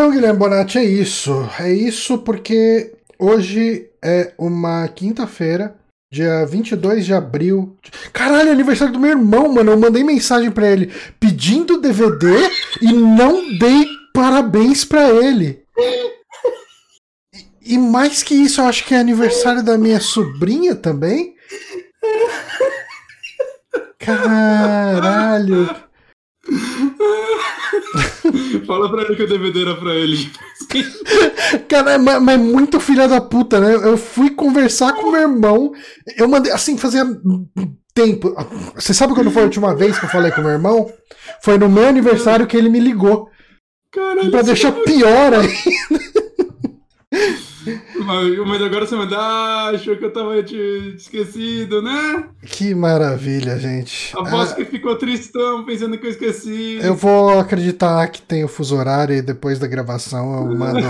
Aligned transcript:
Então, 0.00 0.12
Guilherme 0.12 0.38
Bonatti, 0.38 0.78
é 0.78 0.84
isso. 0.84 1.46
É 1.58 1.70
isso 1.70 2.16
porque 2.16 2.90
hoje 3.18 3.90
é 4.02 4.32
uma 4.38 4.88
quinta-feira, 4.88 5.76
dia 6.10 6.42
22 6.46 7.04
de 7.04 7.12
abril. 7.12 7.76
Caralho, 8.10 8.48
é 8.48 8.52
aniversário 8.52 8.94
do 8.94 8.98
meu 8.98 9.10
irmão, 9.10 9.52
mano. 9.52 9.72
Eu 9.72 9.78
mandei 9.78 10.02
mensagem 10.02 10.50
para 10.50 10.70
ele 10.70 10.90
pedindo 11.20 11.78
DVD 11.78 12.28
e 12.80 12.94
não 12.94 13.58
dei 13.58 13.86
parabéns 14.14 14.86
para 14.86 15.06
ele. 15.10 15.62
E, 17.34 17.74
e 17.74 17.78
mais 17.78 18.22
que 18.22 18.34
isso, 18.34 18.62
eu 18.62 18.64
acho 18.64 18.86
que 18.86 18.94
é 18.94 18.98
aniversário 18.98 19.62
da 19.62 19.76
minha 19.76 20.00
sobrinha 20.00 20.74
também. 20.74 21.34
Caralho. 23.98 25.89
Fala 28.70 28.88
pra 28.88 29.02
ele 29.02 29.16
que 29.16 29.24
o 29.24 29.26
DVD 29.26 29.62
era 29.62 29.74
pra 29.74 29.96
ele. 29.96 30.30
Cara, 31.66 31.98
mas, 31.98 32.22
mas 32.22 32.38
muito 32.38 32.78
filha 32.78 33.08
da 33.08 33.20
puta, 33.20 33.58
né? 33.58 33.74
Eu 33.74 33.96
fui 33.96 34.30
conversar 34.30 34.92
com 34.92 35.10
meu 35.10 35.22
irmão. 35.22 35.72
Eu 36.16 36.28
mandei, 36.28 36.52
assim, 36.52 36.78
fazia 36.78 37.04
tempo. 37.92 38.32
Você 38.76 38.94
sabe 38.94 39.12
quando 39.12 39.32
foi 39.32 39.42
a 39.42 39.46
última 39.46 39.74
vez 39.74 39.98
que 39.98 40.04
eu 40.04 40.08
falei 40.08 40.30
com 40.30 40.42
meu 40.42 40.52
irmão? 40.52 40.88
Foi 41.42 41.58
no 41.58 41.68
meu 41.68 41.88
aniversário 41.88 42.46
que 42.46 42.56
ele 42.56 42.68
me 42.68 42.78
ligou. 42.78 43.28
Caralho, 43.90 44.30
pra 44.30 44.42
deixar 44.42 44.70
pior 44.70 45.34
ainda. 45.34 45.50
Mas 48.04 48.62
agora 48.62 48.86
você 48.86 48.96
manda, 48.96 49.16
ah, 49.18 49.70
achou 49.70 49.96
que 49.96 50.04
eu 50.04 50.12
tava 50.12 50.42
te 50.42 50.94
esquecido, 50.96 51.82
né? 51.82 52.24
Que 52.42 52.74
maravilha, 52.74 53.58
gente. 53.58 54.16
Aposto 54.16 54.52
ah, 54.52 54.56
que 54.56 54.64
ficou 54.64 54.96
tristão 54.96 55.64
pensando 55.64 55.98
que 55.98 56.06
eu 56.06 56.10
esqueci. 56.10 56.78
Eu 56.82 56.94
vou 56.94 57.38
acreditar 57.38 58.08
que 58.08 58.22
tem 58.22 58.44
o 58.44 58.48
fuso 58.48 58.76
horário 58.76 59.14
e 59.14 59.22
depois 59.22 59.58
da 59.58 59.66
gravação 59.66 60.34
eu 60.34 60.56
mando. 60.56 60.86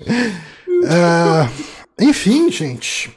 uh, 0.00 1.79
enfim, 2.00 2.50
gente. 2.50 3.14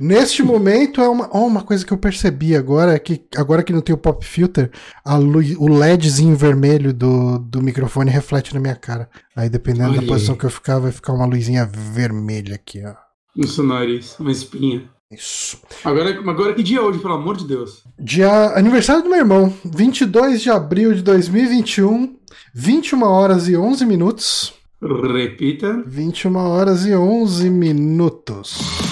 Neste 0.00 0.42
momento 0.42 1.00
é 1.00 1.08
uma, 1.08 1.28
oh, 1.32 1.46
uma 1.46 1.62
coisa 1.62 1.84
que 1.84 1.92
eu 1.92 1.98
percebi 1.98 2.56
agora, 2.56 2.94
é 2.94 2.98
que 2.98 3.22
agora 3.36 3.62
que 3.62 3.72
não 3.72 3.80
tem 3.80 3.94
o 3.94 3.98
pop 3.98 4.24
filter, 4.24 4.70
a 5.04 5.16
luz, 5.16 5.54
o 5.58 5.68
LEDzinho 5.68 6.34
vermelho 6.34 6.92
do, 6.92 7.38
do 7.38 7.62
microfone 7.62 8.10
reflete 8.10 8.54
na 8.54 8.60
minha 8.60 8.76
cara. 8.76 9.08
Aí 9.36 9.48
dependendo 9.48 9.94
da 9.94 10.02
posição 10.02 10.34
que 10.34 10.44
eu 10.44 10.50
ficar, 10.50 10.78
vai 10.78 10.92
ficar 10.92 11.12
uma 11.12 11.26
luzinha 11.26 11.64
vermelha 11.66 12.54
aqui, 12.54 12.82
ó. 12.84 12.94
No 13.36 13.46
seu 13.46 13.64
nariz, 13.64 14.18
uma 14.18 14.30
espinha. 14.30 14.90
Isso. 15.10 15.58
Agora, 15.84 16.10
agora 16.10 16.54
que 16.54 16.62
dia 16.62 16.78
é 16.78 16.80
hoje, 16.80 16.98
pelo 16.98 17.14
amor 17.14 17.36
de 17.36 17.46
Deus? 17.46 17.84
Dia 17.98 18.56
aniversário 18.56 19.02
do 19.02 19.10
meu 19.10 19.18
irmão, 19.18 19.52
22 19.62 20.40
de 20.40 20.50
abril 20.50 20.94
de 20.94 21.02
2021, 21.02 22.16
21 22.54 23.02
horas 23.02 23.46
e 23.46 23.56
11 23.56 23.84
minutos. 23.84 24.61
Repita. 24.82 25.80
21 25.86 26.36
horas 26.36 26.84
e 26.86 26.92
11 26.92 27.48
minutos. 27.48 28.91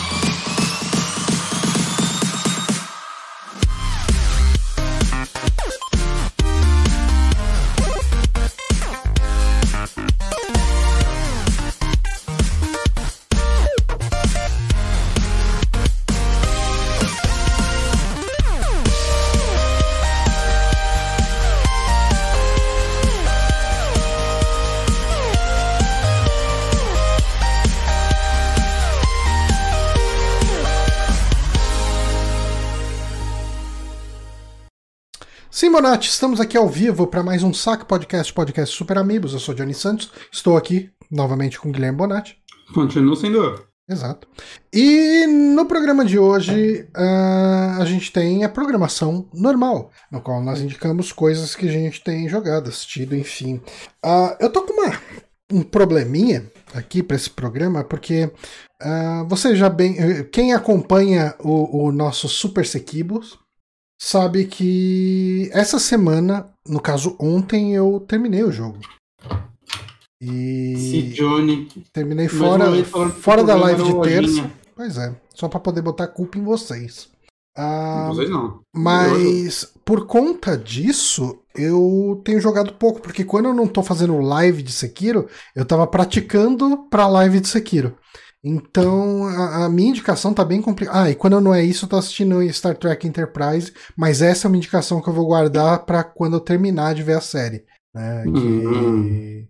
Sim, 35.71 35.77
Bonatti, 35.77 36.09
estamos 36.09 36.41
aqui 36.41 36.57
ao 36.57 36.69
vivo 36.69 37.07
para 37.07 37.23
mais 37.23 37.45
um 37.45 37.55
Saque 37.55 37.85
Podcast, 37.85 38.35
podcast 38.35 38.77
Super 38.77 38.99
Amigos. 38.99 39.35
Eu 39.35 39.39
sou 39.39 39.55
Johnny 39.55 39.73
Santos, 39.73 40.11
estou 40.33 40.57
aqui 40.57 40.91
novamente 41.09 41.61
com 41.61 41.71
Guilherme 41.71 41.97
Bonatti. 41.97 42.37
Continuo 42.75 43.15
sendo. 43.15 43.65
Exato. 43.89 44.27
E 44.75 45.29
no 45.29 45.65
programa 45.67 46.05
de 46.05 46.19
hoje 46.19 46.89
uh, 46.97 47.81
a 47.81 47.85
gente 47.85 48.11
tem 48.11 48.43
a 48.43 48.49
programação 48.49 49.29
normal, 49.33 49.93
no 50.11 50.21
qual 50.21 50.43
nós 50.43 50.61
indicamos 50.61 51.13
coisas 51.13 51.55
que 51.55 51.69
a 51.69 51.73
gente 51.73 52.03
tem 52.03 52.29
jogado, 52.29 52.69
assistido, 52.69 53.15
enfim. 53.15 53.63
Uh, 54.05 54.35
eu 54.41 54.51
tô 54.51 54.63
com 54.63 54.73
uma, 54.73 55.01
um 55.53 55.63
probleminha 55.63 56.51
aqui 56.75 57.01
para 57.01 57.17
esse 57.17 57.31
programa, 57.31 57.85
porque 57.85 58.25
uh, 58.83 59.29
você 59.29 59.55
já 59.55 59.69
bem. 59.69 60.25
Quem 60.33 60.53
acompanha 60.53 61.33
o, 61.39 61.87
o 61.87 61.93
nosso 61.93 62.29
Super 62.29 62.67
Sequibos 62.67 63.39
sabe 64.01 64.47
que 64.47 65.51
essa 65.53 65.79
semana, 65.79 66.49
no 66.67 66.81
caso 66.81 67.17
ontem, 67.21 67.75
eu 67.75 68.01
terminei 68.01 68.43
o 68.43 68.51
jogo. 68.51 68.79
E. 70.21 70.77
Se 70.77 71.03
Johnny. 71.15 71.69
Terminei 71.93 72.29
fora, 72.29 72.85
fora 73.11 73.45
da 73.45 73.55
live 73.55 73.85
de 73.85 74.01
terça. 74.01 74.51
Pois 74.75 74.97
é, 74.97 75.15
só 75.35 75.49
para 75.49 75.61
poder 75.61 75.83
botar 75.83 76.09
culpa 76.09 76.39
em 76.39 76.43
vocês. 76.43 77.09
Ah, 77.57 78.07
vocês 78.09 78.31
não. 78.31 78.61
Mas 78.75 79.73
por 79.85 80.07
conta 80.07 80.57
disso, 80.57 81.39
eu 81.55 82.21
tenho 82.25 82.41
jogado 82.41 82.75
pouco, 82.75 83.01
porque 83.01 83.25
quando 83.25 83.47
eu 83.47 83.55
não 83.55 83.67
tô 83.67 83.83
fazendo 83.83 84.19
live 84.21 84.63
de 84.63 84.73
Sekiro, 84.73 85.29
eu 85.55 85.65
tava 85.65 85.87
praticando 85.87 86.87
pra 86.89 87.09
live 87.09 87.41
de 87.41 87.49
Sekiro. 87.49 87.97
Então, 88.43 89.25
a, 89.27 89.67
a, 89.67 89.69
minha 89.69 89.91
indicação 89.91 90.33
tá 90.33 90.45
bem 90.45 90.63
complicada. 90.63 91.03
Ah, 91.03 91.11
e 91.11 91.15
quando 91.15 91.41
não 91.41 91.55
é 91.55 91.63
isso, 91.63 91.85
eu 91.85 91.89
tô 91.89 91.97
assistindo 91.97 92.43
Star 92.53 92.75
Trek 92.77 93.07
Enterprise, 93.07 93.73
mas 93.97 94.23
essa 94.23 94.47
é 94.47 94.49
uma 94.49 94.57
indicação 94.57 95.01
que 95.01 95.09
eu 95.09 95.13
vou 95.13 95.27
guardar 95.27 95.85
para 95.85 96.03
quando 96.03 96.37
eu 96.37 96.41
terminar 96.41 96.95
de 96.95 97.03
ver 97.03 97.19
a 97.19 97.21
série. 97.21 97.65
Né? 97.95 98.23
Que... 98.25 98.31
Uhum. 98.31 99.47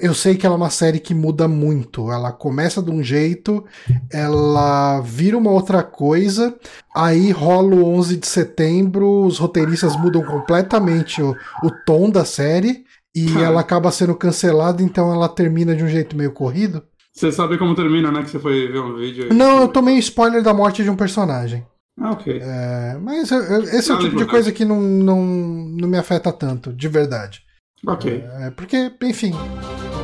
Eu 0.00 0.14
sei 0.14 0.34
que 0.34 0.46
ela 0.46 0.54
é 0.54 0.56
uma 0.56 0.70
série 0.70 0.98
que 0.98 1.14
muda 1.14 1.46
muito. 1.46 2.10
Ela 2.10 2.32
começa 2.32 2.82
de 2.82 2.90
um 2.90 3.02
jeito, 3.02 3.64
ela 4.10 5.00
vira 5.02 5.36
uma 5.36 5.50
outra 5.50 5.82
coisa, 5.82 6.56
aí 6.94 7.30
rola 7.30 7.74
o 7.74 7.84
11 7.84 8.16
de 8.16 8.26
setembro, 8.26 9.26
os 9.26 9.36
roteiristas 9.38 9.94
mudam 9.94 10.22
completamente 10.24 11.20
o, 11.20 11.36
o 11.62 11.70
tom 11.84 12.08
da 12.08 12.24
série 12.24 12.84
e 13.14 13.36
ela 13.38 13.60
acaba 13.60 13.92
sendo 13.92 14.14
cancelada, 14.14 14.82
então 14.82 15.12
ela 15.12 15.28
termina 15.28 15.76
de 15.76 15.84
um 15.84 15.88
jeito 15.88 16.16
meio 16.16 16.32
corrido. 16.32 16.82
Você 17.14 17.30
sabe 17.30 17.56
como 17.56 17.76
termina, 17.76 18.10
né? 18.10 18.22
Que 18.22 18.30
você 18.30 18.40
foi 18.40 18.66
ver 18.66 18.80
um 18.80 18.96
vídeo. 18.96 19.32
Não, 19.32 19.62
eu 19.62 19.68
tomei 19.68 19.96
spoiler 19.98 20.42
da 20.42 20.52
morte 20.52 20.82
de 20.82 20.90
um 20.90 20.96
personagem. 20.96 21.64
Ah, 22.00 22.10
ok. 22.10 22.40
É, 22.42 22.98
mas 23.00 23.30
eu, 23.30 23.38
eu, 23.38 23.62
esse 23.62 23.90
é 23.90 23.94
o 23.94 23.98
tipo 24.00 24.16
de 24.16 24.26
coisa 24.26 24.50
que 24.50 24.64
não, 24.64 24.80
não, 24.80 25.24
não 25.24 25.88
me 25.88 25.96
afeta 25.96 26.32
tanto, 26.32 26.72
de 26.72 26.88
verdade. 26.88 27.42
Ok. 27.86 28.24
É, 28.40 28.50
porque, 28.50 28.92
enfim, 29.02 29.32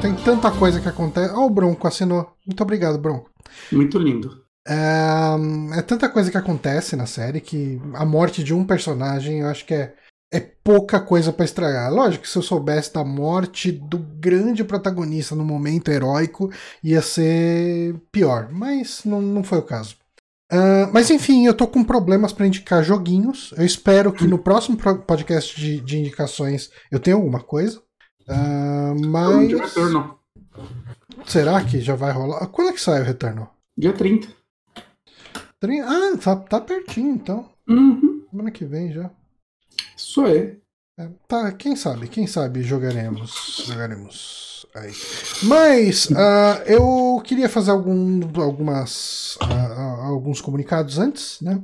tem 0.00 0.14
tanta 0.14 0.52
coisa 0.52 0.80
que 0.80 0.88
acontece. 0.88 1.34
Ó, 1.34 1.40
oh, 1.40 1.46
o 1.46 1.50
Bronco 1.50 1.88
assinou. 1.88 2.32
Muito 2.46 2.62
obrigado, 2.62 2.96
Bronco. 2.96 3.28
Muito 3.72 3.98
lindo. 3.98 4.44
É, 4.68 5.78
é 5.78 5.82
tanta 5.82 6.08
coisa 6.08 6.30
que 6.30 6.36
acontece 6.36 6.94
na 6.94 7.06
série 7.06 7.40
que 7.40 7.80
a 7.94 8.04
morte 8.04 8.44
de 8.44 8.54
um 8.54 8.64
personagem 8.64 9.40
eu 9.40 9.48
acho 9.48 9.66
que 9.66 9.74
é 9.74 9.94
é 10.32 10.40
pouca 10.40 11.00
coisa 11.00 11.32
para 11.32 11.44
estragar. 11.44 11.92
Lógico 11.92 12.22
que 12.22 12.30
se 12.30 12.38
eu 12.38 12.42
soubesse 12.42 12.92
da 12.92 13.04
morte 13.04 13.72
do 13.72 13.98
grande 13.98 14.62
protagonista 14.62 15.34
no 15.34 15.44
momento 15.44 15.90
heróico, 15.90 16.50
ia 16.82 17.02
ser 17.02 17.96
pior, 18.12 18.48
mas 18.52 19.04
não, 19.04 19.20
não 19.20 19.42
foi 19.42 19.58
o 19.58 19.62
caso. 19.62 19.96
Uh, 20.52 20.90
mas 20.92 21.10
enfim, 21.10 21.46
eu 21.46 21.54
tô 21.54 21.66
com 21.66 21.84
problemas 21.84 22.32
para 22.32 22.46
indicar 22.46 22.82
joguinhos. 22.82 23.54
Eu 23.56 23.64
espero 23.64 24.12
que 24.12 24.26
no 24.26 24.38
próximo 24.38 24.76
podcast 24.76 25.58
de, 25.60 25.80
de 25.80 25.98
indicações 25.98 26.70
eu 26.90 26.98
tenha 26.98 27.16
alguma 27.16 27.40
coisa. 27.40 27.80
Uh, 28.28 29.06
mas. 29.06 29.52
Será 31.26 31.62
que 31.64 31.80
já 31.80 31.94
vai 31.94 32.12
rolar? 32.12 32.46
Quando 32.48 32.70
é 32.70 32.72
que 32.72 32.80
sai 32.80 33.00
o 33.00 33.04
retorno? 33.04 33.48
Dia 33.76 33.92
30. 33.92 34.28
30? 35.60 35.86
Ah, 35.86 36.16
tá, 36.16 36.36
tá 36.36 36.60
pertinho 36.60 37.14
então. 37.14 37.48
Uhum. 37.68 38.24
Semana 38.30 38.50
que 38.50 38.64
vem 38.64 38.92
já. 38.92 39.10
Isso 40.10 40.24
aí. 40.24 40.56
É, 40.98 41.08
tá, 41.28 41.52
quem 41.52 41.76
sabe, 41.76 42.08
quem 42.08 42.26
sabe 42.26 42.64
jogaremos. 42.64 43.64
Jogaremos 43.64 44.66
aí. 44.74 44.90
Mas 45.44 46.06
uh, 46.06 46.62
eu 46.66 47.22
queria 47.24 47.48
fazer 47.48 47.70
algum, 47.70 48.20
algumas, 48.42 49.36
uh, 49.36 50.02
alguns 50.02 50.40
comunicados 50.40 50.98
antes, 50.98 51.40
né? 51.40 51.62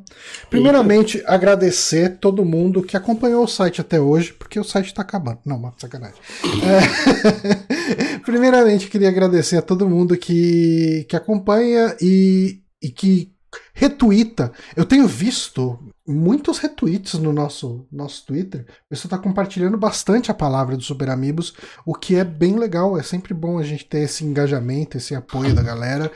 Primeiramente, 0.49 1.19
Eita. 1.19 1.33
agradecer 1.33 2.19
todo 2.19 2.45
mundo 2.45 2.85
que 2.85 2.97
acompanhou 2.97 3.43
o 3.43 3.49
site 3.49 3.81
até 3.81 4.01
hoje, 4.01 4.33
porque 4.33 4.61
o 4.61 4.65
site 4.65 4.95
tá 4.95 5.03
acabando. 5.03 5.41
Não, 5.45 5.57
uma 5.57 5.75
sacanagem. 5.77 6.21
É... 6.63 8.19
Primeiramente, 8.25 8.89
queria 8.89 9.09
agradecer 9.09 9.57
a 9.57 9.63
todo 9.63 9.89
mundo 9.89 10.17
que, 10.17 11.05
que 11.09 11.17
acompanha 11.17 11.97
e, 12.01 12.61
e 12.81 12.91
que 12.91 13.33
retuita. 13.75 14.53
Eu 14.77 14.85
tenho 14.85 15.09
visto 15.09 15.93
muitos 16.07 16.59
retweets 16.59 17.15
no 17.15 17.33
nosso, 17.33 17.87
nosso 17.91 18.25
Twitter. 18.27 18.67
A 18.69 18.89
pessoa 18.91 19.09
está 19.09 19.19
compartilhando 19.19 19.77
bastante 19.77 20.31
a 20.31 20.35
palavra 20.35 20.77
do 20.77 20.83
Super 20.83 21.11
Amigos, 21.11 21.55
o 21.85 21.95
que 21.95 22.15
é 22.15 22.25
bem 22.25 22.59
legal. 22.59 22.99
É 22.99 23.03
sempre 23.03 23.35
bom 23.35 23.59
a 23.59 23.63
gente 23.63 23.85
ter 23.85 24.01
esse 24.01 24.25
engajamento, 24.25 24.97
esse 24.97 25.15
apoio 25.15 25.55
da 25.55 25.63
galera. 25.63 26.11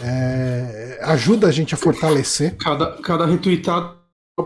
É, 0.00 0.98
ajuda 1.02 1.48
a 1.48 1.52
gente 1.52 1.74
a 1.74 1.78
fortalecer. 1.78 2.56
Cada, 2.56 3.00
cada 3.00 3.26
retweetado 3.26 3.96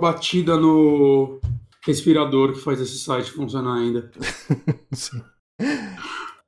batida 0.01 0.57
no 0.57 1.41
respirador 1.85 2.53
que 2.53 2.61
faz 2.61 2.81
esse 2.81 2.99
site 2.99 3.31
funcionar 3.31 3.79
ainda. 3.79 4.11
Sim. 4.93 5.23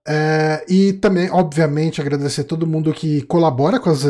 É, 0.07 0.65
e 0.69 0.93
também, 0.95 1.31
obviamente, 1.31 2.01
agradecer 2.01 2.45
todo 2.45 2.67
mundo 2.67 2.93
que 2.93 3.23
colabora 3.23 3.79
com 3.79 3.89
as, 3.89 4.05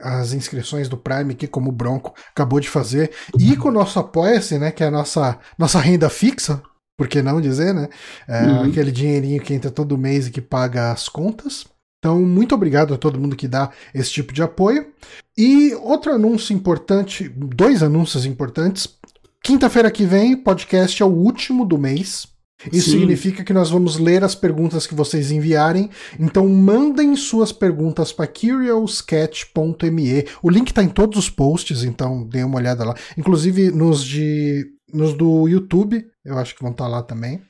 as 0.00 0.32
inscrições 0.32 0.88
do 0.88 0.96
Prime, 0.96 1.34
que 1.34 1.48
como 1.48 1.70
o 1.70 1.72
Bronco 1.72 2.14
acabou 2.30 2.60
de 2.60 2.68
fazer, 2.68 3.10
e 3.38 3.56
com 3.56 3.68
o 3.68 3.72
nosso 3.72 3.98
Apoia-se, 3.98 4.58
né, 4.58 4.70
que 4.70 4.84
é 4.84 4.86
a 4.86 4.90
nossa, 4.90 5.38
nossa 5.58 5.80
renda 5.80 6.08
fixa, 6.08 6.62
por 6.96 7.08
que 7.08 7.22
não 7.22 7.40
dizer, 7.40 7.74
né? 7.74 7.88
É, 8.28 8.42
uhum. 8.42 8.62
Aquele 8.64 8.92
dinheirinho 8.92 9.42
que 9.42 9.54
entra 9.54 9.70
todo 9.70 9.98
mês 9.98 10.26
e 10.26 10.30
que 10.30 10.40
paga 10.40 10.92
as 10.92 11.08
contas. 11.08 11.66
Então, 11.98 12.20
muito 12.20 12.54
obrigado 12.54 12.94
a 12.94 12.98
todo 12.98 13.18
mundo 13.18 13.36
que 13.36 13.48
dá 13.48 13.70
esse 13.94 14.10
tipo 14.10 14.32
de 14.32 14.42
apoio. 14.42 14.86
E 15.36 15.74
outro 15.74 16.12
anúncio 16.12 16.54
importante, 16.54 17.28
dois 17.28 17.82
anúncios 17.82 18.26
importantes. 18.26 18.88
Quinta-feira 19.42 19.90
que 19.90 20.04
vem, 20.04 20.36
podcast 20.36 21.02
é 21.02 21.06
o 21.06 21.08
último 21.08 21.64
do 21.64 21.78
mês. 21.78 22.28
Isso 22.70 22.90
Sim. 22.90 23.00
significa 23.00 23.42
que 23.42 23.52
nós 23.52 23.70
vamos 23.70 23.98
ler 23.98 24.22
as 24.22 24.34
perguntas 24.34 24.86
que 24.86 24.94
vocês 24.94 25.30
enviarem. 25.30 25.88
Então 26.18 26.48
mandem 26.48 27.16
suas 27.16 27.52
perguntas 27.52 28.12
para 28.12 28.26
curiousketch.me. 28.26 30.26
O 30.42 30.50
link 30.50 30.68
está 30.68 30.82
em 30.82 30.88
todos 30.88 31.18
os 31.18 31.30
posts, 31.30 31.84
então 31.84 32.26
dê 32.26 32.44
uma 32.44 32.58
olhada 32.58 32.84
lá. 32.84 32.94
Inclusive 33.16 33.70
nos 33.70 34.04
de 34.04 34.66
nos 34.92 35.14
do 35.14 35.48
YouTube, 35.48 36.04
eu 36.24 36.38
acho 36.38 36.54
que 36.54 36.62
vão 36.62 36.72
estar 36.72 36.84
tá 36.84 36.90
lá 36.90 37.02
também. 37.02 37.40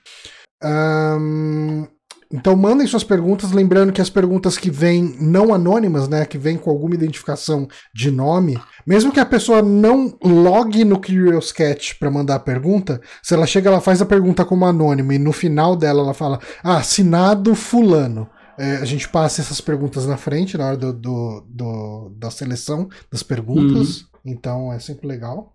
Um, 0.63 1.87
então 2.33 2.57
mandem 2.57 2.87
suas 2.87 3.05
perguntas, 3.05 3.53
lembrando 3.53 3.93
que 3.93 4.01
as 4.01 4.09
perguntas 4.09 4.57
que 4.57 4.71
vêm 4.71 5.17
não 5.21 5.53
anônimas, 5.53 6.09
né, 6.09 6.25
que 6.25 6.39
vêm 6.39 6.57
com 6.57 6.71
alguma 6.71 6.95
identificação 6.95 7.69
de 7.95 8.11
nome, 8.11 8.59
mesmo 8.87 9.13
que 9.13 9.21
a 9.21 9.27
pessoa 9.27 9.61
não 9.61 10.17
logue 10.25 10.85
no 10.85 11.01
Curious 11.01 11.53
Cat 11.53 11.97
para 11.97 12.11
mandar 12.11 12.37
a 12.37 12.41
pergunta, 12.41 13.01
se 13.23 13.35
ela 13.35 13.47
chega, 13.47 13.69
ela 13.69 13.81
faz 13.81 14.01
a 14.01 14.07
pergunta 14.07 14.45
como 14.45 14.65
anônima 14.65 15.15
e 15.15 15.19
no 15.19 15.33
final 15.33 15.77
dela 15.77 16.03
ela 16.03 16.15
fala, 16.15 16.41
ah, 16.65 16.79
assinado 16.79 17.55
fulano. 17.55 18.29
É, 18.59 18.77
a 18.77 18.85
gente 18.85 19.09
passa 19.09 19.41
essas 19.41 19.61
perguntas 19.61 20.07
na 20.07 20.17
frente 20.17 20.57
na 20.57 20.67
hora 20.67 20.77
do, 20.77 20.93
do, 20.93 21.45
do 21.49 22.13
da 22.17 22.31
seleção 22.31 22.89
das 23.11 23.23
perguntas, 23.23 24.03
uhum. 24.03 24.07
então 24.27 24.73
é 24.73 24.79
sempre 24.79 25.07
legal. 25.07 25.55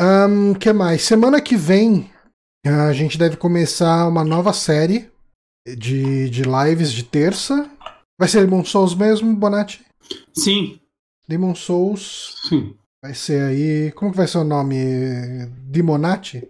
O 0.00 0.04
um, 0.26 0.54
que 0.54 0.72
mais? 0.72 1.02
Semana 1.02 1.40
que 1.40 1.54
vem 1.56 2.10
a 2.66 2.92
gente 2.94 3.18
deve 3.18 3.36
começar 3.36 4.08
uma 4.08 4.24
nova 4.24 4.54
série 4.54 5.10
de, 5.66 6.28
de 6.30 6.42
lives 6.42 6.92
de 6.92 7.02
terça. 7.02 7.70
Vai 8.18 8.28
ser 8.28 8.44
Demon 8.44 8.64
Souls 8.64 8.94
mesmo, 8.94 9.34
Bonatti? 9.34 9.84
Sim. 10.32 10.78
Demon 11.28 11.54
Souls. 11.54 12.36
Sim. 12.48 12.74
Vai 13.02 13.14
ser 13.14 13.42
aí. 13.42 13.92
Como 13.92 14.10
que 14.10 14.16
vai 14.16 14.26
ser 14.26 14.38
o 14.38 14.44
nome? 14.44 14.76
Demonati? 15.66 16.48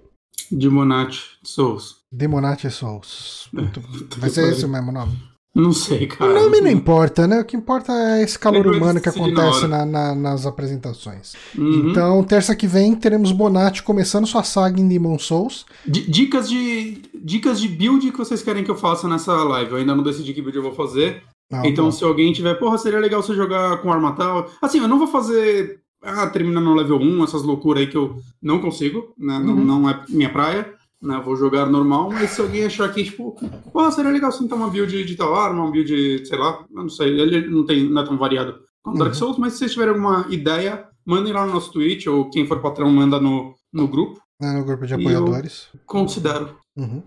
Demonati 0.51 1.21
Souls. 1.43 1.97
Demonati 2.13 2.71
Souls. 2.71 3.49
É, 3.57 4.19
vai 4.21 4.31
ser 4.31 4.53
esse 4.53 4.65
o 4.65 4.69
mesmo 4.69 4.93
nome? 4.93 5.34
Não 5.55 5.73
sei, 5.73 6.09
cara. 6.09 6.33
O 6.33 6.35
nome 6.35 6.61
não 6.61 6.71
importa, 6.71 7.29
né? 7.29 7.41
O 7.41 7.45
que 7.45 7.57
importa 7.57 7.93
é 7.93 8.23
esse 8.23 8.37
calor 8.37 8.67
humano 8.67 9.01
que 9.01 9.09
acontece 9.09 9.69
na, 9.69 9.87
na, 9.87 10.13
nas 10.13 10.47
apresentações. 10.47 11.35
Uhum. 11.57 11.91
Então, 11.91 12.25
terça 12.25 12.57
que 12.57 12.67
vem, 12.67 12.97
teremos 12.97 13.31
Bonatti 13.31 13.85
começando 13.85 14.27
sua 14.27 14.43
saga 14.43 14.81
em 14.81 14.89
Demon 14.89 15.17
Souls. 15.17 15.65
D 15.87 16.01
dicas 16.09 16.49
de, 16.49 17.03
dicas 17.15 17.61
de 17.61 17.69
build 17.69 18.11
que 18.11 18.19
vocês 18.19 18.43
querem 18.43 18.65
que 18.65 18.71
eu 18.71 18.75
faça 18.75 19.07
nessa 19.07 19.33
live. 19.33 19.71
Eu 19.71 19.77
ainda 19.77 19.95
não 19.95 20.03
decidi 20.03 20.35
que 20.35 20.43
build 20.43 20.57
eu 20.57 20.63
vou 20.63 20.75
fazer. 20.75 21.23
Ah, 21.53 21.63
então, 21.65 21.85
bom. 21.85 21.93
se 21.93 22.03
alguém 22.03 22.33
tiver, 22.33 22.55
porra, 22.55 22.77
seria 22.77 22.99
legal 22.99 23.23
você 23.23 23.35
jogar 23.35 23.77
com 23.81 23.93
arma 23.93 24.13
tal. 24.13 24.51
Assim, 24.61 24.81
eu 24.81 24.89
não 24.89 24.99
vou 24.99 25.07
fazer. 25.07 25.79
Ah, 26.03 26.27
termina 26.27 26.61
no 26.61 26.75
level 26.75 26.99
1, 26.99 27.25
essas 27.25 27.45
loucuras 27.45 27.83
aí 27.83 27.87
que 27.87 27.97
eu 27.97 28.19
não 28.43 28.59
consigo, 28.59 29.15
né? 29.17 29.39
Uhum. 29.39 29.65
Não, 29.65 29.81
não 29.81 29.89
é 29.89 30.03
minha 30.09 30.31
praia 30.31 30.75
né? 31.05 31.21
Vou 31.25 31.37
jogar 31.37 31.67
normal, 31.67 32.11
mas 32.11 32.31
se 32.31 32.41
alguém 32.41 32.65
achar 32.65 32.93
que, 32.93 33.05
tipo, 33.05 33.37
pô, 33.73 33.91
seria 33.91 34.11
legal 34.11 34.33
se 34.33 34.47
ter 34.47 34.55
uma 34.55 34.71
build 34.71 35.05
de 35.05 35.17
tal 35.17 35.35
arma, 35.35 35.63
uma 35.63 35.71
build, 35.71 36.27
sei 36.27 36.39
lá, 36.39 36.65
não 36.71 36.89
sei, 36.89 37.21
ele 37.21 37.49
não, 37.49 37.65
tem, 37.65 37.89
não 37.89 38.03
é 38.03 38.05
tão 38.05 38.19
variado 38.19 38.65
como 38.83 38.99
Dark 38.99 39.13
uhum. 39.13 39.19
Souls, 39.19 39.39
mas 39.39 39.55
se 39.55 39.61
vocês 39.61 39.73
tiverem 39.73 39.95
alguma 39.95 40.27
ideia, 40.29 40.87
mandem 41.07 41.33
lá 41.33 41.47
no 41.47 41.55
nosso 41.55 41.73
Twitch, 41.73 42.07
ou 42.07 42.29
quem 42.29 42.47
for 42.47 42.61
patrão 42.61 42.91
manda 42.91 43.19
no, 43.19 43.55
no 43.73 43.89
grupo. 43.89 44.21
É, 44.43 44.53
no 44.53 44.65
grupo 44.65 44.87
de 44.87 44.95
apoiadores. 44.95 45.69
considero. 45.87 46.57
Uhum. 46.77 47.03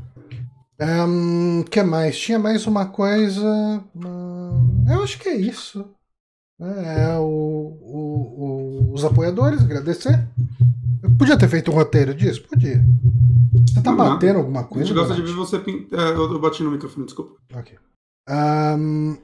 Um, 0.80 1.64
que 1.64 1.82
mais? 1.84 2.18
Tinha 2.18 2.40
mais 2.40 2.66
uma 2.66 2.88
coisa. 2.88 3.84
Uh, 3.96 4.92
eu 4.92 5.04
acho 5.04 5.20
que 5.20 5.30
é 5.30 5.36
isso. 5.36 5.86
É, 6.60 7.04
é 7.04 7.18
o, 7.20 7.24
o, 7.24 8.90
o, 8.90 8.94
os 8.94 9.06
apoiadores, 9.06 9.62
agradecer. 9.62 10.28
Eu 11.04 11.12
podia 11.18 11.38
ter 11.38 11.48
feito 11.48 11.72
um 11.72 11.74
roteiro 11.74 12.14
disso? 12.14 12.44
Podia. 12.48 12.84
Você 13.66 13.82
tá 13.82 13.92
não, 13.92 13.98
batendo 13.98 14.34
não. 14.34 14.40
alguma 14.42 14.64
coisa? 14.64 14.84
A 14.84 14.88
gente 14.88 14.96
gosta 14.96 15.16
de 15.16 15.22
ver 15.22 15.34
você. 15.34 15.58
É, 15.58 16.10
eu 16.12 16.40
bati 16.40 16.64
no 16.64 16.72
microfone, 16.72 17.06
desculpa. 17.06 17.36
Ok. 17.54 17.78
Um, 18.30 19.18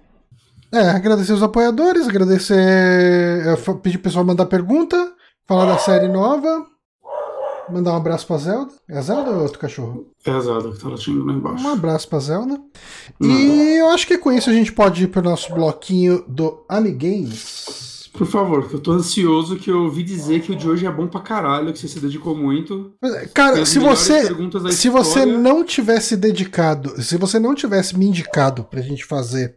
é, 0.71 0.89
agradecer 0.89 1.33
os 1.33 1.43
apoiadores, 1.43 2.07
agradecer. 2.07 3.43
Pedir 3.81 3.97
pro 3.97 4.03
pessoal 4.03 4.25
mandar 4.25 4.45
pergunta, 4.45 5.13
falar 5.45 5.65
da 5.65 5.77
série 5.77 6.07
nova. 6.07 6.65
Mandar 7.69 7.93
um 7.93 7.97
abraço 7.97 8.27
pra 8.27 8.37
Zelda. 8.37 8.73
É 8.89 8.97
a 8.97 9.01
Zelda 9.01 9.31
ou 9.31 9.39
é 9.39 9.43
outro 9.43 9.59
cachorro? 9.59 10.11
É 10.25 10.31
a 10.31 10.39
Zelda 10.39 10.71
que 10.71 10.79
tá 10.79 10.89
latindo 10.89 11.25
lá 11.25 11.33
embaixo. 11.33 11.65
Um 11.65 11.71
abraço 11.71 12.09
pra 12.09 12.19
Zelda. 12.19 12.59
Não. 13.19 13.29
E 13.29 13.77
eu 13.77 13.87
acho 13.89 14.05
que 14.05 14.17
com 14.17 14.31
isso 14.31 14.49
a 14.49 14.53
gente 14.53 14.71
pode 14.73 15.03
ir 15.03 15.07
pro 15.07 15.21
nosso 15.21 15.53
bloquinho 15.53 16.25
do 16.27 16.65
Amigames. 16.67 17.92
Por 18.13 18.27
favor, 18.27 18.69
eu 18.71 18.80
tô 18.80 18.92
ansioso 18.92 19.57
que 19.57 19.71
eu 19.71 19.83
ouvi 19.83 20.04
dizer 20.04 20.42
que 20.42 20.51
o 20.51 20.56
de 20.56 20.69
hoje 20.69 20.86
é 20.86 20.92
bom 20.92 21.07
pra 21.07 21.19
caralho, 21.19 21.74
que 21.74 21.80
você 21.80 21.88
se 21.88 22.00
dedicou 22.00 22.36
muito. 22.36 22.94
Cara, 23.33 23.65
se 23.65 23.80
você 23.80 24.31
se 24.71 24.88
você 24.88 25.25
não 25.25 25.63
tivesse 25.65 26.15
dedicado, 26.15 27.01
se 27.01 27.18
você 27.18 27.39
não 27.39 27.56
tivesse 27.56 27.98
me 27.98 28.06
indicado 28.06 28.63
pra 28.63 28.81
gente 28.81 29.04
fazer 29.04 29.56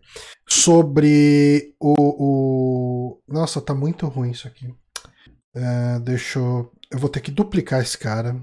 sobre 0.48 1.74
o, 1.78 1.94
o... 1.98 3.20
nossa, 3.28 3.60
tá 3.60 3.74
muito 3.74 4.06
ruim 4.06 4.30
isso 4.30 4.48
aqui. 4.48 4.72
É, 5.54 5.98
deixa 6.00 6.38
eu 6.38 6.70
eu 6.90 6.98
vou 6.98 7.08
ter 7.08 7.20
que 7.20 7.30
duplicar 7.30 7.82
esse 7.82 7.98
cara. 7.98 8.36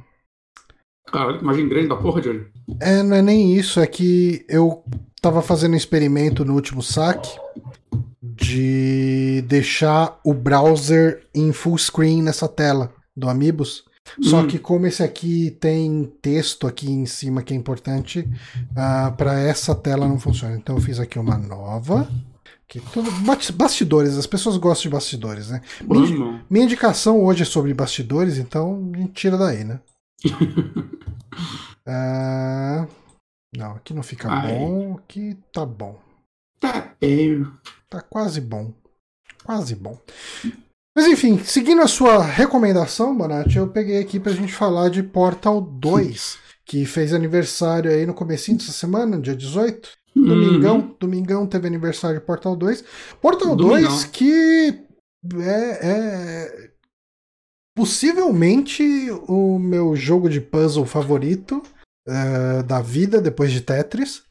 Caralho, 1.08 1.38
que 1.38 1.44
imagem 1.44 1.68
grande 1.68 1.88
da 1.88 1.96
porra, 1.96 2.22
Johnny. 2.22 2.46
É, 2.80 3.04
não 3.04 3.16
é 3.16 3.22
nem 3.22 3.56
isso, 3.56 3.80
é 3.80 3.88
que 3.88 4.46
eu 4.48 4.84
tava 5.22 5.42
fazendo 5.42 5.74
um 5.74 5.78
experimento 5.78 6.46
no 6.46 6.54
último 6.54 6.82
saque 6.82 7.30
de 8.36 9.44
deixar 9.48 10.20
o 10.24 10.34
browser 10.34 11.28
em 11.34 11.52
full 11.52 11.78
screen 11.78 12.22
nessa 12.22 12.48
tela 12.48 12.94
do 13.16 13.30
Amiibos. 13.30 13.86
Só 14.22 14.42
hum. 14.42 14.48
que 14.48 14.60
como 14.60 14.86
esse 14.86 15.02
aqui 15.02 15.52
tem 15.60 16.12
texto 16.22 16.68
aqui 16.68 16.92
em 16.92 17.06
cima 17.06 17.42
que 17.42 17.54
é 17.54 17.58
importante, 17.58 18.20
uh, 18.20 18.28
ah, 18.76 19.14
para 19.16 19.40
essa 19.40 19.74
tela 19.74 20.08
não 20.08 20.20
funciona. 20.20 20.56
Então 20.56 20.76
eu 20.76 20.82
fiz 20.82 21.00
aqui 21.00 21.18
uma 21.18 21.38
nova. 21.38 22.10
Que 22.68 22.80
tudo, 22.80 23.10
bastidores, 23.54 24.18
as 24.18 24.26
pessoas 24.26 24.58
gostam 24.58 24.90
de 24.90 24.96
bastidores, 24.96 25.50
né? 25.50 25.62
Minha, 25.82 26.44
minha, 26.50 26.66
indicação 26.66 27.24
hoje 27.24 27.44
é 27.44 27.46
sobre 27.46 27.74
bastidores, 27.74 28.38
então 28.38 28.92
gente 28.96 29.14
tira 29.14 29.38
daí, 29.38 29.64
né? 29.64 29.80
uh, 31.88 32.88
não, 33.56 33.74
aqui 33.74 33.94
não 33.94 34.02
fica 34.02 34.28
Ai. 34.28 34.48
bom, 34.48 34.98
aqui 34.98 35.38
tá 35.52 35.66
bom. 35.66 36.00
Tá 36.60 36.96
bem. 37.00 37.46
Tá 37.94 38.02
quase 38.02 38.42
bom. 38.42 38.74
Quase 39.44 39.76
bom. 39.76 39.96
Mas 40.98 41.06
enfim, 41.06 41.38
seguindo 41.44 41.80
a 41.80 41.88
sua 41.88 42.24
recomendação, 42.24 43.16
Bonatti, 43.16 43.60
eu 43.60 43.68
peguei 43.68 44.00
aqui 44.00 44.20
pra 44.20 44.32
gente 44.34 44.52
falar 44.52 44.90
de 44.90 45.04
Portal 45.04 45.62
2, 45.62 46.40
que 46.66 46.88
fez 46.88 47.14
aniversário 47.14 47.92
aí 47.92 48.04
no 48.08 48.16
comecinho 48.16 48.58
dessa 48.58 48.72
semana, 48.72 49.22
dia 49.22 49.36
18. 49.36 49.92
Uhum. 50.16 50.26
Domingão, 50.26 50.96
domingão 51.00 51.46
teve 51.46 51.68
aniversário 51.68 52.20
de 52.20 52.26
Portal 52.26 52.56
2. 52.56 52.84
Portal 53.22 53.56
Domingão. 53.56 53.92
2 53.92 54.06
que 54.06 54.88
é, 55.40 55.88
é, 55.88 56.72
possivelmente 57.78 58.84
o 59.28 59.60
meu 59.60 59.96
jogo 59.96 60.28
de 60.28 60.42
puzzle 60.42 60.88
favorito 60.88 61.62
uh, 62.10 62.64
da 62.64 62.82
vida 62.82 63.22
depois 63.22 63.52
de 63.52 63.62
Tetris. 63.62 64.24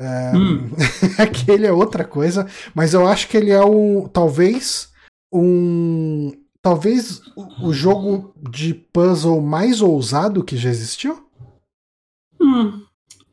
É, 0.00 0.32
hum. 0.36 0.70
aquele 1.18 1.66
é 1.66 1.72
outra 1.72 2.04
coisa, 2.04 2.48
mas 2.74 2.94
eu 2.94 3.06
acho 3.06 3.28
que 3.28 3.36
ele 3.36 3.50
é 3.50 3.60
o 3.62 4.08
talvez 4.12 4.92
um 5.32 6.32
talvez 6.62 7.20
o 7.62 7.72
jogo 7.72 8.34
de 8.50 8.74
puzzle 8.74 9.40
mais 9.40 9.80
ousado 9.80 10.42
que 10.42 10.56
já 10.56 10.70
existiu. 10.70 11.28
Hum, 12.40 12.82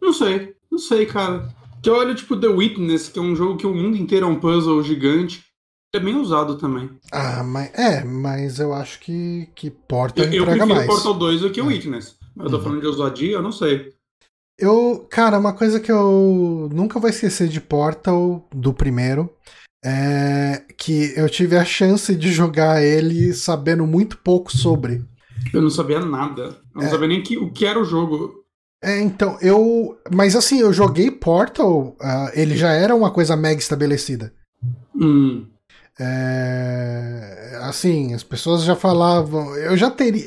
não 0.01 0.13
sei, 0.13 0.53
não 0.71 0.77
sei, 0.77 1.05
cara. 1.05 1.49
Que 1.81 1.89
olha 1.89 2.13
tipo 2.13 2.37
The 2.39 2.47
Witness, 2.47 3.09
que 3.09 3.17
é 3.17 3.21
um 3.21 3.35
jogo 3.35 3.57
que 3.57 3.65
o 3.65 3.73
mundo 3.73 3.97
inteiro 3.97 4.25
é 4.25 4.29
um 4.29 4.39
puzzle 4.39 4.83
gigante. 4.83 5.43
é 5.95 5.99
bem 5.99 6.15
usado 6.15 6.57
também. 6.57 6.89
Ah, 7.11 7.43
mas 7.43 7.73
é, 7.73 8.03
mas 8.03 8.59
eu 8.59 8.73
acho 8.73 8.99
que, 9.01 9.49
que 9.55 9.69
Portal 9.69 10.23
eu, 10.25 10.43
entrega 10.43 10.63
eu 10.63 10.67
mais. 10.67 10.85
Portal 10.87 11.13
2 11.15 11.41
do 11.41 11.49
que 11.51 11.59
o 11.59 11.65
É. 11.65 11.67
Witness. 11.67 12.15
Eu 12.37 12.49
tô 12.49 12.57
Uhum. 12.57 12.63
falando 12.63 12.81
de 12.81 12.87
ousadia, 12.87 13.33
eu 13.33 13.41
não 13.41 13.51
sei. 13.51 13.91
Eu, 14.61 15.07
cara, 15.09 15.39
uma 15.39 15.53
coisa 15.53 15.79
que 15.79 15.91
eu 15.91 16.69
nunca 16.71 16.99
vou 16.99 17.09
esquecer 17.09 17.47
de 17.47 17.59
Portal 17.59 18.47
do 18.53 18.73
primeiro 18.73 19.29
é 19.83 20.63
que 20.77 21.13
eu 21.17 21.27
tive 21.27 21.57
a 21.57 21.65
chance 21.65 22.15
de 22.15 22.31
jogar 22.31 22.83
ele 22.83 23.33
sabendo 23.33 23.87
muito 23.87 24.17
pouco 24.19 24.55
sobre. 24.55 25.03
Eu 25.51 25.61
não 25.61 25.69
sabia 25.71 25.99
nada. 25.99 26.57
Eu 26.75 26.81
não 26.81 26.83
É. 26.83 26.89
sabia 26.89 27.07
nem 27.07 27.23
que, 27.23 27.37
o 27.37 27.51
que 27.51 27.65
era 27.65 27.79
o 27.79 27.83
jogo. 27.83 28.31
É, 28.83 28.99
então, 28.99 29.37
eu. 29.41 29.97
Mas 30.13 30.35
assim, 30.35 30.59
eu 30.59 30.71
joguei 30.71 31.09
Portal, 31.09 31.95
ah, 31.99 32.31
ele 32.33 32.55
já 32.55 32.71
era 32.71 32.95
uma 32.95 33.11
coisa 33.11 33.35
mega 33.35 33.59
estabelecida. 33.59 34.33
Hum. 34.95 35.47
É, 35.99 37.59
assim, 37.61 38.13
as 38.13 38.23
pessoas 38.23 38.63
já 38.63 38.75
falavam. 38.75 39.55
Eu 39.55 39.75
já 39.77 39.89
teria. 39.91 40.23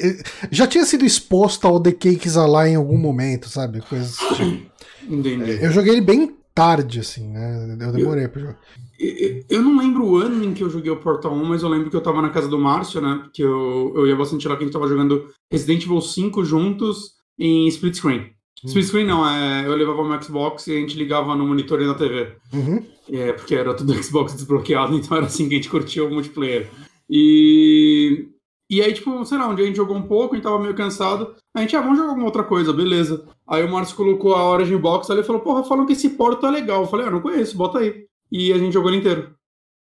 Já 0.51 0.67
tinha 0.67 0.85
sido 0.85 1.05
exposto 1.05 1.67
ao 1.67 1.81
The 1.81 1.93
Cakes 1.93 2.35
lá 2.37 2.69
em 2.69 2.77
algum 2.77 2.99
momento, 2.99 3.49
sabe? 3.49 3.81
Coisas 3.81 4.17
tipo. 4.17 4.75
Entendi. 5.09 5.63
Eu 5.63 5.71
joguei 5.71 5.93
ele 5.93 6.01
bem 6.01 6.35
tarde, 6.55 7.01
assim, 7.01 7.29
né? 7.29 7.77
Eu 7.81 7.93
demorei 7.93 8.29
pra 8.29 8.41
jogar. 8.41 8.59
Eu, 8.99 9.45
eu 9.51 9.63
não 9.63 9.77
lembro 9.77 10.07
o 10.07 10.17
ano 10.17 10.45
em 10.45 10.55
que 10.55 10.63
eu 10.63 10.71
joguei 10.71 10.91
o 10.91 11.01
Portal 11.01 11.35
1, 11.35 11.45
mas 11.45 11.63
eu 11.63 11.69
lembro 11.69 11.91
que 11.91 11.97
eu 11.97 12.01
tava 12.01 12.23
na 12.23 12.31
casa 12.31 12.49
do 12.49 12.59
Márcio, 12.59 13.01
né? 13.01 13.21
Porque 13.25 13.43
eu, 13.43 13.93
eu 13.97 14.07
ia 14.07 14.17
bastante 14.17 14.47
lá 14.47 14.57
que 14.57 14.63
a 14.63 14.67
gente 14.67 14.73
tava 14.73 14.89
jogando 14.89 15.29
Resident 15.53 15.85
Evil 15.85 16.01
5 16.01 16.45
juntos 16.45 17.15
em 17.39 17.67
split 17.69 17.97
screen. 17.97 18.34
Split 18.65 18.87
screen 18.87 19.07
não, 19.07 19.29
é, 19.29 19.67
eu 19.67 19.75
levava 19.75 20.01
o 20.01 20.09
meu 20.09 20.21
Xbox 20.23 20.67
e 20.67 20.77
a 20.77 20.81
gente 20.81 20.97
ligava 20.97 21.35
no 21.35 21.47
monitor 21.47 21.81
e 21.81 21.87
na 21.87 21.95
TV. 21.95 22.33
Uhum. 22.53 22.85
É, 23.13 23.33
porque 23.33 23.55
era 23.55 23.75
tudo 23.75 23.95
Xbox 24.03 24.35
desbloqueado, 24.35 24.97
então 24.97 25.17
era 25.17 25.27
assim 25.27 25.49
que 25.49 25.55
a 25.55 25.57
gente 25.57 25.69
curtia 25.69 26.05
o 26.05 26.11
multiplayer. 26.11 26.71
E. 27.09 28.29
E 28.71 28.81
aí, 28.81 28.95
tipo, 28.95 29.23
sei 29.27 29.37
lá, 29.37 29.47
um 29.47 29.55
dia 29.55 29.65
a 29.65 29.69
gente 29.69 29.77
jogou 29.77 29.95
um 29.95 30.03
pouco, 30.03 30.35
a 30.35 30.37
gente 30.37 30.45
tava 30.45 30.59
meio 30.59 30.75
cansado. 30.75 31.35
A 31.55 31.61
gente, 31.61 31.77
ah, 31.77 31.83
vamos 31.83 31.99
jogar 31.99 32.11
alguma 32.11 32.27
outra 32.27 32.43
coisa, 32.43 32.73
beleza. 32.73 33.29
Aí 33.47 33.63
o 33.63 33.71
Márcio 33.71 33.95
colocou 33.95 34.35
a 34.35 34.51
Origin 34.51 34.79
Box 34.79 35.11
ali 35.11 35.21
e 35.21 35.25
falou, 35.25 35.43
porra, 35.43 35.63
falam 35.63 35.85
que 35.85 35.93
esse 35.93 36.11
porto 36.11 36.47
é 36.47 36.51
legal. 36.51 36.81
Eu 36.81 36.89
falei, 36.89 37.07
ah, 37.07 37.11
não 37.11 37.21
conheço, 37.21 37.59
bota 37.59 37.79
aí. 37.79 38.07
E 38.33 38.53
a 38.53 38.59
gente 38.59 38.73
jogou 38.73 38.91
ele 38.91 38.99
inteiro. 38.99 39.35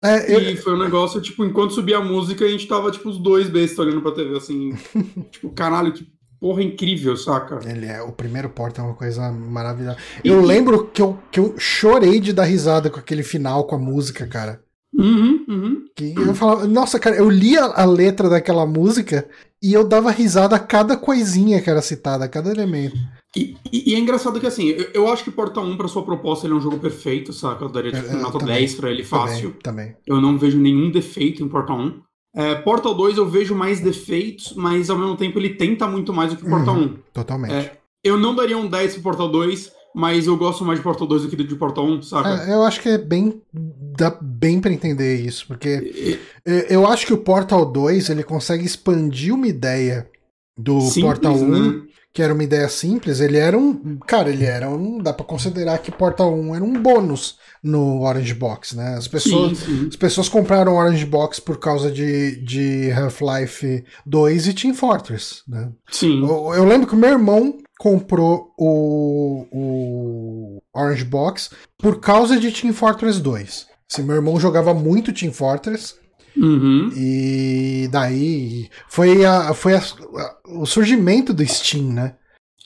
É, 0.03 0.33
eu, 0.33 0.39
E 0.39 0.55
foi 0.55 0.73
um 0.73 0.79
negócio, 0.79 1.21
tipo, 1.21 1.43
enquanto 1.43 1.73
subia 1.73 1.97
a 1.97 2.03
música, 2.03 2.45
a 2.45 2.47
gente 2.47 2.65
tava, 2.65 2.89
tipo, 2.89 3.09
os 3.09 3.19
dois 3.19 3.49
bestas 3.49 3.77
olhando 3.77 4.01
pra 4.01 4.13
TV, 4.13 4.37
assim. 4.37 4.73
tipo, 5.29 5.49
caralho, 5.51 5.91
que 5.91 6.07
porra 6.41 6.63
incrível, 6.63 7.15
saca? 7.15 7.59
Ele 7.63 7.85
é, 7.85 8.01
o 8.01 8.11
primeiro 8.11 8.49
Portal 8.49 8.85
é 8.85 8.87
uma 8.89 8.95
coisa 8.95 9.31
maravilhosa. 9.31 9.97
E- 10.23 10.27
Eu 10.27 10.41
lembro 10.41 10.87
que 10.87 11.01
eu, 11.01 11.17
que 11.31 11.39
eu 11.39 11.53
chorei 11.59 12.19
de 12.19 12.33
dar 12.33 12.45
risada 12.45 12.89
com 12.89 12.99
aquele 12.99 13.21
final, 13.23 13.65
com 13.65 13.75
a 13.75 13.79
música, 13.79 14.25
cara. 14.25 14.59
Uhum, 14.93 15.45
uhum. 15.47 15.85
Que 15.95 16.13
eu 16.17 16.33
falava, 16.35 16.67
nossa, 16.67 16.99
cara, 16.99 17.15
eu 17.15 17.29
lia 17.29 17.61
a 17.63 17.85
letra 17.85 18.27
daquela 18.27 18.65
música 18.65 19.25
e 19.63 19.71
eu 19.71 19.87
dava 19.87 20.11
risada 20.11 20.55
a 20.55 20.59
cada 20.59 20.97
coisinha 20.97 21.61
que 21.61 21.69
era 21.69 21.81
citada, 21.81 22.25
a 22.25 22.27
cada 22.27 22.49
elemento. 22.51 22.97
E, 23.37 23.55
e- 23.71 23.91
e 23.91 23.95
é 23.95 23.99
engraçado 23.99 24.37
que, 24.39 24.47
assim, 24.47 24.67
eu, 24.67 24.89
eu 24.93 25.07
acho 25.07 25.23
que 25.23 25.31
Portal 25.31 25.63
1, 25.63 25.77
pra 25.77 25.87
sua 25.87 26.03
proposta, 26.03 26.45
ele 26.45 26.53
é 26.55 26.57
um 26.57 26.61
jogo 26.61 26.77
perfeito, 26.79 27.31
saca? 27.31 27.63
Eu 27.63 27.69
daria, 27.69 27.91
tipo, 27.93 28.05
É, 28.07 28.13
nota 28.15 28.39
também, 28.39 28.55
10 28.55 28.75
pra 28.75 28.91
ele 28.91 29.03
fácil. 29.05 29.51
Também, 29.63 29.85
também. 29.85 29.95
Eu 30.05 30.19
não 30.19 30.37
vejo 30.37 30.57
nenhum 30.59 30.91
defeito 30.91 31.41
em 31.41 31.47
Portal 31.47 31.77
1. 31.79 32.01
É, 32.33 32.55
Portal 32.55 32.93
2 32.95 33.17
eu 33.17 33.27
vejo 33.27 33.53
mais 33.53 33.79
defeitos, 33.81 34.53
mas 34.55 34.89
ao 34.89 34.97
mesmo 34.97 35.17
tempo 35.17 35.37
ele 35.37 35.49
tenta 35.55 35.85
muito 35.87 36.13
mais 36.13 36.31
do 36.31 36.37
que 36.37 36.49
Portal 36.49 36.75
Uhum. 36.75 36.83
1. 36.83 36.97
Totalmente. 37.13 37.53
É, 37.53 37.77
Eu 38.03 38.17
não 38.17 38.33
daria 38.33 38.57
um 38.57 38.67
10 38.67 38.93
pro 38.93 39.03
Portal 39.03 39.29
2, 39.29 39.71
mas 39.93 40.25
eu 40.27 40.37
gosto 40.37 40.63
mais 40.63 40.79
de 40.79 40.83
Portal 40.83 41.05
2 41.05 41.23
do 41.23 41.27
que 41.29 41.35
de 41.35 41.55
Portal 41.55 41.85
1, 41.85 42.01
saca? 42.03 42.49
É, 42.49 42.53
eu 42.53 42.63
acho 42.63 42.79
que 42.81 42.89
é 42.89 42.97
bem. 42.97 43.41
dá 43.53 44.17
bem 44.21 44.61
pra 44.61 44.71
entender 44.71 45.17
isso, 45.17 45.45
porque 45.47 46.19
é, 46.45 46.73
eu 46.73 46.87
acho 46.87 47.05
que 47.05 47.13
o 47.13 47.17
Portal 47.17 47.65
2 47.65 48.09
ele 48.09 48.23
consegue 48.23 48.65
expandir 48.65 49.33
uma 49.33 49.47
ideia 49.47 50.09
do 50.57 50.79
simples, 50.81 51.03
Portal 51.03 51.35
1, 51.35 51.47
né? 51.49 51.81
que 52.13 52.21
era 52.21 52.33
uma 52.33 52.43
ideia 52.43 52.67
simples. 52.69 53.19
Ele 53.19 53.37
era 53.37 53.57
um. 53.57 53.97
Cara, 54.07 54.29
ele 54.29 54.45
era 54.45 54.69
um. 54.69 54.97
Dá 54.99 55.11
pra 55.13 55.25
considerar 55.25 55.77
que 55.79 55.91
Portal 55.91 56.33
1 56.33 56.55
era 56.55 56.63
um 56.63 56.73
bônus 56.81 57.37
no 57.63 58.01
Orange 58.01 58.33
Box, 58.33 58.75
né? 58.75 58.95
As 58.95 59.07
pessoas. 59.07 59.57
Sim, 59.59 59.65
sim. 59.81 59.87
As 59.87 59.95
pessoas 59.95 60.27
compraram 60.29 60.75
Orange 60.75 61.05
Box 61.05 61.39
por 61.39 61.57
causa 61.59 61.91
de, 61.91 62.37
de 62.43 62.91
Half-Life 62.91 63.83
2 64.05 64.47
e 64.47 64.53
Team 64.53 64.73
Fortress, 64.73 65.41
né? 65.47 65.71
Sim. 65.91 66.21
Eu, 66.23 66.53
eu 66.55 66.65
lembro 66.65 66.87
que 66.87 66.95
meu 66.95 67.09
irmão 67.11 67.57
comprou 67.79 68.51
o, 68.57 69.45
o 69.51 70.61
Orange 70.73 71.03
Box 71.05 71.49
por 71.77 71.99
causa 71.99 72.39
de 72.39 72.51
Team 72.51 72.73
Fortress 72.73 73.19
2. 73.19 73.67
Assim, 73.91 74.03
meu 74.03 74.15
irmão 74.15 74.39
jogava 74.39 74.73
muito 74.73 75.13
Team 75.13 75.31
Fortress 75.33 75.95
Uhum. 76.37 76.89
e 76.95 77.89
daí 77.91 78.69
foi, 78.87 79.25
a, 79.25 79.53
foi 79.53 79.73
a- 79.75 79.79
a- 79.81 80.35
o 80.61 80.65
surgimento 80.65 81.33
do 81.33 81.45
Steam, 81.45 81.91
né? 81.91 82.15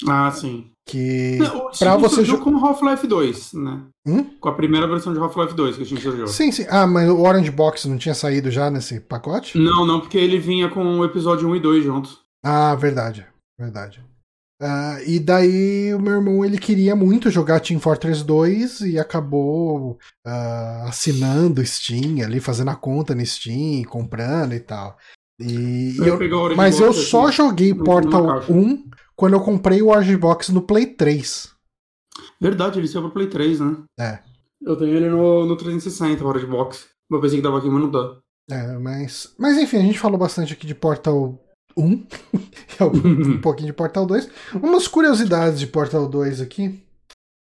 Ah, 0.08 0.30
sim. 0.32 0.70
Que 0.88 1.38
Não, 1.39 1.72
pra 1.72 1.98
você 1.98 2.15
surgiu 2.18 2.39
com 2.39 2.63
Half-Life 2.63 3.08
2, 3.08 3.54
né? 3.54 3.82
Hum? 4.06 4.24
Com 4.39 4.50
a 4.50 4.54
primeira 4.54 4.88
versão 4.88 5.12
de 5.13 5.20
Half-Life 5.20 5.56
2 5.56 5.77
que 5.77 5.82
a 5.82 5.86
gente 5.86 6.01
surgiu. 6.01 6.27
Sim, 6.27 6.51
sim. 6.51 6.65
Ah, 6.70 6.86
mas 6.86 7.10
o 7.10 7.22
Orange 7.22 7.50
Box 7.50 7.86
não 7.86 7.98
tinha 7.98 8.13
saído 8.13 8.51
já 8.51 8.70
nesse 8.70 9.00
pacote? 9.00 9.58
Não, 9.58 9.84
não, 9.86 10.00
porque 10.00 10.18
ele 10.18 10.38
vinha 10.38 10.70
com 10.70 11.00
o 11.00 11.04
episódio 11.04 11.50
1 11.50 11.56
e 11.56 11.60
2 11.60 11.84
juntos. 11.84 12.20
Ah, 12.46 12.75
verdade, 12.75 13.25
verdade. 13.60 14.04
Ah, 14.62 15.00
e 15.06 15.20
daí 15.20 15.94
o 15.94 16.00
meu 16.00 16.13
irmão 16.13 16.46
ele 16.46 16.58
queria 16.58 16.96
muito 16.96 17.30
jogar 17.30 17.60
Team 17.60 17.80
Fortress 17.80 18.24
2 18.24 18.82
e 18.82 19.00
acabou 19.00 19.98
ah, 20.25 20.86
assinando 20.88 21.65
Steam 21.65 22.24
ali, 22.24 22.39
fazendo 22.39 22.70
a 22.70 22.75
conta 22.75 23.15
no 23.15 23.25
Steam, 23.25 23.84
comprando 23.86 24.54
e 24.54 24.60
tal. 24.60 24.98
E, 25.39 25.98
Eu 25.98 26.18
mas 26.56 26.80
Box, 26.80 26.82
eu 26.82 26.89
assim, 26.92 27.01
só 27.10 27.32
joguei 27.32 27.74
numa 27.74 27.84
Portal 27.84 28.27
caixa. 28.27 28.54
1 28.54 28.84
quando 29.15 29.34
eu 29.34 29.41
comprei 29.41 29.81
o 29.81 29.89
Orange 29.89 30.17
Box 30.17 30.51
no 30.51 30.62
Play 30.62 30.88
3. 30.88 31.53
Verdade, 32.39 32.79
ele 32.79 32.88
saiu 32.88 33.03
pro 33.03 33.12
Play 33.12 33.27
3, 33.27 33.60
né? 33.60 33.77
É. 34.00 34.19
Eu 34.62 34.75
tenho 34.75 34.95
ele 34.95 35.10
no, 35.10 35.45
no 35.45 35.55
360, 35.55 36.25
hora 36.25 36.39
de 36.39 36.45
box. 36.45 36.88
Eu 37.10 37.22
pensei 37.22 37.38
que 37.38 37.43
dava 37.43 37.60
aqui, 37.60 37.67
mas 37.67 37.81
não 37.81 37.91
dá. 37.91 38.17
É, 38.50 38.77
mas, 38.77 39.34
mas 39.38 39.57
enfim, 39.57 39.77
a 39.77 39.81
gente 39.81 40.00
falou 40.00 40.17
bastante 40.17 40.53
aqui 40.53 40.65
de 40.65 40.75
Portal 40.75 41.39
1, 41.77 41.84
um 41.84 43.39
pouquinho 43.41 43.67
de 43.67 43.74
Portal 43.74 44.05
2. 44.05 44.29
Umas 44.55 44.88
curiosidades 44.88 45.60
de 45.60 45.67
Portal 45.67 46.07
2 46.07 46.41
aqui. 46.41 46.81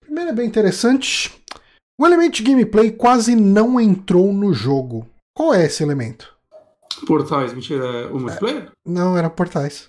Primeiro 0.01 0.31
é 0.31 0.33
bem 0.33 0.47
interessante. 0.47 1.31
O 1.99 2.05
elemento 2.05 2.37
de 2.37 2.43
gameplay 2.43 2.91
quase 2.91 3.35
não 3.35 3.79
entrou 3.79 4.33
no 4.33 4.53
jogo. 4.53 5.07
Qual 5.35 5.53
é 5.53 5.65
esse 5.65 5.83
elemento? 5.83 6.35
Portais, 7.05 7.53
mentira, 7.53 7.85
é 7.85 8.05
o 8.07 8.19
multiplayer? 8.19 8.71
Não, 8.85 9.17
era 9.17 9.29
portais. 9.29 9.87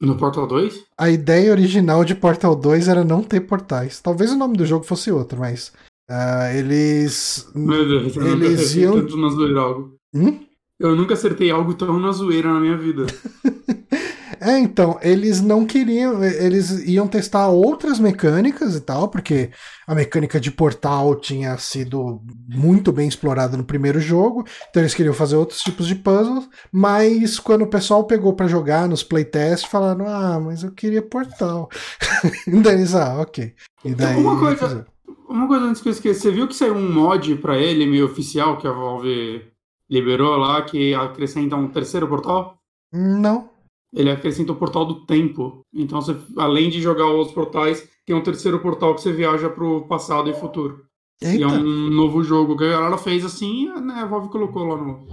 No 0.00 0.16
Portal 0.16 0.46
2? 0.46 0.84
A 0.96 1.10
ideia 1.10 1.50
original 1.50 2.04
de 2.04 2.14
Portal 2.14 2.54
2 2.54 2.88
era 2.88 3.04
não 3.04 3.22
ter 3.22 3.40
portais. 3.40 4.00
Talvez 4.00 4.30
o 4.30 4.36
nome 4.36 4.56
do 4.56 4.64
jogo 4.64 4.84
fosse 4.84 5.10
outro, 5.10 5.38
mas 5.40 5.72
ah, 6.08 6.54
eles. 6.54 7.50
Meu 7.54 7.86
Deus, 7.86 8.16
eu 8.16 8.22
nunca 8.24 8.44
Eles 8.46 8.60
acertei 8.60 8.82
iam. 8.82 8.94
tanto 8.94 9.16
na 9.16 9.28
zoeira 9.28 9.60
algo. 9.60 9.94
Hum? 10.14 10.40
Eu 10.78 10.94
nunca 10.94 11.14
acertei 11.14 11.50
algo 11.50 11.74
tão 11.74 11.98
na 11.98 12.12
zoeira 12.12 12.52
na 12.52 12.60
minha 12.60 12.76
vida. 12.76 13.06
É, 14.40 14.58
então, 14.58 14.98
eles 15.02 15.40
não 15.40 15.64
queriam, 15.64 16.22
eles 16.22 16.70
iam 16.86 17.06
testar 17.06 17.48
outras 17.48 17.98
mecânicas 17.98 18.76
e 18.76 18.80
tal, 18.80 19.08
porque 19.08 19.50
a 19.86 19.94
mecânica 19.94 20.40
de 20.40 20.50
portal 20.50 21.14
tinha 21.16 21.56
sido 21.58 22.20
muito 22.48 22.92
bem 22.92 23.08
explorada 23.08 23.56
no 23.56 23.64
primeiro 23.64 24.00
jogo, 24.00 24.44
então 24.70 24.82
eles 24.82 24.94
queriam 24.94 25.14
fazer 25.14 25.36
outros 25.36 25.60
tipos 25.60 25.86
de 25.86 25.94
puzzles, 25.94 26.48
mas 26.70 27.38
quando 27.38 27.62
o 27.62 27.70
pessoal 27.70 28.04
pegou 28.04 28.32
pra 28.32 28.46
jogar 28.46 28.88
nos 28.88 29.02
playtests, 29.02 29.68
falaram, 29.68 30.06
ah, 30.06 30.38
mas 30.40 30.62
eu 30.62 30.72
queria 30.72 31.02
portal. 31.02 31.68
daí 32.62 32.74
eles, 32.74 32.94
ah, 32.94 33.20
ok. 33.20 33.54
E 33.84 33.94
daí, 33.94 34.16
Uma 34.16 34.38
coisa-. 34.38 34.86
Uma 35.28 35.46
coisa 35.46 35.66
antes 35.66 35.82
que 35.82 35.88
eu 35.88 35.92
esqueça, 35.92 36.20
você 36.20 36.30
viu 36.30 36.48
que 36.48 36.54
saiu 36.54 36.74
um 36.74 36.90
mod 36.90 37.36
pra 37.36 37.58
ele, 37.58 37.84
meio 37.84 38.06
oficial, 38.06 38.56
que 38.56 38.66
a 38.66 38.72
Valve 38.72 39.42
liberou 39.88 40.36
lá, 40.38 40.62
que 40.62 40.94
acrescenta 40.94 41.54
um 41.54 41.68
terceiro 41.68 42.08
portal? 42.08 42.58
Não. 42.90 43.50
Ele 43.94 44.10
acrescenta 44.10 44.52
o 44.52 44.56
portal 44.56 44.84
do 44.84 45.06
tempo. 45.06 45.60
Então, 45.72 46.00
você, 46.00 46.16
além 46.36 46.68
de 46.70 46.80
jogar 46.80 47.06
os 47.10 47.32
portais, 47.32 47.88
tem 48.06 48.14
um 48.14 48.22
terceiro 48.22 48.58
portal 48.60 48.94
que 48.94 49.00
você 49.00 49.12
viaja 49.12 49.48
pro 49.48 49.86
passado 49.88 50.28
e 50.28 50.34
futuro. 50.34 50.82
E 51.22 51.26
é 51.26 51.32
Eita. 51.32 51.46
um 51.48 51.90
novo 51.90 52.22
jogo 52.22 52.56
que 52.56 52.64
a 52.64 52.68
galera 52.70 52.98
fez 52.98 53.24
assim, 53.24 53.68
né? 53.80 53.94
A 53.94 54.06
Valve 54.06 54.28
colocou 54.28 54.62
lá 54.64 54.76
no, 54.76 55.06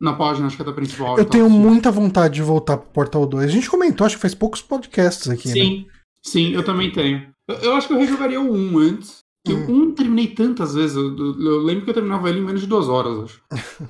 na 0.00 0.12
página, 0.12 0.46
acho 0.46 0.56
que 0.56 0.62
é 0.62 0.64
da 0.66 0.72
principal. 0.72 1.16
Eu 1.18 1.24
tal, 1.24 1.26
tenho 1.32 1.46
assim. 1.46 1.58
muita 1.58 1.90
vontade 1.90 2.34
de 2.34 2.42
voltar 2.42 2.76
pro 2.76 2.90
Portal 2.90 3.26
2. 3.26 3.44
A 3.46 3.48
gente 3.52 3.68
comentou, 3.70 4.06
acho 4.06 4.16
que 4.16 4.22
faz 4.22 4.34
poucos 4.34 4.60
podcasts 4.62 5.28
aqui, 5.28 5.48
né? 5.48 5.54
Sim, 5.54 5.86
sim, 6.22 6.52
eu 6.52 6.62
também 6.64 6.92
tenho. 6.92 7.26
Eu, 7.48 7.54
eu 7.56 7.72
acho 7.74 7.88
que 7.88 7.94
eu 7.94 7.98
rejogaria 7.98 8.40
o 8.40 8.52
1 8.54 8.78
antes. 8.78 9.18
Que 9.44 9.52
Hum. 9.54 9.66
o 9.68 9.72
1 9.88 9.94
terminei 9.94 10.26
tantas 10.28 10.74
vezes. 10.74 10.96
Eu, 10.96 11.16
eu- 11.16 11.58
lembro 11.62 11.84
que 11.84 11.90
eu 11.90 11.94
terminava 11.94 12.28
ele 12.28 12.40
em 12.40 12.44
menos 12.44 12.60
de 12.60 12.66
duas 12.66 12.88
horas, 12.88 13.18
acho. 13.24 13.40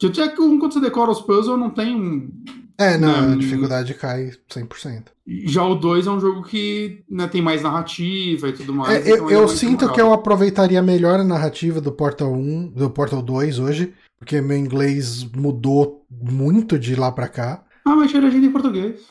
que 0.00 0.06
eu 0.06 0.10
tinha 0.12 0.28
que 0.28 0.36
quando 0.36 0.72
você 0.72 0.80
decora 0.80 1.10
os 1.10 1.20
puzzles, 1.20 1.58
não 1.58 1.70
tem. 1.70 1.94
um- 1.94 2.30
É, 2.76 2.98
não, 2.98 3.28
né? 3.28 3.34
a 3.34 3.36
dificuldade 3.36 3.94
cai 3.94 4.32
100%. 4.50 5.04
Já 5.26 5.64
o 5.64 5.76
2 5.76 6.06
é 6.06 6.10
um 6.10 6.20
jogo 6.20 6.42
que 6.42 7.04
né, 7.08 7.28
tem 7.28 7.40
mais 7.40 7.62
narrativa 7.62 8.48
e 8.48 8.52
tudo 8.52 8.74
mais. 8.74 9.06
É, 9.06 9.12
então 9.12 9.30
eu, 9.30 9.42
eu 9.42 9.48
sinto 9.48 9.90
que 9.92 10.00
eu 10.00 10.12
aproveitaria 10.12 10.82
melhor 10.82 11.20
a 11.20 11.24
narrativa 11.24 11.80
do 11.80 11.92
Portal 11.92 12.32
1, 12.32 12.70
do 12.70 12.90
Portal 12.90 13.22
2 13.22 13.58
hoje, 13.60 13.94
porque 14.18 14.40
meu 14.40 14.56
inglês 14.56 15.24
mudou 15.24 16.04
muito 16.10 16.78
de 16.78 16.96
lá 16.96 17.12
pra 17.12 17.28
cá. 17.28 17.64
Ah, 17.84 17.94
mas 17.94 18.10
tinha 18.10 18.22
legenda 18.22 18.46
em 18.46 18.52
português. 18.52 19.06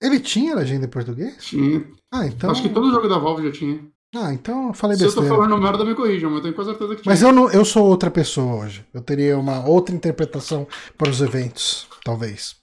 Ele 0.00 0.18
tinha 0.18 0.56
legenda 0.56 0.86
em 0.86 0.90
português? 0.90 1.36
Tinha. 1.38 1.86
Ah, 2.12 2.26
então. 2.26 2.50
Acho 2.50 2.62
que 2.62 2.68
todo 2.68 2.90
jogo 2.90 3.08
da 3.08 3.18
Valve 3.18 3.44
já 3.44 3.52
tinha. 3.52 3.91
Ah, 4.14 4.32
então 4.32 4.68
eu 4.68 4.74
falei 4.74 4.96
Se 4.96 5.04
besteira. 5.04 5.26
eu 5.26 5.30
tô 5.30 5.42
falando 5.42 5.60
merda, 5.60 5.84
me 5.84 5.94
corrijam, 5.94 6.30
mas 6.30 6.38
eu 6.38 6.42
tenho 6.42 6.54
quase 6.54 6.70
certeza 6.70 6.96
que 6.96 7.02
tinha. 7.02 7.12
Mas 7.12 7.22
eu, 7.22 7.32
não, 7.32 7.50
eu 7.50 7.64
sou 7.64 7.86
outra 7.86 8.10
pessoa 8.10 8.64
hoje. 8.64 8.84
Eu 8.92 9.00
teria 9.00 9.38
uma 9.38 9.66
outra 9.66 9.94
interpretação 9.94 10.66
para 10.98 11.10
os 11.10 11.22
eventos, 11.22 11.86
talvez. 12.04 12.56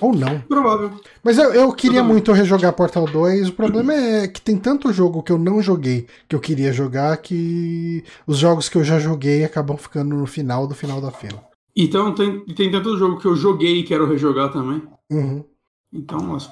Ou 0.00 0.12
não. 0.12 0.40
Provável. 0.40 0.90
Mas 1.22 1.38
eu, 1.38 1.52
eu 1.52 1.72
queria 1.72 2.02
muito 2.02 2.32
rejogar 2.32 2.72
Portal 2.72 3.04
2. 3.04 3.50
O 3.50 3.52
problema 3.52 3.92
é 3.92 4.26
que 4.26 4.40
tem 4.40 4.56
tanto 4.58 4.92
jogo 4.92 5.22
que 5.22 5.30
eu 5.30 5.38
não 5.38 5.62
joguei 5.62 6.06
que 6.28 6.34
eu 6.34 6.40
queria 6.40 6.72
jogar 6.72 7.16
que 7.18 8.02
os 8.26 8.38
jogos 8.38 8.68
que 8.68 8.76
eu 8.76 8.82
já 8.82 8.98
joguei 8.98 9.44
acabam 9.44 9.76
ficando 9.76 10.16
no 10.16 10.26
final 10.26 10.66
do 10.66 10.74
final 10.74 11.00
da 11.00 11.10
fila. 11.10 11.44
Então 11.76 12.14
tem, 12.14 12.44
tem 12.46 12.70
tanto 12.70 12.96
jogo 12.96 13.20
que 13.20 13.26
eu 13.26 13.36
joguei 13.36 13.80
e 13.80 13.84
quero 13.84 14.08
rejogar 14.08 14.50
também. 14.50 14.82
Uhum. 15.10 15.44
Então, 15.92 16.18
mas 16.20 16.50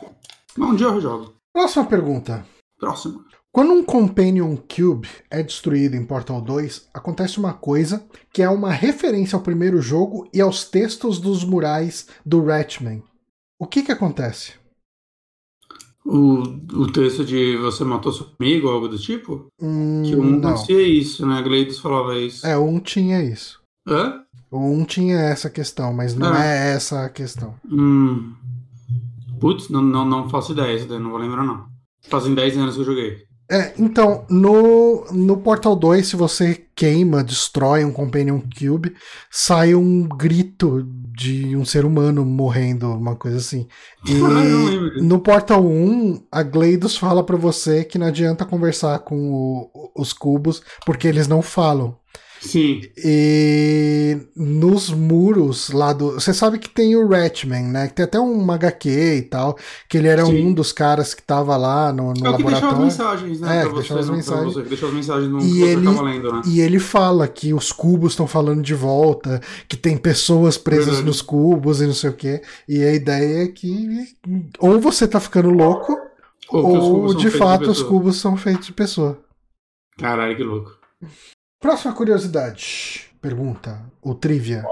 um 0.58 0.74
dia 0.74 0.86
eu 0.86 0.94
rejogo. 0.94 1.34
Próxima 1.52 1.86
pergunta. 1.86 2.46
Próxima. 2.78 3.24
Quando 3.54 3.72
um 3.72 3.84
Companion 3.84 4.56
Cube 4.56 5.06
é 5.30 5.40
destruído 5.40 5.94
em 5.94 6.04
Portal 6.04 6.42
2, 6.42 6.88
acontece 6.92 7.38
uma 7.38 7.52
coisa 7.52 8.04
que 8.32 8.42
é 8.42 8.50
uma 8.50 8.72
referência 8.72 9.36
ao 9.36 9.42
primeiro 9.44 9.80
jogo 9.80 10.28
e 10.34 10.40
aos 10.40 10.64
textos 10.64 11.20
dos 11.20 11.44
murais 11.44 12.08
do 12.26 12.44
Ratchman. 12.44 13.00
O 13.56 13.64
que 13.64 13.84
que 13.84 13.92
acontece? 13.92 14.54
O, 16.04 16.40
o 16.80 16.90
texto 16.90 17.24
de 17.24 17.56
você 17.58 17.84
matou 17.84 18.12
seu 18.12 18.26
amigo, 18.40 18.66
algo 18.66 18.88
do 18.88 18.98
tipo? 18.98 19.46
Hum, 19.62 20.02
que 20.04 20.16
um 20.16 20.36
não 20.36 20.56
isso, 20.68 21.24
né? 21.24 21.40
Gleidos 21.40 21.78
falava 21.78 22.18
isso. 22.18 22.44
É, 22.44 22.58
um 22.58 22.80
tinha 22.80 23.22
isso. 23.22 23.60
Hã? 23.86 24.24
Um 24.50 24.84
tinha 24.84 25.16
essa 25.16 25.48
questão, 25.48 25.92
mas 25.92 26.16
não 26.16 26.34
ah. 26.34 26.44
é 26.44 26.74
essa 26.74 27.04
a 27.04 27.08
questão. 27.08 27.54
Hum. 27.70 28.34
Putz, 29.38 29.68
não, 29.68 29.80
não, 29.80 30.04
não 30.04 30.28
faço 30.28 30.50
ideia, 30.50 30.98
não 30.98 31.10
vou 31.10 31.20
lembrar 31.20 31.44
não. 31.44 31.68
Fazem 32.08 32.34
10 32.34 32.58
anos 32.58 32.74
que 32.74 32.80
eu 32.80 32.86
joguei. 32.86 33.32
É, 33.54 33.72
então, 33.78 34.26
no, 34.28 35.04
no 35.12 35.36
Portal 35.36 35.76
2, 35.76 36.08
se 36.08 36.16
você 36.16 36.60
queima, 36.74 37.22
destrói 37.22 37.84
um 37.84 37.92
Companion 37.92 38.40
Cube, 38.40 38.96
sai 39.30 39.76
um 39.76 40.08
grito 40.08 40.82
de 41.16 41.56
um 41.56 41.64
ser 41.64 41.84
humano 41.84 42.24
morrendo, 42.24 42.92
uma 42.92 43.14
coisa 43.14 43.36
assim. 43.36 43.68
E 44.06 45.00
no 45.00 45.20
Portal 45.20 45.64
1, 45.64 46.26
a 46.32 46.42
Gleidos 46.42 46.96
fala 46.96 47.22
para 47.24 47.36
você 47.36 47.84
que 47.84 47.96
não 47.96 48.08
adianta 48.08 48.44
conversar 48.44 48.98
com 48.98 49.32
o, 49.32 49.92
os 49.96 50.12
cubos, 50.12 50.60
porque 50.84 51.06
eles 51.06 51.28
não 51.28 51.40
falam. 51.40 51.96
Sim. 52.44 52.82
E 52.96 54.18
nos 54.36 54.90
muros 54.90 55.70
lá 55.70 55.92
do. 55.92 56.12
Você 56.12 56.34
sabe 56.34 56.58
que 56.58 56.68
tem 56.68 56.94
o 56.94 57.08
Ratman, 57.08 57.62
né? 57.62 57.88
Que 57.88 57.94
tem 57.94 58.04
até 58.04 58.20
um 58.20 58.50
HQ 58.50 58.88
e 58.90 59.22
tal. 59.22 59.56
Que 59.88 59.96
ele 59.96 60.08
era 60.08 60.24
Sim. 60.26 60.46
um 60.46 60.52
dos 60.52 60.70
caras 60.70 61.14
que 61.14 61.22
tava 61.22 61.56
lá 61.56 61.92
no, 61.92 62.12
no 62.12 62.26
é 62.26 62.30
laboratório. 62.30 62.50
deixava 62.50 62.74
as 62.74 62.84
mensagens, 62.84 63.40
né? 63.40 63.60
É, 63.60 63.66
que 63.66 63.74
deixava 63.74 64.00
as 64.00 64.10
mensagens. 64.10 64.54
Deixava 64.68 64.88
as 64.88 64.94
mensagens 64.94 65.30
no 65.30 65.40
e 65.40 65.52
que 65.52 65.62
ele, 65.62 65.84
tava 65.84 66.02
lendo, 66.02 66.32
né? 66.32 66.42
E 66.46 66.60
ele 66.60 66.78
fala 66.78 67.26
que 67.26 67.54
os 67.54 67.72
cubos 67.72 68.12
estão 68.12 68.26
falando 68.26 68.62
de 68.62 68.74
volta, 68.74 69.40
que 69.66 69.76
tem 69.76 69.96
pessoas 69.96 70.58
presas 70.58 70.86
Verdade. 70.86 71.06
nos 71.06 71.22
cubos 71.22 71.80
e 71.80 71.86
não 71.86 71.94
sei 71.94 72.10
o 72.10 72.14
quê. 72.14 72.42
E 72.68 72.82
a 72.82 72.92
ideia 72.92 73.44
é 73.44 73.48
que 73.48 74.14
ou 74.58 74.78
você 74.78 75.08
tá 75.08 75.18
ficando 75.18 75.48
louco, 75.48 75.96
ou, 76.50 77.06
ou 77.06 77.14
de 77.14 77.30
fato 77.30 77.64
de 77.64 77.70
os 77.70 77.82
cubos 77.82 78.16
são 78.16 78.36
feitos 78.36 78.66
de 78.66 78.72
pessoa. 78.72 79.18
Caralho, 79.98 80.36
que 80.36 80.42
louco. 80.42 80.72
Próxima 81.60 81.94
curiosidade. 81.94 83.10
Pergunta, 83.20 83.80
ou 84.02 84.14
trivia, 84.14 84.64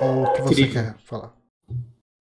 ou 0.00 0.24
o 0.24 0.32
que 0.32 0.42
você 0.42 0.54
trivia. 0.54 0.82
quer 0.82 0.98
falar. 1.04 1.34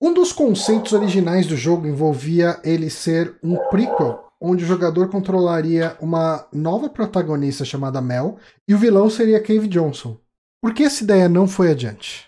Um 0.01 0.13
dos 0.13 0.31
conceitos 0.31 0.93
originais 0.93 1.47
do 1.47 1.55
jogo 1.55 1.87
envolvia 1.87 2.59
ele 2.63 2.89
ser 2.89 3.35
um 3.41 3.55
prequel, 3.69 4.23
onde 4.39 4.63
o 4.63 4.67
jogador 4.67 5.09
controlaria 5.09 5.97
uma 5.99 6.45
nova 6.53 6.87
protagonista 6.89 7.65
chamada 7.65 8.01
Mel 8.01 8.37
e 8.67 8.75
o 8.75 8.77
vilão 8.77 9.09
seria 9.09 9.41
Cave 9.41 9.67
Johnson. 9.67 10.17
Por 10.61 10.73
que 10.73 10.83
essa 10.83 11.03
ideia 11.03 11.27
não 11.27 11.47
foi 11.47 11.71
adiante? 11.71 12.27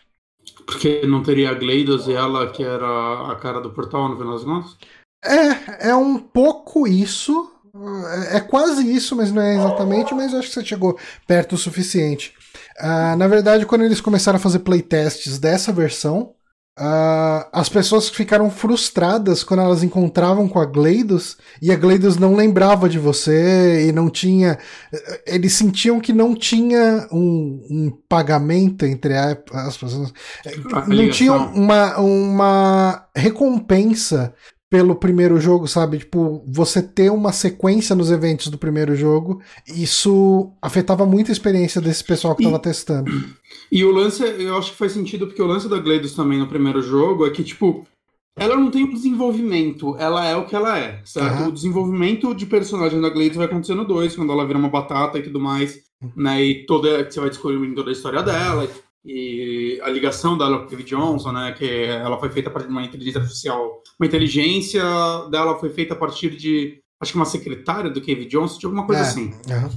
Porque 0.65 1.05
não 1.05 1.21
teria 1.21 1.51
a 1.51 1.53
Gleidos 1.53 2.07
e 2.07 2.13
ela 2.13 2.49
que 2.51 2.63
era 2.63 3.31
a 3.31 3.35
cara 3.35 3.59
do 3.59 3.71
portal 3.71 4.09
no 4.09 4.17
final 4.17 4.33
das 4.33 4.43
contas? 4.43 4.77
É, 5.23 5.89
é 5.89 5.95
um 5.95 6.17
pouco 6.17 6.87
isso, 6.87 7.51
é, 8.31 8.37
é 8.37 8.39
quase 8.39 8.89
isso, 8.91 9.15
mas 9.15 9.31
não 9.31 9.41
é 9.41 9.55
exatamente, 9.55 10.13
mas 10.13 10.33
acho 10.33 10.47
que 10.47 10.53
você 10.53 10.65
chegou 10.65 10.97
perto 11.27 11.55
o 11.55 11.57
suficiente. 11.57 12.33
Uh, 12.79 13.15
na 13.17 13.27
verdade, 13.27 13.65
quando 13.65 13.83
eles 13.83 14.01
começaram 14.01 14.37
a 14.37 14.41
fazer 14.41 14.59
playtests 14.59 15.37
dessa 15.37 15.71
versão, 15.71 16.33
uh, 16.79 17.45
as 17.51 17.69
pessoas 17.69 18.09
ficaram 18.09 18.49
frustradas 18.49 19.43
quando 19.43 19.61
elas 19.61 19.83
encontravam 19.83 20.47
com 20.47 20.59
a 20.59 20.65
Gleidos 20.65 21.37
e 21.61 21.71
a 21.71 21.75
Gleidos 21.75 22.17
não 22.17 22.35
lembrava 22.35 22.89
de 22.89 22.97
você 22.97 23.87
e 23.87 23.91
não 23.91 24.09
tinha. 24.09 24.57
Eles 25.27 25.53
sentiam 25.53 25.99
que 25.99 26.13
não 26.13 26.33
tinha 26.33 27.07
um, 27.11 27.67
um 27.69 27.91
pagamento 28.07 28.85
entre 28.85 29.13
as 29.15 29.77
pessoas. 29.77 30.13
Não 30.87 31.09
tinha 31.09 31.33
uma, 31.33 31.97
uma 31.99 33.07
recompensa 33.15 34.33
pelo 34.69 34.95
primeiro 34.95 35.39
jogo, 35.39 35.67
sabe? 35.67 35.99
Tipo, 35.99 36.43
você 36.47 36.81
ter 36.81 37.11
uma 37.11 37.33
sequência 37.33 37.95
nos 37.95 38.11
eventos 38.11 38.47
do 38.49 38.57
primeiro 38.57 38.95
jogo, 38.95 39.41
isso 39.67 40.51
afetava 40.61 41.05
muito 41.05 41.29
a 41.29 41.31
experiência 41.31 41.81
desse 41.81 42.03
pessoal 42.03 42.35
que 42.35 42.43
e, 42.43 42.45
tava 42.45 42.59
testando. 42.59 43.11
E 43.71 43.83
o 43.83 43.91
lance, 43.91 44.23
eu 44.23 44.57
acho 44.57 44.71
que 44.71 44.77
faz 44.77 44.91
sentido, 44.91 45.27
porque 45.27 45.41
o 45.41 45.45
lance 45.45 45.69
da 45.69 45.77
Gleidos 45.77 46.13
também 46.13 46.39
no 46.39 46.47
primeiro 46.47 46.81
jogo 46.81 47.25
é 47.25 47.29
que, 47.29 47.43
tipo, 47.43 47.85
ela 48.35 48.55
não 48.55 48.71
tem 48.71 48.83
um 48.83 48.93
desenvolvimento, 48.93 49.95
ela 49.97 50.25
é 50.25 50.35
o 50.35 50.45
que 50.45 50.55
ela 50.55 50.77
é, 50.77 51.01
certo? 51.03 51.41
Uhum. 51.41 51.47
O 51.49 51.51
desenvolvimento 51.51 52.33
de 52.33 52.45
personagem 52.45 52.99
da 52.99 53.09
Gleidos 53.09 53.37
vai 53.37 53.45
acontecer 53.45 53.75
no 53.75 53.85
2, 53.85 54.15
quando 54.15 54.31
ela 54.31 54.45
vira 54.45 54.57
uma 54.57 54.69
batata 54.69 55.19
e 55.19 55.23
tudo 55.23 55.39
mais, 55.39 55.79
uhum. 56.01 56.11
né? 56.15 56.43
E 56.43 56.65
toda, 56.65 57.03
você 57.03 57.19
vai 57.19 57.29
descobrindo 57.29 57.75
toda 57.75 57.89
a 57.89 57.93
história 57.93 58.23
dela, 58.23 58.65
e 58.65 58.69
a 59.83 59.89
ligação 59.89 60.37
dela 60.37 60.59
com 60.59 60.65
o 60.65 60.69
David 60.69 60.89
Johnson, 60.89 61.31
né, 61.31 61.51
que 61.53 61.65
ela 61.65 62.19
foi 62.19 62.29
feita 62.29 62.49
a 62.49 62.51
partir 62.51 62.67
de 62.67 62.73
uma 62.73 62.83
inteligência 62.83 63.21
artificial, 63.21 63.83
uma 63.99 64.07
inteligência 64.07 64.83
dela 65.31 65.57
foi 65.57 65.69
feita 65.69 65.93
a 65.93 65.97
partir 65.97 66.35
de, 66.35 66.81
acho 67.01 67.11
que 67.13 67.17
uma 67.17 67.25
secretária 67.25 67.89
do 67.89 68.01
Kevin 68.01 68.27
Johnson, 68.27 68.59
de 68.59 68.65
alguma 68.65 68.85
coisa 68.85 69.01
é, 69.01 69.05
assim. 69.05 69.25
Uhum. 69.25 69.69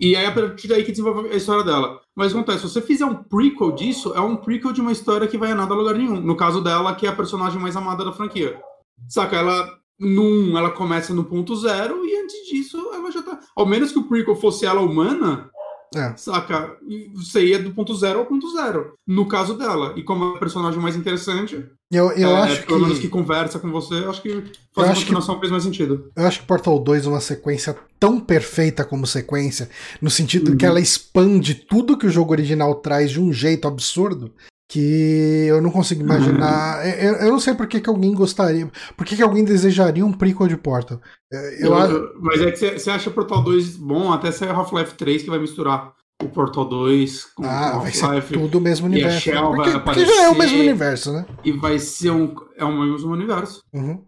E 0.00 0.14
aí 0.14 0.26
a 0.26 0.32
partir 0.32 0.68
daí 0.68 0.84
que 0.84 0.92
desenvolve 0.92 1.28
a 1.28 1.36
história 1.36 1.64
dela. 1.64 2.00
Mas 2.14 2.32
acontece, 2.32 2.60
se 2.60 2.68
você 2.68 2.82
fizer 2.82 3.04
um 3.04 3.14
prequel 3.14 3.72
disso, 3.72 4.12
é 4.14 4.20
um 4.20 4.36
prequel 4.36 4.72
de 4.72 4.80
uma 4.80 4.92
história 4.92 5.26
que 5.26 5.38
vai 5.38 5.50
a 5.50 5.54
nada 5.54 5.72
a 5.72 5.76
lugar 5.76 5.94
nenhum. 5.94 6.20
No 6.20 6.36
caso 6.36 6.60
dela, 6.60 6.94
que 6.94 7.06
é 7.06 7.08
a 7.08 7.16
personagem 7.16 7.60
mais 7.60 7.76
amada 7.76 8.04
da 8.04 8.12
franquia. 8.12 8.60
Saca, 9.08 9.36
ela 9.36 9.78
num, 9.98 10.56
ela 10.56 10.70
começa 10.70 11.12
no 11.12 11.24
ponto 11.24 11.56
zero 11.56 12.06
e 12.06 12.16
antes 12.16 12.46
disso 12.48 12.76
ela 12.92 13.10
já 13.10 13.22
tá. 13.22 13.40
Ao 13.56 13.66
menos 13.66 13.90
que 13.90 13.98
o 13.98 14.04
prequel 14.08 14.36
fosse 14.36 14.64
ela 14.64 14.80
humana, 14.80 15.50
é. 15.94 16.14
Saca? 16.16 16.76
Você 17.14 17.46
ia 17.46 17.58
do 17.58 17.72
ponto 17.72 17.94
zero 17.94 18.20
ao 18.20 18.26
ponto 18.26 18.50
zero. 18.50 18.94
No 19.06 19.26
caso 19.26 19.54
dela. 19.54 19.94
E 19.96 20.02
como 20.02 20.24
é 20.24 20.28
o 20.28 20.38
personagem 20.38 20.80
mais 20.80 20.96
interessante. 20.96 21.64
Eu, 21.90 22.10
eu 22.12 22.28
é, 22.28 22.40
acho 22.42 22.66
pelo 22.66 22.80
que. 22.80 22.84
menos 22.84 22.98
que 22.98 23.08
conversa 23.08 23.58
com 23.58 23.70
você, 23.70 23.94
acho 24.06 24.20
que 24.20 24.44
fazer 24.74 24.92
a 24.92 24.94
continuação 24.94 25.34
que, 25.36 25.40
fez 25.40 25.50
mais 25.50 25.62
sentido. 25.62 26.10
Eu 26.14 26.26
acho 26.26 26.40
que 26.40 26.46
Portal 26.46 26.78
2 26.78 27.06
é 27.06 27.08
uma 27.08 27.20
sequência 27.20 27.74
tão 27.98 28.20
perfeita 28.20 28.84
como 28.84 29.06
sequência, 29.06 29.70
no 30.00 30.10
sentido 30.10 30.50
uhum. 30.50 30.56
que 30.58 30.66
ela 30.66 30.80
expande 30.80 31.54
tudo 31.54 31.96
que 31.96 32.06
o 32.06 32.10
jogo 32.10 32.32
original 32.32 32.74
traz 32.74 33.10
de 33.10 33.20
um 33.20 33.32
jeito 33.32 33.66
absurdo, 33.66 34.30
que 34.68 35.46
eu 35.48 35.62
não 35.62 35.70
consigo 35.70 36.02
imaginar. 36.02 36.84
Uhum. 36.84 36.90
Eu, 36.90 37.14
eu, 37.14 37.32
não 37.32 37.40
sei 37.40 37.54
por 37.54 37.66
que, 37.66 37.80
que 37.80 37.88
alguém 37.88 38.14
gostaria. 38.14 38.70
Por 38.96 39.06
que, 39.06 39.16
que 39.16 39.22
alguém 39.22 39.42
desejaria 39.42 40.04
um 40.04 40.12
prequel 40.12 40.46
de 40.46 40.58
Portal? 40.58 41.00
Eu, 41.32 41.74
eu, 41.74 42.12
mas 42.20 42.40
é 42.42 42.50
que 42.50 42.78
você 42.78 42.90
acha 42.90 43.10
Portal 43.10 43.42
2 43.42 43.76
bom 43.76 44.12
até 44.12 44.30
ser 44.30 44.50
Half-Life 44.50 44.94
3 44.94 45.22
que 45.22 45.30
vai 45.30 45.38
misturar 45.38 45.94
o 46.22 46.28
Portal 46.28 46.66
2 46.66 47.24
com 47.34 47.44
ah, 47.44 47.78
vai 47.78 47.92
ser 47.92 48.22
tudo 48.38 48.58
o 48.58 48.60
mesmo 48.60 48.86
universo. 48.86 49.28
E 49.28 49.32
a 49.32 49.34
Shell 49.34 49.50
porque, 49.54 49.70
vai 49.70 49.84
porque 49.84 50.04
já 50.04 50.22
é 50.24 50.28
o 50.28 50.36
mesmo 50.36 50.58
universo, 50.58 51.12
né? 51.12 51.26
E 51.42 51.52
vai 51.52 51.78
ser 51.78 52.10
um. 52.10 52.34
É 52.56 52.64
o 52.64 52.72
mesmo 52.72 53.10
universo. 53.10 53.62
Uhum. 53.72 54.04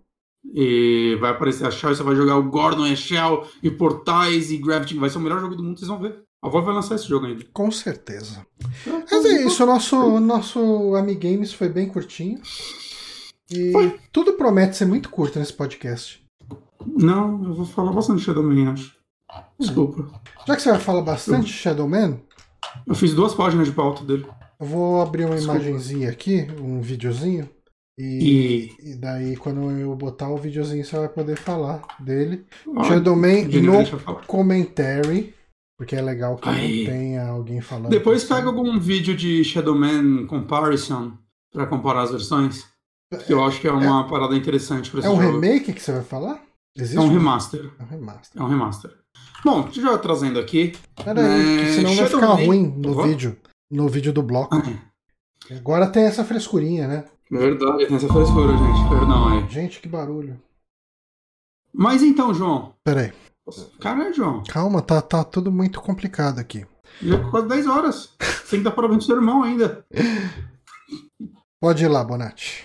E 0.53 1.17
vai 1.21 1.31
aparecer 1.31 1.67
a 1.67 1.71
Shell, 1.71 1.95
você 1.95 2.03
vai 2.03 2.17
jogar 2.17 2.37
o 2.37 2.51
Gordon 2.51 2.87
e 2.87 2.93
a 2.93 2.97
Shell, 2.97 3.47
e 3.63 3.71
Portais 3.71 4.51
e 4.51 4.59
Gravity. 4.59 4.97
Vai 4.97 5.09
ser 5.09 5.19
o 5.19 5.21
melhor 5.23 5.41
jogo 5.41 5.55
do 5.55 5.63
mundo, 5.63 5.79
vocês 5.79 5.89
vão 5.89 6.01
ver. 6.01 6.23
A 6.43 6.49
Valve 6.49 6.67
vai 6.67 6.75
lançar 6.75 6.95
esse 6.95 7.07
jogo 7.07 7.27
ainda. 7.27 7.45
Com 7.53 7.71
certeza. 7.71 8.47
Mas 8.87 9.25
é 9.27 9.45
isso, 9.45 9.63
o 9.63 9.67
nosso, 9.67 10.21
nosso 10.21 10.95
Amigames 10.97 11.53
foi 11.53 11.69
bem 11.69 11.87
curtinho. 11.89 12.41
E 13.51 13.73
foi. 13.73 14.01
tudo 14.13 14.35
promete 14.35 14.77
ser 14.77 14.87
muito 14.87 15.11
curto 15.11 15.39
nesse 15.39 15.53
podcast. 15.53 16.23
Não, 16.87 17.45
eu 17.45 17.55
vou 17.55 17.67
falar 17.67 17.93
bastante 17.93 18.23
Shadowman, 18.23 18.69
acho. 18.69 18.97
Desculpa. 19.59 20.09
Já 20.47 20.57
que 20.57 20.63
você 20.63 20.71
vai 20.71 20.81
falar 20.81 21.03
bastante 21.03 21.53
Shadowman. 21.53 22.21
Eu 22.87 22.95
fiz 22.95 23.13
duas 23.13 23.35
páginas 23.35 23.67
de 23.67 23.75
pauta 23.75 24.03
dele. 24.05 24.27
Eu 24.59 24.67
vou 24.67 25.01
abrir 25.03 25.25
uma 25.27 25.35
Desculpa. 25.37 25.61
imagenzinha 25.61 26.11
aqui, 26.11 26.47
um 26.61 26.81
videozinho, 26.81 27.49
E, 27.99 28.71
e... 28.83 28.91
e, 28.93 28.95
daí, 28.95 29.37
quando 29.37 29.71
eu 29.71 29.95
botar 29.95 30.31
o 30.31 30.37
videozinho, 30.39 30.85
você 30.85 30.97
vai 30.97 31.09
poder 31.09 31.37
falar 31.37 31.83
dele. 31.99 32.47
Ah, 32.77 32.85
Shadowman 32.85 33.45
no 33.47 34.23
commentary. 34.27 35.35
Porque 35.81 35.97
é 35.97 36.03
legal 36.03 36.37
que 36.37 36.47
Aí. 36.47 36.85
tenha 36.85 37.27
alguém 37.27 37.63
falando. 37.63 37.89
Depois 37.89 38.23
pega 38.25 38.47
algum 38.49 38.79
vídeo 38.79 39.17
de 39.17 39.43
Shadowman 39.43 40.27
Comparison 40.27 41.15
para 41.51 41.67
comparar 41.67 42.03
as 42.03 42.11
versões. 42.11 42.67
Que 43.27 43.33
eu 43.33 43.43
acho 43.43 43.59
que 43.63 43.67
é 43.67 43.73
uma 43.73 44.05
é, 44.05 44.11
parada 44.11 44.37
interessante 44.37 44.91
para 44.91 45.01
esse 45.01 45.09
É 45.09 45.11
um 45.11 45.19
jogo. 45.19 45.41
remake 45.41 45.73
que 45.73 45.81
você 45.81 45.93
vai 45.93 46.03
falar? 46.03 46.43
Existe 46.77 46.99
é 46.99 47.01
um 47.01 47.09
remaster. 47.09 47.71
É 47.79 47.83
um 47.83 47.87
remaster. 47.87 48.43
É 48.43 48.45
um 48.45 48.49
remaster. 48.49 48.95
Bom, 49.43 49.71
já 49.73 49.97
trazendo 49.97 50.39
aqui. 50.39 50.75
Peraí, 51.03 51.63
é... 51.63 51.73
senão 51.73 51.95
vai 51.95 52.07
ficar 52.07 52.35
ruim 52.35 52.67
no 52.77 53.03
vídeo. 53.03 53.39
No 53.71 53.89
vídeo 53.89 54.13
do 54.13 54.23
bloco. 54.23 54.55
Ah. 54.55 55.57
Agora 55.57 55.87
tem 55.87 56.03
essa 56.03 56.23
frescurinha, 56.27 56.87
né? 56.87 57.05
Verdade, 57.31 57.87
tem 57.87 57.97
essa 57.97 58.07
frescura, 58.07 58.55
gente. 58.55 58.89
Perdão 58.91 59.29
aí. 59.29 59.49
Gente, 59.49 59.81
que 59.81 59.89
barulho. 59.89 60.39
Mas 61.73 62.03
então, 62.03 62.35
João. 62.35 62.75
Peraí. 62.85 63.15
Caralho, 63.81 64.15
João. 64.15 64.43
Calma, 64.49 64.83
tá, 64.83 65.01
tá 65.01 65.25
tudo 65.25 65.51
muito 65.51 65.81
complicado 65.81 66.39
aqui. 66.39 66.67
Já 67.03 67.17
é 67.17 67.31
quase 67.31 67.49
10 67.49 67.67
horas. 67.67 68.11
Tem 68.51 68.61
que 68.61 68.65
dar 68.65 68.73
parabéns 68.73 68.99
pro 68.99 69.07
seu 69.07 69.17
irmão 69.17 69.43
ainda. 69.43 69.85
Pode 71.61 71.85
ir 71.85 71.89
lá, 71.89 72.03
Bonatti. 72.05 72.65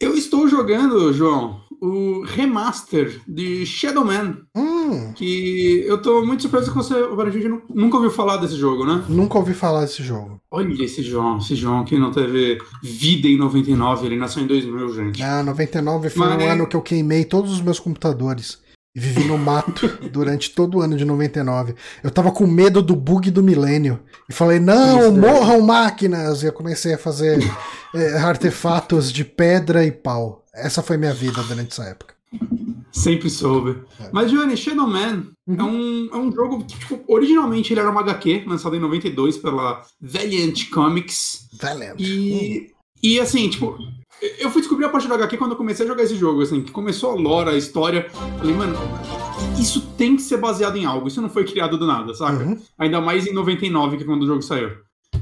Eu 0.00 0.14
estou 0.14 0.48
jogando, 0.48 1.12
João, 1.12 1.60
o 1.80 2.22
remaster 2.24 3.20
de 3.26 3.64
Shadow 3.66 4.04
Man. 4.04 4.38
Hum. 4.56 5.12
Que 5.14 5.84
eu 5.86 6.00
tô 6.00 6.24
muito 6.24 6.42
surpreso 6.42 6.70
que 6.70 6.76
você, 6.76 6.94
a 6.94 7.30
gente 7.30 7.48
nunca 7.68 7.96
ouviu 7.96 8.10
falar 8.10 8.38
desse 8.38 8.56
jogo, 8.56 8.84
né? 8.84 9.04
Nunca 9.08 9.38
ouvi 9.38 9.54
falar 9.54 9.82
desse 9.82 10.02
jogo. 10.02 10.40
Olha 10.50 10.84
esse 10.84 11.02
João, 11.02 11.38
esse 11.38 11.54
João 11.54 11.84
que 11.84 11.98
não 11.98 12.10
teve 12.10 12.58
vida 12.82 13.28
em 13.28 13.36
99, 13.36 14.06
ele 14.06 14.16
nasceu 14.16 14.42
em 14.42 14.46
2000, 14.46 14.94
gente. 14.94 15.22
Ah, 15.22 15.42
99 15.42 16.10
foi 16.10 16.26
Mas... 16.26 16.42
um 16.42 16.48
ano 16.48 16.66
que 16.66 16.76
eu 16.76 16.82
queimei 16.82 17.24
todos 17.24 17.52
os 17.52 17.60
meus 17.60 17.78
computadores. 17.78 18.63
E 18.94 19.00
vivi 19.00 19.24
no 19.24 19.36
mato 19.36 19.88
durante 20.10 20.50
todo 20.50 20.78
o 20.78 20.80
ano 20.80 20.96
de 20.96 21.04
99. 21.04 21.74
Eu 22.02 22.10
tava 22.10 22.30
com 22.30 22.46
medo 22.46 22.80
do 22.80 22.94
bug 22.94 23.30
do 23.30 23.42
milênio. 23.42 24.00
E 24.28 24.32
falei, 24.32 24.60
não, 24.60 25.08
Isso, 25.08 25.12
morram 25.12 25.56
é. 25.56 25.62
máquinas! 25.62 26.42
E 26.42 26.46
eu 26.46 26.52
comecei 26.52 26.94
a 26.94 26.98
fazer 26.98 27.40
é, 27.92 28.18
artefatos 28.22 29.12
de 29.12 29.24
pedra 29.24 29.84
e 29.84 29.90
pau. 29.90 30.44
Essa 30.54 30.82
foi 30.82 30.96
minha 30.96 31.12
vida 31.12 31.42
durante 31.42 31.72
essa 31.72 31.84
época. 31.84 32.14
Sempre 32.92 33.28
soube. 33.28 33.82
É. 34.00 34.08
Mas, 34.12 34.30
Johnny, 34.30 34.56
Shadow 34.56 34.86
Man 34.86 35.26
uhum. 35.46 35.56
é, 35.58 35.62
um, 35.64 36.08
é 36.12 36.16
um 36.16 36.32
jogo 36.32 36.64
que, 36.64 36.78
tipo, 36.78 37.00
originalmente 37.08 37.72
ele 37.72 37.80
era 37.80 37.90
uma 37.90 38.00
HQ, 38.00 38.44
lançado 38.46 38.76
em 38.76 38.80
92 38.80 39.38
pela 39.38 39.82
Valiant 40.00 40.70
Comics. 40.70 41.48
Valiant. 41.60 41.96
E, 41.98 42.70
hum. 42.70 42.74
e 43.02 43.20
assim, 43.20 43.50
tipo, 43.50 43.76
eu 44.38 44.50
fui 44.50 44.60
descobrir 44.60 44.86
a 44.86 44.88
parte 44.88 45.08
da 45.08 45.14
HQ 45.14 45.36
quando 45.36 45.52
eu 45.52 45.56
comecei 45.56 45.84
a 45.84 45.88
jogar 45.88 46.02
esse 46.02 46.16
jogo, 46.16 46.42
assim, 46.42 46.62
que 46.62 46.72
começou 46.72 47.10
a 47.10 47.14
lore, 47.14 47.50
a 47.50 47.56
história. 47.56 48.08
Falei, 48.38 48.54
mano, 48.54 48.76
isso 49.58 49.80
tem 49.96 50.16
que 50.16 50.22
ser 50.22 50.38
baseado 50.38 50.76
em 50.76 50.84
algo, 50.84 51.08
isso 51.08 51.20
não 51.20 51.28
foi 51.28 51.44
criado 51.44 51.76
do 51.76 51.86
nada, 51.86 52.14
saca? 52.14 52.44
Uhum. 52.44 52.58
Ainda 52.78 53.00
mais 53.00 53.26
em 53.26 53.32
99, 53.32 53.96
que 53.96 54.02
é 54.02 54.06
quando 54.06 54.22
o 54.22 54.26
jogo 54.26 54.42
saiu. 54.42 54.70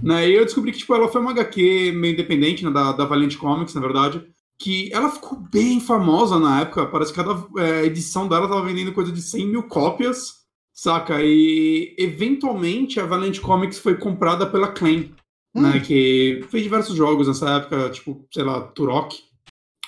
Né? 0.02 0.28
E 0.28 0.34
eu 0.34 0.44
descobri 0.44 0.72
que, 0.72 0.78
tipo, 0.78 0.94
ela 0.94 1.08
foi 1.08 1.20
uma 1.20 1.32
HQ 1.32 1.92
meio 1.94 2.14
independente, 2.14 2.64
né, 2.64 2.70
da, 2.70 2.92
da 2.92 3.04
Valiant 3.04 3.36
Comics, 3.36 3.74
na 3.74 3.80
verdade, 3.80 4.24
que 4.58 4.90
ela 4.92 5.10
ficou 5.10 5.38
bem 5.38 5.80
famosa 5.80 6.38
na 6.38 6.60
época, 6.60 6.86
parece 6.86 7.12
que 7.12 7.22
cada 7.22 7.44
é, 7.58 7.84
edição 7.84 8.28
dela 8.28 8.48
tava 8.48 8.62
vendendo 8.62 8.92
coisa 8.92 9.10
de 9.10 9.20
100 9.20 9.48
mil 9.48 9.62
cópias, 9.64 10.42
saca? 10.72 11.20
E, 11.20 11.94
eventualmente, 11.98 13.00
a 13.00 13.06
Valiant 13.06 13.38
Comics 13.40 13.78
foi 13.78 13.96
comprada 13.96 14.46
pela 14.46 14.68
Claim, 14.68 15.12
hum. 15.54 15.62
né, 15.62 15.80
que 15.80 16.44
fez 16.50 16.62
diversos 16.62 16.96
jogos 16.96 17.28
nessa 17.28 17.50
época, 17.56 17.90
tipo, 17.90 18.26
sei 18.32 18.44
lá, 18.44 18.60
Turok, 18.60 19.16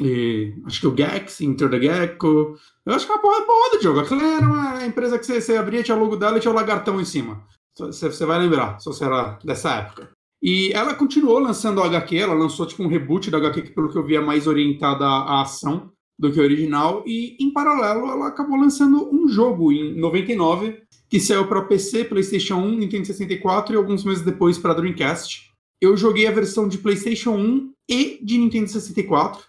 e 0.00 0.54
acho 0.66 0.80
que 0.80 0.86
o 0.86 0.96
Gex, 0.96 1.40
Inter 1.40 1.70
the 1.70 1.80
Gecko. 1.80 2.56
Eu 2.84 2.94
acho 2.94 3.06
que 3.06 3.12
é 3.12 3.14
uma 3.14 3.22
porra 3.22 3.46
boa 3.46 3.78
de 3.78 3.84
jogo. 3.84 4.00
Aquela 4.00 4.24
era 4.24 4.46
uma 4.46 4.84
empresa 4.84 5.18
que 5.18 5.24
você, 5.24 5.40
você 5.40 5.56
abria, 5.56 5.82
tinha 5.82 5.96
o 5.96 6.00
logo 6.00 6.16
dela 6.16 6.36
e 6.36 6.40
tinha 6.40 6.50
o 6.50 6.54
lagartão 6.54 7.00
em 7.00 7.04
cima. 7.04 7.44
Você, 7.76 8.10
você 8.10 8.26
vai 8.26 8.38
lembrar, 8.38 8.78
se 8.80 8.86
você 8.86 9.04
era 9.04 9.38
dessa 9.44 9.74
época. 9.76 10.10
E 10.42 10.72
ela 10.72 10.94
continuou 10.94 11.38
lançando 11.38 11.80
a 11.80 11.86
HQ, 11.86 12.16
ela 12.16 12.34
lançou 12.34 12.66
tipo 12.66 12.82
um 12.82 12.88
reboot 12.88 13.30
da 13.30 13.38
HQ 13.38 13.62
que, 13.62 13.70
pelo 13.70 13.90
que 13.90 13.96
eu 13.96 14.04
vi, 14.04 14.16
é 14.16 14.20
mais 14.20 14.46
orientada 14.46 15.04
à 15.06 15.42
ação 15.42 15.90
do 16.18 16.30
que 16.30 16.38
o 16.38 16.42
original. 16.42 17.02
E, 17.06 17.36
em 17.40 17.52
paralelo, 17.52 18.10
ela 18.10 18.28
acabou 18.28 18.56
lançando 18.56 19.08
um 19.12 19.28
jogo 19.28 19.72
em 19.72 19.96
99 19.98 20.82
que 21.08 21.20
saiu 21.20 21.46
para 21.46 21.62
PC, 21.62 22.04
PlayStation 22.04 22.56
1, 22.56 22.78
Nintendo 22.78 23.06
64 23.06 23.74
e 23.74 23.76
alguns 23.76 24.04
meses 24.04 24.24
depois 24.24 24.58
para 24.58 24.74
Dreamcast 24.74 25.53
eu 25.80 25.96
joguei 25.96 26.26
a 26.26 26.32
versão 26.32 26.68
de 26.68 26.78
PlayStation 26.78 27.32
1 27.32 27.72
e 27.88 28.18
de 28.24 28.38
Nintendo 28.38 28.68
64. 28.68 29.42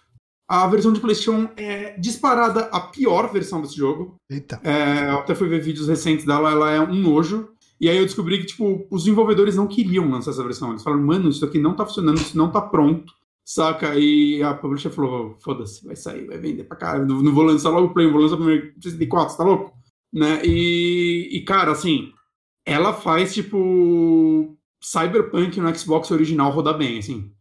A 0.48 0.66
versão 0.68 0.92
de 0.92 1.00
PlayStation 1.00 1.48
é 1.56 1.98
disparada 1.98 2.66
a 2.66 2.80
pior 2.80 3.32
versão 3.32 3.60
desse 3.60 3.76
jogo. 3.76 4.16
Eita. 4.30 4.60
É, 4.62 5.10
eu 5.10 5.18
até 5.18 5.34
fui 5.34 5.48
ver 5.48 5.60
vídeos 5.60 5.88
recentes 5.88 6.24
dela, 6.24 6.52
ela 6.52 6.70
é 6.70 6.80
um 6.80 6.94
nojo. 6.94 7.48
E 7.80 7.90
aí 7.90 7.96
eu 7.96 8.04
descobri 8.04 8.38
que, 8.38 8.46
tipo, 8.46 8.86
os 8.90 9.04
desenvolvedores 9.04 9.56
não 9.56 9.66
queriam 9.66 10.08
lançar 10.08 10.30
essa 10.30 10.44
versão. 10.44 10.70
Eles 10.70 10.82
falaram, 10.82 11.02
mano, 11.02 11.28
isso 11.28 11.44
aqui 11.44 11.58
não 11.58 11.74
tá 11.74 11.84
funcionando, 11.84 12.18
isso 12.18 12.38
não 12.38 12.50
tá 12.50 12.60
pronto. 12.60 13.12
Saca? 13.44 13.94
E 13.96 14.42
a 14.42 14.54
publisher 14.54 14.90
falou, 14.90 15.36
foda-se, 15.40 15.84
vai 15.84 15.94
sair, 15.94 16.26
vai 16.26 16.38
vender 16.38 16.64
pra 16.64 16.76
caralho. 16.76 17.06
Não, 17.06 17.22
não 17.22 17.34
vou 17.34 17.44
lançar 17.44 17.70
logo 17.70 17.88
o 17.88 17.94
Play, 17.94 18.10
vou 18.10 18.20
lançar 18.20 18.36
primeiro 18.36 18.72
64, 18.80 19.30
você 19.30 19.36
tá 19.36 19.44
louco? 19.44 19.72
Né? 20.12 20.40
E, 20.44 21.28
e, 21.32 21.44
cara, 21.44 21.72
assim, 21.72 22.12
ela 22.64 22.92
faz, 22.94 23.34
tipo, 23.34 24.55
Cyberpunk 24.86 25.60
no 25.60 25.76
Xbox 25.76 26.12
original 26.12 26.52
roda 26.52 26.72
bem, 26.72 26.98
assim. 26.98 27.32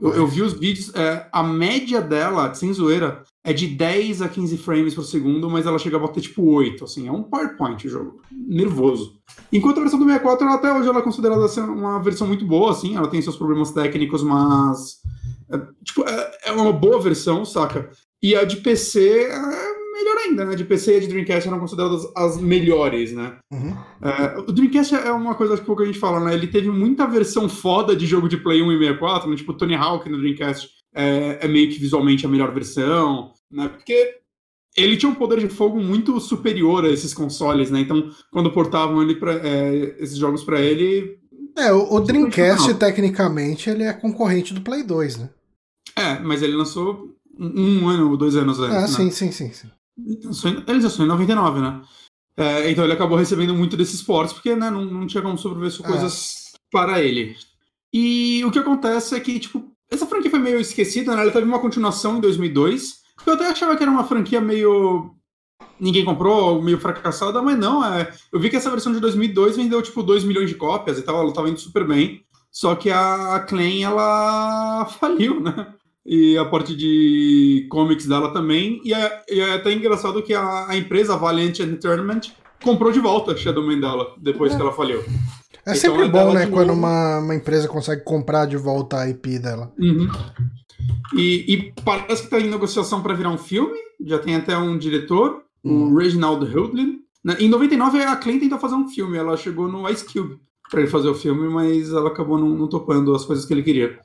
Eu, 0.00 0.14
eu, 0.14 0.26
vi 0.28 0.42
os 0.42 0.52
vídeos, 0.52 0.94
é, 0.94 1.28
a 1.32 1.42
média 1.42 2.00
dela, 2.00 2.54
sem 2.54 2.72
zoeira, 2.72 3.24
é 3.44 3.52
de 3.52 3.66
10 3.66 4.22
a 4.22 4.28
15 4.28 4.56
frames 4.58 4.94
por 4.94 5.02
segundo, 5.02 5.50
mas 5.50 5.66
ela 5.66 5.80
chega 5.80 5.96
a 5.96 6.00
bater 6.00 6.20
tipo 6.20 6.44
8, 6.44 6.84
assim, 6.84 7.08
é 7.08 7.12
um 7.12 7.24
PowerPoint 7.24 7.84
o 7.84 7.90
jogo, 7.90 8.22
nervoso. 8.30 9.20
Enquanto 9.52 9.78
a 9.78 9.80
versão 9.80 9.98
do 9.98 10.04
64, 10.04 10.46
ela, 10.46 10.54
até 10.54 10.72
hoje 10.72 10.88
ela 10.88 11.00
é 11.00 11.02
considerada 11.02 11.48
ser 11.48 11.62
uma 11.62 12.00
versão 12.00 12.28
muito 12.28 12.46
boa, 12.46 12.70
assim, 12.70 12.96
ela 12.96 13.08
tem 13.08 13.20
seus 13.20 13.36
problemas 13.36 13.72
técnicos, 13.72 14.22
mas 14.22 14.98
é, 15.50 15.60
tipo, 15.82 16.08
é, 16.08 16.30
é 16.46 16.52
uma 16.52 16.72
boa 16.72 17.00
versão, 17.00 17.44
saca? 17.44 17.90
E 18.22 18.36
a 18.36 18.44
de 18.44 18.58
PC 18.58 19.24
é 19.24 19.81
melhor 20.02 20.18
ainda, 20.18 20.44
né? 20.44 20.54
De 20.54 20.64
PC 20.64 20.96
e 20.96 21.00
de 21.00 21.06
Dreamcast 21.08 21.48
eram 21.48 21.60
consideradas 21.60 22.10
as 22.16 22.40
melhores, 22.40 23.12
né? 23.12 23.38
Uhum. 23.52 23.76
É, 24.02 24.38
o 24.38 24.52
Dreamcast 24.52 24.94
é 24.94 25.12
uma 25.12 25.34
coisa 25.34 25.56
que 25.56 25.64
pouco 25.64 25.82
a 25.82 25.86
gente 25.86 25.98
fala, 25.98 26.20
né? 26.20 26.34
Ele 26.34 26.46
teve 26.46 26.70
muita 26.70 27.06
versão 27.06 27.48
foda 27.48 27.94
de 27.94 28.06
jogo 28.06 28.28
de 28.28 28.36
Play 28.36 28.62
1 28.62 28.72
e 28.72 28.78
64, 28.78 29.30
né? 29.30 29.36
tipo 29.36 29.54
Tony 29.54 29.74
Hawk 29.74 30.08
no 30.08 30.18
Dreamcast 30.18 30.68
é, 30.94 31.38
é 31.42 31.48
meio 31.48 31.70
que 31.70 31.78
visualmente 31.78 32.26
a 32.26 32.28
melhor 32.28 32.52
versão, 32.52 33.32
né? 33.50 33.68
Porque 33.68 34.20
ele 34.76 34.96
tinha 34.96 35.10
um 35.10 35.14
poder 35.14 35.38
de 35.38 35.48
fogo 35.48 35.80
muito 35.80 36.18
superior 36.20 36.84
a 36.84 36.88
esses 36.88 37.12
consoles, 37.12 37.70
né? 37.70 37.80
Então, 37.80 38.10
quando 38.30 38.52
portavam 38.52 39.02
ele 39.02 39.16
pra, 39.16 39.34
é, 39.34 39.96
esses 39.98 40.16
jogos 40.16 40.42
para 40.42 40.60
ele. 40.60 41.18
É, 41.56 41.72
o, 41.72 41.94
o 41.94 42.00
Dreamcast, 42.00 42.74
tecnicamente, 42.74 43.68
ele 43.68 43.82
é 43.82 43.92
concorrente 43.92 44.54
do 44.54 44.62
Play 44.62 44.82
2, 44.82 45.18
né? 45.18 45.30
É, 45.96 46.18
mas 46.20 46.42
ele 46.42 46.54
lançou 46.54 47.14
um, 47.38 47.82
um 47.82 47.88
ano 47.88 48.10
ou 48.10 48.16
dois 48.16 48.36
anos 48.36 48.58
antes. 48.58 48.76
Ah, 48.76 48.80
né? 48.82 48.86
sim, 48.88 49.10
sim, 49.10 49.30
sim, 49.30 49.52
sim. 49.52 49.68
Ele 49.98 50.80
lançou 50.82 51.04
em 51.04 51.08
99, 51.08 51.60
né? 51.60 51.82
É, 52.36 52.70
então 52.70 52.84
ele 52.84 52.94
acabou 52.94 53.18
recebendo 53.18 53.54
muito 53.54 53.76
desses 53.76 54.02
portes, 54.02 54.32
porque 54.32 54.56
né, 54.56 54.70
não, 54.70 54.84
não 54.84 55.06
tinha 55.06 55.22
como 55.22 55.36
sobreviver 55.36 55.84
é. 55.84 55.88
coisas 55.88 56.52
para 56.70 57.02
ele. 57.02 57.36
E 57.92 58.42
o 58.44 58.50
que 58.50 58.58
acontece 58.58 59.14
é 59.14 59.20
que, 59.20 59.38
tipo, 59.38 59.70
essa 59.90 60.06
franquia 60.06 60.30
foi 60.30 60.40
meio 60.40 60.58
esquecida, 60.58 61.14
né? 61.14 61.22
Ela 61.22 61.30
teve 61.30 61.46
uma 61.46 61.58
continuação 61.58 62.16
em 62.16 62.20
2002. 62.20 63.02
Eu 63.26 63.34
até 63.34 63.48
achava 63.48 63.76
que 63.76 63.82
era 63.82 63.92
uma 63.92 64.04
franquia 64.04 64.40
meio. 64.40 65.14
Ninguém 65.78 66.04
comprou, 66.04 66.62
meio 66.62 66.78
fracassada, 66.78 67.42
mas 67.42 67.58
não. 67.58 67.84
É... 67.84 68.10
Eu 68.32 68.40
vi 68.40 68.48
que 68.48 68.56
essa 68.56 68.70
versão 68.70 68.92
de 68.92 69.00
2002 69.00 69.56
vendeu, 69.56 69.82
tipo, 69.82 70.02
2 70.02 70.24
milhões 70.24 70.48
de 70.48 70.54
cópias 70.54 70.98
e 70.98 71.02
tal, 71.02 71.20
ela 71.20 71.32
tava 71.32 71.50
indo 71.50 71.60
super 71.60 71.86
bem. 71.86 72.24
Só 72.50 72.74
que 72.74 72.90
a 72.90 73.40
Clan, 73.40 73.82
ela 73.82 74.86
faliu, 74.98 75.40
né? 75.40 75.74
E 76.04 76.36
a 76.36 76.44
parte 76.44 76.74
de 76.74 77.66
comics 77.70 78.06
dela 78.06 78.32
também. 78.32 78.80
E 78.84 78.92
é, 78.92 79.22
e 79.30 79.40
é 79.40 79.54
até 79.54 79.72
engraçado 79.72 80.22
que 80.22 80.34
a, 80.34 80.68
a, 80.68 80.76
empresa 80.76 81.16
Valiant 81.16 81.58
Entertainment 81.60 82.20
comprou 82.62 82.92
de 82.92 83.00
volta 83.00 83.36
Shadowman 83.36 83.80
dela 83.80 84.14
depois 84.18 84.52
é. 84.52 84.56
que 84.56 84.62
ela 84.62 84.72
faliu. 84.72 85.00
É 85.00 85.70
então, 85.70 85.74
sempre 85.76 86.02
é 86.02 86.08
bom, 86.08 86.32
né, 86.32 86.46
quando 86.46 86.72
uma, 86.72 87.18
uma 87.18 87.34
empresa 87.34 87.68
consegue 87.68 88.02
comprar 88.02 88.46
de 88.46 88.56
volta 88.56 88.98
a 88.98 89.08
IP 89.08 89.38
dela. 89.38 89.72
Uhum. 89.78 90.08
E, 91.14 91.54
e, 91.54 91.72
parece 91.84 92.22
que 92.22 92.34
está 92.34 92.40
em 92.40 92.50
negociação 92.50 93.00
para 93.00 93.14
virar 93.14 93.30
um 93.30 93.38
filme, 93.38 93.78
já 94.04 94.18
tem 94.18 94.34
até 94.34 94.56
um 94.58 94.76
diretor, 94.76 95.42
uhum. 95.62 95.92
o 95.92 95.96
Reginald 95.96 96.44
Hudlin. 96.44 97.00
Em 97.38 97.48
99, 97.48 98.02
a 98.02 98.16
Clayton 98.16 98.40
tentou 98.40 98.58
fazer 98.58 98.74
um 98.74 98.88
filme, 98.88 99.16
ela 99.16 99.36
chegou 99.36 99.68
no 99.68 99.88
Ice 99.88 100.04
Cube 100.04 100.40
para 100.68 100.80
ele 100.80 100.90
fazer 100.90 101.08
o 101.08 101.14
filme, 101.14 101.48
mas 101.48 101.92
ela 101.92 102.08
acabou 102.08 102.38
não, 102.38 102.48
não 102.48 102.66
topando 102.66 103.14
as 103.14 103.24
coisas 103.24 103.44
que 103.44 103.52
ele 103.54 103.62
queria. 103.62 104.00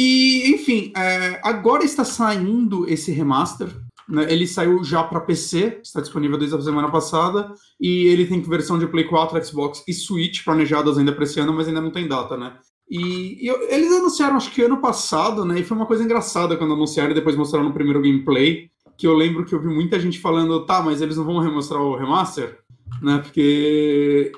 E, 0.00 0.54
enfim, 0.54 0.92
é, 0.96 1.40
agora 1.42 1.84
está 1.84 2.04
saindo 2.04 2.88
esse 2.88 3.10
remaster. 3.10 3.68
Né? 4.08 4.32
Ele 4.32 4.46
saiu 4.46 4.84
já 4.84 5.02
para 5.02 5.18
PC, 5.18 5.80
está 5.82 6.00
disponível 6.00 6.38
desde 6.38 6.56
a 6.56 6.60
semana 6.60 6.88
passada. 6.88 7.52
E 7.80 8.06
ele 8.06 8.24
tem 8.24 8.40
versão 8.40 8.78
de 8.78 8.86
Play 8.86 9.08
4, 9.08 9.44
Xbox 9.44 9.82
e 9.88 9.92
Switch 9.92 10.44
planejadas 10.44 10.98
ainda 10.98 11.12
para 11.12 11.24
esse 11.24 11.40
ano, 11.40 11.52
mas 11.52 11.66
ainda 11.66 11.80
não 11.80 11.90
tem 11.90 12.06
data, 12.06 12.36
né? 12.36 12.58
E, 12.88 13.44
e, 13.44 13.48
eles 13.74 13.90
anunciaram, 13.90 14.36
acho 14.36 14.52
que 14.52 14.62
ano 14.62 14.80
passado, 14.80 15.44
né? 15.44 15.58
E 15.58 15.64
foi 15.64 15.76
uma 15.76 15.84
coisa 15.86 16.04
engraçada 16.04 16.56
quando 16.56 16.74
anunciaram 16.74 17.10
e 17.10 17.14
depois 17.14 17.34
mostraram 17.34 17.66
no 17.66 17.74
primeiro 17.74 18.00
gameplay. 18.00 18.70
Que 18.96 19.04
eu 19.04 19.14
lembro 19.14 19.44
que 19.44 19.52
eu 19.52 19.60
vi 19.60 19.66
muita 19.66 19.98
gente 19.98 20.20
falando, 20.20 20.64
tá, 20.64 20.80
mas 20.80 21.02
eles 21.02 21.16
não 21.16 21.24
vão 21.24 21.40
remostrar 21.40 21.82
o 21.82 21.96
remaster, 21.96 22.60
né? 23.02 23.18
Porque 23.18 24.30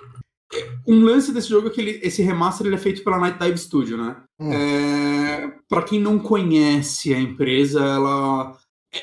um 0.86 1.04
lance 1.04 1.32
desse 1.32 1.48
jogo 1.48 1.68
é 1.68 1.70
que 1.70 1.80
ele, 1.80 2.00
esse 2.02 2.22
remaster 2.22 2.66
ele 2.66 2.74
é 2.74 2.78
feito 2.78 3.04
pela 3.04 3.18
Night 3.18 3.38
Dive 3.38 3.58
Studio, 3.58 3.96
né? 3.96 4.16
Hum. 4.38 4.52
É, 4.52 5.54
para 5.68 5.82
quem 5.82 6.00
não 6.00 6.18
conhece 6.18 7.14
a 7.14 7.20
empresa, 7.20 7.80
ela 7.80 8.56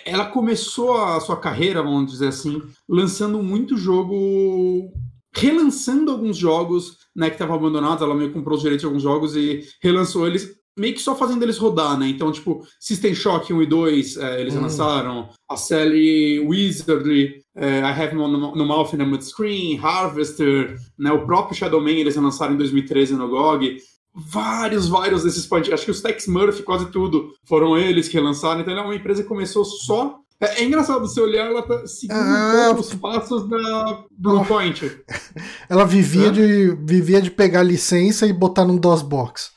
ela 0.05 0.25
começou 0.25 0.97
a 0.97 1.19
sua 1.21 1.37
carreira, 1.37 1.81
vamos 1.81 2.11
dizer 2.11 2.27
assim, 2.27 2.61
lançando 2.89 3.41
muito 3.41 3.77
jogo, 3.77 4.91
relançando 5.33 6.11
alguns 6.11 6.35
jogos, 6.35 6.97
né, 7.15 7.29
que 7.29 7.35
estavam 7.35 7.55
abandonados. 7.55 8.01
Ela 8.01 8.13
meio 8.13 8.33
comprou 8.33 8.55
os 8.55 8.61
direitos 8.61 8.81
de 8.81 8.85
alguns 8.85 9.03
jogos 9.03 9.35
e 9.35 9.63
relançou 9.81 10.27
eles 10.27 10.57
meio 10.77 10.93
que 10.93 11.01
só 11.01 11.15
fazendo 11.15 11.43
eles 11.43 11.57
rodar, 11.57 11.97
né? 11.97 12.07
Então, 12.07 12.31
tipo, 12.31 12.65
System 12.79 13.13
Shock 13.15 13.51
1 13.51 13.61
e 13.61 13.65
2, 13.65 14.17
é, 14.17 14.41
eles 14.41 14.55
hum. 14.55 14.61
lançaram. 14.61 15.29
A 15.49 15.55
série 15.55 16.39
Wizardry, 16.39 17.41
é, 17.55 17.79
I 17.79 17.83
Have 17.83 18.15
No, 18.15 18.27
no 18.27 18.65
Mouth 18.65 18.93
in 18.93 19.01
a 19.01 19.05
Mud 19.05 19.23
Screen, 19.23 19.79
Harvester, 19.81 20.77
né? 20.97 21.11
O 21.11 21.25
próprio 21.25 21.57
Shadow 21.57 21.81
Man 21.81 21.91
eles 21.91 22.15
lançaram 22.15 22.53
em 22.53 22.57
2013 22.57 23.15
no 23.15 23.29
GOG. 23.29 23.77
Vários, 24.13 24.87
vários 24.87 25.23
desses 25.23 25.45
point. 25.45 25.71
Acho 25.71 25.85
que 25.85 25.91
os 25.91 26.01
Tex 26.01 26.27
Murphy, 26.27 26.63
quase 26.63 26.91
tudo, 26.91 27.33
foram 27.45 27.77
eles 27.77 28.07
que 28.07 28.15
relançaram. 28.15 28.61
Então, 28.61 28.77
é 28.77 28.81
uma 28.81 28.95
empresa 28.95 29.21
que 29.21 29.29
começou 29.29 29.63
só 29.63 30.19
é, 30.39 30.61
é, 30.61 30.63
engraçado 30.63 30.99
você 30.99 31.19
olhar, 31.19 31.47
ela 31.47 31.63
tá 31.63 31.87
seguindo 31.87 32.19
ah, 32.19 32.75
os 32.77 32.93
passos 32.93 33.49
da 33.49 34.05
Bluepoint. 34.11 35.01
Ela 35.67 35.83
vivia, 35.83 36.27
é. 36.27 36.31
de, 36.31 36.77
vivia 36.85 37.21
de 37.21 37.31
pegar 37.31 37.63
licença 37.63 38.27
e 38.27 38.33
botar 38.33 38.63
num 38.63 38.77
DOSBox. 38.77 39.51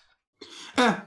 É, 0.79 1.03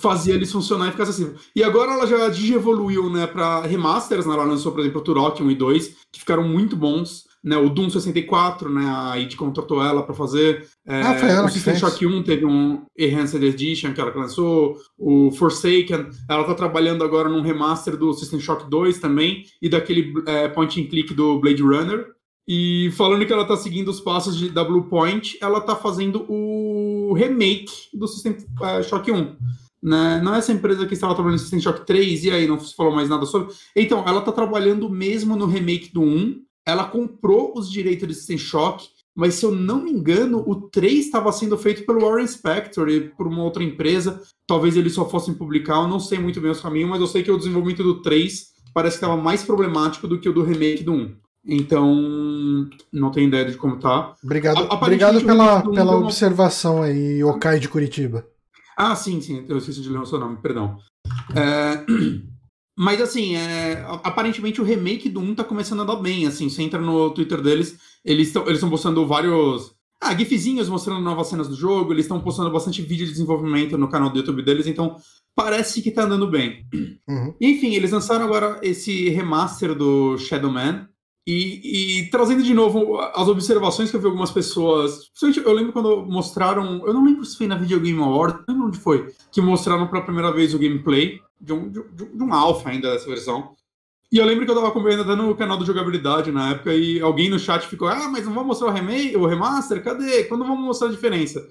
fazia 0.00 0.34
eles 0.34 0.50
funcionar 0.50 0.88
e 0.88 0.90
ficar 0.92 1.04
assim. 1.04 1.32
E 1.54 1.62
agora 1.62 1.92
ela 1.92 2.06
já 2.06 2.28
digievoluiu, 2.28 3.08
né, 3.10 3.26
para 3.26 3.62
remasters, 3.62 4.26
né? 4.26 4.34
Ela 4.34 4.44
lançou, 4.44 4.72
por 4.72 4.80
exemplo, 4.80 5.00
o 5.00 5.04
Turok 5.04 5.42
1 5.42 5.50
e 5.50 5.54
2, 5.54 5.88
que 6.12 6.20
ficaram 6.20 6.46
muito 6.46 6.76
bons. 6.76 7.28
Né, 7.42 7.56
o 7.56 7.70
Doom 7.70 7.88
64, 7.88 8.68
né, 8.68 8.84
a 8.86 9.18
id 9.18 9.34
contratou 9.34 9.82
ela 9.82 10.02
para 10.02 10.14
fazer. 10.14 10.68
É, 10.86 11.00
ah, 11.00 11.18
foi 11.18 11.30
ela 11.30 11.46
o 11.46 11.48
System 11.48 11.74
Shock 11.74 12.04
1 12.04 12.22
teve 12.22 12.44
um 12.44 12.82
Enhanced 12.98 13.42
Edition 13.42 13.94
que 13.94 14.00
ela 14.00 14.14
lançou. 14.14 14.76
O 14.98 15.30
Forsaken, 15.30 16.10
ela 16.28 16.44
tá 16.44 16.54
trabalhando 16.54 17.02
agora 17.02 17.30
num 17.30 17.40
remaster 17.40 17.96
do 17.96 18.12
System 18.12 18.40
Shock 18.40 18.68
2 18.68 18.98
também, 18.98 19.46
e 19.62 19.70
daquele 19.70 20.12
é, 20.26 20.48
point 20.48 20.78
and 20.82 20.88
click 20.88 21.14
do 21.14 21.40
Blade 21.40 21.62
Runner. 21.62 22.08
E 22.46 22.90
falando 22.96 23.24
que 23.24 23.32
ela 23.32 23.46
tá 23.46 23.56
seguindo 23.56 23.88
os 23.88 24.00
passos 24.00 24.36
de, 24.36 24.50
da 24.50 24.64
Blue 24.64 24.82
Point, 24.82 25.38
ela 25.40 25.60
tá 25.60 25.76
fazendo 25.76 26.26
o 26.28 26.99
remake 27.12 27.72
do 27.92 28.06
System 28.06 28.32
uh, 28.32 28.82
Shock 28.82 29.10
1. 29.10 29.36
Né? 29.82 30.20
Não 30.22 30.34
é 30.34 30.38
essa 30.38 30.52
empresa 30.52 30.86
que 30.86 30.94
estava 30.94 31.14
trabalhando 31.14 31.38
no 31.38 31.42
System 31.42 31.60
Shock 31.60 31.86
3 31.86 32.24
e 32.24 32.30
aí 32.30 32.46
não 32.46 32.58
se 32.58 32.74
falou 32.74 32.94
mais 32.94 33.08
nada 33.08 33.24
sobre. 33.26 33.54
Então, 33.74 34.04
ela 34.06 34.20
tá 34.20 34.32
trabalhando 34.32 34.88
mesmo 34.88 35.36
no 35.36 35.46
remake 35.46 35.92
do 35.92 36.02
1. 36.02 36.42
Ela 36.66 36.84
comprou 36.84 37.54
os 37.56 37.70
direitos 37.70 38.06
de 38.06 38.14
System 38.14 38.38
Shock, 38.38 38.88
mas 39.14 39.34
se 39.34 39.44
eu 39.44 39.50
não 39.50 39.82
me 39.82 39.90
engano, 39.90 40.44
o 40.46 40.68
3 40.68 41.06
estava 41.06 41.32
sendo 41.32 41.56
feito 41.56 41.84
pelo 41.84 42.00
Warren 42.00 42.26
Spector 42.26 42.88
e 42.88 43.00
por 43.00 43.26
uma 43.26 43.42
outra 43.42 43.64
empresa. 43.64 44.22
Talvez 44.46 44.76
eles 44.76 44.94
só 44.94 45.08
fossem 45.08 45.34
publicar, 45.34 45.82
eu 45.82 45.88
não 45.88 45.98
sei 45.98 46.18
muito 46.18 46.40
bem 46.40 46.50
os 46.50 46.60
caminhos, 46.60 46.90
mas 46.90 47.00
eu 47.00 47.06
sei 47.06 47.22
que 47.22 47.30
o 47.30 47.38
desenvolvimento 47.38 47.82
do 47.82 48.02
3 48.02 48.50
parece 48.74 48.98
que 48.98 49.04
estava 49.04 49.20
mais 49.20 49.42
problemático 49.42 50.06
do 50.06 50.20
que 50.20 50.28
o 50.28 50.32
do 50.32 50.42
remake 50.42 50.84
do 50.84 50.92
1. 50.92 51.16
Então, 51.46 52.68
não 52.92 53.10
tenho 53.10 53.28
ideia 53.28 53.46
de 53.46 53.56
como 53.56 53.78
tá. 53.78 54.14
Obrigado, 54.22 54.68
obrigado 54.70 55.24
pela, 55.24 55.62
pela 55.62 55.96
observação 55.96 56.82
aí, 56.82 57.24
Okai 57.24 57.58
de 57.58 57.68
Curitiba. 57.68 58.26
Ah, 58.76 58.94
sim, 58.94 59.20
sim, 59.20 59.44
eu 59.48 59.58
esqueci 59.58 59.80
de 59.80 59.88
ler 59.88 60.00
o 60.00 60.06
seu 60.06 60.18
nome, 60.18 60.38
perdão. 60.38 60.78
É... 61.34 61.84
Mas 62.78 63.00
assim, 63.00 63.36
é... 63.36 63.84
aparentemente 64.04 64.60
o 64.60 64.64
remake 64.64 65.08
do 65.08 65.20
1 65.20 65.34
tá 65.34 65.44
começando 65.44 65.82
a 65.82 65.84
dar 65.84 65.96
bem, 65.96 66.26
assim, 66.26 66.48
você 66.48 66.62
entra 66.62 66.80
no 66.80 67.10
Twitter 67.10 67.40
deles, 67.40 67.78
eles 68.04 68.28
estão 68.28 68.46
eles 68.46 68.60
postando 68.60 69.06
vários 69.06 69.74
ah, 70.02 70.14
gifzinhos 70.16 70.68
mostrando 70.68 71.00
novas 71.02 71.26
cenas 71.26 71.46
do 71.46 71.54
jogo, 71.54 71.92
eles 71.92 72.06
estão 72.06 72.20
postando 72.20 72.50
bastante 72.50 72.80
vídeo 72.80 73.04
de 73.04 73.12
desenvolvimento 73.12 73.76
no 73.76 73.88
canal 73.88 74.08
do 74.08 74.16
YouTube 74.16 74.42
deles, 74.42 74.66
então 74.66 74.96
parece 75.34 75.82
que 75.82 75.90
tá 75.90 76.04
andando 76.04 76.26
bem. 76.26 76.64
Uhum. 77.06 77.34
Enfim, 77.38 77.74
eles 77.74 77.90
lançaram 77.90 78.24
agora 78.24 78.58
esse 78.62 79.10
remaster 79.10 79.74
do 79.74 80.16
Shadow 80.16 80.50
Man, 80.50 80.88
e, 81.26 82.00
e, 82.00 82.10
trazendo 82.10 82.42
de 82.42 82.54
novo 82.54 82.98
as 82.98 83.28
observações 83.28 83.90
que 83.90 83.96
eu 83.96 84.00
vi 84.00 84.06
algumas 84.06 84.30
pessoas. 84.30 85.10
Eu 85.22 85.52
lembro 85.52 85.72
quando 85.72 86.04
mostraram. 86.06 86.84
Eu 86.86 86.94
não 86.94 87.04
lembro 87.04 87.24
se 87.24 87.36
foi 87.36 87.46
na 87.46 87.56
Video 87.56 87.80
Game 87.80 88.02
Award, 88.02 88.38
não 88.48 88.54
lembro 88.54 88.68
onde 88.68 88.78
foi. 88.78 89.12
Que 89.30 89.40
mostraram 89.40 89.86
pela 89.86 90.02
primeira 90.02 90.32
vez 90.32 90.54
o 90.54 90.58
gameplay 90.58 91.20
de 91.40 91.52
um, 91.52 91.68
de, 91.68 91.82
de 91.82 92.22
um 92.22 92.32
alpha 92.32 92.70
ainda 92.70 92.92
dessa 92.92 93.06
versão. 93.06 93.54
E 94.12 94.18
eu 94.18 94.26
lembro 94.26 94.44
que 94.44 94.50
eu 94.50 94.56
tava 94.56 94.68
acompanhando 94.68 95.02
até 95.02 95.14
no 95.14 95.34
canal 95.36 95.56
do 95.56 95.64
jogabilidade 95.64 96.32
na 96.32 96.50
época 96.50 96.74
e 96.74 97.00
alguém 97.00 97.30
no 97.30 97.38
chat 97.38 97.66
ficou: 97.66 97.86
Ah, 97.86 98.08
mas 98.08 98.24
não 98.24 98.32
vamos 98.32 98.48
mostrar 98.48 98.68
o, 98.68 98.72
remake, 98.72 99.16
o 99.16 99.26
remaster? 99.26 99.82
Cadê? 99.84 100.24
Quando 100.24 100.44
vamos 100.44 100.64
mostrar 100.64 100.88
a 100.88 100.92
diferença? 100.92 101.46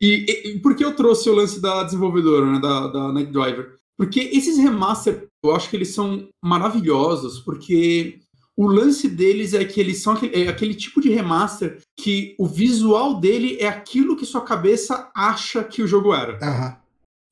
E, 0.00 0.26
e, 0.28 0.58
por 0.60 0.76
que 0.76 0.84
eu 0.84 0.94
trouxe 0.94 1.28
o 1.28 1.34
lance 1.34 1.60
da 1.60 1.82
desenvolvedora, 1.82 2.46
né, 2.46 2.60
da, 2.60 2.86
da 2.86 3.12
Night 3.12 3.32
Driver? 3.32 3.74
Porque 3.96 4.20
esses 4.20 4.58
remaster, 4.58 5.26
eu 5.42 5.56
acho 5.56 5.70
que 5.70 5.76
eles 5.76 5.94
são 5.94 6.28
maravilhosos, 6.44 7.40
porque 7.40 8.20
o 8.56 8.66
lance 8.66 9.08
deles 9.08 9.52
é 9.52 9.64
que 9.64 9.78
eles 9.78 10.00
são 10.00 10.14
aquele, 10.14 10.44
é 10.44 10.48
aquele 10.48 10.74
tipo 10.74 11.00
de 11.00 11.10
remaster 11.10 11.78
que 11.98 12.34
o 12.38 12.46
visual 12.46 13.20
dele 13.20 13.58
é 13.60 13.68
aquilo 13.68 14.16
que 14.16 14.24
sua 14.24 14.40
cabeça 14.40 15.10
acha 15.14 15.62
que 15.62 15.82
o 15.82 15.86
jogo 15.86 16.14
era. 16.14 16.38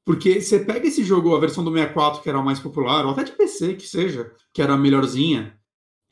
Porque 0.06 0.40
você 0.40 0.58
pega 0.58 0.86
esse 0.86 1.02
jogo, 1.02 1.34
a 1.34 1.40
versão 1.40 1.64
do 1.64 1.72
64, 1.72 2.22
que 2.22 2.28
era 2.28 2.38
a 2.38 2.42
mais 2.42 2.60
popular, 2.60 3.06
ou 3.06 3.12
até 3.12 3.24
de 3.24 3.32
PC 3.32 3.74
que 3.74 3.86
seja, 3.86 4.30
que 4.52 4.60
era 4.60 4.74
a 4.74 4.76
melhorzinha, 4.78 5.58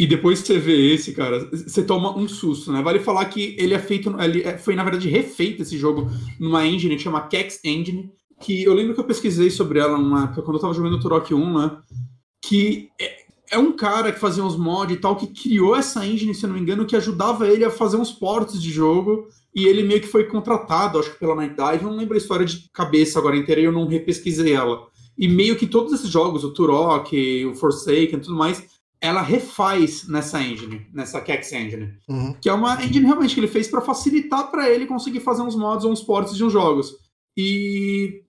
e 0.01 0.07
depois 0.07 0.39
você 0.39 0.59
vê 0.59 0.95
esse, 0.95 1.13
cara, 1.13 1.49
você 1.51 1.85
toma 1.85 2.17
um 2.17 2.27
susto, 2.27 2.73
né? 2.73 2.83
Vale 2.83 2.99
falar 2.99 3.27
que 3.27 3.55
ele 3.59 3.75
é 3.75 3.79
feito, 3.79 4.13
ele 4.21 4.43
é, 4.43 4.57
foi 4.57 4.75
na 4.75 4.83
verdade 4.83 5.09
refeito 5.09 5.63
esse 5.63 5.77
jogo 5.77 6.11
numa 6.41 6.67
engine 6.67 6.97
que 6.97 7.03
chama 7.03 7.29
Kex 7.29 7.61
Engine, 7.63 8.11
que 8.41 8.65
eu 8.65 8.75
lembro 8.75 8.95
que 8.95 9.01
eu 9.01 9.05
pesquisei 9.05 9.51
sobre 9.51 9.79
ela 9.79 9.99
numa 9.99 10.25
época, 10.25 10.43
quando 10.43 10.57
eu 10.57 10.61
tava 10.61 10.75
jogando 10.75 10.95
o 10.95 11.01
Turok 11.01 11.35
1, 11.35 11.59
né? 11.59 11.79
Que 12.45 12.89
é, 13.53 13.59
um 13.59 13.73
cara 13.73 14.11
que 14.11 14.19
fazia 14.19 14.43
uns 14.43 14.57
mods 14.57 14.97
e 14.97 14.99
tal, 14.99 15.15
que 15.15 15.27
criou 15.27 15.77
essa 15.77 16.05
engine, 16.05 16.35
se 16.35 16.45
eu 16.45 16.49
não 16.49 16.57
me 16.57 16.63
engano, 16.63 16.87
que 16.87 16.97
ajudava 16.97 17.47
ele 17.47 17.65
a 17.65 17.71
fazer 17.71 17.99
uns 17.99 18.11
ports 18.11 18.61
de 18.61 18.71
jogo. 18.71 19.29
E 19.55 19.67
ele 19.67 19.83
meio 19.83 20.01
que 20.01 20.07
foi 20.07 20.25
contratado, 20.25 20.99
acho 20.99 21.13
que 21.13 21.19
pela 21.19 21.35
Night 21.35 21.55
Dive, 21.55 21.85
não 21.85 21.95
lembro 21.95 22.15
a 22.15 22.19
história 22.19 22.47
de 22.47 22.71
cabeça 22.73 23.19
agora 23.19 23.37
inteira, 23.37 23.61
e 23.61 23.65
eu 23.65 23.73
não 23.73 23.87
repesquisei 23.87 24.55
ela. 24.55 24.87
E 25.17 25.29
meio 25.29 25.57
que 25.57 25.67
todos 25.67 25.93
esses 25.93 26.09
jogos, 26.09 26.43
o 26.43 26.55
Turok, 26.55 27.45
o 27.45 27.55
Forsaken 27.55 28.15
e 28.15 28.21
tudo 28.23 28.35
mais, 28.35 28.65
ela 28.99 29.21
refaz 29.21 30.09
nessa 30.09 30.41
engine, 30.41 30.87
nessa 30.95 31.21
Kex 31.21 31.53
Engine. 31.53 31.93
Uhum. 32.09 32.35
Que 32.41 32.49
é 32.49 32.53
uma 32.53 32.83
engine 32.83 33.05
realmente 33.05 33.35
que 33.35 33.41
ele 33.41 33.49
fez 33.49 33.69
para 33.69 33.83
facilitar 33.83 34.51
para 34.51 34.71
ele 34.71 34.87
conseguir 34.87 35.21
fazer 35.21 35.43
uns 35.43 35.55
mods 35.55 35.85
ou 35.85 35.93
uns 35.93 36.01
ports 36.01 36.35
de 36.35 36.43
uns 36.43 36.53
jogos. 36.53 36.95
E 37.37 38.22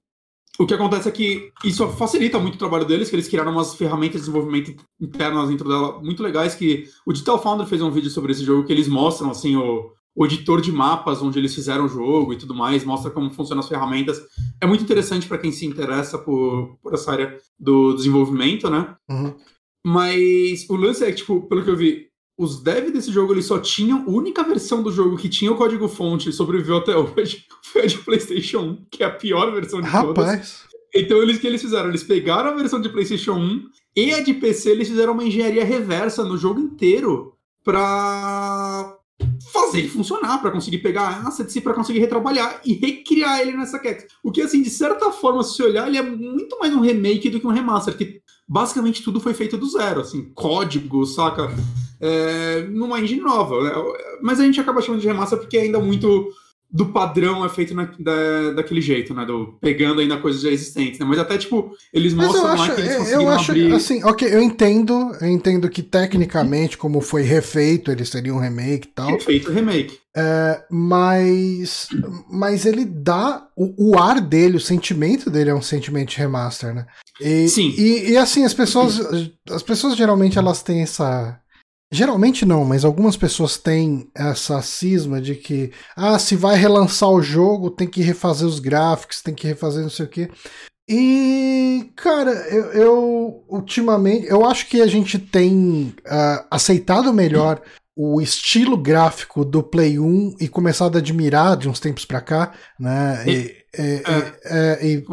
o 0.59 0.67
que 0.67 0.73
acontece 0.73 1.09
é 1.09 1.11
que 1.11 1.51
isso 1.63 1.87
facilita 1.89 2.37
muito 2.39 2.55
o 2.55 2.59
trabalho 2.59 2.85
deles, 2.85 3.09
que 3.09 3.15
eles 3.15 3.27
criaram 3.27 3.51
umas 3.51 3.73
ferramentas 3.73 4.21
de 4.21 4.27
desenvolvimento 4.27 4.75
internas 5.01 5.49
dentro 5.49 5.67
dela 5.67 5.99
muito 5.99 6.21
legais, 6.21 6.53
que 6.53 6.85
o 7.05 7.11
Digital 7.11 7.41
Foundry 7.41 7.67
fez 7.67 7.81
um 7.81 7.89
vídeo 7.89 8.09
sobre 8.09 8.31
esse 8.31 8.43
jogo 8.43 8.65
que 8.65 8.71
eles 8.71 8.87
mostram, 8.87 9.31
assim, 9.31 9.55
o, 9.55 9.91
o 10.15 10.25
editor 10.25 10.61
de 10.61 10.71
mapas 10.71 11.23
onde 11.23 11.39
eles 11.39 11.55
fizeram 11.55 11.85
o 11.85 11.89
jogo 11.89 12.33
e 12.33 12.37
tudo 12.37 12.53
mais, 12.53 12.83
mostra 12.83 13.09
como 13.09 13.31
funcionam 13.31 13.63
as 13.63 13.69
ferramentas. 13.69 14.21
É 14.61 14.67
muito 14.67 14.83
interessante 14.83 15.27
para 15.27 15.39
quem 15.39 15.51
se 15.51 15.65
interessa 15.65 16.19
por, 16.19 16.77
por 16.83 16.93
essa 16.93 17.11
área 17.11 17.35
do 17.59 17.93
desenvolvimento, 17.95 18.69
né? 18.69 18.95
Uhum. 19.09 19.33
Mas 19.85 20.69
o 20.69 20.75
lance 20.75 21.03
é 21.03 21.07
que, 21.07 21.17
tipo, 21.17 21.41
pelo 21.47 21.63
que 21.63 21.69
eu 21.69 21.75
vi, 21.75 22.07
os 22.37 22.61
devs 22.63 22.91
desse 22.91 23.11
jogo 23.11 23.33
eles 23.33 23.45
só 23.45 23.59
tinham 23.59 24.03
a 24.07 24.09
única 24.09 24.43
versão 24.43 24.81
do 24.81 24.91
jogo 24.91 25.17
que 25.17 25.29
tinha 25.29 25.51
o 25.51 25.55
código 25.55 25.87
fonte 25.87 26.29
e 26.29 26.33
sobreviveu 26.33 26.77
até 26.77 26.95
hoje 26.95 27.45
foi 27.63 27.83
a 27.83 27.85
de 27.85 27.97
PlayStation 27.99 28.59
1, 28.59 28.85
que 28.89 29.03
é 29.03 29.05
a 29.05 29.11
pior 29.11 29.51
versão 29.51 29.81
de 29.81 29.87
Rapaz. 29.87 30.13
todas. 30.15 30.63
Então 30.95 31.21
eles 31.21 31.39
que 31.39 31.47
eles 31.47 31.61
fizeram, 31.61 31.89
eles 31.89 32.03
pegaram 32.03 32.51
a 32.51 32.55
versão 32.55 32.79
de 32.81 32.89
PlayStation 32.89 33.33
1 33.33 33.63
e 33.95 34.13
a 34.13 34.21
de 34.21 34.33
PC, 34.33 34.71
eles 34.71 34.87
fizeram 34.87 35.13
uma 35.13 35.23
engenharia 35.23 35.63
reversa 35.63 36.23
no 36.23 36.37
jogo 36.37 36.59
inteiro 36.59 37.33
para 37.63 38.97
fazer 39.51 39.79
ele 39.79 39.89
funcionar, 39.89 40.39
para 40.39 40.51
conseguir 40.51 40.79
pegar 40.79 41.25
assets 41.27 41.55
e 41.55 41.61
para 41.61 41.73
conseguir 41.73 41.99
retrabalhar 41.99 42.61
e 42.65 42.73
recriar 42.73 43.41
ele 43.41 43.53
nessa 43.53 43.79
Kex. 43.79 44.05
O 44.23 44.31
que 44.31 44.41
assim, 44.41 44.61
de 44.61 44.69
certa 44.69 45.11
forma, 45.11 45.43
se 45.43 45.55
você 45.55 45.63
olhar, 45.63 45.87
ele 45.87 45.97
é 45.97 46.01
muito 46.01 46.57
mais 46.59 46.73
um 46.73 46.81
remake 46.81 47.29
do 47.29 47.39
que 47.39 47.47
um 47.47 47.51
remaster, 47.51 47.95
que 47.95 48.21
basicamente 48.47 49.03
tudo 49.03 49.19
foi 49.19 49.33
feito 49.33 49.57
do 49.57 49.69
zero, 49.69 50.01
assim, 50.01 50.31
código, 50.33 51.05
saca? 51.05 51.49
É, 52.03 52.67
numa 52.69 52.99
engine 52.99 53.21
nova. 53.21 53.63
Né? 53.63 53.71
Mas 54.21 54.39
a 54.39 54.43
gente 54.43 54.59
acaba 54.59 54.81
chamando 54.81 55.01
de 55.01 55.07
remaster 55.07 55.39
porque 55.39 55.57
ainda 55.57 55.79
muito 55.79 56.29
do 56.73 56.87
padrão 56.87 57.45
é 57.45 57.49
feito 57.49 57.75
na, 57.75 57.87
da, 57.99 58.53
daquele 58.55 58.81
jeito, 58.81 59.13
né? 59.13 59.23
Do, 59.23 59.59
pegando 59.61 60.01
ainda 60.01 60.17
coisas 60.17 60.41
já 60.41 60.49
existentes, 60.49 60.99
né? 60.99 61.05
Mas 61.05 61.19
até, 61.19 61.37
tipo, 61.37 61.71
eles 61.93 62.15
Mas 62.15 62.25
mostram 62.25 62.47
acho, 62.47 62.63
lá 62.63 62.69
que 62.73 62.81
eles 62.81 62.95
conseguiram 62.95 63.21
eu 63.21 63.29
acho, 63.29 63.51
abrir... 63.51 63.73
Assim, 63.73 64.03
ok, 64.03 64.27
eu 64.33 64.41
entendo, 64.41 65.15
eu 65.21 65.27
entendo 65.27 65.69
que 65.69 65.83
tecnicamente, 65.83 66.75
como 66.75 66.99
foi 66.99 67.21
refeito, 67.21 67.91
ele 67.91 68.03
seria 68.03 68.33
um 68.33 68.39
remake 68.39 68.87
e 68.87 68.91
tal. 68.91 69.11
Refeito 69.11 69.51
remake. 69.51 69.99
É, 70.17 70.63
mas, 70.71 71.89
mas 72.27 72.65
ele 72.65 72.85
dá 72.85 73.47
o, 73.55 73.91
o, 73.91 73.99
ar 73.99 74.19
dele, 74.19 74.57
o 74.57 74.59
sentimento 74.59 75.29
dele 75.29 75.51
é 75.51 75.55
um 75.55 75.61
sentimento 75.61 76.09
de 76.09 76.17
remaster, 76.17 76.73
né? 76.73 76.87
E, 77.21 77.47
Sim. 77.49 77.71
E, 77.77 78.11
e 78.11 78.17
assim, 78.17 78.43
as 78.45 78.53
pessoas, 78.53 78.99
as 79.47 79.61
pessoas 79.61 79.95
geralmente 79.95 80.39
elas 80.39 80.63
têm 80.63 80.81
essa 80.81 81.39
Geralmente 81.93 82.43
não, 82.43 82.65
mas 82.65 82.83
algumas 82.83 83.15
pessoas 83.15 83.55
têm 83.55 84.09
essa 84.15 84.59
cisma 84.63 85.21
de 85.21 85.35
que, 85.35 85.71
ah, 85.95 86.17
se 86.17 86.35
vai 86.35 86.55
relançar 86.55 87.09
o 87.09 87.21
jogo, 87.21 87.69
tem 87.69 87.87
que 87.87 88.01
refazer 88.01 88.47
os 88.47 88.57
gráficos, 88.57 89.21
tem 89.21 89.31
que 89.31 89.45
refazer 89.45 89.83
não 89.83 89.91
sei 89.91 90.05
o 90.07 90.09
quê. 90.09 90.31
E, 90.89 91.91
cara, 91.95 92.31
eu, 92.49 92.63
eu 92.73 93.43
ultimamente, 93.47 94.25
eu 94.25 94.43
acho 94.43 94.67
que 94.67 94.81
a 94.81 94.87
gente 94.87 95.19
tem 95.19 95.93
uh, 95.99 96.45
aceitado 96.49 97.13
melhor 97.13 97.61
o 97.95 98.19
estilo 98.19 98.75
gráfico 98.75 99.45
do 99.45 99.61
Play 99.61 99.99
1 99.99 100.37
e 100.41 100.47
começado 100.47 100.95
a 100.95 100.99
admirar 100.99 101.55
de 101.55 101.69
uns 101.69 101.79
tempos 101.79 102.05
pra 102.05 102.19
cá, 102.19 102.53
né? 102.79 103.23
E, 103.27 103.55
é, 103.75 103.93
é, 103.95 104.33
é, 104.45 104.87
e 104.87 105.05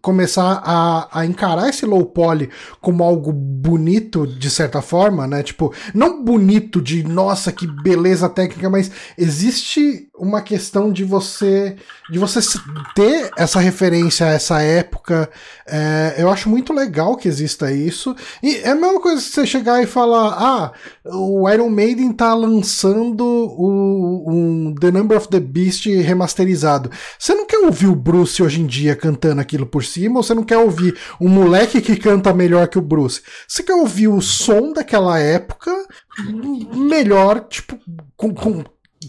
começar 0.00 0.62
a, 0.64 1.08
a 1.20 1.26
encarar 1.26 1.68
esse 1.68 1.84
low 1.86 2.04
poly 2.04 2.50
como 2.80 3.04
algo 3.04 3.32
bonito 3.32 4.26
de 4.26 4.50
certa 4.50 4.80
forma, 4.80 5.26
né? 5.26 5.42
Tipo, 5.42 5.72
não 5.94 6.24
bonito 6.24 6.80
de 6.80 7.02
nossa 7.02 7.52
que 7.52 7.66
beleza 7.66 8.28
técnica, 8.28 8.70
mas 8.70 8.90
existe 9.16 10.08
uma 10.20 10.42
questão 10.42 10.92
de 10.92 11.02
você 11.02 11.76
de 12.10 12.18
você 12.18 12.40
ter 12.94 13.30
essa 13.36 13.58
referência 13.58 14.26
a 14.26 14.30
essa 14.30 14.60
época. 14.60 15.30
É, 15.66 16.16
eu 16.18 16.30
acho 16.30 16.48
muito 16.48 16.72
legal 16.72 17.16
que 17.16 17.28
exista 17.28 17.72
isso. 17.72 18.14
E 18.42 18.56
é 18.56 18.70
a 18.70 18.74
mesma 18.74 19.00
coisa 19.00 19.22
que 19.22 19.28
você 19.28 19.46
chegar 19.46 19.82
e 19.82 19.86
falar: 19.86 20.34
ah, 20.36 20.72
o 21.06 21.48
Iron 21.48 21.70
Maiden 21.70 22.12
tá 22.12 22.34
lançando 22.34 23.24
o, 23.24 24.24
um 24.28 24.74
The 24.74 24.90
Number 24.90 25.16
of 25.16 25.28
the 25.28 25.40
Beast 25.40 25.86
remasterizado. 25.86 26.90
Você 27.18 27.34
não 27.34 27.46
quer 27.46 27.58
ouvir 27.58 27.86
o 27.86 27.96
Bruce 27.96 28.42
hoje 28.42 28.60
em 28.60 28.66
dia 28.66 28.94
cantando 28.94 29.40
aquilo 29.40 29.66
por 29.66 29.84
cima, 29.90 30.18
ou 30.18 30.22
você 30.22 30.34
não 30.34 30.44
quer 30.44 30.58
ouvir 30.58 30.96
um 31.20 31.28
moleque 31.28 31.80
que 31.80 31.96
canta 31.96 32.32
melhor 32.32 32.68
que 32.68 32.78
o 32.78 32.82
Bruce. 32.82 33.22
Você 33.46 33.62
quer 33.62 33.74
ouvir 33.74 34.08
o 34.08 34.20
som 34.20 34.72
daquela 34.72 35.18
época 35.18 35.70
melhor, 36.74 37.46
tipo, 37.48 37.78
com, 38.16 38.34
com 38.34 38.64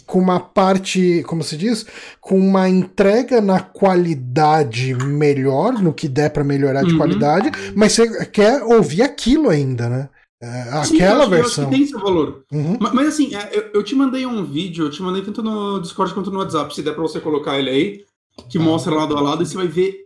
com 0.06 0.20
uma 0.20 0.40
parte, 0.40 1.24
como 1.28 1.44
se 1.44 1.58
diz, 1.58 1.86
com 2.22 2.40
uma 2.40 2.70
entrega 2.70 3.42
na 3.42 3.60
qualidade 3.60 4.96
melhor, 4.96 5.74
no 5.74 5.94
que 5.94 6.08
der 6.08 6.30
para 6.30 6.46
melhorar 6.46 6.84
de 6.84 6.94
uhum. 6.94 6.98
qualidade, 6.98 7.52
mas 7.76 7.92
você 7.92 8.26
quer 8.26 8.64
ouvir 8.64 9.02
aquilo 9.02 9.50
ainda, 9.50 9.90
né? 9.90 10.10
É, 10.42 10.62
aquela 10.62 10.86
Sim, 10.86 10.98
eu 11.02 11.22
acho, 11.22 11.30
versão. 11.30 11.64
Eu 11.64 11.70
acho 11.70 11.72
que 11.72 11.78
tem 11.78 11.86
seu 11.86 12.00
valor. 12.00 12.44
Uhum. 12.52 12.78
Mas, 12.80 12.94
mas, 12.94 13.08
assim, 13.10 13.36
é, 13.36 13.50
eu, 13.52 13.70
eu, 13.76 13.84
te 13.84 13.94
mandei 13.94 14.26
um 14.26 14.44
vídeo, 14.44 14.86
eu 14.86 14.90
te 14.90 15.02
mandei 15.04 15.22
tanto 15.22 15.44
no 15.44 15.80
Discord 15.80 16.14
quanto 16.14 16.32
no 16.32 16.40
WhatsApp, 16.40 16.74
se 16.74 16.82
der 16.82 16.94
pra 16.94 17.04
você 17.04 17.20
colocar 17.20 17.60
ele 17.60 17.70
aí, 17.70 18.06
que 18.50 18.58
ah. 18.58 18.62
mostra 18.62 18.96
lado 18.96 19.16
a 19.16 19.22
lado, 19.22 19.44
e 19.44 19.46
você 19.46 19.56
vai 19.56 19.68
ver 19.68 20.06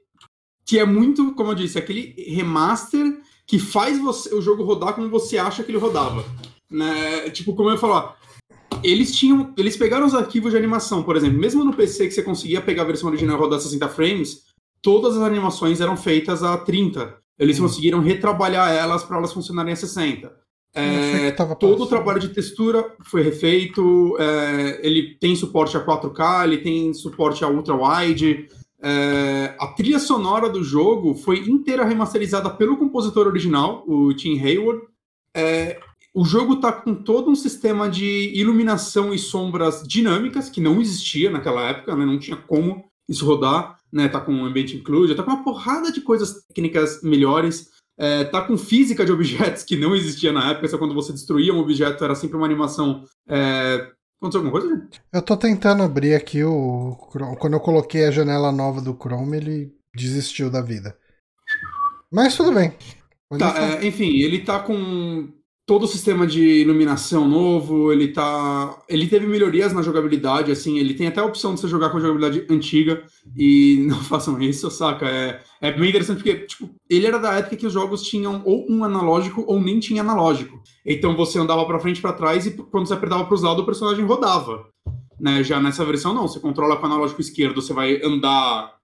que 0.65 0.79
é 0.79 0.85
muito, 0.85 1.33
como 1.33 1.51
eu 1.51 1.55
disse, 1.55 1.77
aquele 1.77 2.15
remaster 2.17 3.21
que 3.45 3.59
faz 3.59 3.99
você, 3.99 4.33
o 4.33 4.41
jogo 4.41 4.63
rodar 4.63 4.93
como 4.93 5.09
você 5.09 5.37
acha 5.37 5.63
que 5.63 5.71
ele 5.71 5.77
rodava. 5.77 6.25
Né? 6.69 7.29
Tipo, 7.29 7.53
como 7.53 7.69
eu 7.69 7.77
falar, 7.77 8.17
eles 8.83 9.15
tinham. 9.15 9.53
Eles 9.57 9.77
pegaram 9.77 10.05
os 10.05 10.15
arquivos 10.15 10.51
de 10.51 10.57
animação, 10.57 11.03
por 11.03 11.15
exemplo, 11.15 11.37
mesmo 11.37 11.63
no 11.63 11.73
PC 11.73 12.07
que 12.07 12.13
você 12.13 12.23
conseguia 12.23 12.61
pegar 12.61 12.81
a 12.81 12.87
versão 12.87 13.09
original 13.09 13.37
e 13.37 13.39
rodar 13.39 13.59
60 13.59 13.87
frames, 13.89 14.43
todas 14.81 15.15
as 15.15 15.23
animações 15.23 15.79
eram 15.79 15.95
feitas 15.95 16.43
a 16.43 16.57
30. 16.57 17.15
Eles 17.37 17.59
hum. 17.59 17.63
conseguiram 17.63 17.99
retrabalhar 17.99 18.71
elas 18.71 19.03
para 19.03 19.17
elas 19.17 19.33
funcionarem 19.33 19.73
a 19.73 19.75
60. 19.75 20.45
É, 20.77 21.31
todo 21.57 21.83
o 21.83 21.87
trabalho 21.87 22.19
de 22.19 22.29
textura 22.29 22.93
foi 23.01 23.21
refeito, 23.21 24.17
é, 24.19 24.85
ele 24.85 25.15
tem 25.21 25.33
suporte 25.33 25.77
a 25.77 25.85
4K, 25.85 26.43
ele 26.43 26.57
tem 26.57 26.93
suporte 26.93 27.45
a 27.45 27.47
ultra 27.47 27.73
wide. 27.73 28.49
É, 28.87 29.55
a 29.59 29.65
trilha 29.65 29.97
sonora 29.97 30.47
do 30.47 30.63
jogo 30.63 31.15
foi 31.15 31.39
inteira 31.39 31.83
remasterizada 31.83 32.51
pelo 32.51 32.77
compositor 32.77 33.25
original, 33.25 33.83
o 33.87 34.13
Tim 34.13 34.39
Hayward. 34.39 34.83
É, 35.35 35.79
o 36.13 36.23
jogo 36.23 36.53
está 36.53 36.71
com 36.71 36.93
todo 36.93 37.31
um 37.31 37.35
sistema 37.35 37.89
de 37.89 38.31
iluminação 38.35 39.11
e 39.11 39.17
sombras 39.17 39.81
dinâmicas 39.87 40.51
que 40.51 40.61
não 40.61 40.79
existia 40.79 41.31
naquela 41.31 41.67
época, 41.67 41.95
né? 41.95 42.05
não 42.05 42.19
tinha 42.19 42.37
como 42.37 42.85
isso 43.09 43.25
rodar, 43.25 43.75
né? 43.91 44.07
Tá 44.07 44.21
com 44.21 44.45
Ambient 44.45 44.73
Include, 44.73 45.15
tá 45.15 45.23
com 45.23 45.31
uma 45.31 45.43
porrada 45.43 45.91
de 45.91 46.01
coisas 46.01 46.45
técnicas 46.47 47.01
melhores. 47.01 47.71
É, 47.97 48.23
tá 48.25 48.41
com 48.41 48.57
física 48.57 49.03
de 49.03 49.11
objetos 49.11 49.63
que 49.63 49.75
não 49.75 49.95
existia 49.95 50.31
na 50.31 50.51
época, 50.51 50.67
só 50.67 50.77
quando 50.77 50.93
você 50.93 51.11
destruía 51.11 51.53
um 51.53 51.59
objeto 51.59 52.03
era 52.03 52.13
sempre 52.13 52.37
uma 52.37 52.45
animação. 52.45 53.03
É... 53.27 53.89
Aconteceu 54.25 54.41
alguma 54.41 54.51
coisa, 54.51 54.75
gente? 54.75 55.01
Eu 55.13 55.21
tô 55.21 55.37
tentando 55.37 55.83
abrir 55.83 56.15
aqui 56.15 56.43
o. 56.43 56.95
Quando 57.39 57.53
eu 57.53 57.59
coloquei 57.59 58.05
a 58.05 58.11
janela 58.11 58.51
nova 58.51 58.81
do 58.81 58.95
Chrome, 58.95 59.37
ele 59.37 59.75
desistiu 59.95 60.49
da 60.49 60.61
vida. 60.61 60.97
Mas 62.11 62.35
tudo 62.35 62.51
bem. 62.51 62.73
Tá, 63.37 63.55
é, 63.57 63.85
enfim, 63.85 64.19
ele 64.21 64.39
tá 64.39 64.59
com 64.59 65.29
todo 65.65 65.83
o 65.83 65.87
sistema 65.87 66.27
de 66.27 66.61
iluminação 66.61 67.27
novo, 67.27 67.91
ele 67.91 68.09
tá. 68.09 68.77
Ele 68.87 69.07
teve 69.07 69.25
melhorias 69.25 69.73
na 69.73 69.81
jogabilidade, 69.81 70.51
assim, 70.51 70.77
ele 70.77 70.93
tem 70.93 71.07
até 71.07 71.19
a 71.19 71.25
opção 71.25 71.55
de 71.55 71.61
você 71.61 71.67
jogar 71.67 71.89
com 71.89 71.97
a 71.97 71.99
jogabilidade 71.99 72.45
antiga 72.49 73.03
e 73.35 73.83
não 73.89 73.99
façam 74.03 74.39
isso, 74.41 74.69
saca? 74.69 75.07
É, 75.07 75.41
é 75.61 75.71
bem 75.71 75.89
interessante 75.89 76.17
porque, 76.17 76.45
tipo, 76.45 76.69
ele 76.87 77.07
era 77.07 77.17
da 77.17 77.33
época 77.33 77.55
que 77.55 77.65
os 77.65 77.73
jogos 77.73 78.03
tinham 78.03 78.43
ou 78.45 78.65
um 78.69 78.83
analógico 78.83 79.43
ou 79.47 79.59
nem 79.59 79.79
tinha 79.79 80.01
analógico. 80.01 80.61
Então 80.85 81.15
você 81.15 81.39
andava 81.39 81.65
para 81.65 81.79
frente 81.79 82.01
pra 82.01 82.13
trás 82.13 82.45
e 82.45 82.51
quando 82.51 82.87
você 82.87 82.93
apertava 82.93 83.25
pros 83.25 83.41
lados 83.41 83.63
o 83.63 83.65
personagem 83.65 84.05
rodava. 84.05 84.67
Né? 85.19 85.43
Já 85.43 85.59
nessa 85.59 85.83
versão 85.83 86.13
não, 86.13 86.27
você 86.27 86.39
controla 86.39 86.75
com 86.77 86.83
o 86.83 86.85
analógico 86.85 87.21
esquerdo, 87.21 87.61
você 87.61 87.73
vai 87.73 88.01
andar 88.03 88.75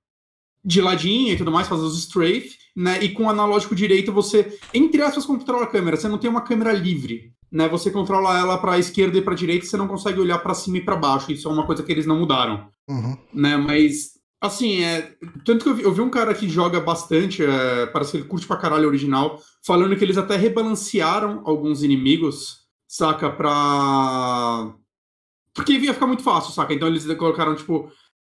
de 0.63 0.82
ladinho 0.82 1.34
e 1.34 1.38
tudo 1.38 1.52
mais, 1.52 1.67
fazer 1.67 1.84
os 1.84 1.98
strafe, 1.98 2.61
né? 2.75 3.03
E 3.03 3.10
com 3.10 3.23
o 3.23 3.29
analógico 3.29 3.75
direito 3.75 4.12
você, 4.12 4.57
entre 4.73 5.01
aspas, 5.01 5.25
controla 5.25 5.63
a 5.63 5.67
câmera. 5.67 5.97
Você 5.97 6.07
não 6.07 6.17
tem 6.17 6.29
uma 6.29 6.41
câmera 6.41 6.71
livre, 6.71 7.34
né? 7.51 7.67
Você 7.69 7.91
controla 7.91 8.38
ela 8.38 8.57
para 8.57 8.79
esquerda 8.79 9.17
e 9.17 9.21
para 9.21 9.36
direita, 9.36 9.65
você 9.65 9.77
não 9.77 9.88
consegue 9.88 10.19
olhar 10.19 10.39
para 10.39 10.53
cima 10.53 10.77
e 10.77 10.81
para 10.81 10.95
baixo. 10.95 11.31
Isso 11.31 11.47
é 11.47 11.51
uma 11.51 11.65
coisa 11.65 11.84
que 11.84 11.91
eles 11.91 12.05
não 12.05 12.19
mudaram, 12.19 12.67
uhum. 12.88 13.17
né? 13.34 13.57
Mas 13.57 14.12
assim, 14.39 14.84
é 14.84 15.13
tanto 15.45 15.63
que 15.63 15.69
eu 15.69 15.75
vi, 15.75 15.84
eu 15.84 15.93
vi 15.93 16.01
um 16.01 16.10
cara 16.10 16.34
que 16.34 16.49
joga 16.49 16.79
bastante, 16.79 17.43
é, 17.43 17.86
parece 17.88 18.12
que 18.12 18.17
ele 18.17 18.27
curte 18.27 18.47
pra 18.47 18.57
caralho 18.57 18.86
o 18.86 18.88
original, 18.88 19.39
falando 19.63 19.95
que 19.95 20.03
eles 20.03 20.17
até 20.17 20.36
rebalancearam 20.36 21.43
alguns 21.45 21.84
inimigos, 21.84 22.62
saca, 22.88 23.29
pra 23.29 24.73
porque 25.53 25.73
ia 25.73 25.93
ficar 25.93 26.07
muito 26.07 26.23
fácil, 26.23 26.53
saca? 26.53 26.73
Então 26.73 26.88
eles 26.88 27.05
colocaram, 27.15 27.55
tipo, 27.55 27.91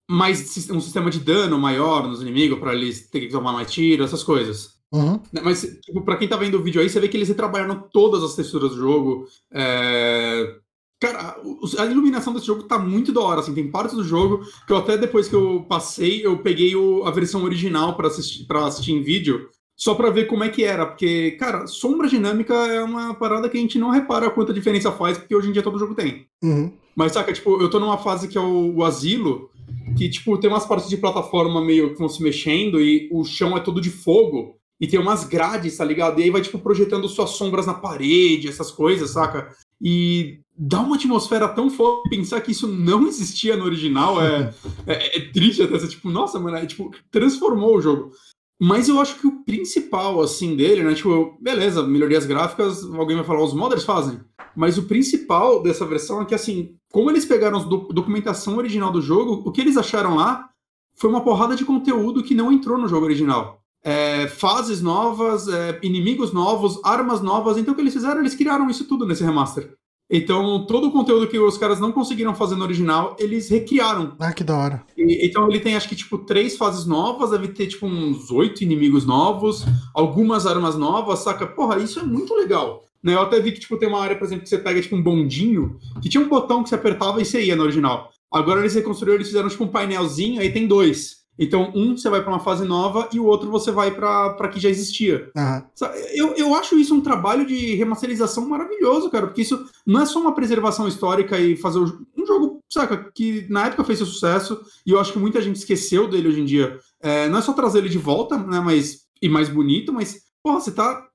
mais 0.09 0.41
um 0.71 0.81
sistema 0.81 1.11
de 1.11 1.19
dano 1.19 1.59
maior 1.59 2.07
nos 2.07 2.19
inimigos 2.19 2.57
para 2.57 2.73
eles 2.73 3.07
terem 3.09 3.27
que 3.27 3.33
tomar 3.33 3.53
mais 3.53 3.71
tiro, 3.71 4.03
essas 4.03 4.23
coisas. 4.23 4.79
Uhum. 4.91 5.21
Mas, 5.43 5.61
tipo, 5.83 6.01
pra 6.01 6.17
quem 6.17 6.27
tá 6.27 6.35
vendo 6.35 6.57
o 6.57 6.63
vídeo 6.63 6.81
aí, 6.81 6.89
você 6.89 6.99
vê 6.99 7.07
que 7.07 7.15
eles 7.15 7.29
retrabalharam 7.29 7.87
todas 7.93 8.23
as 8.23 8.35
texturas 8.35 8.71
do 8.71 8.77
jogo. 8.77 9.27
É... 9.53 10.55
Cara, 10.99 11.37
a 11.77 11.85
iluminação 11.85 12.33
desse 12.33 12.47
jogo 12.47 12.63
tá 12.63 12.79
muito 12.79 13.13
da 13.13 13.21
hora, 13.21 13.39
assim, 13.39 13.53
tem 13.53 13.69
partes 13.69 13.95
do 13.95 14.03
jogo 14.03 14.41
que 14.65 14.73
eu 14.73 14.77
até 14.77 14.97
depois 14.97 15.29
que 15.29 15.35
eu 15.35 15.63
passei, 15.69 16.25
eu 16.25 16.39
peguei 16.39 16.75
o, 16.75 17.05
a 17.05 17.11
versão 17.11 17.43
original 17.43 17.95
para 17.95 18.07
assistir, 18.07 18.45
pra 18.45 18.65
assistir 18.65 18.91
em 18.91 19.01
vídeo, 19.01 19.47
só 19.77 19.93
para 19.95 20.09
ver 20.09 20.25
como 20.25 20.43
é 20.43 20.49
que 20.49 20.61
era, 20.63 20.85
porque, 20.85 21.31
cara, 21.39 21.67
sombra 21.67 22.09
dinâmica 22.09 22.53
é 22.53 22.83
uma 22.83 23.13
parada 23.13 23.47
que 23.47 23.57
a 23.57 23.61
gente 23.61 23.79
não 23.79 23.91
repara 23.91 24.29
quanta 24.29 24.51
diferença 24.51 24.91
faz, 24.91 25.17
porque 25.17 25.33
hoje 25.33 25.47
em 25.47 25.53
dia 25.53 25.63
todo 25.63 25.79
jogo 25.79 25.95
tem. 25.95 26.25
Uhum. 26.43 26.73
Mas, 26.93 27.13
saca, 27.13 27.31
tipo, 27.31 27.61
eu 27.61 27.69
tô 27.69 27.79
numa 27.79 27.97
fase 27.97 28.27
que 28.27 28.37
é 28.37 28.41
o, 28.41 28.75
o 28.75 28.83
asilo, 28.83 29.49
que, 29.97 30.09
tipo, 30.09 30.37
tem 30.37 30.49
umas 30.49 30.65
partes 30.65 30.89
de 30.89 30.97
plataforma 30.97 31.63
meio 31.63 31.93
que 31.93 31.99
vão 31.99 32.09
se 32.09 32.21
mexendo 32.21 32.79
e 32.79 33.09
o 33.11 33.23
chão 33.23 33.57
é 33.57 33.59
todo 33.59 33.81
de 33.81 33.89
fogo. 33.89 34.55
E 34.79 34.87
tem 34.87 34.99
umas 34.99 35.25
grades, 35.25 35.75
tá 35.75 35.83
ligado? 35.83 36.19
E 36.19 36.23
aí 36.23 36.29
vai, 36.29 36.41
tipo, 36.41 36.57
projetando 36.57 37.09
suas 37.09 37.31
sombras 37.31 37.65
na 37.65 37.73
parede, 37.73 38.47
essas 38.47 38.71
coisas, 38.71 39.11
saca? 39.11 39.53
E 39.81 40.39
dá 40.57 40.79
uma 40.79 40.95
atmosfera 40.95 41.47
tão 41.49 41.69
foda 41.69 42.09
pensar 42.09 42.39
que 42.41 42.51
isso 42.51 42.67
não 42.67 43.07
existia 43.07 43.57
no 43.57 43.65
original. 43.65 44.21
É, 44.21 44.53
é, 44.87 45.17
é 45.17 45.31
triste 45.31 45.61
até. 45.61 45.77
Tipo, 45.85 46.09
nossa, 46.09 46.39
mano, 46.39 46.57
é, 46.57 46.65
tipo, 46.65 46.91
transformou 47.11 47.75
o 47.75 47.81
jogo. 47.81 48.11
Mas 48.59 48.89
eu 48.89 48.99
acho 48.99 49.19
que 49.19 49.27
o 49.27 49.43
principal, 49.43 50.21
assim, 50.21 50.55
dele, 50.55 50.83
né? 50.83 50.93
Tipo, 50.93 51.37
beleza, 51.39 51.81
melhorias 51.81 52.25
gráficas, 52.25 52.83
alguém 52.83 53.15
vai 53.15 53.25
falar, 53.25 53.43
os 53.43 53.53
modders 53.53 53.85
fazem. 53.85 54.19
Mas 54.55 54.77
o 54.77 54.83
principal 54.83 55.63
dessa 55.63 55.85
versão 55.85 56.21
é 56.21 56.25
que, 56.25 56.35
assim, 56.35 56.75
como 56.91 57.09
eles 57.09 57.23
pegaram 57.23 57.59
a 57.59 57.63
documentação 57.63 58.57
original 58.57 58.91
do 58.91 59.01
jogo, 59.01 59.43
o 59.45 59.51
que 59.51 59.61
eles 59.61 59.77
acharam 59.77 60.15
lá 60.15 60.49
foi 60.95 61.09
uma 61.09 61.23
porrada 61.23 61.55
de 61.55 61.63
conteúdo 61.63 62.21
que 62.21 62.35
não 62.35 62.51
entrou 62.51 62.77
no 62.77 62.87
jogo 62.87 63.05
original. 63.05 63.61
É, 63.81 64.27
fases 64.27 64.81
novas, 64.81 65.47
é, 65.47 65.79
inimigos 65.81 66.33
novos, 66.33 66.81
armas 66.83 67.21
novas. 67.21 67.57
Então 67.57 67.71
o 67.71 67.75
que 67.75 67.81
eles 67.81 67.93
fizeram? 67.93 68.19
Eles 68.19 68.35
criaram 68.35 68.69
isso 68.69 68.85
tudo 68.85 69.05
nesse 69.05 69.23
remaster. 69.23 69.73
Então, 70.09 70.65
todo 70.65 70.87
o 70.87 70.91
conteúdo 70.91 71.27
que 71.27 71.37
os 71.37 71.57
caras 71.57 71.79
não 71.79 71.91
conseguiram 71.91 72.33
fazer 72.33 72.55
no 72.55 72.63
original, 72.63 73.15
eles 73.19 73.47
recriaram. 73.47 74.15
Ah, 74.19 74.33
que 74.33 74.43
da 74.43 74.57
hora. 74.57 74.83
E, 74.97 75.23
então, 75.25 75.47
ele 75.47 75.59
tem, 75.59 75.75
acho 75.75 75.87
que, 75.87 75.95
tipo, 75.95 76.17
três 76.17 76.57
fases 76.57 76.87
novas, 76.87 77.29
deve 77.29 77.49
ter, 77.49 77.67
tipo, 77.67 77.85
uns 77.85 78.31
oito 78.31 78.63
inimigos 78.63 79.05
novos, 79.05 79.63
algumas 79.93 80.47
armas 80.47 80.75
novas, 80.75 81.19
saca? 81.19 81.45
Porra, 81.45 81.77
isso 81.77 81.99
é 81.99 82.03
muito 82.03 82.33
legal. 82.33 82.83
Né? 83.03 83.13
Eu 83.13 83.21
até 83.21 83.39
vi 83.39 83.51
que, 83.51 83.59
tipo, 83.59 83.77
tem 83.77 83.87
uma 83.87 84.01
área, 84.01 84.17
por 84.17 84.25
exemplo, 84.25 84.43
que 84.43 84.49
você 84.49 84.57
pega, 84.57 84.81
tipo, 84.81 84.95
um 84.95 85.03
bondinho, 85.03 85.77
que 86.01 86.09
tinha 86.09 86.23
um 86.23 86.27
botão 86.27 86.63
que 86.63 86.69
você 86.69 86.75
apertava 86.75 87.21
e 87.21 87.25
você 87.25 87.43
ia 87.43 87.55
no 87.55 87.63
original. 87.63 88.09
Agora 88.31 88.61
eles 88.61 88.73
reconstruíram, 88.73 89.15
eles 89.15 89.27
fizeram, 89.27 89.47
tipo, 89.47 89.63
um 89.63 89.67
painelzinho, 89.67 90.41
aí 90.41 90.51
tem 90.51 90.67
dois. 90.67 91.18
Então, 91.39 91.71
um 91.73 91.95
você 91.95 92.09
vai 92.09 92.21
para 92.21 92.33
uma 92.33 92.41
fase 92.41 92.65
nova 92.65 93.07
e 93.13 93.19
o 93.19 93.25
outro 93.25 93.49
você 93.49 93.71
vai 93.71 93.91
para 93.91 94.49
que 94.49 94.59
já 94.59 94.69
existia. 94.69 95.31
Uhum. 95.33 95.87
Eu, 96.13 96.35
eu 96.35 96.53
acho 96.53 96.77
isso 96.77 96.93
um 96.93 96.99
trabalho 96.99 97.45
de 97.45 97.75
remasterização 97.75 98.47
maravilhoso, 98.47 99.09
cara, 99.09 99.27
porque 99.27 99.43
isso 99.43 99.65
não 99.85 100.01
é 100.01 100.05
só 100.05 100.19
uma 100.19 100.35
preservação 100.35 100.85
histórica 100.85 101.39
e 101.39 101.55
fazer 101.55 101.79
um 101.79 102.25
jogo, 102.25 102.59
saca, 102.69 103.09
que 103.15 103.47
na 103.49 103.67
época 103.67 103.85
fez 103.85 103.99
seu 103.99 104.05
sucesso 104.05 104.59
e 104.85 104.91
eu 104.91 104.99
acho 104.99 105.13
que 105.13 105.19
muita 105.19 105.41
gente 105.41 105.55
esqueceu 105.55 106.09
dele 106.09 106.27
hoje 106.27 106.41
em 106.41 106.45
dia. 106.45 106.77
É, 107.01 107.29
não 107.29 107.39
é 107.39 107.41
só 107.41 107.53
trazer 107.53 107.79
ele 107.79 107.89
de 107.89 107.97
volta, 107.97 108.37
né, 108.37 108.59
mas, 108.59 109.05
e 109.21 109.29
mais 109.29 109.47
bonito, 109.47 109.93
mas, 109.93 110.23
porra, 110.43 110.59
você 110.59 110.71
tá 110.71 111.07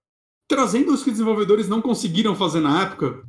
trazendo 0.49 0.93
os 0.93 1.03
que 1.03 1.11
os 1.11 1.17
desenvolvedores 1.17 1.69
não 1.69 1.83
conseguiram 1.83 2.35
fazer 2.35 2.61
na 2.61 2.83
época. 2.83 3.23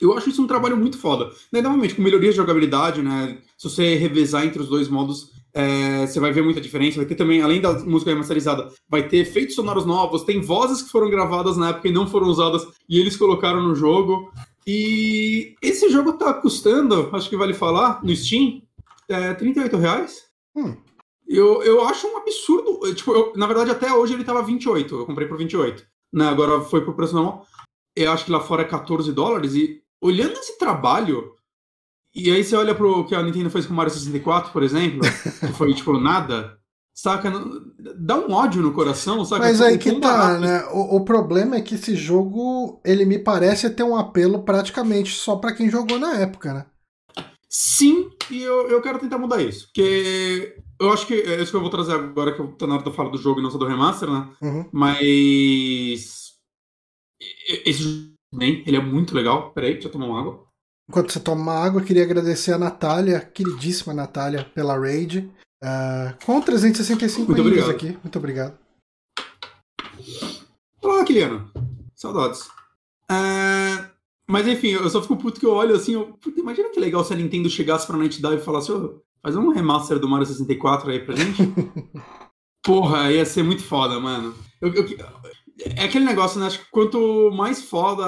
Eu 0.00 0.16
acho 0.16 0.30
isso 0.30 0.40
um 0.40 0.46
trabalho 0.46 0.76
muito 0.76 0.98
foda. 0.98 1.30
Né, 1.52 1.60
novamente, 1.60 1.96
com 1.96 2.02
melhorias 2.02 2.34
de 2.34 2.40
jogabilidade, 2.40 3.02
né? 3.02 3.38
Se 3.56 3.68
você 3.68 3.96
revezar 3.96 4.44
entre 4.44 4.62
os 4.62 4.68
dois 4.68 4.88
modos, 4.88 5.32
é, 5.54 6.06
você 6.06 6.20
vai 6.20 6.32
ver 6.32 6.42
muita 6.42 6.60
diferença. 6.60 6.98
Vai 6.98 7.06
ter 7.06 7.14
também, 7.14 7.42
além 7.42 7.60
da 7.60 7.72
música 7.80 8.10
remasterizada, 8.10 8.70
vai 8.88 9.08
ter 9.08 9.18
efeitos 9.18 9.54
sonoros 9.54 9.86
novos, 9.86 10.24
tem 10.24 10.40
vozes 10.40 10.82
que 10.82 10.90
foram 10.90 11.10
gravadas 11.10 11.56
na 11.56 11.70
época 11.70 11.88
e 11.88 11.92
não 11.92 12.06
foram 12.06 12.28
usadas 12.28 12.66
e 12.88 12.98
eles 12.98 13.16
colocaram 13.16 13.62
no 13.62 13.74
jogo. 13.74 14.32
E 14.66 15.54
esse 15.62 15.88
jogo 15.88 16.12
tá 16.12 16.34
custando, 16.34 17.08
acho 17.12 17.30
que 17.30 17.36
vale 17.36 17.54
falar, 17.54 18.04
no 18.04 18.14
Steam, 18.14 18.62
é, 19.08 19.32
38 19.32 19.76
reais. 19.76 20.24
Hum. 20.54 20.76
Eu, 21.26 21.62
eu 21.62 21.86
acho 21.86 22.06
um 22.06 22.16
absurdo. 22.16 22.94
Tipo, 22.94 23.12
eu, 23.12 23.32
na 23.36 23.46
verdade, 23.46 23.70
até 23.70 23.92
hoje 23.92 24.14
ele 24.14 24.24
tava 24.24 24.42
28. 24.42 24.94
Eu 24.94 25.06
comprei 25.06 25.26
por 25.28 25.36
28. 25.36 25.86
Né, 26.12 26.26
agora 26.26 26.60
foi 26.62 26.82
pro 26.82 26.94
preço 26.94 27.14
normal. 27.14 27.46
Eu 27.94 28.10
acho 28.12 28.24
que 28.24 28.30
lá 28.30 28.40
fora 28.40 28.62
é 28.62 28.64
14 28.64 29.12
dólares. 29.12 29.54
E 29.54 29.82
olhando 30.00 30.32
esse 30.32 30.56
trabalho, 30.58 31.34
e 32.18 32.30
aí 32.30 32.42
você 32.42 32.56
olha 32.56 32.74
pro 32.74 33.04
que 33.04 33.14
a 33.14 33.22
Nintendo 33.22 33.50
fez 33.50 33.64
com 33.64 33.72
o 33.72 33.76
Mario 33.76 33.92
64, 33.92 34.52
por 34.52 34.62
exemplo, 34.62 35.00
que 35.40 35.52
foi 35.52 35.72
tipo 35.72 35.98
nada, 35.98 36.58
saca? 36.94 37.32
Dá 37.96 38.16
um 38.16 38.32
ódio 38.32 38.60
no 38.60 38.72
coração, 38.72 39.24
saca? 39.24 39.44
Mas 39.44 39.60
aí 39.60 39.78
que 39.78 40.00
tá, 40.00 40.38
né? 40.38 40.64
O, 40.72 40.96
o, 40.96 41.04
problema 41.04 41.56
é 41.56 41.60
que 41.60 41.76
esse 41.76 41.94
jogo, 41.94 42.80
ele 42.84 43.04
me 43.04 43.18
parece 43.18 43.70
ter 43.70 43.84
um 43.84 43.96
apelo 43.96 44.42
praticamente 44.42 45.14
só 45.14 45.36
para 45.36 45.54
quem 45.54 45.70
jogou 45.70 45.98
na 45.98 46.14
época, 46.16 46.52
né? 46.52 46.66
Sim, 47.48 48.10
e 48.30 48.42
eu, 48.42 48.68
eu 48.68 48.82
quero 48.82 48.98
tentar 48.98 49.18
mudar 49.18 49.40
isso. 49.40 49.66
Porque 49.66 50.56
eu 50.80 50.92
acho 50.92 51.06
que 51.06 51.14
é 51.14 51.40
isso 51.40 51.50
que 51.50 51.56
eu 51.56 51.60
vou 51.60 51.70
trazer 51.70 51.92
agora, 51.92 52.34
que 52.34 52.40
eu 52.40 52.48
tô 52.48 52.66
na 52.66 52.74
hora 52.74 52.84
de 52.84 52.94
falar 52.94 53.10
do 53.10 53.18
jogo 53.18 53.40
e 53.40 53.42
não 53.42 53.50
só 53.50 53.58
do 53.58 53.66
remaster, 53.66 54.10
né? 54.10 54.28
Uhum. 54.42 54.68
Mas. 54.72 56.34
Esse 57.64 57.82
jogo, 57.82 58.14
ele 58.40 58.76
é 58.76 58.82
muito 58.82 59.14
legal. 59.14 59.52
Peraí, 59.52 59.72
deixa 59.72 59.88
eu 59.88 59.92
tomar 59.92 60.06
uma 60.06 60.20
água. 60.20 60.47
Enquanto 60.88 61.12
você 61.12 61.20
toma 61.20 61.52
água, 61.52 61.82
queria 61.82 62.02
agradecer 62.02 62.52
a 62.52 62.58
Natália, 62.58 63.20
queridíssima 63.20 63.92
Natália, 63.92 64.44
pela 64.54 64.78
raid. 64.78 65.30
Uh, 65.62 66.24
com 66.24 66.40
365 66.40 67.26
Muito 67.26 67.40
obrigado. 67.42 67.70
aqui. 67.70 67.98
Muito 68.02 68.18
obrigado. 68.18 68.58
Olá, 70.82 71.04
Kiliano. 71.04 71.50
Saudades. 71.94 72.46
Uh, 73.10 73.84
mas 74.30 74.46
enfim, 74.46 74.68
eu 74.68 74.88
só 74.88 75.02
fico 75.02 75.16
puto 75.16 75.38
que 75.38 75.44
eu 75.44 75.52
olho 75.52 75.74
assim. 75.74 75.92
Eu, 75.92 76.14
puta, 76.14 76.40
imagina 76.40 76.70
que 76.70 76.80
legal 76.80 77.04
se 77.04 77.12
a 77.12 77.16
Nintendo 77.16 77.50
chegasse 77.50 77.86
pra 77.86 78.02
entidade 78.02 78.36
e 78.36 78.44
falasse: 78.44 78.72
oh, 78.72 79.02
faz 79.22 79.36
um 79.36 79.50
remaster 79.50 79.98
do 79.98 80.08
Mario 80.08 80.26
64 80.26 80.90
aí 80.90 81.00
pra 81.00 81.16
gente. 81.16 81.42
Porra, 82.64 83.12
ia 83.12 83.26
ser 83.26 83.42
muito 83.42 83.62
foda, 83.62 84.00
mano. 84.00 84.34
Eu, 84.60 84.72
eu, 84.72 84.84
é 85.76 85.84
aquele 85.84 86.04
negócio, 86.04 86.38
né? 86.38 86.46
Acho 86.46 86.60
que 86.60 86.70
quanto 86.70 87.30
mais 87.32 87.62
foda, 87.62 88.04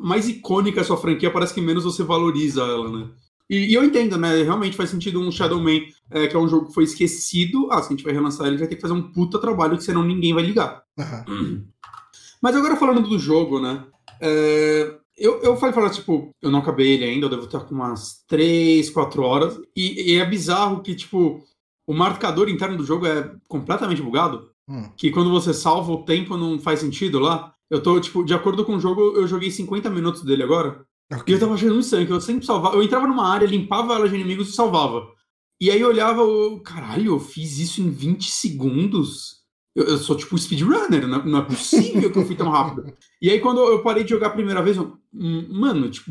mais 0.00 0.28
icônica 0.28 0.80
a 0.80 0.84
sua 0.84 0.96
franquia, 0.96 1.30
parece 1.30 1.52
que 1.52 1.60
menos 1.60 1.84
você 1.84 2.02
valoriza 2.02 2.62
ela, 2.62 2.90
né? 2.90 3.10
E, 3.48 3.70
e 3.70 3.74
eu 3.74 3.84
entendo, 3.84 4.16
né? 4.16 4.42
Realmente 4.42 4.76
faz 4.76 4.88
sentido 4.88 5.20
um 5.20 5.30
Shadow 5.30 5.60
Man, 5.60 5.80
é, 6.10 6.26
que 6.26 6.34
é 6.34 6.38
um 6.38 6.48
jogo 6.48 6.68
que 6.68 6.74
foi 6.74 6.84
esquecido. 6.84 7.68
Ah, 7.70 7.82
se 7.82 7.88
a 7.88 7.90
gente 7.90 8.04
vai 8.04 8.12
relançar 8.12 8.46
ele, 8.46 8.56
vai 8.56 8.66
ter 8.66 8.76
que 8.76 8.80
fazer 8.80 8.94
um 8.94 9.12
puta 9.12 9.38
trabalho 9.38 9.76
que 9.76 9.84
senão 9.84 10.02
ninguém 10.02 10.32
vai 10.32 10.42
ligar. 10.42 10.82
Uhum. 11.28 11.66
Mas 12.40 12.56
agora 12.56 12.76
falando 12.76 13.08
do 13.08 13.18
jogo, 13.18 13.60
né? 13.60 13.84
É, 14.20 14.94
eu, 15.18 15.40
eu 15.42 15.56
falei, 15.56 15.74
falar, 15.74 15.90
tipo, 15.90 16.34
eu 16.40 16.50
não 16.50 16.60
acabei 16.60 16.92
ele 16.92 17.04
ainda, 17.04 17.26
eu 17.26 17.30
devo 17.30 17.44
estar 17.44 17.60
com 17.60 17.74
umas 17.74 18.24
3, 18.26 18.88
4 18.90 19.22
horas. 19.22 19.60
E, 19.76 20.14
e 20.14 20.18
é 20.18 20.24
bizarro 20.24 20.82
que, 20.82 20.94
tipo, 20.94 21.44
o 21.86 21.92
marcador 21.92 22.48
interno 22.48 22.76
do 22.76 22.86
jogo 22.86 23.06
é 23.06 23.30
completamente 23.48 24.00
bugado. 24.00 24.51
Hum. 24.68 24.88
Que 24.96 25.10
quando 25.10 25.30
você 25.30 25.52
salva 25.52 25.92
o 25.92 26.04
tempo 26.04 26.36
não 26.36 26.58
faz 26.58 26.80
sentido 26.80 27.18
lá. 27.18 27.54
Eu 27.70 27.82
tô, 27.82 27.98
tipo, 28.00 28.24
de 28.24 28.34
acordo 28.34 28.64
com 28.64 28.76
o 28.76 28.80
jogo, 28.80 29.00
eu 29.16 29.26
joguei 29.26 29.50
50 29.50 29.88
minutos 29.90 30.22
dele 30.22 30.42
agora. 30.42 30.84
Okay. 31.12 31.24
E 31.26 31.36
eu 31.36 31.40
tava 31.40 31.54
achando 31.54 31.78
estranho, 31.78 32.06
que 32.06 32.12
eu 32.12 32.20
sempre 32.20 32.46
salvava. 32.46 32.76
Eu 32.76 32.82
entrava 32.82 33.06
numa 33.06 33.28
área, 33.28 33.46
limpava 33.46 33.94
ela 33.94 34.08
de 34.08 34.14
inimigos 34.14 34.50
e 34.50 34.52
salvava. 34.52 35.06
E 35.60 35.70
aí 35.70 35.80
eu 35.80 35.88
olhava, 35.88 36.22
eu, 36.22 36.60
caralho, 36.60 37.12
eu 37.12 37.20
fiz 37.20 37.58
isso 37.58 37.80
em 37.80 37.90
20 37.90 38.30
segundos. 38.30 39.42
Eu, 39.74 39.84
eu 39.84 39.98
sou 39.98 40.16
tipo 40.16 40.36
speedrunner, 40.36 41.06
não, 41.06 41.24
não 41.24 41.38
é 41.38 41.42
possível 41.42 42.10
que 42.10 42.18
eu 42.18 42.26
fui 42.26 42.34
tão 42.36 42.50
rápido. 42.50 42.92
E 43.20 43.30
aí 43.30 43.40
quando 43.40 43.60
eu 43.60 43.82
parei 43.82 44.04
de 44.04 44.10
jogar 44.10 44.28
a 44.28 44.30
primeira 44.30 44.62
vez, 44.62 44.76
eu, 44.76 44.98
hum, 45.14 45.46
mano, 45.50 45.90
tipo, 45.90 46.10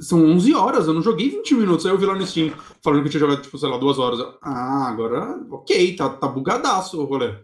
são 0.00 0.24
11 0.24 0.54
horas, 0.54 0.86
eu 0.86 0.94
não 0.94 1.02
joguei 1.02 1.30
20 1.30 1.54
minutos. 1.54 1.86
Aí 1.86 1.92
eu 1.92 1.98
vi 1.98 2.06
lá 2.06 2.14
no 2.14 2.26
Steam 2.26 2.52
falando 2.82 3.02
que 3.02 3.08
eu 3.08 3.10
tinha 3.12 3.20
jogado, 3.20 3.42
tipo, 3.42 3.58
sei 3.58 3.68
lá, 3.68 3.78
duas 3.78 3.98
horas. 3.98 4.20
ah, 4.42 4.88
agora, 4.88 5.40
ok, 5.50 5.96
tá, 5.96 6.08
tá 6.08 6.28
bugadaço 6.28 7.00
o 7.00 7.04
rolê. 7.04 7.34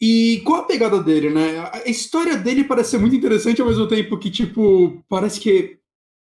E 0.00 0.42
qual 0.44 0.62
a 0.62 0.64
pegada 0.64 1.02
dele, 1.02 1.30
né? 1.30 1.70
A 1.72 1.88
história 1.88 2.36
dele 2.36 2.62
parece 2.64 2.90
ser 2.90 2.98
muito 2.98 3.16
interessante 3.16 3.60
ao 3.60 3.66
mesmo 3.66 3.88
tempo 3.88 4.16
que, 4.16 4.30
tipo, 4.30 5.02
parece 5.08 5.40
que 5.40 5.78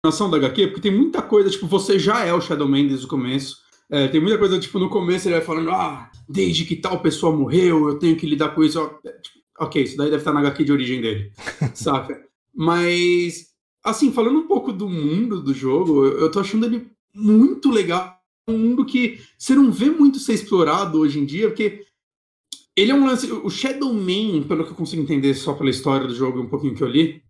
nação 0.04 0.30
da 0.30 0.36
HQ, 0.36 0.68
porque 0.68 0.88
tem 0.88 0.96
muita 0.96 1.20
coisa, 1.20 1.50
tipo, 1.50 1.66
você 1.66 1.98
já 1.98 2.24
é 2.24 2.32
o 2.32 2.40
Shadow 2.40 2.68
Man 2.68 2.86
desde 2.86 3.06
o 3.06 3.08
começo. 3.08 3.56
É, 3.90 4.06
tem 4.08 4.20
muita 4.20 4.38
coisa, 4.38 4.58
tipo, 4.58 4.78
no 4.78 4.88
começo 4.88 5.26
ele 5.26 5.36
vai 5.36 5.44
falando, 5.44 5.70
ah, 5.70 6.10
desde 6.28 6.64
que 6.64 6.76
tal 6.76 7.00
pessoa 7.00 7.34
morreu, 7.34 7.88
eu 7.88 7.98
tenho 7.98 8.16
que 8.16 8.26
lidar 8.26 8.54
com 8.54 8.62
isso. 8.62 8.80
Tipo, 9.22 9.38
ok, 9.60 9.82
isso 9.82 9.96
daí 9.96 10.06
deve 10.10 10.18
estar 10.18 10.32
na 10.32 10.40
HQ 10.40 10.64
de 10.64 10.72
origem 10.72 11.00
dele, 11.00 11.32
saca? 11.74 12.20
Mas, 12.54 13.45
assim, 13.86 14.12
falando 14.12 14.40
um 14.40 14.46
pouco 14.46 14.72
do 14.72 14.88
mundo 14.88 15.40
do 15.40 15.54
jogo, 15.54 16.04
eu, 16.04 16.30
tô 16.30 16.40
achando 16.40 16.66
ele 16.66 16.88
muito 17.14 17.70
legal. 17.70 18.16
Um 18.48 18.58
mundo 18.58 18.84
que 18.84 19.20
você 19.38 19.54
não 19.54 19.70
vê 19.70 19.90
muito 19.90 20.18
ser 20.18 20.34
explorado 20.34 20.98
hoje 20.98 21.18
em 21.18 21.24
dia, 21.24 21.48
porque 21.48 21.84
ele 22.76 22.90
é 22.90 22.94
um 22.94 23.06
lance. 23.06 23.30
O 23.30 23.48
Shadow 23.48 23.92
Man, 23.94 24.42
pelo 24.46 24.64
que 24.64 24.70
eu 24.70 24.76
consigo 24.76 25.02
entender 25.02 25.34
só 25.34 25.54
pela 25.54 25.70
história 25.70 26.06
do 26.06 26.14
jogo, 26.14 26.40
um 26.40 26.48
pouquinho 26.48 26.74
que 26.74 26.82
eu 26.82 26.88
li, 26.88 27.22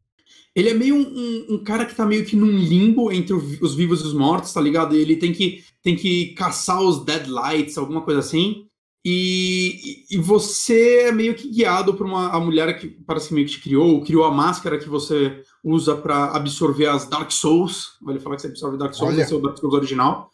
ele 0.54 0.70
é 0.70 0.74
meio 0.74 0.96
um, 0.96 1.54
um 1.54 1.62
cara 1.62 1.84
que 1.84 1.94
tá 1.94 2.07
meio 2.07 2.24
que 2.24 2.34
num 2.34 2.59
limbo 2.59 3.12
entre 3.12 3.34
os 3.34 3.74
vivos 3.74 4.00
e 4.00 4.04
os 4.04 4.14
mortos, 4.14 4.52
tá 4.52 4.61
ligado? 4.61 4.96
E 4.96 5.00
ele 5.00 5.16
tem 5.16 5.32
que, 5.32 5.62
tem 5.82 5.94
que 5.94 6.28
caçar 6.34 6.80
os 6.80 7.04
Deadlights, 7.04 7.76
alguma 7.76 8.00
coisa 8.00 8.20
assim. 8.20 8.66
E, 9.09 10.04
e 10.11 10.18
você 10.18 11.02
é 11.02 11.12
meio 11.12 11.36
que 11.36 11.48
guiado 11.48 11.94
por 11.94 12.04
uma 12.04 12.30
a 12.30 12.40
mulher 12.40 12.76
que 12.76 12.88
parece 12.88 13.28
que 13.28 13.34
meio 13.34 13.46
que 13.46 13.52
te 13.52 13.62
criou, 13.62 14.02
criou 14.02 14.24
a 14.24 14.32
máscara 14.32 14.80
que 14.80 14.88
você 14.88 15.44
usa 15.62 15.94
para 15.94 16.32
absorver 16.32 16.86
as 16.86 17.09
Dark 17.09 17.30
Souls. 17.30 17.92
Vale 18.02 18.18
falar 18.18 18.34
que 18.34 18.42
você 18.42 18.48
absorve 18.48 18.76
Dark 18.76 18.94
Souls, 18.94 19.16
esse 19.16 19.32
é 19.32 19.36
o 19.36 19.40
Dark 19.40 19.59
Souls 19.59 19.74
original. 19.74 20.28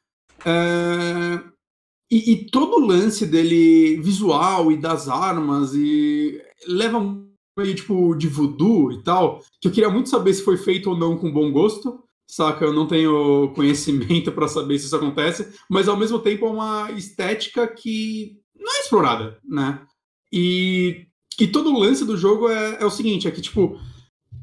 É, 0.47 1.39
e, 2.11 2.33
e, 2.33 2.47
todo 2.47 2.77
o 2.77 2.87
lance 2.87 3.27
dele 3.27 4.01
visual 4.01 4.73
e 4.73 4.79
das 4.79 5.07
armas 5.07 5.75
e 5.75 6.41
leva 6.67 6.99
meio 7.55 7.75
tipo 7.75 8.15
de 8.15 8.27
voodoo 8.27 8.91
e 8.91 9.03
tal, 9.03 9.43
que 9.61 9.69
eu 9.69 9.73
queria 9.73 9.91
muito 9.91 10.09
saber 10.09 10.33
se 10.33 10.43
foi 10.43 10.57
feito 10.57 10.89
ou 10.89 10.97
não 10.97 11.19
com 11.19 11.31
bom 11.31 11.53
gosto. 11.53 12.03
Saca, 12.27 12.65
eu 12.65 12.73
não 12.73 12.87
tenho 12.87 13.53
conhecimento 13.55 14.33
para 14.33 14.49
saber 14.49 14.79
se 14.79 14.87
isso 14.87 14.97
acontece, 14.97 15.53
mas 15.69 15.89
ao 15.89 15.97
mesmo 15.99 16.19
tempo 16.19 16.47
é 16.47 16.51
uma 16.51 16.91
estética 16.93 17.69
que 17.69 18.41
não 18.63 18.77
é 18.77 18.81
explorada, 18.81 19.39
né? 19.45 19.81
E, 20.33 21.07
e 21.39 21.47
todo 21.47 21.71
o 21.73 21.79
lance 21.79 22.05
do 22.05 22.17
jogo 22.17 22.49
é, 22.49 22.79
é 22.81 22.85
o 22.85 22.91
seguinte, 22.91 23.29
é 23.29 23.31
que 23.31 23.41
tipo, 23.41 23.79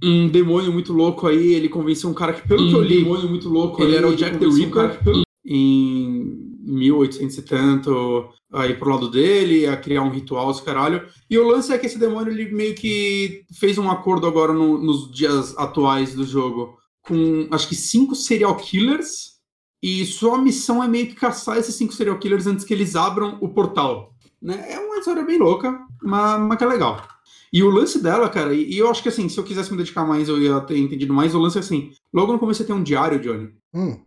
um 0.03 0.27
demônio 0.27 0.71
muito 0.71 0.93
louco 0.93 1.27
aí, 1.27 1.53
ele 1.53 1.69
convenceu 1.69 2.09
um 2.09 2.13
cara 2.13 2.33
que, 2.33 2.47
pelo 2.47 2.63
um 2.63 2.69
que 2.69 2.75
eu 2.75 2.81
li, 2.81 3.03
demônio 3.03 3.29
muito 3.29 3.49
louco 3.49 3.81
ele 3.81 3.91
aí, 3.91 3.97
era 3.97 4.07
o 4.07 4.15
Jack 4.15 4.37
the 4.37 4.45
Ripper 4.45 4.99
um 5.07 5.23
em 5.45 6.49
1800 6.61 7.37
e 7.37 7.41
tanto 7.41 8.29
aí 8.53 8.75
pro 8.75 8.89
lado 8.89 9.09
dele, 9.09 9.67
a 9.67 9.77
criar 9.77 10.03
um 10.03 10.11
ritual, 10.11 10.51
esse 10.51 10.63
caralho. 10.63 11.07
E 11.29 11.37
o 11.37 11.47
lance 11.47 11.71
é 11.71 11.77
que 11.77 11.85
esse 11.85 11.97
demônio 11.97 12.31
ele 12.31 12.51
meio 12.51 12.75
que 12.75 13.43
fez 13.53 13.77
um 13.77 13.89
acordo 13.89 14.27
agora 14.27 14.53
no, 14.53 14.77
nos 14.77 15.11
dias 15.11 15.57
atuais 15.57 16.13
do 16.13 16.25
jogo 16.25 16.77
com 17.01 17.47
acho 17.51 17.67
que 17.67 17.75
cinco 17.75 18.15
serial 18.15 18.55
killers. 18.55 19.38
E 19.81 20.05
sua 20.05 20.37
missão 20.37 20.83
é 20.83 20.87
meio 20.87 21.07
que 21.07 21.15
caçar 21.15 21.57
esses 21.57 21.75
cinco 21.75 21.93
serial 21.93 22.19
killers 22.19 22.47
antes 22.47 22.65
que 22.65 22.73
eles 22.73 22.95
abram 22.95 23.37
o 23.41 23.49
portal. 23.49 24.13
Né? 24.41 24.65
É 24.69 24.79
uma 24.79 24.97
história 24.97 25.23
bem 25.23 25.37
louca, 25.37 25.79
mas, 26.01 26.41
mas 26.41 26.57
que 26.57 26.63
é 26.63 26.67
legal. 26.67 27.07
E 27.51 27.63
o 27.63 27.69
lance 27.69 28.01
dela, 28.01 28.29
cara, 28.29 28.53
e, 28.53 28.77
eu 28.77 28.89
acho 28.89 29.01
que 29.01 29.09
assim, 29.09 29.27
se 29.27 29.37
eu 29.37 29.43
quisesse 29.43 29.71
me 29.71 29.77
dedicar 29.77 30.05
mais, 30.05 30.29
eu 30.29 30.39
ia 30.39 30.59
ter 30.61 30.77
entendido 30.77 31.13
mais. 31.13 31.33
O 31.33 31.39
lance 31.39 31.57
é 31.57 31.61
assim: 31.61 31.91
logo 32.13 32.31
no 32.31 32.39
começo 32.39 32.59
você 32.59 32.65
tem 32.65 32.75
um 32.75 32.83
diário, 32.83 33.19
Johnny. 33.19 33.49
Hum. 33.73 33.99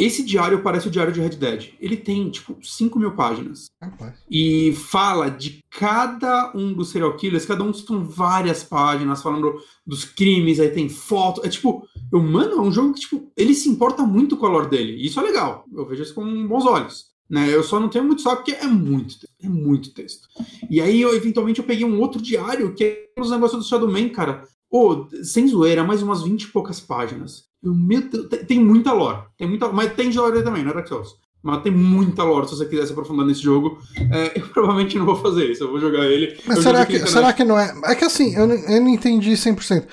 Esse 0.00 0.24
diário 0.24 0.62
parece 0.62 0.88
o 0.88 0.90
diário 0.90 1.12
de 1.12 1.20
Red 1.20 1.36
Dead. 1.36 1.74
Ele 1.78 1.94
tem, 1.94 2.30
tipo, 2.30 2.56
5 2.62 2.98
mil 2.98 3.12
páginas. 3.12 3.66
Rapaz. 3.82 4.14
E 4.30 4.72
fala 4.72 5.28
de 5.28 5.62
cada 5.68 6.52
um 6.54 6.72
dos 6.72 6.88
serial 6.88 7.14
killers, 7.16 7.44
cada 7.44 7.62
um 7.62 7.70
são 7.70 8.02
várias 8.02 8.62
páginas 8.62 9.22
falando 9.22 9.60
dos 9.86 10.06
crimes, 10.06 10.58
aí 10.58 10.70
tem 10.70 10.88
foto. 10.88 11.44
É 11.44 11.50
tipo, 11.50 11.86
eu, 12.10 12.22
mano, 12.22 12.52
é 12.54 12.60
um 12.62 12.72
jogo 12.72 12.94
que, 12.94 13.00
tipo, 13.00 13.30
ele 13.36 13.52
se 13.52 13.68
importa 13.68 14.02
muito 14.02 14.38
com 14.38 14.46
a 14.46 14.48
lore 14.48 14.70
dele. 14.70 14.94
E 14.94 15.04
isso 15.04 15.20
é 15.20 15.22
legal. 15.22 15.66
Eu 15.70 15.86
vejo 15.86 16.02
isso 16.02 16.14
com 16.14 16.48
bons 16.48 16.64
olhos. 16.64 17.10
Né? 17.28 17.54
Eu 17.54 17.62
só 17.62 17.78
não 17.78 17.90
tenho 17.90 18.04
muito 18.04 18.22
saco 18.22 18.36
porque 18.36 18.52
é 18.52 18.66
muito, 18.66 19.28
é 19.42 19.48
muito 19.50 19.92
texto. 19.92 20.26
E 20.70 20.80
aí, 20.80 20.98
eu, 20.98 21.14
eventualmente, 21.14 21.60
eu 21.60 21.66
peguei 21.66 21.84
um 21.84 22.00
outro 22.00 22.22
diário, 22.22 22.74
que 22.74 22.84
é 22.84 23.20
os 23.20 23.30
negócios 23.30 23.62
do 23.62 23.68
Shadow 23.68 23.90
Man, 23.90 24.08
cara. 24.08 24.48
Ô, 24.70 24.92
oh, 24.92 25.24
sem 25.24 25.46
zoeira, 25.46 25.84
mais 25.84 26.00
umas 26.00 26.22
20 26.22 26.44
e 26.44 26.48
poucas 26.48 26.80
páginas. 26.80 27.49
Deus, 27.62 28.26
tem, 28.28 28.44
tem, 28.44 28.64
muita 28.64 28.92
lore. 28.92 29.22
Tem 29.36 29.48
muita, 29.48 29.68
mas 29.68 29.92
tem 29.94 30.10
de 30.10 30.18
lore 30.18 30.42
também, 30.42 30.62
não 30.62 30.70
é 30.70 30.74
Dark 30.74 30.88
Souls. 30.88 31.16
Mas 31.42 31.62
tem 31.62 31.72
muita 31.72 32.22
lore 32.22 32.48
se 32.48 32.56
você 32.56 32.66
quiser 32.66 32.86
se 32.86 32.92
aprofundar 32.92 33.26
nesse 33.26 33.42
jogo. 33.42 33.78
É, 34.10 34.38
eu 34.40 34.46
provavelmente 34.48 34.98
não 34.98 35.06
vou 35.06 35.16
fazer 35.16 35.50
isso, 35.50 35.64
eu 35.64 35.70
vou 35.70 35.80
jogar 35.80 36.04
ele. 36.06 36.38
Mas 36.46 36.60
será 36.60 36.84
que, 36.86 36.98
será 37.06 37.32
que 37.32 37.44
não 37.44 37.58
é? 37.58 37.74
É 37.84 37.94
que 37.94 38.04
assim, 38.04 38.34
eu 38.34 38.46
não, 38.46 38.54
eu 38.54 38.80
não 38.80 38.88
entendi 38.88 39.32
100%. 39.32 39.86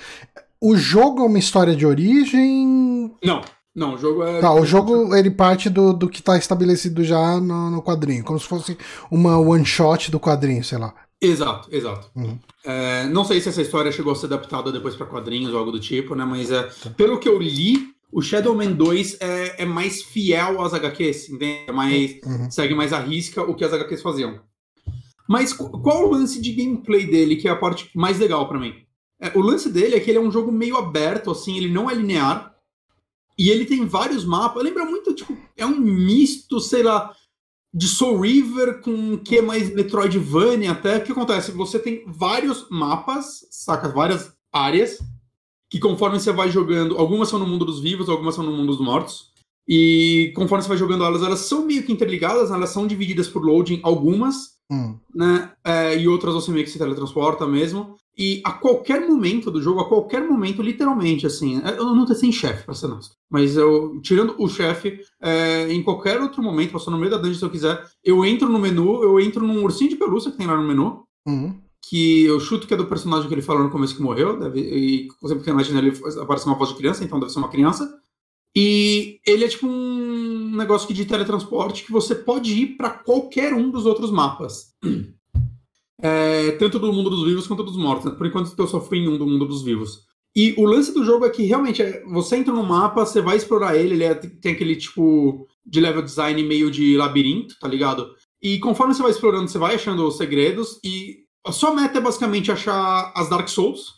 O 0.60 0.76
jogo 0.76 1.22
é 1.22 1.26
uma 1.26 1.40
história 1.40 1.76
de 1.76 1.86
origem? 1.86 3.14
Não, 3.24 3.42
não, 3.76 3.94
o 3.94 3.98
jogo 3.98 4.24
é. 4.24 4.40
Tá, 4.40 4.54
o 4.54 4.66
jogo 4.66 5.16
ele 5.16 5.30
parte 5.30 5.70
do, 5.70 5.94
do 5.94 6.10
que 6.10 6.20
está 6.20 6.36
estabelecido 6.36 7.04
já 7.04 7.40
no, 7.40 7.70
no 7.70 7.82
quadrinho, 7.82 8.24
como 8.24 8.40
se 8.40 8.48
fosse 8.48 8.78
uma 9.12 9.38
one 9.38 9.66
shot 9.66 10.10
do 10.10 10.20
quadrinho, 10.20 10.64
sei 10.64 10.80
lá. 10.80 10.96
Exato, 11.20 11.68
exato. 11.72 12.12
Uhum. 12.16 12.38
É, 12.64 13.06
não 13.06 13.26
sei 13.26 13.42
se 13.42 13.50
essa 13.50 13.62
história 13.62 13.92
chegou 13.92 14.14
a 14.14 14.16
ser 14.16 14.28
adaptada 14.28 14.72
depois 14.72 14.96
para 14.96 15.08
quadrinhos 15.08 15.52
ou 15.52 15.60
algo 15.60 15.72
do 15.72 15.80
tipo, 15.80 16.14
né? 16.14 16.24
Mas 16.24 16.52
é, 16.52 16.64
tá. 16.64 16.90
pelo 16.92 17.20
que 17.20 17.28
eu 17.28 17.40
li, 17.40 17.94
o 18.12 18.22
Shadow 18.22 18.56
Man 18.56 18.72
2 18.72 19.18
é, 19.20 19.64
é 19.64 19.66
mais 19.66 20.04
fiel 20.04 20.62
às 20.62 20.74
HQs, 20.74 21.30
entende? 21.30 21.64
É 21.68 21.72
mais, 21.72 22.20
uhum. 22.24 22.52
Segue 22.52 22.76
mais 22.76 22.94
a 22.94 23.00
risca 23.00 23.42
o 23.42 23.56
que 23.56 23.66
as 23.66 23.74
HQs 23.74 24.02
faziam. 24.02 24.40
Mas 25.28 25.52
qual 25.52 26.08
o 26.08 26.12
lance 26.12 26.40
de 26.40 26.54
gameplay 26.54 27.06
dele, 27.06 27.36
que 27.36 27.48
é 27.48 27.52
a 27.52 27.56
parte 27.56 27.90
mais 27.94 28.18
legal 28.18 28.48
para 28.48 28.60
mim? 28.60 28.74
É, 29.20 29.36
o 29.36 29.42
lance 29.42 29.70
dele 29.70 29.96
é 29.96 30.00
que 30.00 30.10
ele 30.10 30.20
é 30.20 30.22
um 30.22 30.32
jogo 30.32 30.52
meio 30.52 30.78
aberto, 30.78 31.32
assim, 31.32 31.58
ele 31.58 31.70
não 31.70 31.90
é 31.90 31.94
linear. 31.94 32.56
E 33.38 33.50
ele 33.50 33.66
tem 33.66 33.86
vários 33.86 34.24
mapas. 34.24 34.64
Lembra 34.64 34.86
muito, 34.86 35.14
tipo, 35.14 35.38
é 35.56 35.66
um 35.66 35.78
misto, 35.78 36.60
sei 36.60 36.82
lá, 36.82 37.14
de 37.78 37.88
Soul 37.88 38.22
River 38.22 38.82
com 38.82 39.20
que 39.20 39.40
mais 39.40 39.72
Metroidvania 39.72 40.72
até. 40.72 40.98
O 40.98 41.04
que 41.04 41.12
acontece? 41.12 41.52
Você 41.52 41.78
tem 41.78 42.04
vários 42.08 42.68
mapas, 42.72 43.46
saca? 43.52 43.88
Várias 43.88 44.34
áreas, 44.52 44.98
que 45.70 45.80
conforme 45.80 46.20
você 46.20 46.32
vai 46.32 46.50
jogando, 46.50 46.98
algumas 46.98 47.30
são 47.30 47.38
no 47.38 47.46
mundo 47.46 47.64
dos 47.64 47.80
vivos, 47.80 48.10
algumas 48.10 48.34
são 48.34 48.44
no 48.44 48.52
mundo 48.52 48.76
dos 48.76 48.84
mortos. 48.84 49.32
E 49.68 50.34
conforme 50.36 50.64
você 50.64 50.70
vai 50.70 50.78
jogando 50.78 51.04
elas, 51.04 51.22
elas 51.22 51.42
são 51.42 51.66
meio 51.66 51.84
que 51.84 51.92
interligadas, 51.92 52.50
elas 52.50 52.72
são 52.72 52.88
divididas 52.88 53.28
por 53.28 53.44
loading, 53.44 53.80
algumas, 53.84 54.56
hum. 54.72 54.98
né? 55.14 55.52
É, 55.64 55.96
e 55.96 56.08
outras 56.08 56.34
você 56.34 56.50
meio 56.50 56.66
que 56.66 56.72
se 56.72 56.80
teletransporta 56.80 57.46
mesmo. 57.46 57.96
E 58.18 58.42
a 58.44 58.52
qualquer 58.52 59.08
momento 59.08 59.52
do 59.52 59.62
jogo, 59.62 59.80
a 59.80 59.88
qualquer 59.88 60.28
momento, 60.28 60.64
literalmente, 60.64 61.28
assim, 61.28 61.62
é, 61.64 61.78
eu 61.78 61.94
não 61.94 62.04
tô 62.04 62.16
sem 62.16 62.32
chefe, 62.32 62.66
pra 62.66 62.74
ser 62.74 62.88
honesto. 62.88 63.16
Mas 63.30 63.56
eu, 63.56 64.02
tirando 64.02 64.34
o 64.40 64.50
chefe, 64.50 65.00
é, 65.22 65.72
em 65.72 65.84
qualquer 65.84 66.20
outro 66.20 66.42
momento, 66.42 66.72
passando 66.72 66.96
no 66.96 67.00
meio 67.00 67.12
da 67.12 67.18
dungeon 67.18 67.38
se 67.38 67.46
eu 67.46 67.50
quiser, 67.52 67.86
eu 68.04 68.26
entro 68.26 68.50
no 68.50 68.58
menu, 68.58 69.04
eu 69.04 69.20
entro 69.20 69.46
num 69.46 69.64
ursinho 69.64 69.92
de 69.92 69.96
pelúcia 69.96 70.32
que 70.32 70.38
tem 70.38 70.48
lá 70.48 70.58
no 70.58 70.68
menu. 70.68 71.04
Uhum. 71.28 71.62
Que 71.88 72.24
eu 72.26 72.40
chuto 72.40 72.66
que 72.66 72.74
é 72.74 72.78
do 72.78 72.88
personagem 72.88 73.28
que 73.28 73.34
ele 73.36 73.42
falou 73.44 73.64
no 73.64 73.70
começo 73.70 73.96
que 73.96 74.02
morreu, 74.02 74.40
deve, 74.40 74.62
e 74.62 75.08
sempre 75.28 75.44
que 75.44 75.54
na 75.54 75.62
ele 75.62 75.94
aparece 76.20 76.48
uma 76.48 76.56
voz 76.56 76.72
de 76.72 76.76
criança, 76.76 77.04
então 77.04 77.20
deve 77.20 77.32
ser 77.32 77.38
uma 77.38 77.50
criança. 77.50 77.88
E 78.56 79.20
ele 79.28 79.46
é 79.46 79.48
tipo 79.48 79.68
um 79.68 80.56
negócio 80.56 80.92
de 80.92 81.06
teletransporte 81.06 81.84
que 81.84 81.92
você 81.92 82.16
pode 82.16 82.52
ir 82.52 82.78
para 82.78 82.90
qualquer 82.90 83.54
um 83.54 83.70
dos 83.70 83.86
outros 83.86 84.10
mapas. 84.10 84.74
É, 86.02 86.52
tanto 86.52 86.78
do 86.78 86.94
mundo 86.94 87.10
dos 87.10 87.26
vivos 87.26 87.48
quanto 87.48 87.64
dos 87.64 87.78
mortos. 87.78 88.14
Por 88.14 88.28
enquanto 88.28 88.54
eu 88.58 88.68
só 88.68 88.80
fui 88.80 89.00
em 89.00 89.08
um 89.08 89.18
do 89.18 89.26
mundo 89.26 89.46
dos 89.46 89.64
vivos. 89.64 90.06
E 90.36 90.54
o 90.56 90.66
lance 90.66 90.94
do 90.94 91.04
jogo 91.04 91.26
é 91.26 91.30
que 91.32 91.44
realmente 91.44 91.82
é, 91.82 92.04
você 92.06 92.38
entra 92.38 92.54
no 92.54 92.64
mapa, 92.64 93.06
você 93.06 93.22
vai 93.22 93.38
explorar 93.38 93.76
ele, 93.76 93.96
ele 93.96 94.04
é, 94.04 94.14
tem 94.14 94.52
aquele 94.52 94.76
tipo 94.76 95.48
de 95.66 95.80
level 95.80 96.04
design 96.04 96.42
meio 96.44 96.70
de 96.70 96.96
labirinto, 96.96 97.58
tá 97.60 97.68
ligado? 97.68 98.14
E 98.42 98.60
conforme 98.60 98.94
você 98.94 99.02
vai 99.02 99.12
explorando, 99.12 99.48
você 99.48 99.58
vai 99.58 99.76
achando 99.76 100.08
os 100.08 100.16
segredos 100.16 100.80
e 100.84 101.26
a 101.44 101.52
sua 101.52 101.74
meta 101.74 101.98
é 101.98 102.02
basicamente 102.02 102.52
achar 102.52 103.12
as 103.16 103.30
Dark 103.30 103.48
Souls 103.48 103.94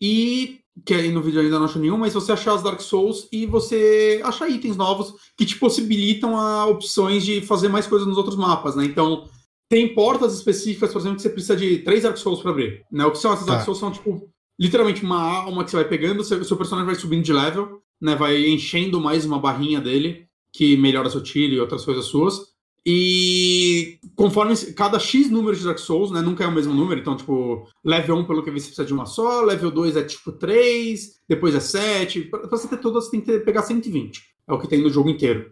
e 0.00 0.58
que 0.84 0.92
aí 0.92 1.12
no 1.12 1.22
vídeo 1.22 1.40
ainda 1.40 1.58
não 1.58 1.66
acho 1.66 1.78
nenhum, 1.78 1.96
mas 1.96 2.14
você 2.14 2.32
achar 2.32 2.54
as 2.54 2.62
Dark 2.62 2.80
Souls 2.80 3.28
e 3.30 3.46
você 3.46 4.20
achar 4.24 4.48
itens 4.48 4.76
novos 4.76 5.14
que 5.36 5.46
te 5.46 5.56
possibilitam 5.56 6.36
a 6.36 6.66
opções 6.66 7.24
de 7.24 7.40
fazer 7.40 7.68
mais 7.68 7.86
coisas 7.86 8.08
nos 8.08 8.16
outros 8.16 8.36
mapas, 8.36 8.74
né? 8.74 8.84
Então, 8.84 9.28
tem 9.68 9.94
portas 9.94 10.34
específicas, 10.34 10.92
por 10.92 10.98
exemplo, 10.98 11.16
que 11.16 11.22
você 11.22 11.30
precisa 11.30 11.56
de 11.56 11.78
três 11.78 12.02
Dark 12.02 12.16
Souls 12.16 12.40
para 12.40 12.50
abrir. 12.50 12.84
Né? 12.90 13.04
O 13.04 13.10
que 13.10 13.18
são 13.18 13.32
essas 13.32 13.46
tá. 13.46 13.52
Dark 13.52 13.64
Souls? 13.64 13.78
São, 13.78 13.90
tipo, 13.90 14.28
literalmente 14.58 15.02
uma 15.02 15.20
alma 15.20 15.64
que 15.64 15.70
você 15.70 15.76
vai 15.76 15.88
pegando, 15.88 16.22
seu, 16.24 16.42
seu 16.44 16.56
personagem 16.56 16.86
vai 16.86 16.94
subindo 16.94 17.24
de 17.24 17.32
level, 17.32 17.80
né? 18.00 18.14
vai 18.14 18.46
enchendo 18.46 19.00
mais 19.00 19.24
uma 19.24 19.38
barrinha 19.38 19.80
dele, 19.80 20.26
que 20.52 20.76
melhora 20.76 21.10
seu 21.10 21.22
tiro 21.22 21.54
e 21.54 21.60
outras 21.60 21.84
coisas 21.84 22.04
suas. 22.04 22.54
E 22.86 23.98
conforme 24.14 24.54
cada 24.74 24.98
X 24.98 25.30
número 25.30 25.56
de 25.56 25.64
Dark 25.64 25.78
Souls, 25.78 26.10
né? 26.10 26.20
Nunca 26.20 26.44
é 26.44 26.46
o 26.46 26.52
mesmo 26.52 26.74
número. 26.74 27.00
Então, 27.00 27.16
tipo, 27.16 27.66
level 27.82 28.16
1, 28.16 28.24
pelo 28.26 28.42
que 28.42 28.50
eu 28.50 28.52
vi, 28.52 28.60
você 28.60 28.66
precisa 28.66 28.86
de 28.86 28.92
uma 28.92 29.06
só, 29.06 29.40
level 29.40 29.70
2 29.70 29.96
é 29.96 30.02
tipo 30.02 30.32
3, 30.32 31.14
depois 31.26 31.54
é 31.54 31.60
7. 31.60 32.24
Pra 32.24 32.46
você 32.46 32.68
ter 32.68 32.76
todas, 32.76 33.04
você 33.04 33.12
tem 33.12 33.20
que 33.22 33.38
pegar 33.38 33.62
120. 33.62 34.20
É 34.46 34.52
o 34.52 34.58
que 34.58 34.68
tem 34.68 34.82
no 34.82 34.90
jogo 34.90 35.08
inteiro. 35.08 35.50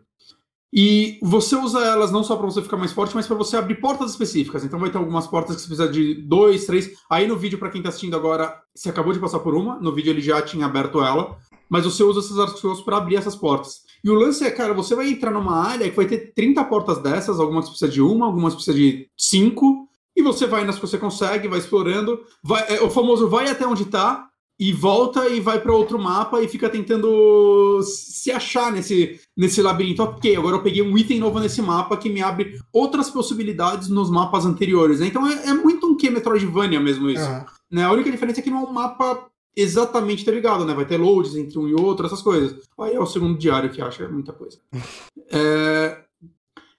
E 0.72 1.18
você 1.20 1.54
usa 1.54 1.80
elas 1.80 2.10
não 2.10 2.24
só 2.24 2.34
para 2.34 2.46
você 2.46 2.62
ficar 2.62 2.78
mais 2.78 2.92
forte, 2.92 3.14
mas 3.14 3.26
para 3.26 3.36
você 3.36 3.56
abrir 3.58 3.74
portas 3.74 4.12
específicas. 4.12 4.64
Então 4.64 4.78
vai 4.78 4.90
ter 4.90 4.96
algumas 4.96 5.26
portas 5.26 5.56
que 5.56 5.62
você 5.62 5.68
precisa 5.68 5.88
de 5.88 6.14
dois, 6.14 6.64
três. 6.64 6.90
Aí 7.10 7.26
no 7.26 7.36
vídeo, 7.36 7.58
para 7.58 7.68
quem 7.68 7.80
está 7.80 7.90
assistindo 7.90 8.16
agora, 8.16 8.58
você 8.74 8.88
acabou 8.88 9.12
de 9.12 9.18
passar 9.18 9.40
por 9.40 9.54
uma. 9.54 9.78
No 9.78 9.94
vídeo 9.94 10.10
ele 10.10 10.22
já 10.22 10.40
tinha 10.40 10.64
aberto 10.64 11.02
ela. 11.02 11.36
Mas 11.68 11.84
você 11.84 12.02
usa 12.02 12.20
essas 12.20 12.38
artigos 12.38 12.80
para 12.80 12.96
abrir 12.96 13.16
essas 13.16 13.36
portas. 13.36 13.82
E 14.02 14.10
o 14.10 14.14
lance 14.14 14.44
é, 14.44 14.50
cara, 14.50 14.72
você 14.72 14.94
vai 14.94 15.10
entrar 15.10 15.30
numa 15.30 15.56
área 15.56 15.88
que 15.88 15.96
vai 15.96 16.06
ter 16.06 16.32
30 16.34 16.64
portas 16.64 16.98
dessas, 16.98 17.38
algumas 17.38 17.68
precisa 17.68 17.90
de 17.90 18.00
uma, 18.00 18.26
algumas 18.26 18.54
precisa 18.54 18.76
de 18.76 19.08
cinco. 19.16 19.86
E 20.16 20.22
você 20.22 20.46
vai 20.46 20.64
nas 20.64 20.76
que 20.76 20.86
você 20.86 20.98
consegue, 20.98 21.48
vai 21.48 21.58
explorando. 21.58 22.20
Vai, 22.42 22.76
é, 22.76 22.82
o 22.82 22.90
famoso 22.90 23.28
vai 23.28 23.48
até 23.48 23.66
onde 23.66 23.82
está 23.82 24.28
e 24.58 24.72
volta 24.72 25.28
e 25.28 25.40
vai 25.40 25.60
para 25.60 25.74
outro 25.74 25.98
mapa 25.98 26.40
e 26.40 26.48
fica 26.48 26.68
tentando 26.68 27.82
se 27.82 28.30
achar 28.30 28.70
nesse, 28.70 29.20
nesse 29.36 29.60
labirinto. 29.60 30.02
Ok, 30.02 30.36
agora 30.36 30.56
eu 30.56 30.62
peguei 30.62 30.82
um 30.82 30.96
item 30.96 31.18
novo 31.18 31.40
nesse 31.40 31.60
mapa 31.60 31.96
que 31.96 32.08
me 32.08 32.22
abre 32.22 32.58
outras 32.72 33.10
possibilidades 33.10 33.88
nos 33.88 34.10
mapas 34.10 34.46
anteriores. 34.46 35.00
Né? 35.00 35.06
Então 35.06 35.26
é, 35.26 35.48
é, 35.48 35.54
muito 35.54 35.86
um 35.86 35.96
que 35.96 36.10
Metroidvania 36.10 36.80
mesmo 36.80 37.10
isso. 37.10 37.24
Uhum. 37.24 37.44
Né? 37.70 37.84
A 37.84 37.92
única 37.92 38.10
diferença 38.10 38.40
é 38.40 38.42
que 38.42 38.50
não 38.50 38.64
é 38.64 38.68
um 38.68 38.72
mapa 38.72 39.26
exatamente 39.56 40.28
ligado, 40.30 40.64
né? 40.64 40.72
Vai 40.72 40.86
ter 40.86 40.96
loads 40.96 41.36
entre 41.36 41.58
um 41.58 41.68
e 41.68 41.74
outro, 41.74 42.06
essas 42.06 42.22
coisas. 42.22 42.56
Aí 42.78 42.94
é 42.94 43.00
o 43.00 43.06
segundo 43.06 43.38
diário 43.38 43.70
que 43.70 43.82
acha 43.82 44.08
muita 44.08 44.32
coisa. 44.32 44.58
é, 45.30 46.04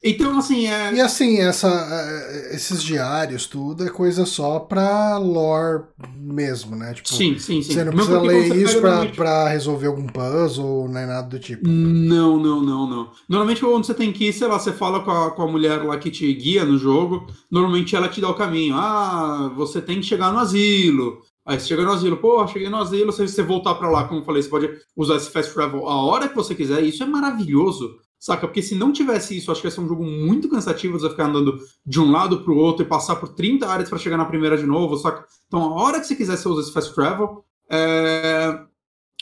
então, 0.04 0.38
assim, 0.38 0.68
é... 0.68 0.94
E 0.94 1.00
assim, 1.00 1.40
essa, 1.40 1.68
é, 1.70 2.56
esses 2.56 2.84
diários, 2.84 3.48
tudo 3.48 3.86
é 3.86 3.90
coisa 3.90 4.26
só 4.26 4.60
pra 4.60 5.18
lore 5.18 5.84
mesmo, 6.18 6.76
né? 6.76 6.94
Tipo, 6.94 7.08
sim, 7.08 7.38
sim, 7.40 7.62
sim. 7.62 7.74
Você 7.74 7.84
não 7.84 7.94
precisa 7.94 8.18
não 8.18 8.24
ler 8.24 8.56
isso 8.56 8.80
pra, 8.82 8.90
normalmente... 8.90 9.16
pra 9.16 9.48
resolver 9.50 9.88
algum 9.88 10.08
puzzle, 10.08 10.90
nem 10.90 11.06
nada 11.06 11.28
do 11.30 11.40
tipo. 11.40 11.68
Não, 11.68 12.38
não, 12.38 12.62
não, 12.62 12.90
não. 12.90 13.12
Normalmente, 13.30 13.62
quando 13.62 13.86
você 13.86 13.94
tem 13.94 14.12
que 14.12 14.30
ir, 14.30 14.34
sei 14.34 14.48
lá, 14.48 14.60
você 14.60 14.72
fala 14.72 15.00
com 15.04 15.12
a, 15.12 15.32
com 15.32 15.42
a 15.44 15.48
mulher 15.48 15.84
lá 15.84 15.98
que 15.98 16.12
te 16.12 16.32
guia 16.34 16.66
no 16.66 16.78
jogo, 16.78 17.26
normalmente 17.50 17.96
ela 17.96 18.10
te 18.10 18.20
dá 18.20 18.30
o 18.30 18.36
caminho. 18.36 18.76
Ah, 18.76 19.52
você 19.56 19.82
tem 19.82 20.02
que 20.02 20.06
chegar 20.06 20.32
no 20.32 20.40
asilo. 20.40 21.22
Aí 21.46 21.60
você 21.60 21.68
chega 21.68 21.84
no 21.84 21.92
asilo, 21.92 22.18
pô, 22.18 22.48
cheguei 22.48 22.70
no 22.70 22.78
asilo, 22.78 23.12
se 23.12 23.28
você 23.28 23.44
voltar 23.44 23.76
para 23.76 23.90
lá, 23.90 24.06
como 24.06 24.22
eu 24.22 24.26
falei, 24.26 24.42
você 24.42 24.50
pode 24.50 24.70
usar 24.96 25.18
esse 25.18 25.30
fast 25.30 25.54
travel 25.54 25.88
a 25.90 26.02
hora 26.02 26.30
que 26.30 26.36
você 26.36 26.56
quiser, 26.56 26.82
isso 26.82 27.04
é 27.04 27.06
maravilhoso. 27.06 27.98
Saca? 28.24 28.48
Porque 28.48 28.62
se 28.62 28.74
não 28.74 28.94
tivesse 28.94 29.36
isso, 29.36 29.52
acho 29.52 29.60
que 29.60 29.68
ia 29.68 29.72
ser 29.72 29.82
um 29.82 29.88
jogo 29.90 30.06
muito 30.06 30.48
cansativo 30.48 30.98
você 30.98 31.10
ficar 31.10 31.26
andando 31.26 31.60
de 31.86 32.00
um 32.00 32.10
lado 32.10 32.42
para 32.42 32.54
o 32.54 32.56
outro 32.56 32.86
e 32.86 32.88
passar 32.88 33.18
por 33.18 33.28
30 33.28 33.68
áreas 33.68 33.90
para 33.90 33.98
chegar 33.98 34.16
na 34.16 34.24
primeira 34.24 34.58
de 34.58 34.66
novo, 34.66 34.96
saca? 34.96 35.26
Então, 35.46 35.62
a 35.62 35.84
hora 35.84 36.00
que 36.00 36.08
você 36.08 36.16
quiser, 36.16 36.38
você 36.38 36.48
usa 36.48 36.62
esse 36.62 36.72
fast 36.72 36.96
travel. 36.96 37.44
É... 37.70 38.58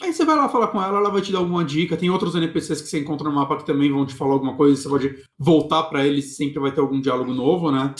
Aí 0.03 0.13
você 0.13 0.23
vai 0.23 0.35
lá 0.35 0.47
falar 0.47 0.67
com 0.67 0.79
ela, 0.79 0.99
ela 0.99 1.09
vai 1.09 1.19
te 1.19 1.31
dar 1.31 1.39
alguma 1.39 1.65
dica. 1.65 1.97
Tem 1.97 2.11
outros 2.11 2.35
NPCs 2.35 2.79
que 2.79 2.89
você 2.89 2.99
encontra 2.99 3.27
no 3.27 3.33
mapa 3.33 3.57
que 3.57 3.65
também 3.65 3.91
vão 3.91 4.05
te 4.05 4.13
falar 4.13 4.33
alguma 4.33 4.55
coisa, 4.55 4.79
você 4.79 4.87
pode 4.87 5.15
voltar 5.35 5.81
para 5.85 6.05
eles, 6.05 6.37
sempre 6.37 6.59
vai 6.59 6.71
ter 6.71 6.81
algum 6.81 7.01
diálogo 7.01 7.33
novo, 7.33 7.71
né? 7.71 7.95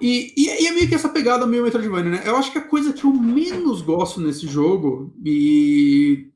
E, 0.00 0.34
e, 0.36 0.64
e, 0.64 0.66
é 0.66 0.72
meio 0.72 0.88
que 0.88 0.96
essa 0.96 1.08
pegada 1.08 1.46
meio 1.46 1.62
Metroidvania, 1.62 2.10
né? 2.10 2.22
Eu 2.26 2.34
acho 2.34 2.50
que 2.50 2.58
a 2.58 2.66
coisa 2.66 2.92
que 2.92 3.04
eu 3.04 3.12
menos 3.12 3.82
gosto 3.82 4.20
nesse 4.20 4.48
jogo, 4.48 5.14
e 5.24 6.30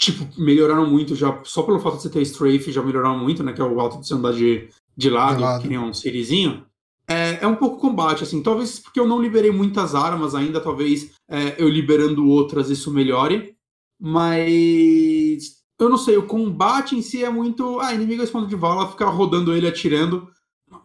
tipo, 0.00 0.26
melhoraram 0.40 0.88
muito 0.88 1.14
já, 1.14 1.38
só 1.44 1.62
pelo 1.62 1.78
fato 1.78 1.96
de 1.96 2.02
você 2.02 2.10
ter 2.10 2.22
strafe, 2.22 2.72
já 2.72 2.82
melhoraram 2.82 3.18
muito, 3.18 3.42
né? 3.42 3.52
Que 3.52 3.60
é 3.60 3.64
o 3.64 3.78
alto 3.78 4.00
de 4.00 4.06
você 4.06 4.14
andar 4.14 4.32
de, 4.32 4.68
de 4.96 5.10
lado, 5.10 5.36
de 5.36 5.42
lado. 5.42 5.62
que 5.62 5.68
nem 5.68 5.78
um 5.78 5.92
sirizinho. 5.92 6.64
é, 7.06 7.40
é 7.42 7.46
um 7.46 7.56
pouco 7.56 7.78
combate, 7.78 8.22
assim. 8.22 8.42
Talvez 8.42 8.78
porque 8.78 8.98
eu 8.98 9.06
não 9.06 9.20
liberei 9.20 9.50
muitas 9.50 9.94
armas 9.94 10.34
ainda, 10.34 10.58
talvez 10.58 11.10
é, 11.28 11.54
eu 11.58 11.68
liberando 11.68 12.26
outras 12.26 12.70
isso 12.70 12.90
melhore. 12.90 13.54
Mas 14.00 15.60
eu 15.78 15.90
não 15.90 15.98
sei, 15.98 16.16
o 16.16 16.26
combate 16.26 16.96
em 16.96 17.02
si 17.02 17.22
é 17.22 17.28
muito. 17.28 17.78
Ah, 17.80 17.94
inimigo 17.94 18.22
responde 18.22 18.48
de 18.48 18.56
vala, 18.56 18.88
ficar 18.88 19.10
rodando 19.10 19.54
ele 19.54 19.68
atirando. 19.68 20.30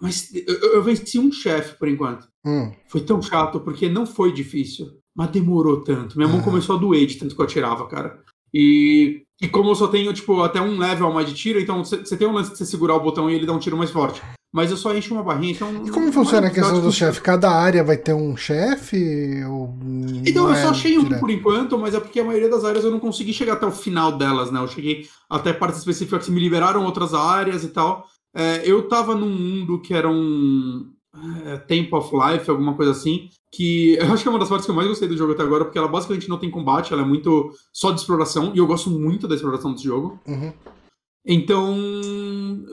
Mas 0.02 0.34
eu, 0.36 0.74
eu 0.74 0.84
venci 0.84 1.18
um 1.18 1.32
chefe 1.32 1.78
por 1.80 1.88
enquanto. 1.88 2.28
Hum. 2.46 2.70
Foi 2.88 3.00
tão 3.00 3.22
chato, 3.22 3.62
porque 3.62 3.88
não 3.88 4.06
foi 4.06 4.34
difícil, 4.34 5.00
mas 5.16 5.30
demorou 5.30 5.82
tanto. 5.82 6.18
Minha 6.18 6.28
mão 6.28 6.42
começou 6.42 6.76
a 6.76 6.80
doer 6.80 7.06
de 7.06 7.16
tanto 7.16 7.34
que 7.34 7.40
eu 7.40 7.46
atirava, 7.46 7.88
cara. 7.88 8.22
E, 8.58 9.24
e 9.42 9.50
como 9.50 9.72
eu 9.72 9.76
só 9.76 9.90
tenho, 9.90 10.14
tipo, 10.14 10.42
até 10.42 10.62
um 10.62 10.80
level 10.80 11.12
mais 11.12 11.28
de 11.28 11.36
tiro, 11.36 11.60
então 11.60 11.84
você 11.84 12.16
tem 12.16 12.26
um 12.26 12.32
lance 12.32 12.52
de 12.52 12.58
você 12.58 12.66
segurar 12.66 12.96
o 12.96 13.02
botão 13.02 13.30
e 13.30 13.36
ele 13.36 13.46
dá 13.46 13.52
um 13.52 13.60
tiro 13.60 13.76
mais 13.76 13.92
forte. 13.92 14.22
Mas 14.54 14.72
eu 14.72 14.78
só 14.78 14.96
encho 14.96 15.14
uma 15.14 15.22
barrinha, 15.22 15.52
então. 15.52 15.86
E 15.86 15.90
como 15.92 16.10
funciona 16.14 16.48
a 16.48 16.50
questão 16.50 16.80
do 16.80 16.90
chefe? 16.90 17.20
Cada 17.20 17.52
área 17.52 17.84
vai 17.84 17.98
ter 17.98 18.14
um 18.14 18.38
chefe? 18.38 19.44
Ou... 19.44 19.78
Então, 20.26 20.48
eu 20.48 20.56
só 20.56 20.68
é 20.68 20.70
achei 20.70 20.98
um 20.98 21.10
por 21.20 21.30
enquanto, 21.30 21.78
mas 21.78 21.94
é 21.94 22.00
porque 22.00 22.22
a 22.22 22.24
maioria 22.24 22.48
das 22.48 22.64
áreas 22.64 22.86
eu 22.86 22.92
não 22.92 23.00
consegui 23.02 23.34
chegar 23.34 23.54
até 23.54 23.66
o 23.66 23.72
final 23.72 24.18
delas, 24.18 24.50
né? 24.50 24.62
Eu 24.62 24.70
cheguei 24.70 25.06
até 25.30 25.52
partes 25.52 25.80
específicas 25.80 26.26
que 26.26 26.32
me 26.32 26.40
liberaram 26.40 26.86
outras 26.86 27.14
áreas 27.14 27.66
e 27.66 27.68
tal. 27.68 28.08
É, 28.34 28.62
eu 28.64 28.88
tava 28.88 29.14
num 29.14 29.30
mundo 29.30 29.82
que 29.82 29.94
era 29.94 30.08
um. 30.08 30.90
É, 31.46 31.58
Tempo 31.58 31.98
of 31.98 32.12
Life, 32.14 32.50
alguma 32.50 32.74
coisa 32.74 32.92
assim. 32.92 33.30
Que 33.52 33.96
eu 34.00 34.12
acho 34.14 34.24
que 34.24 34.28
é 34.28 34.32
uma 34.32 34.40
das 34.40 34.50
partes 34.50 34.66
que 34.66 34.72
eu 34.72 34.76
mais 34.76 34.88
gostei 34.88 35.08
do 35.08 35.18
jogo 35.18 35.34
até 35.34 35.44
agora, 35.44 35.66
porque 35.66 35.78
ela 35.78 35.88
basicamente 35.88 36.30
não 36.30 36.38
tem 36.38 36.52
combate, 36.52 36.94
ela 36.94 37.02
é 37.02 37.06
muito 37.06 37.52
só 37.74 37.92
de 37.92 38.00
exploração, 38.00 38.52
e 38.54 38.58
eu 38.58 38.68
gosto 38.68 38.90
muito 38.90 39.28
da 39.28 39.36
exploração 39.36 39.72
desse 39.72 39.86
jogo. 39.86 40.20
Uhum. 40.28 40.54
Então, 41.26 41.76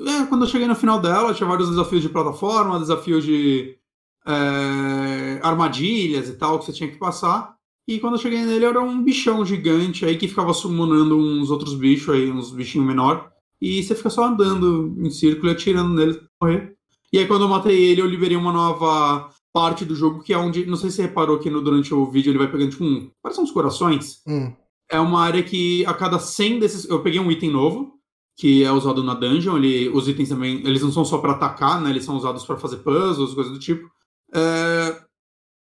é, 0.06 0.26
quando 0.26 0.44
eu 0.44 0.48
cheguei 0.48 0.68
no 0.68 0.74
final 0.74 1.00
dela, 1.00 1.32
tinha 1.32 1.48
vários 1.48 1.70
desafios 1.70 2.02
de 2.02 2.10
plataforma, 2.10 2.78
desafios 2.78 3.24
de 3.24 3.78
é, 4.26 5.40
armadilhas 5.42 6.28
e 6.28 6.34
tal 6.34 6.58
que 6.58 6.66
você 6.66 6.72
tinha 6.72 6.90
que 6.90 6.98
passar. 6.98 7.56
E 7.88 7.98
quando 7.98 8.14
eu 8.14 8.20
cheguei 8.20 8.44
nele, 8.44 8.64
era 8.64 8.80
um 8.80 9.02
bichão 9.02 9.44
gigante 9.44 10.04
aí 10.04 10.16
que 10.16 10.28
ficava 10.28 10.52
summonando 10.52 11.16
uns 11.16 11.50
outros 11.50 11.74
bichos 11.74 12.14
aí, 12.14 12.30
uns 12.30 12.52
bichinhos 12.52 12.86
menor. 12.86 13.32
E 13.60 13.82
você 13.82 13.94
fica 13.94 14.10
só 14.10 14.24
andando 14.24 14.94
em 14.98 15.10
círculo 15.10 15.48
e 15.48 15.52
atirando 15.52 15.94
nele 15.94 16.14
pra 16.14 16.28
morrer. 16.42 16.76
E 17.12 17.18
aí 17.18 17.26
quando 17.26 17.42
eu 17.42 17.48
matei 17.48 17.84
ele, 17.84 18.00
eu 18.00 18.06
liberei 18.06 18.36
uma 18.36 18.52
nova 18.52 19.28
parte 19.52 19.84
do 19.84 19.94
jogo, 19.94 20.22
que 20.22 20.32
é 20.32 20.38
onde. 20.38 20.64
Não 20.64 20.76
sei 20.76 20.90
se 20.90 20.96
você 20.96 21.02
reparou 21.02 21.38
que 21.38 21.50
no, 21.50 21.60
durante 21.60 21.92
o 21.92 22.10
vídeo 22.10 22.30
ele 22.30 22.38
vai 22.38 22.50
pegando, 22.50 22.70
tipo, 22.70 22.84
um. 22.84 23.10
Parece 23.22 23.40
uns 23.40 23.50
corações. 23.50 24.22
Hum. 24.26 24.52
É 24.90 24.98
uma 24.98 25.20
área 25.20 25.42
que 25.42 25.84
a 25.86 25.94
cada 25.94 26.18
100 26.18 26.58
desses. 26.58 26.88
Eu 26.88 27.02
peguei 27.02 27.20
um 27.20 27.30
item 27.30 27.50
novo 27.50 27.98
que 28.36 28.64
é 28.64 28.72
usado 28.72 29.02
na 29.04 29.14
dungeon. 29.14 29.58
Ele, 29.58 29.88
os 29.90 30.08
itens 30.08 30.30
também, 30.30 30.66
eles 30.66 30.82
não 30.82 30.90
são 30.90 31.04
só 31.04 31.18
para 31.18 31.32
atacar, 31.32 31.80
né? 31.80 31.90
Eles 31.90 32.04
são 32.04 32.16
usados 32.16 32.44
para 32.44 32.56
fazer 32.56 32.78
puzzles, 32.78 33.34
coisas 33.34 33.52
do 33.52 33.58
tipo. 33.58 33.90
É, 34.34 35.02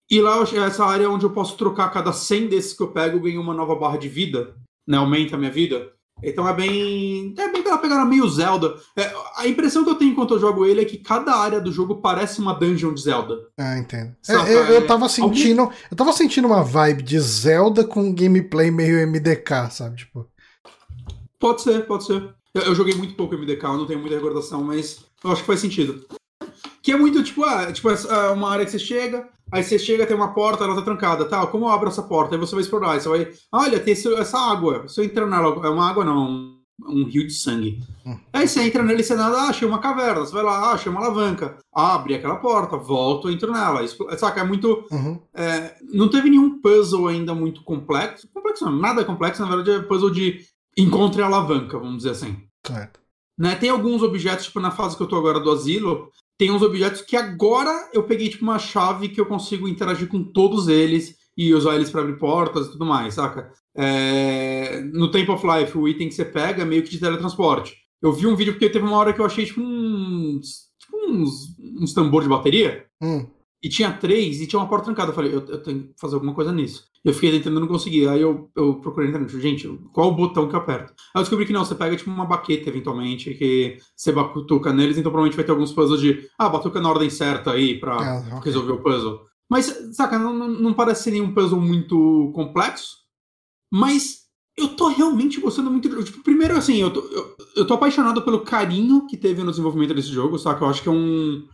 e 0.10 0.22
lá 0.22 0.42
essa 0.42 0.86
área 0.86 1.06
é 1.06 1.10
onde 1.10 1.26
eu 1.26 1.32
posso 1.32 1.58
trocar 1.58 1.90
cada 1.90 2.12
100 2.12 2.48
desses 2.48 2.74
que 2.74 2.84
eu 2.84 2.92
pego 2.92 3.20
ganho 3.20 3.42
uma 3.42 3.54
nova 3.54 3.76
barra 3.76 3.98
de 3.98 4.10
vida, 4.10 4.56
né? 4.86 4.98
Aumenta 4.98 5.36
a 5.36 5.40
minha 5.40 5.52
vida. 5.52 5.94
Então 6.22 6.48
é 6.48 6.54
bem. 6.54 7.34
É 7.38 7.52
bem 7.52 7.62
aquela 7.62 7.78
pegada 7.78 8.06
meio 8.06 8.28
Zelda. 8.28 8.76
É, 8.96 9.14
a 9.38 9.48
impressão 9.48 9.84
que 9.84 9.90
eu 9.90 9.96
tenho 9.96 10.12
enquanto 10.12 10.34
eu 10.34 10.40
jogo 10.40 10.66
ele 10.66 10.82
é 10.82 10.86
que 10.86 10.98
cada 10.98 11.36
área 11.36 11.62
do 11.62 11.72
jogo 11.72 11.98
parece 12.02 12.40
uma 12.40 12.54
dungeon 12.54 12.94
de 12.94 13.02
Zelda. 13.02 13.36
Ah, 13.58 13.78
entendo. 13.78 14.16
É, 14.28 14.34
eu, 14.34 14.64
eu 14.66 14.88
tava 14.88 15.08
sentindo. 15.08 15.62
Algum... 15.62 15.74
Eu 15.92 15.98
tava 15.98 16.14
sentindo 16.14 16.48
uma 16.48 16.64
vibe 16.64 17.04
de 17.04 17.20
Zelda 17.20 17.84
com 17.84 18.14
gameplay 18.14 18.72
meio 18.72 19.08
MDK, 19.08 19.70
sabe? 19.72 19.98
Tipo. 19.98 20.28
Pode 21.40 21.62
ser, 21.62 21.86
pode 21.86 22.06
ser. 22.06 22.34
Eu, 22.54 22.62
eu, 22.64 22.76
joguei 22.76 22.96
muito 22.96 23.14
pouco 23.14 23.38
MDK, 23.38 23.64
eu 23.64 23.78
não 23.78 23.86
tenho 23.86 24.00
muita 24.00 24.16
recordação, 24.16 24.64
mas 24.64 25.00
eu 25.24 25.32
acho 25.32 25.42
que 25.42 25.48
faz 25.48 25.60
sentido. 25.60 26.06
Que 26.82 26.92
é 26.94 26.98
muito 26.98 27.24
tipo, 27.24 27.44
ah, 27.44 27.72
tipo, 27.72 27.90
é 27.90 28.30
uma 28.30 28.50
área 28.50 28.66
que 28.66 28.72
você 28.72 28.80
chega, 28.80 29.30
aí 29.52 29.64
você 29.64 29.78
chega, 29.80 30.06
tem 30.06 30.16
uma 30.16 30.34
porta, 30.34 30.64
ela 30.64 30.76
tá 30.76 30.82
trancada, 30.82 31.26
tá? 31.26 31.46
Como 31.48 31.66
eu 31.66 31.70
abro 31.70 31.90
essa 31.90 32.04
porta? 32.04 32.36
Aí 32.36 32.40
você 32.40 32.56
vai 32.56 32.64
explorar, 32.64 32.92
aí 32.92 33.02
você 33.02 33.10
vai, 33.10 33.28
olha, 33.52 33.80
tem 33.80 33.94
esse, 33.94 34.14
essa 34.16 34.38
água. 34.38 34.88
Se 34.88 35.00
eu 35.00 35.06
entrar 35.06 35.26
nela, 35.26 35.66
é 35.66 35.70
uma 35.70 35.90
água 35.90 36.04
não, 36.04 36.30
um, 36.30 36.58
um 36.86 37.04
rio 37.06 37.26
de 37.26 37.34
sangue. 37.34 37.82
Hum. 38.06 38.18
Aí 38.32 38.48
você 38.48 38.62
entra 38.64 38.84
nele 38.84 39.02
e 39.02 39.04
você 39.04 39.16
nada, 39.16 39.38
ah, 39.38 39.50
achei 39.50 39.68
uma 39.68 39.80
caverna, 39.80 40.22
você 40.22 40.34
vai 40.34 40.44
lá, 40.44 40.58
ah, 40.58 40.72
achei 40.74 40.92
uma 40.92 41.02
alavanca. 41.02 41.58
Abre 41.74 42.16
aquela 42.16 42.36
porta, 42.36 42.78
volto, 42.78 43.30
entro 43.30 43.52
nela. 43.52 43.86
Saca, 44.18 44.42
é 44.42 44.44
muito. 44.44 44.86
Uhum. 44.92 45.20
É, 45.34 45.76
não 45.94 46.10
teve 46.10 46.30
nenhum 46.30 46.62
puzzle 46.62 47.08
ainda 47.08 47.34
muito 47.34 47.64
complexo. 47.64 48.28
Complexo 48.34 48.66
não, 48.66 48.74
nada 48.74 49.04
complexo, 49.04 49.42
na 49.42 49.50
verdade 49.50 49.72
é 49.72 49.82
puzzle 49.82 50.12
de 50.12 50.46
encontre 50.78 51.22
a 51.22 51.26
alavanca, 51.26 51.80
vamos 51.80 51.98
dizer 51.98 52.12
assim. 52.12 52.38
Certo. 52.66 53.00
Né? 53.38 53.56
Tem 53.56 53.70
alguns 53.70 54.02
objetos, 54.02 54.46
tipo 54.46 54.60
na 54.60 54.72
fase 54.72 54.96
que 54.98 55.04
eu 55.04 55.08
tô 55.08 55.16
agora 55.16 55.40
do 55.40 55.52
asilo, 55.52 56.12
tem 56.38 56.52
uns 56.52 56.62
objetos 56.62 57.02
que 57.02 57.16
agora 57.16 57.90
eu 57.94 58.04
peguei 58.04 58.30
tipo 58.30 58.44
uma 58.44 58.60
chave 58.60 59.10
que 59.10 59.20
eu 59.20 59.26
consigo 59.26 59.68
interagir 59.68 60.08
com 60.08 60.24
todos 60.24 60.68
eles 60.68 61.16
e 61.36 61.54
usar 61.54 61.76
eles 61.76 61.90
para 61.90 62.02
abrir 62.02 62.18
portas 62.18 62.68
e 62.68 62.72
tudo 62.72 62.86
mais, 62.86 63.16
saca? 63.16 63.52
É... 63.76 64.82
No 64.94 65.10
Temple 65.12 65.34
of 65.34 65.46
Life, 65.46 65.78
o 65.78 65.88
item 65.88 66.10
que 66.10 66.16
você 66.16 66.26
pega 66.26 66.62
é 66.62 66.66
meio 66.66 66.84
que 66.84 66.90
de 66.90 67.00
teletransporte. 67.00 67.76
Eu 68.02 68.14
vi 68.14 68.28
um 68.28 68.36
vídeo 68.36 68.54
porque 68.54 68.70
teve 68.70 68.86
uma 68.86 68.98
hora 68.98 69.14
que 69.14 69.20
eu 69.20 69.26
achei 69.26 69.46
tipo 69.46 69.62
uns, 69.62 70.68
tipo 70.80 70.98
uns, 71.10 71.58
uns 71.82 71.94
tambor 71.94 72.22
de 72.22 72.30
bateria. 72.30 72.86
Hum. 73.02 73.28
E 73.62 73.70
tinha 73.70 73.92
três 73.92 74.40
e 74.40 74.48
tinha 74.48 74.60
uma 74.60 74.70
porta 74.70 74.86
trancada. 74.86 75.12
Eu 75.12 75.16
falei, 75.16 75.34
eu, 75.34 75.46
eu 75.48 75.62
tenho 75.62 75.84
que 75.84 75.94
fazer 76.00 76.16
alguma 76.16 76.34
coisa 76.34 76.52
nisso. 76.52 76.86
Eu 77.04 77.14
fiquei 77.14 77.32
tentando 77.32 77.60
não 77.60 77.68
conseguir. 77.68 78.08
Aí 78.08 78.22
eu, 78.22 78.52
eu 78.56 78.76
procurei 78.76 79.10
na 79.10 79.18
internet, 79.18 79.42
gente, 79.42 79.68
qual 79.94 80.10
o 80.10 80.16
botão 80.16 80.48
que 80.48 80.56
eu 80.56 80.60
aperto? 80.60 80.94
Aí 81.16 81.20
eu 81.20 81.22
descobri 81.22 81.46
que 81.46 81.54
não, 81.54 81.66
você 81.66 81.74
pega 81.74 81.96
tipo 81.96 82.12
uma 82.12 82.26
baqueta 82.26 82.70
eventualmente, 82.70 83.34
que 83.34 83.78
você 83.96 84.12
batuca 84.12 84.72
neles, 84.72 84.98
então 84.98 85.12
provavelmente 85.12 85.36
vai 85.36 85.46
ter 85.46 85.52
alguns 85.52 85.72
puzzles 85.72 86.02
de, 86.02 86.30
ah, 86.38 86.50
batuca 86.50 86.80
na 86.80 86.90
ordem 86.90 87.10
certa 87.10 87.52
aí 87.52 87.80
pra 87.80 87.96
ah, 87.96 88.38
okay. 88.38 88.52
resolver 88.52 88.74
o 88.74 88.84
puzzle. 88.84 89.22
Mas, 89.50 89.74
saca, 89.94 90.20
não, 90.20 90.34
não 90.34 90.74
parece 90.74 91.04
ser 91.04 91.12
nenhum 91.12 91.34
puzzle 91.34 91.60
muito 91.60 92.32
complexo, 92.36 92.98
mas 93.72 94.28
eu 94.58 94.70
tô 94.70 94.88
realmente 94.88 95.40
gostando 95.40 95.72
muito. 95.72 96.04
Tipo, 96.04 96.24
primeiro, 96.24 96.58
assim, 96.58 96.78
eu 96.78 96.92
tô, 96.92 97.00
eu, 97.00 97.36
eu 97.56 97.68
tô 97.68 97.76
apaixonado 97.76 98.22
pelo 98.24 98.42
carinho 98.42 99.08
que 99.08 99.16
teve 99.16 99.44
no 99.44 99.52
desenvolvimento 99.52 99.94
desse 99.94 100.10
jogo, 100.10 100.38
saca? 100.38 100.66
Eu 100.66 100.70
acho 100.70 100.82
que 100.82 100.90
é 100.90 100.92
um. 100.92 101.48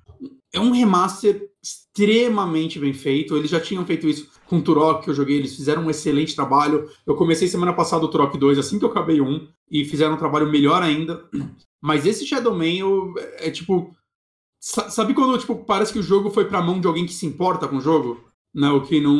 É 0.54 0.60
um 0.60 0.72
remaster 0.72 1.53
extremamente 1.64 2.78
bem 2.78 2.94
feito. 2.94 3.38
Eles 3.38 3.50
já 3.50 3.60
tinham 3.60 3.86
feito 3.86 4.08
isso 4.08 4.28
com 4.46 4.58
o 4.58 4.62
Turok, 4.62 5.04
que 5.04 5.10
eu 5.10 5.14
joguei, 5.14 5.38
eles 5.38 5.56
fizeram 5.56 5.84
um 5.84 5.90
excelente 5.90 6.36
trabalho. 6.36 6.90
Eu 7.08 7.16
comecei 7.16 7.48
semana 7.48 7.74
passada 7.74 8.04
o 8.04 8.08
Turok 8.10 8.38
2, 8.38 8.60
assim 8.60 8.78
que 8.78 8.86
eu 8.86 8.90
acabei 8.90 9.22
um, 9.22 9.48
e 9.72 9.86
fizeram 9.86 10.16
um 10.16 10.18
trabalho 10.18 10.52
melhor 10.52 10.84
ainda. 10.84 11.24
Mas 11.82 12.06
esse 12.06 12.26
Shadow 12.26 12.56
Man 12.56 12.74
eu, 12.74 13.14
é 13.38 13.50
tipo. 13.50 13.96
Sabe 14.60 15.14
quando 15.14 15.38
tipo, 15.38 15.66
parece 15.66 15.92
que 15.92 16.00
o 16.00 16.04
jogo 16.04 16.30
foi 16.30 16.46
pra 16.46 16.62
mão 16.62 16.80
de 16.80 16.88
alguém 16.88 17.06
que 17.06 17.14
se 17.14 17.26
importa 17.26 17.68
com 17.68 17.78
o 17.78 17.82
jogo? 17.82 18.24
Né, 18.54 18.70
o 18.70 18.82
que 18.82 19.02
não. 19.02 19.16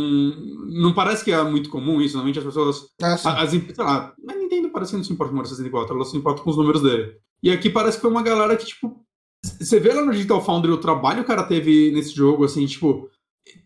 Não 0.70 0.94
parece 0.94 1.24
que 1.24 1.32
é 1.32 1.44
muito 1.44 1.70
comum 1.70 2.00
isso. 2.02 2.16
Normalmente 2.16 2.40
as 2.40 2.46
pessoas. 2.46 2.86
Ah, 3.02 3.42
as, 3.42 3.50
sei 3.50 3.74
lá, 3.80 4.14
mas 4.24 4.38
Nintendo 4.38 4.70
parece 4.70 4.92
que 4.92 4.98
não 4.98 5.04
se 5.04 5.12
importa 5.12 5.32
com 5.32 5.36
o 5.36 5.38
Mario 5.38 5.50
64, 5.50 5.96
ela 5.96 6.06
se 6.06 6.16
importa 6.16 6.42
com 6.42 6.50
os 6.50 6.56
números 6.58 6.82
dele. 6.82 7.18
E 7.42 7.52
aqui 7.52 7.70
parece 7.70 7.98
que 7.98 8.02
foi 8.02 8.12
uma 8.12 8.24
galera 8.24 8.56
que, 8.56 8.66
tipo. 8.66 9.04
Você 9.44 9.80
vê 9.80 9.94
lá 9.94 10.04
no 10.04 10.12
Digital 10.12 10.44
Foundry 10.44 10.72
o 10.72 10.78
trabalho 10.78 11.18
que 11.18 11.24
o 11.24 11.28
cara 11.28 11.44
teve 11.44 11.92
nesse 11.92 12.16
jogo, 12.16 12.46
assim, 12.46 12.66
tipo 12.66 13.10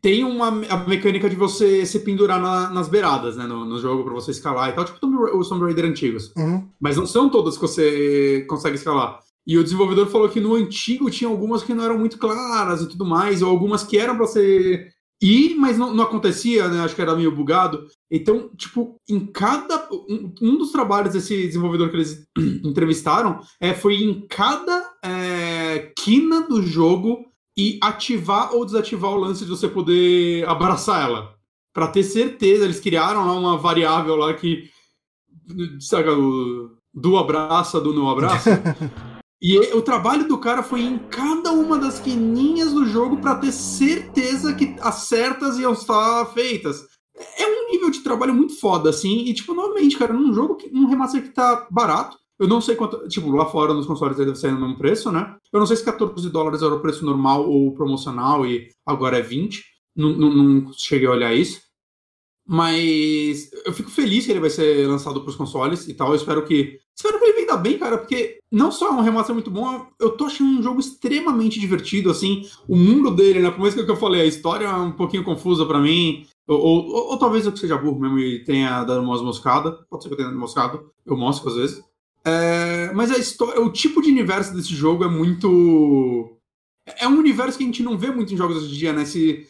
tem 0.01 0.23
uma 0.23 0.47
a 0.47 0.87
mecânica 0.87 1.29
de 1.29 1.35
você 1.35 1.85
se 1.85 1.99
pendurar 1.99 2.41
na, 2.41 2.69
nas 2.69 2.87
beiradas, 2.87 3.35
né, 3.35 3.45
no, 3.45 3.63
no 3.63 3.79
jogo, 3.79 4.03
para 4.03 4.13
você 4.13 4.31
escalar 4.31 4.69
e 4.69 4.73
tal, 4.73 4.85
tipo 4.85 4.97
os 5.37 5.49
Tomb 5.49 5.65
Raider 5.65 5.85
antigos. 5.85 6.31
Uhum. 6.35 6.67
Mas 6.79 6.97
não 6.97 7.05
são 7.05 7.29
todas 7.29 7.55
que 7.55 7.61
você 7.61 8.45
consegue 8.49 8.75
escalar. 8.75 9.19
E 9.45 9.57
o 9.57 9.63
desenvolvedor 9.63 10.07
falou 10.07 10.27
que 10.27 10.41
no 10.41 10.55
antigo 10.55 11.09
tinha 11.09 11.29
algumas 11.29 11.63
que 11.63 11.73
não 11.73 11.85
eram 11.85 11.97
muito 11.97 12.17
claras 12.17 12.81
e 12.81 12.89
tudo 12.89 13.05
mais, 13.05 13.41
ou 13.41 13.49
algumas 13.49 13.83
que 13.83 13.97
eram 13.97 14.17
para 14.17 14.25
você 14.25 14.89
ir, 15.21 15.55
mas 15.55 15.77
não, 15.77 15.93
não, 15.93 16.03
acontecia, 16.03 16.67
né? 16.67 16.81
Acho 16.81 16.95
que 16.95 17.01
era 17.01 17.15
meio 17.15 17.31
bugado. 17.31 17.85
Então, 18.11 18.49
tipo, 18.55 18.99
em 19.09 19.25
cada. 19.25 19.87
Um, 19.91 20.33
um 20.41 20.57
dos 20.57 20.71
trabalhos 20.71 21.13
desse 21.13 21.47
desenvolvedor 21.47 21.89
que 21.89 21.95
eles 21.95 22.27
entrevistaram 22.63 23.39
é, 23.59 23.73
foi 23.73 23.95
em 23.95 24.27
cada 24.27 24.91
é, 25.03 25.46
quina 25.95 26.41
do 26.47 26.61
jogo 26.61 27.25
e 27.57 27.79
ativar 27.81 28.53
ou 28.53 28.65
desativar 28.65 29.11
o 29.11 29.17
lance 29.17 29.43
de 29.43 29.49
você 29.49 29.67
poder 29.67 30.47
abraçar 30.47 31.03
ela. 31.03 31.35
Para 31.73 31.87
ter 31.87 32.03
certeza, 32.03 32.65
eles 32.65 32.79
criaram 32.79 33.25
lá 33.25 33.33
uma 33.33 33.57
variável 33.57 34.15
lá 34.15 34.33
que. 34.33 34.69
Sabe, 35.79 36.09
o 36.09 36.77
do 36.93 37.17
abraça, 37.17 37.79
do 37.79 37.93
não 37.93 38.09
abraça. 38.09 38.63
e 39.41 39.57
o 39.75 39.81
trabalho 39.81 40.27
do 40.27 40.37
cara 40.37 40.63
foi 40.63 40.81
em 40.81 40.97
cada 40.97 41.51
uma 41.51 41.77
das 41.77 41.99
quininhas 41.99 42.73
do 42.73 42.85
jogo 42.85 43.17
para 43.17 43.35
ter 43.35 43.51
certeza 43.51 44.55
que 44.55 44.75
as 44.81 44.95
certas 45.07 45.59
iam 45.59 45.73
estar 45.73 46.25
feitas. 46.33 46.85
É 47.37 47.45
um 47.45 47.71
nível 47.71 47.89
de 47.89 47.99
trabalho 47.99 48.33
muito 48.33 48.59
foda, 48.59 48.89
assim. 48.89 49.25
E, 49.25 49.33
tipo, 49.33 49.53
novamente, 49.53 49.97
cara, 49.97 50.13
num 50.13 50.33
jogo, 50.33 50.55
que, 50.55 50.69
um 50.73 50.87
remaster 50.87 51.21
que 51.21 51.29
tá 51.29 51.67
barato, 51.69 52.17
eu 52.39 52.47
não 52.47 52.61
sei 52.61 52.75
quanto. 52.75 53.07
Tipo, 53.07 53.31
lá 53.31 53.45
fora 53.45 53.73
nos 53.73 53.87
consoles 53.87 54.17
deve 54.17 54.35
sair 54.35 54.51
no 54.51 54.61
mesmo 54.61 54.77
preço, 54.77 55.11
né? 55.11 55.35
Eu 55.51 55.59
não 55.59 55.65
sei 55.65 55.75
se 55.77 55.85
14 55.85 56.29
dólares 56.29 56.61
era 56.61 56.73
o 56.73 56.79
preço 56.79 57.05
normal 57.05 57.49
ou 57.49 57.73
promocional 57.73 58.45
e 58.45 58.69
agora 58.85 59.17
é 59.17 59.21
20. 59.21 59.63
Não, 59.95 60.09
não, 60.09 60.31
não 60.31 60.73
cheguei 60.73 61.07
a 61.07 61.11
olhar 61.11 61.33
isso. 61.33 61.61
Mas 62.47 63.49
eu 63.65 63.73
fico 63.73 63.89
feliz 63.89 64.25
que 64.25 64.31
ele 64.31 64.39
vai 64.39 64.49
ser 64.49 64.87
lançado 64.87 65.19
para 65.19 65.29
os 65.29 65.35
consoles 65.35 65.87
e 65.87 65.93
tal. 65.93 66.09
Eu 66.09 66.15
espero 66.15 66.45
que. 66.45 66.79
Espero 66.95 67.19
que 67.19 67.25
ele 67.25 67.41
venda 67.41 67.57
bem, 67.57 67.77
cara, 67.77 67.97
porque 67.97 68.39
não 68.51 68.71
só 68.71 68.87
é 68.87 68.91
um 68.91 69.01
remaster 69.01 69.33
muito 69.33 69.51
bom, 69.51 69.85
eu 69.99 70.11
tô 70.11 70.25
achando 70.25 70.59
um 70.59 70.63
jogo 70.63 70.79
extremamente 70.79 71.59
divertido, 71.59 72.09
assim. 72.09 72.43
O 72.67 72.75
mundo 72.75 73.11
dele, 73.11 73.39
né? 73.39 73.51
Por 73.51 73.59
mais 73.59 73.73
que 73.73 73.81
eu 73.81 73.95
falei, 73.97 74.21
a 74.21 74.25
história 74.25 74.65
é 74.65 74.73
um 74.73 74.93
pouquinho 74.93 75.23
confusa 75.23 75.65
para 75.65 75.79
mim. 75.79 76.25
Ou, 76.47 76.57
ou, 76.57 76.87
ou, 76.87 77.11
ou, 77.11 77.19
talvez 77.19 77.45
eu 77.45 77.55
seja 77.55 77.77
burro 77.77 77.99
mesmo 77.99 78.17
e 78.19 78.43
tenha 78.45 78.83
dado 78.83 79.01
umas 79.01 79.21
moscadas. 79.21 79.75
Pode 79.89 80.03
ser 80.03 80.09
que 80.09 80.13
eu 80.13 80.17
tenha 80.17 80.29
dado 80.29 80.39
moscado. 80.39 80.89
Eu 81.05 81.17
mosco 81.17 81.49
às 81.49 81.55
vezes. 81.55 81.83
É, 82.27 82.91
mas 82.93 83.09
a 83.09 83.17
história, 83.17 83.61
o 83.61 83.71
tipo 83.71 84.01
de 84.01 84.11
universo 84.11 84.53
desse 84.53 84.75
jogo 84.75 85.05
é 85.05 85.09
muito. 85.09 86.37
É 86.99 87.07
um 87.07 87.17
universo 87.17 87.57
que 87.57 87.63
a 87.63 87.67
gente 87.67 87.81
não 87.81 87.97
vê 87.97 88.11
muito 88.11 88.33
em 88.33 88.37
jogos 88.37 88.57
hoje 88.57 88.75
em 88.75 88.77
dia, 88.77 88.91
né? 88.91 89.05
Se, 89.05 89.47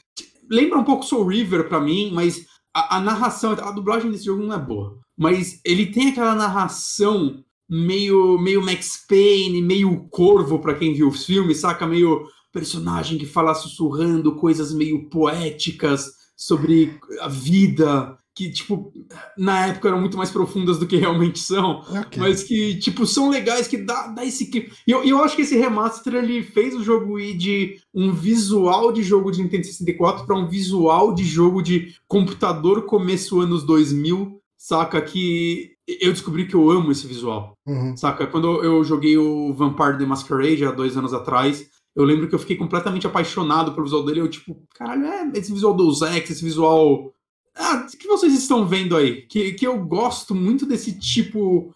lembra 0.47 0.77
um 0.77 0.83
pouco 0.83 1.03
Soul 1.03 1.25
River 1.25 1.67
para 1.67 1.79
mim, 1.79 2.11
mas 2.13 2.45
a, 2.71 2.97
a, 2.97 3.01
narração, 3.01 3.53
a 3.53 3.71
dublagem 3.71 4.11
desse 4.11 4.25
jogo 4.25 4.43
não 4.43 4.53
é 4.53 4.59
boa. 4.59 4.99
Mas 5.17 5.59
ele 5.65 5.87
tem 5.87 6.09
aquela 6.09 6.35
narração 6.35 7.43
meio, 7.67 8.37
meio 8.37 8.61
Max 8.61 9.03
Payne, 9.09 9.59
meio 9.59 10.07
Corvo 10.09 10.59
para 10.59 10.75
quem 10.75 10.93
viu 10.93 11.07
os 11.07 11.25
filmes, 11.25 11.57
saca? 11.57 11.87
Meio 11.87 12.27
personagem 12.53 13.17
que 13.17 13.25
fala 13.25 13.55
sussurrando 13.55 14.35
coisas 14.35 14.71
meio 14.71 15.09
poéticas 15.09 16.11
sobre 16.35 16.99
a 17.21 17.27
vida 17.27 18.15
que, 18.37 18.51
tipo, 18.51 18.93
na 19.35 19.65
época 19.65 19.87
eram 19.87 19.99
muito 19.99 20.15
mais 20.15 20.29
profundas 20.29 20.77
do 20.77 20.85
que 20.85 20.95
realmente 20.95 21.39
são, 21.39 21.79
okay. 21.79 22.19
mas 22.19 22.43
que, 22.43 22.75
tipo, 22.75 23.03
são 23.03 23.31
legais, 23.31 23.67
que 23.67 23.77
dá, 23.77 24.09
dá 24.09 24.23
esse 24.23 24.51
que 24.51 24.69
E 24.85 24.91
eu, 24.91 25.03
eu 25.03 25.23
acho 25.23 25.35
que 25.35 25.41
esse 25.41 25.57
remaster 25.57 26.13
ele 26.13 26.43
fez 26.43 26.75
o 26.75 26.83
jogo 26.83 27.19
ir 27.19 27.35
de 27.35 27.77
um 27.91 28.13
visual 28.13 28.91
de 28.91 29.01
jogo 29.01 29.31
de 29.31 29.41
Nintendo 29.41 29.65
64 29.65 30.27
para 30.27 30.37
um 30.37 30.47
visual 30.47 31.15
de 31.15 31.23
jogo 31.23 31.63
de 31.63 31.95
computador 32.07 32.83
começo 32.83 33.41
anos 33.41 33.63
2000, 33.63 34.39
saca? 34.55 35.01
Que 35.01 35.71
eu 35.87 36.11
descobri 36.11 36.45
que 36.45 36.53
eu 36.53 36.69
amo 36.69 36.91
esse 36.91 37.07
visual, 37.07 37.57
uhum. 37.65 37.97
saca? 37.97 38.27
Quando 38.27 38.63
eu 38.63 38.83
joguei 38.83 39.17
o 39.17 39.51
Vampire 39.51 39.97
the 39.97 40.05
Masquerade 40.05 40.63
há 40.63 40.71
dois 40.71 40.95
anos 40.95 41.11
atrás. 41.11 41.75
Eu 41.95 42.03
lembro 42.03 42.27
que 42.29 42.35
eu 42.35 42.39
fiquei 42.39 42.55
completamente 42.55 43.07
apaixonado 43.07 43.71
pelo 43.71 43.85
visual 43.85 44.05
dele. 44.05 44.19
Eu, 44.19 44.27
tipo, 44.27 44.55
caralho, 44.75 45.03
é 45.33 45.39
esse 45.39 45.51
visual 45.51 45.73
do 45.73 45.91
Zex, 45.91 46.29
esse 46.29 46.45
visual 46.45 47.11
ah, 47.57 47.85
o 47.87 47.97
que 47.97 48.07
vocês 48.07 48.33
estão 48.33 48.67
vendo 48.67 48.95
aí? 48.95 49.23
Que, 49.23 49.53
que 49.53 49.65
eu 49.65 49.77
gosto 49.79 50.35
muito 50.35 50.65
desse 50.65 50.97
tipo. 50.97 51.73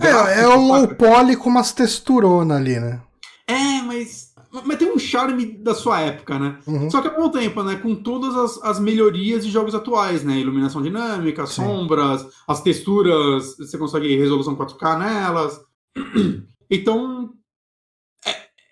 É, 0.00 0.42
é 0.42 0.48
o 0.48 0.60
low 0.60 0.88
poly 0.88 1.36
com 1.36 1.50
umas 1.50 1.72
texturonas 1.72 2.56
ali, 2.56 2.78
né? 2.78 3.00
É, 3.46 3.82
mas. 3.82 4.30
Mas 4.64 4.78
tem 4.78 4.90
um 4.90 4.98
charme 4.98 5.46
da 5.58 5.76
sua 5.76 6.00
época, 6.00 6.36
né? 6.36 6.58
Uhum. 6.66 6.90
Só 6.90 7.00
que 7.00 7.06
ao 7.06 7.14
mesmo 7.14 7.30
tempo, 7.30 7.62
né? 7.62 7.76
Com 7.76 7.94
todas 7.94 8.34
as, 8.34 8.64
as 8.64 8.80
melhorias 8.80 9.44
de 9.44 9.50
jogos 9.50 9.76
atuais, 9.76 10.24
né? 10.24 10.38
Iluminação 10.38 10.82
dinâmica, 10.82 11.46
Sim. 11.46 11.62
sombras, 11.62 12.26
as 12.48 12.60
texturas, 12.60 13.56
você 13.56 13.78
consegue 13.78 14.16
resolução 14.16 14.56
4K 14.56 14.98
nelas. 14.98 15.60
Então, 16.72 17.19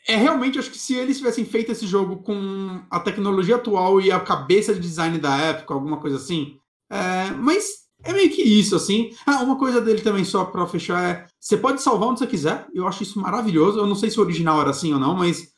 é 0.09 0.17
realmente, 0.17 0.59
acho 0.59 0.71
que 0.71 0.79
se 0.79 0.95
eles 0.95 1.19
tivessem 1.19 1.45
feito 1.45 1.71
esse 1.71 1.87
jogo 1.87 2.17
com 2.17 2.81
a 2.91 2.99
tecnologia 2.99 3.57
atual 3.57 4.01
e 4.01 4.11
a 4.11 4.19
cabeça 4.19 4.73
de 4.73 4.81
design 4.81 5.19
da 5.19 5.37
época, 5.37 5.75
alguma 5.75 5.99
coisa 5.99 6.17
assim. 6.17 6.57
É, 6.91 7.31
mas 7.33 7.67
é 8.03 8.13
meio 8.15 8.31
que 8.31 8.41
isso, 8.41 8.75
assim. 8.75 9.11
Ah, 9.27 9.43
uma 9.43 9.59
coisa 9.59 9.83
dele 9.83 10.01
também, 10.01 10.25
só 10.25 10.47
pra 10.47 10.67
fechar, 10.67 11.05
é. 11.05 11.27
Você 11.39 11.59
pode 11.59 11.83
salvar 11.83 12.09
onde 12.09 12.21
você 12.21 12.27
quiser. 12.27 12.67
Eu 12.75 12.89
acho 12.89 13.03
isso 13.03 13.21
maravilhoso. 13.21 13.79
Eu 13.79 13.87
não 13.87 13.95
sei 13.95 14.11
se 14.11 14.19
o 14.19 14.23
original 14.23 14.59
era 14.63 14.71
assim 14.71 14.95
ou 14.95 14.99
não, 14.99 15.15
mas. 15.15 15.49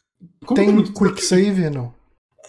Tem 0.53 0.73
muito... 0.73 0.93
quick 0.93 1.25
save, 1.25 1.71
não? 1.71 1.95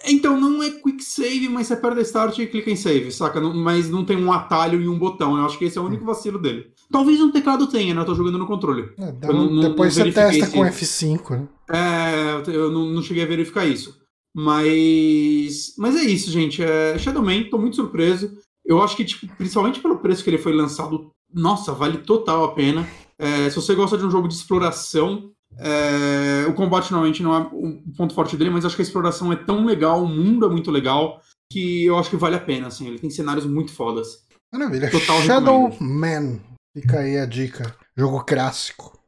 Então, 0.04 0.40
não 0.40 0.60
é 0.60 0.70
quick 0.70 1.02
save, 1.04 1.48
mas 1.48 1.68
você 1.68 1.74
aperta 1.74 2.00
start 2.00 2.38
e 2.38 2.46
clica 2.46 2.70
em 2.70 2.76
save, 2.76 3.12
saca? 3.12 3.40
Não, 3.40 3.54
mas 3.54 3.88
não 3.88 4.04
tem 4.04 4.16
um 4.16 4.32
atalho 4.32 4.82
e 4.82 4.88
um 4.88 4.98
botão. 4.98 5.36
Eu 5.36 5.44
acho 5.44 5.56
que 5.56 5.66
esse 5.66 5.78
é 5.78 5.80
o 5.80 5.84
único 5.84 6.04
vacilo 6.04 6.40
dele. 6.40 6.72
Talvez 6.90 7.20
no 7.20 7.30
teclado 7.30 7.68
tenha, 7.68 7.94
né? 7.94 8.00
Eu 8.00 8.06
tô 8.06 8.14
jogando 8.14 8.38
no 8.38 8.46
controle. 8.46 8.90
É, 8.98 9.12
não, 9.32 9.60
depois 9.60 9.96
não 9.96 10.06
você 10.06 10.12
testa 10.12 10.50
com 10.50 10.60
F5, 10.60 11.30
né? 11.30 11.48
É, 11.72 12.50
eu 12.50 12.70
não, 12.70 12.86
não, 12.86 13.02
cheguei 13.02 13.22
a 13.22 13.26
verificar 13.26 13.64
isso. 13.64 14.00
Mas. 14.34 15.74
Mas 15.78 15.96
é 15.96 16.02
isso, 16.02 16.30
gente. 16.30 16.62
É, 16.62 16.98
Shadowman, 16.98 17.48
tô 17.48 17.58
muito 17.58 17.76
surpreso. 17.76 18.36
Eu 18.64 18.82
acho 18.82 18.96
que, 18.96 19.04
tipo, 19.04 19.26
principalmente 19.36 19.80
pelo 19.80 19.98
preço 19.98 20.22
que 20.22 20.30
ele 20.30 20.38
foi 20.38 20.52
lançado, 20.52 21.10
nossa, 21.32 21.72
vale 21.72 21.98
total 21.98 22.44
a 22.44 22.52
pena. 22.54 22.86
É, 23.18 23.48
se 23.48 23.56
você 23.56 23.74
gosta 23.74 23.96
de 23.96 24.04
um 24.04 24.10
jogo 24.10 24.28
de 24.28 24.34
exploração, 24.34 25.32
é, 25.58 26.46
o 26.48 26.54
combate 26.54 26.90
normalmente 26.90 27.22
não 27.22 27.34
é 27.34 27.40
o 27.52 27.82
ponto 27.96 28.14
forte 28.14 28.36
dele, 28.36 28.50
mas 28.50 28.64
acho 28.64 28.76
que 28.76 28.82
a 28.82 28.84
exploração 28.84 29.32
é 29.32 29.36
tão 29.36 29.64
legal, 29.64 30.02
o 30.02 30.08
mundo 30.08 30.46
é 30.46 30.48
muito 30.48 30.70
legal, 30.70 31.20
que 31.50 31.84
eu 31.84 31.98
acho 31.98 32.10
que 32.10 32.16
vale 32.16 32.36
a 32.36 32.40
pena, 32.40 32.68
assim. 32.68 32.86
Ele 32.86 32.98
tem 32.98 33.10
cenários 33.10 33.46
muito 33.46 33.72
fodas. 33.72 34.24
Maravilha. 34.52 34.90
Total 34.90 35.20
Shadow 35.22 35.76
Man. 35.80 36.38
Fica 36.76 37.00
aí 37.00 37.18
a 37.18 37.26
dica. 37.26 37.74
Jogo 37.96 38.24
clássico. 38.24 39.01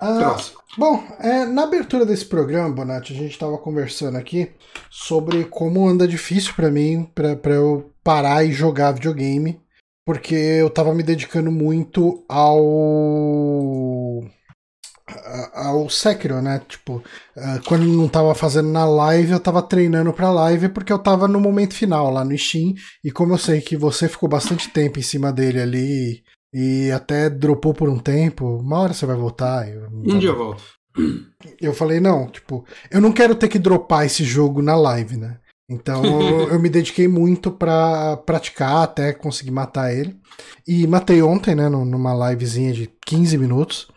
Ah, 0.00 0.36
bom, 0.76 1.02
é, 1.18 1.44
na 1.44 1.64
abertura 1.64 2.06
desse 2.06 2.24
programa, 2.24 2.70
Bonatti, 2.70 3.12
a 3.12 3.16
gente 3.16 3.32
estava 3.32 3.58
conversando 3.58 4.16
aqui 4.16 4.52
sobre 4.90 5.44
como 5.44 5.88
anda 5.88 6.06
difícil 6.06 6.54
para 6.54 6.70
mim, 6.70 7.04
para 7.14 7.54
eu 7.54 7.90
parar 8.02 8.44
e 8.44 8.52
jogar 8.52 8.92
videogame, 8.92 9.60
porque 10.06 10.34
eu 10.34 10.68
estava 10.68 10.94
me 10.94 11.02
dedicando 11.02 11.50
muito 11.50 12.24
ao 12.28 12.60
ao 15.54 15.88
Sekiro, 15.88 16.40
né? 16.42 16.60
Tipo, 16.68 17.02
ah, 17.36 17.60
quando 17.66 17.84
não 17.86 18.08
tava 18.08 18.34
fazendo 18.34 18.68
na 18.68 18.84
live, 18.84 19.32
eu 19.32 19.40
tava 19.40 19.62
treinando 19.62 20.12
pra 20.12 20.30
live 20.30 20.68
porque 20.68 20.92
eu 20.92 20.98
tava 20.98 21.26
no 21.26 21.40
momento 21.40 21.74
final 21.74 22.10
lá 22.12 22.24
no 22.24 22.36
Steam. 22.36 22.74
E 23.02 23.10
como 23.10 23.32
eu 23.32 23.38
sei 23.38 23.60
que 23.60 23.76
você 23.76 24.08
ficou 24.08 24.28
bastante 24.28 24.68
tempo 24.70 24.98
em 24.98 25.02
cima 25.02 25.32
dele 25.32 25.60
ali 25.60 26.22
e 26.52 26.90
até 26.90 27.28
dropou 27.28 27.74
por 27.74 27.88
um 27.88 27.98
tempo. 27.98 28.58
Uma 28.58 28.78
hora 28.78 28.94
você 28.94 29.06
vai 29.06 29.16
voltar. 29.16 29.68
Eu, 29.68 29.88
um 29.90 30.18
dia 30.18 30.30
eu 30.30 30.36
volto. 30.36 30.62
Eu 31.60 31.72
falei, 31.72 32.00
não, 32.00 32.26
tipo, 32.26 32.64
eu 32.90 33.00
não 33.00 33.12
quero 33.12 33.32
ter 33.34 33.46
que 33.46 33.58
dropar 33.58 34.04
esse 34.04 34.24
jogo 34.24 34.60
na 34.60 34.74
live, 34.74 35.16
né? 35.16 35.38
Então 35.70 36.02
eu 36.50 36.58
me 36.58 36.68
dediquei 36.68 37.06
muito 37.06 37.52
para 37.52 38.16
praticar 38.16 38.82
até 38.82 39.12
conseguir 39.12 39.52
matar 39.52 39.92
ele. 39.92 40.18
E 40.66 40.86
matei 40.86 41.22
ontem, 41.22 41.54
né, 41.54 41.68
numa 41.68 42.30
livezinha 42.30 42.72
de 42.72 42.90
15 43.06 43.38
minutos. 43.38 43.88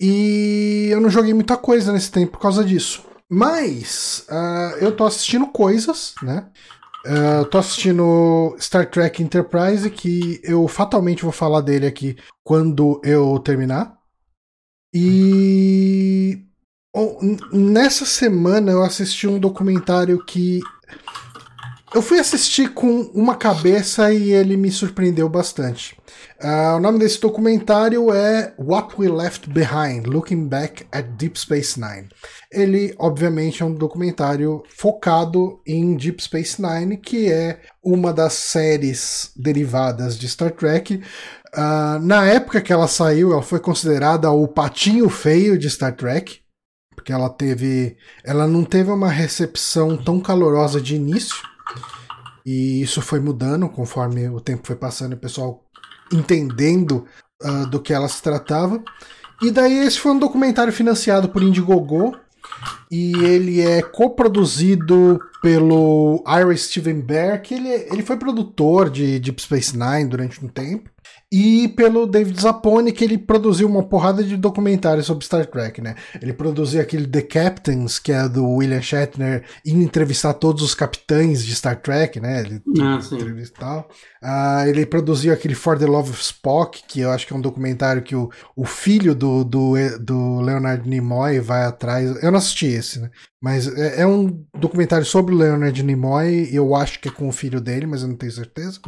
E 0.00 0.88
eu 0.90 1.00
não 1.00 1.08
joguei 1.08 1.32
muita 1.32 1.56
coisa 1.56 1.92
nesse 1.92 2.10
tempo 2.10 2.32
por 2.32 2.40
causa 2.40 2.64
disso. 2.64 3.02
Mas 3.30 4.26
uh, 4.28 4.76
eu 4.78 4.94
tô 4.94 5.04
assistindo 5.04 5.46
coisas, 5.46 6.14
né? 6.22 6.46
Uh, 7.06 7.44
tô 7.50 7.58
assistindo 7.58 8.56
Star 8.58 8.88
Trek 8.90 9.22
Enterprise, 9.22 9.90
que 9.90 10.40
eu 10.42 10.66
fatalmente 10.66 11.22
vou 11.22 11.32
falar 11.32 11.60
dele 11.60 11.86
aqui 11.86 12.16
quando 12.42 13.00
eu 13.04 13.38
terminar. 13.40 13.98
E 14.94 16.42
nessa 17.52 18.06
semana 18.06 18.72
eu 18.72 18.82
assisti 18.82 19.26
um 19.26 19.38
documentário 19.38 20.24
que 20.24 20.60
eu 21.94 22.02
fui 22.02 22.18
assistir 22.18 22.74
com 22.74 23.02
uma 23.14 23.36
cabeça 23.36 24.12
e 24.12 24.32
ele 24.32 24.56
me 24.56 24.68
surpreendeu 24.68 25.28
bastante. 25.28 25.96
Uh, 26.42 26.76
o 26.76 26.80
nome 26.80 26.98
desse 26.98 27.20
documentário 27.20 28.12
é 28.12 28.52
What 28.58 28.96
We 28.98 29.08
Left 29.08 29.48
Behind: 29.48 30.04
Looking 30.06 30.48
Back 30.48 30.84
at 30.90 31.04
Deep 31.16 31.38
Space 31.38 31.80
Nine. 31.80 32.08
Ele, 32.50 32.92
obviamente, 32.98 33.62
é 33.62 33.66
um 33.66 33.72
documentário 33.72 34.64
focado 34.68 35.60
em 35.64 35.94
Deep 35.96 36.20
Space 36.20 36.60
Nine, 36.60 36.96
que 36.96 37.30
é 37.30 37.60
uma 37.82 38.12
das 38.12 38.32
séries 38.32 39.30
derivadas 39.36 40.18
de 40.18 40.28
Star 40.28 40.50
Trek. 40.50 41.00
Uh, 41.54 42.00
na 42.02 42.26
época 42.26 42.60
que 42.60 42.72
ela 42.72 42.88
saiu, 42.88 43.32
ela 43.32 43.42
foi 43.42 43.60
considerada 43.60 44.28
o 44.32 44.48
patinho 44.48 45.08
feio 45.08 45.56
de 45.56 45.70
Star 45.70 45.94
Trek, 45.94 46.40
porque 46.96 47.12
ela 47.12 47.30
teve, 47.30 47.96
ela 48.24 48.48
não 48.48 48.64
teve 48.64 48.90
uma 48.90 49.08
recepção 49.08 49.96
tão 49.96 50.18
calorosa 50.18 50.80
de 50.80 50.96
início. 50.96 51.53
E 52.44 52.82
isso 52.82 53.00
foi 53.00 53.20
mudando 53.20 53.68
conforme 53.68 54.28
o 54.28 54.40
tempo 54.40 54.66
foi 54.66 54.76
passando 54.76 55.12
e 55.12 55.14
o 55.14 55.20
pessoal 55.20 55.64
entendendo 56.12 57.06
uh, 57.42 57.66
do 57.66 57.80
que 57.80 57.92
ela 57.92 58.08
se 58.08 58.22
tratava. 58.22 58.82
E 59.42 59.50
daí 59.50 59.78
esse 59.86 59.98
foi 59.98 60.12
um 60.12 60.18
documentário 60.18 60.72
financiado 60.72 61.28
por 61.28 61.42
Indiegogo 61.42 62.16
e 62.90 63.12
ele 63.24 63.60
é 63.60 63.82
coproduzido 63.82 65.18
pelo 65.42 66.22
Ira 66.26 66.56
Steven 66.56 67.00
Bear, 67.00 67.42
que 67.42 67.54
ele, 67.54 67.68
ele 67.68 68.02
foi 68.02 68.16
produtor 68.16 68.90
de 68.90 69.18
Deep 69.18 69.40
Space 69.40 69.76
Nine 69.76 70.08
durante 70.08 70.44
um 70.44 70.48
tempo 70.48 70.93
e 71.32 71.68
pelo 71.68 72.06
David 72.06 72.40
Zappone, 72.40 72.92
que 72.92 73.02
ele 73.02 73.18
produziu 73.18 73.68
uma 73.68 73.82
porrada 73.82 74.22
de 74.22 74.36
documentários 74.36 75.06
sobre 75.06 75.24
Star 75.24 75.46
Trek, 75.46 75.80
né? 75.80 75.94
Ele 76.22 76.32
produziu 76.32 76.80
aquele 76.80 77.06
The 77.06 77.22
Captains, 77.22 77.98
que 77.98 78.12
é 78.12 78.28
do 78.28 78.48
William 78.48 78.80
Shatner, 78.80 79.44
indo 79.66 79.82
entrevistar 79.82 80.34
todos 80.34 80.62
os 80.62 80.74
capitães 80.74 81.44
de 81.44 81.54
Star 81.54 81.80
Trek, 81.80 82.20
né? 82.20 82.40
Ele 82.40 82.62
ah, 82.80 83.00
entrevistar. 83.12 83.80
Uh, 84.22 84.66
ele 84.66 84.86
produziu 84.86 85.32
aquele 85.32 85.54
For 85.54 85.78
the 85.78 85.86
Love 85.86 86.10
of 86.10 86.22
Spock, 86.22 86.82
que 86.86 87.00
eu 87.00 87.10
acho 87.10 87.26
que 87.26 87.32
é 87.32 87.36
um 87.36 87.40
documentário 87.40 88.02
que 88.02 88.14
o, 88.14 88.30
o 88.54 88.64
filho 88.64 89.14
do, 89.14 89.44
do, 89.44 89.74
do 90.00 90.40
Leonard 90.40 90.88
Nimoy 90.88 91.40
vai 91.40 91.64
atrás. 91.64 92.22
Eu 92.22 92.30
não 92.30 92.38
assisti 92.38 92.66
esse, 92.66 93.00
né? 93.00 93.10
Mas 93.44 93.68
é, 93.68 94.00
é, 94.00 94.06
um 94.06 94.42
documentário 94.58 95.04
sobre 95.04 95.34
o 95.34 95.36
Leonard 95.36 95.82
Nimoy, 95.82 96.48
eu 96.50 96.74
acho 96.74 96.98
que 96.98 97.08
é 97.08 97.12
com 97.12 97.28
o 97.28 97.32
filho 97.32 97.60
dele, 97.60 97.84
mas 97.84 98.00
eu 98.00 98.08
não 98.08 98.16
tenho 98.16 98.32
certeza. 98.32 98.80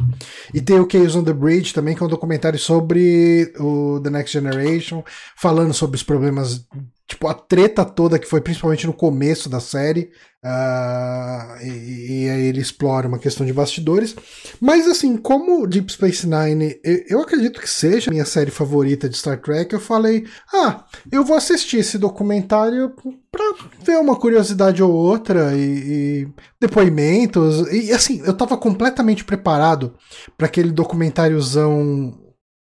E 0.51 0.59
tem 0.59 0.79
o 0.79 0.87
Case 0.87 1.15
on 1.15 1.23
the 1.23 1.31
Bridge 1.31 1.75
também, 1.75 1.95
que 1.95 2.01
é 2.01 2.05
um 2.07 2.09
documentário 2.09 2.57
sobre 2.57 3.53
o 3.59 3.99
The 4.03 4.09
Next 4.09 4.33
Generation, 4.33 5.03
falando 5.35 5.75
sobre 5.75 5.97
os 5.97 6.01
problemas 6.01 6.65
tipo, 7.07 7.27
a 7.27 7.33
treta 7.33 7.85
toda 7.85 8.19
que 8.19 8.27
foi 8.27 8.41
principalmente 8.41 8.85
no 8.85 8.93
começo 8.93 9.49
da 9.49 9.59
série. 9.59 10.11
Uh, 10.43 11.61
e, 11.63 12.23
e, 12.25 12.29
aí 12.29 12.45
ele 12.45 12.61
explora 12.61 13.07
uma 13.07 13.17
questão 13.17 13.45
de 13.45 13.53
bastidores. 13.53 14.15
Mas 14.61 14.87
assim, 14.87 15.17
como 15.17 15.65
Deep 15.65 15.91
Space 15.91 16.27
Nine, 16.27 16.79
eu, 16.83 17.03
eu, 17.09 17.21
acredito 17.21 17.59
que 17.59 17.69
seja 17.69 18.09
a 18.09 18.13
minha 18.13 18.25
série 18.25 18.51
favorita 18.51 19.09
de 19.09 19.17
Star 19.17 19.41
Trek, 19.41 19.73
eu 19.73 19.79
falei, 19.79 20.25
ah, 20.53 20.85
eu 21.11 21.23
vou 21.23 21.35
assistir 21.35 21.77
esse 21.77 21.97
documentário 21.97 22.93
pra 23.31 23.55
ver 23.83 23.97
uma 23.97 24.15
curiosidade 24.15 24.83
ou 24.83 24.91
outra 24.91 25.53
e, 25.55 25.63
e 26.23 26.27
depoimentos. 26.61 27.67
E 27.71 27.91
assim, 27.91 28.21
eu 28.25 28.33
tava 28.33 28.57
completamente 28.57 29.23
preparado 29.23 29.95
para 30.37 30.47
aquele 30.47 30.71
documentáriozão 30.71 32.13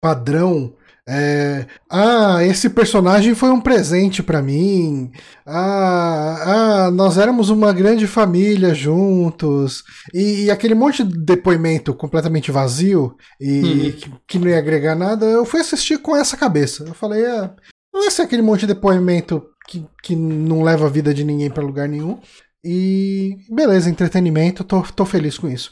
padrão 0.00 0.74
é, 1.10 1.64
ah, 1.88 2.44
esse 2.44 2.68
personagem 2.68 3.34
foi 3.34 3.48
um 3.48 3.62
presente 3.62 4.22
para 4.22 4.42
mim. 4.42 5.10
Ah, 5.46 6.42
ah, 6.86 6.90
nós 6.90 7.16
éramos 7.16 7.48
uma 7.48 7.72
grande 7.72 8.06
família 8.06 8.74
juntos. 8.74 9.84
E, 10.12 10.44
e 10.44 10.50
aquele 10.50 10.74
monte 10.74 11.02
de 11.02 11.18
depoimento 11.18 11.94
completamente 11.94 12.50
vazio 12.50 13.16
e, 13.40 13.60
uhum. 13.60 13.92
que, 13.92 14.12
que, 14.28 14.38
não 14.38 14.48
ia 14.48 14.58
agregar 14.58 14.94
nada, 14.94 15.24
eu 15.24 15.46
fui 15.46 15.60
assistir 15.60 15.96
com 15.96 16.14
essa 16.14 16.36
cabeça. 16.36 16.84
Eu 16.86 16.92
falei, 16.92 17.24
ah, 17.24 17.54
não 17.92 18.02
vai 18.02 18.10
ser 18.10 18.22
aquele 18.22 18.42
monte 18.42 18.60
de 18.60 18.74
depoimento 18.74 19.42
que, 19.66 19.86
que 20.02 20.14
não 20.14 20.62
leva 20.62 20.84
a 20.84 20.90
vida 20.90 21.14
de 21.14 21.24
ninguém 21.24 21.48
para 21.48 21.64
lugar 21.64 21.88
nenhum. 21.88 22.18
E 22.62 23.38
beleza, 23.48 23.88
entretenimento, 23.88 24.62
tô, 24.62 24.82
tô 24.82 25.06
feliz 25.06 25.38
com 25.38 25.48
isso. 25.48 25.70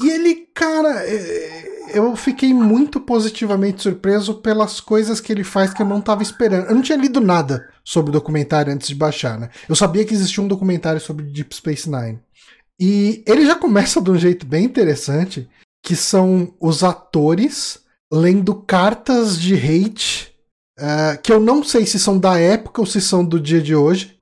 E 0.00 0.10
ele, 0.10 0.48
cara. 0.54 1.04
É, 1.06 1.76
eu 1.92 2.16
fiquei 2.16 2.52
muito 2.52 3.00
positivamente 3.00 3.82
surpreso 3.82 4.34
pelas 4.34 4.80
coisas 4.80 5.20
que 5.20 5.32
ele 5.32 5.44
faz 5.44 5.72
que 5.72 5.82
eu 5.82 5.86
não 5.86 5.98
estava 5.98 6.22
esperando. 6.22 6.66
Eu 6.66 6.74
não 6.74 6.82
tinha 6.82 6.98
lido 6.98 7.20
nada 7.20 7.68
sobre 7.84 8.10
o 8.10 8.12
documentário 8.12 8.72
antes 8.72 8.88
de 8.88 8.94
baixar, 8.94 9.38
né? 9.38 9.50
Eu 9.68 9.76
sabia 9.76 10.04
que 10.04 10.12
existia 10.12 10.42
um 10.42 10.48
documentário 10.48 11.00
sobre 11.00 11.24
Deep 11.24 11.54
Space 11.54 11.88
Nine. 11.88 12.18
E 12.78 13.22
ele 13.26 13.46
já 13.46 13.54
começa 13.54 14.00
de 14.00 14.10
um 14.10 14.18
jeito 14.18 14.44
bem 14.44 14.64
interessante, 14.64 15.48
que 15.82 15.96
são 15.96 16.54
os 16.60 16.82
atores 16.82 17.80
lendo 18.12 18.54
cartas 18.54 19.40
de 19.40 19.54
hate, 19.54 20.32
uh, 20.78 21.20
que 21.22 21.32
eu 21.32 21.40
não 21.40 21.62
sei 21.64 21.86
se 21.86 21.98
são 21.98 22.18
da 22.18 22.38
época 22.38 22.80
ou 22.80 22.86
se 22.86 23.00
são 23.00 23.24
do 23.24 23.40
dia 23.40 23.60
de 23.60 23.74
hoje, 23.74 24.18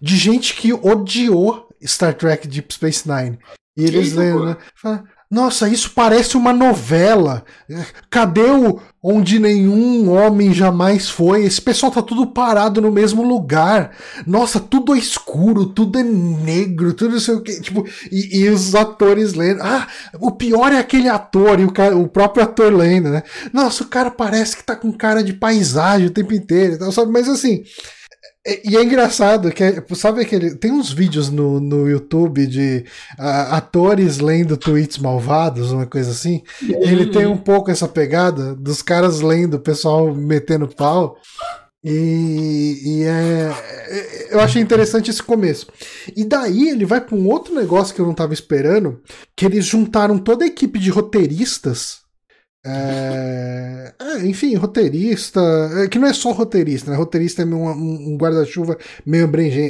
de 0.00 0.16
gente 0.16 0.54
que 0.54 0.72
odiou 0.72 1.68
Star 1.84 2.14
Trek 2.14 2.46
Deep 2.46 2.72
Space 2.72 3.08
Nine. 3.08 3.38
E 3.76 3.84
eles 3.84 4.14
lendo, 4.14 4.46
né? 4.46 4.56
Fala, 4.74 5.04
nossa, 5.36 5.68
isso 5.68 5.90
parece 5.94 6.34
uma 6.34 6.50
novela. 6.50 7.44
Cadê 8.08 8.48
o 8.50 8.80
onde 9.02 9.38
nenhum 9.38 10.10
homem 10.10 10.50
jamais 10.54 11.10
foi? 11.10 11.44
Esse 11.44 11.60
pessoal 11.60 11.92
tá 11.92 12.00
tudo 12.00 12.28
parado 12.28 12.80
no 12.80 12.90
mesmo 12.90 13.22
lugar. 13.22 13.94
Nossa, 14.26 14.58
tudo 14.58 14.94
é 14.94 14.98
escuro, 14.98 15.66
tudo 15.66 15.98
é 15.98 16.02
negro, 16.02 16.94
tudo 16.94 17.12
não 17.12 17.20
sei 17.20 17.34
o 17.34 17.42
que. 17.42 17.60
Tipo, 17.60 17.86
e, 18.10 18.38
e, 18.38 18.48
os 18.48 18.74
atores 18.74 19.34
lendo. 19.34 19.60
Ah, 19.60 19.86
o 20.18 20.30
pior 20.30 20.72
é 20.72 20.78
aquele 20.78 21.06
ator 21.06 21.60
e 21.60 21.64
o, 21.64 21.70
cara, 21.70 21.94
o 21.94 22.08
próprio 22.08 22.42
ator 22.42 22.72
lendo, 22.72 23.10
né? 23.10 23.22
Nossa, 23.52 23.84
o 23.84 23.88
cara 23.88 24.10
parece 24.10 24.56
que 24.56 24.64
tá 24.64 24.74
com 24.74 24.90
cara 24.90 25.22
de 25.22 25.34
paisagem 25.34 26.06
o 26.06 26.12
tempo 26.14 26.32
inteiro, 26.32 26.90
sabe? 26.90 27.12
Mas 27.12 27.28
assim, 27.28 27.62
e 28.64 28.76
é 28.76 28.82
engraçado 28.82 29.50
que, 29.50 29.62
é, 29.62 29.82
sabe 29.94 30.20
aquele. 30.20 30.54
Tem 30.54 30.70
uns 30.70 30.92
vídeos 30.92 31.30
no, 31.30 31.58
no 31.58 31.88
YouTube 31.88 32.46
de 32.46 32.84
uh, 33.18 33.52
atores 33.54 34.18
lendo 34.18 34.56
tweets 34.56 34.98
malvados, 34.98 35.72
uma 35.72 35.86
coisa 35.86 36.12
assim. 36.12 36.42
Ele 36.62 37.06
tem 37.06 37.26
um 37.26 37.36
pouco 37.36 37.70
essa 37.70 37.88
pegada 37.88 38.54
dos 38.54 38.82
caras 38.82 39.20
lendo, 39.20 39.54
o 39.54 39.60
pessoal 39.60 40.14
metendo 40.14 40.68
pau. 40.68 41.16
E, 41.82 42.82
e 42.84 43.02
é, 43.04 43.52
é 43.88 44.34
eu 44.34 44.40
achei 44.40 44.62
interessante 44.62 45.10
esse 45.10 45.22
começo. 45.22 45.66
E 46.16 46.24
daí 46.24 46.68
ele 46.68 46.84
vai 46.84 47.00
para 47.00 47.16
um 47.16 47.26
outro 47.28 47.54
negócio 47.54 47.94
que 47.94 48.00
eu 48.00 48.06
não 48.06 48.12
estava 48.12 48.32
esperando, 48.32 49.00
que 49.36 49.44
eles 49.44 49.64
juntaram 49.64 50.18
toda 50.18 50.44
a 50.44 50.48
equipe 50.48 50.78
de 50.78 50.90
roteiristas 50.90 52.05
é, 52.68 53.94
é, 54.00 54.26
enfim, 54.26 54.56
roteirista, 54.56 55.40
é, 55.76 55.88
que 55.88 56.00
não 56.00 56.08
é 56.08 56.12
só 56.12 56.32
roteirista, 56.32 56.90
né? 56.90 56.96
Roteirista 56.96 57.42
é 57.42 57.44
um, 57.44 57.70
um 57.70 58.16
guarda-chuva 58.16 58.76
meio 59.04 59.24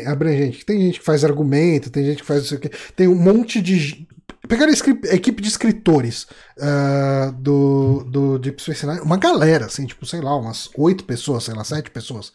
abrangente. 0.06 0.64
Tem 0.64 0.80
gente 0.80 0.98
que 1.00 1.04
faz 1.04 1.22
argumento, 1.22 1.90
tem 1.90 2.04
gente 2.06 2.22
que 2.22 2.26
faz 2.26 2.44
isso 2.44 2.54
aqui. 2.54 2.70
Tem 2.94 3.06
um 3.06 3.14
monte 3.14 3.60
de. 3.60 4.08
Pegaram 4.48 4.72
a, 4.72 5.14
equipe 5.14 5.42
de 5.42 5.48
escritores 5.48 6.26
uh, 6.56 7.32
do, 7.32 8.04
do 8.04 8.38
Deep 8.38 8.62
Space 8.62 8.86
Nine, 8.86 9.00
uma 9.00 9.16
galera, 9.16 9.66
assim, 9.66 9.84
tipo, 9.84 10.06
sei 10.06 10.20
lá, 10.20 10.34
umas 10.36 10.70
oito 10.78 11.04
pessoas, 11.04 11.44
sei 11.44 11.54
lá, 11.54 11.64
sete 11.64 11.90
pessoas. 11.90 12.32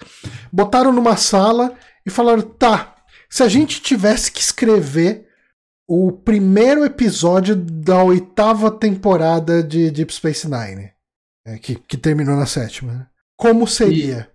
Botaram 0.52 0.92
numa 0.92 1.16
sala 1.16 1.74
e 2.06 2.10
falaram: 2.12 2.42
tá, 2.42 2.98
se 3.30 3.42
a 3.42 3.48
gente 3.48 3.82
tivesse 3.82 4.32
que 4.32 4.42
escrever 4.42 5.26
o 5.94 6.10
primeiro 6.10 6.86
episódio 6.86 7.54
da 7.54 8.02
oitava 8.02 8.72
temporada 8.72 9.62
de 9.62 9.92
Deep 9.92 10.14
Space 10.14 10.48
Nine, 10.50 10.90
é, 11.46 11.58
que, 11.58 11.76
que 11.76 11.98
terminou 11.98 12.38
na 12.38 12.46
sétima. 12.46 12.94
Né? 12.94 13.08
Como 13.36 13.68
seria? 13.68 14.30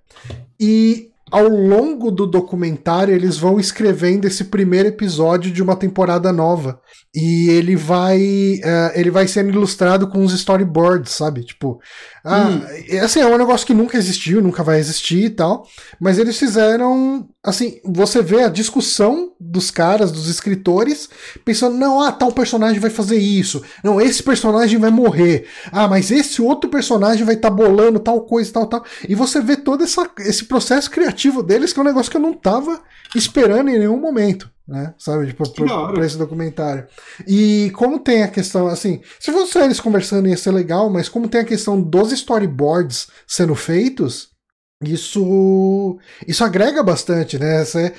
E... 0.60 1.08
e 1.08 1.10
ao 1.32 1.48
longo 1.48 2.10
do 2.10 2.26
documentário 2.26 3.14
eles 3.14 3.38
vão 3.38 3.58
escrevendo 3.58 4.26
esse 4.26 4.44
primeiro 4.44 4.90
episódio 4.90 5.50
de 5.50 5.62
uma 5.62 5.74
temporada 5.74 6.30
nova 6.30 6.78
e 7.16 7.48
ele 7.50 7.74
vai 7.74 8.20
uh, 8.62 8.92
ele 8.94 9.10
vai 9.10 9.26
sendo 9.26 9.50
ilustrado 9.50 10.06
com 10.06 10.18
uns 10.18 10.32
storyboards 10.32 11.12
sabe? 11.12 11.44
Tipo 11.44 11.80
ah, 12.24 12.48
hum. 12.48 12.98
assim 13.02 13.20
é 13.20 13.26
um 13.26 13.38
negócio 13.38 13.66
que 13.66 13.74
nunca 13.74 13.96
existiu 13.96 14.42
nunca 14.42 14.62
vai 14.62 14.78
existir 14.78 15.24
e 15.24 15.30
tal 15.30 15.66
mas 16.00 16.18
eles 16.18 16.38
fizeram 16.38 17.28
assim 17.42 17.80
você 17.84 18.20
vê 18.22 18.42
a 18.42 18.48
discussão 18.48 19.32
dos 19.40 19.70
caras 19.70 20.10
dos 20.12 20.28
escritores 20.28 21.08
pensando 21.44 21.76
não 21.76 22.00
ah 22.00 22.12
tal 22.12 22.32
personagem 22.32 22.80
vai 22.80 22.90
fazer 22.90 23.18
isso. 23.18 23.62
Não 23.82 24.00
esse 24.00 24.22
personagem 24.22 24.78
vai 24.78 24.90
morrer. 24.90 25.46
Ah 25.72 25.88
mas 25.88 26.10
esse 26.10 26.42
outro 26.42 26.68
personagem 26.70 27.24
vai 27.24 27.34
estar 27.34 27.50
tá 27.50 27.56
bolando 27.56 27.98
tal 27.98 28.20
coisa 28.22 28.52
tal 28.52 28.66
tal. 28.66 28.84
E 29.08 29.14
você 29.14 29.40
vê 29.40 29.56
todo 29.56 29.82
essa, 29.82 30.08
esse 30.20 30.44
processo 30.44 30.90
criativo 30.90 31.16
criativo 31.16 31.42
deles, 31.42 31.72
que 31.72 31.78
é 31.78 31.82
um 31.82 31.86
negócio 31.86 32.10
que 32.10 32.16
eu 32.16 32.20
não 32.20 32.32
tava 32.32 32.80
esperando 33.16 33.68
em 33.68 33.78
nenhum 33.78 33.98
momento, 33.98 34.50
né? 34.66 34.94
Sabe, 34.98 35.26
tipo, 35.26 35.48
pra, 35.50 35.92
pra 35.92 36.06
esse 36.06 36.18
documentário. 36.18 36.86
E 37.26 37.70
como 37.74 37.98
tem 37.98 38.22
a 38.22 38.28
questão, 38.28 38.66
assim, 38.66 39.00
se 39.18 39.32
fosse 39.32 39.58
eles 39.58 39.80
conversando 39.80 40.28
ia 40.28 40.36
ser 40.36 40.52
legal, 40.52 40.90
mas 40.90 41.08
como 41.08 41.28
tem 41.28 41.40
a 41.40 41.44
questão 41.44 41.80
dos 41.80 42.12
storyboards 42.12 43.08
sendo 43.26 43.54
feitos, 43.54 44.35
isso 44.84 45.98
isso 46.28 46.44
agrega 46.44 46.82
bastante, 46.82 47.38
né? 47.38 47.64
Você, 47.64 47.94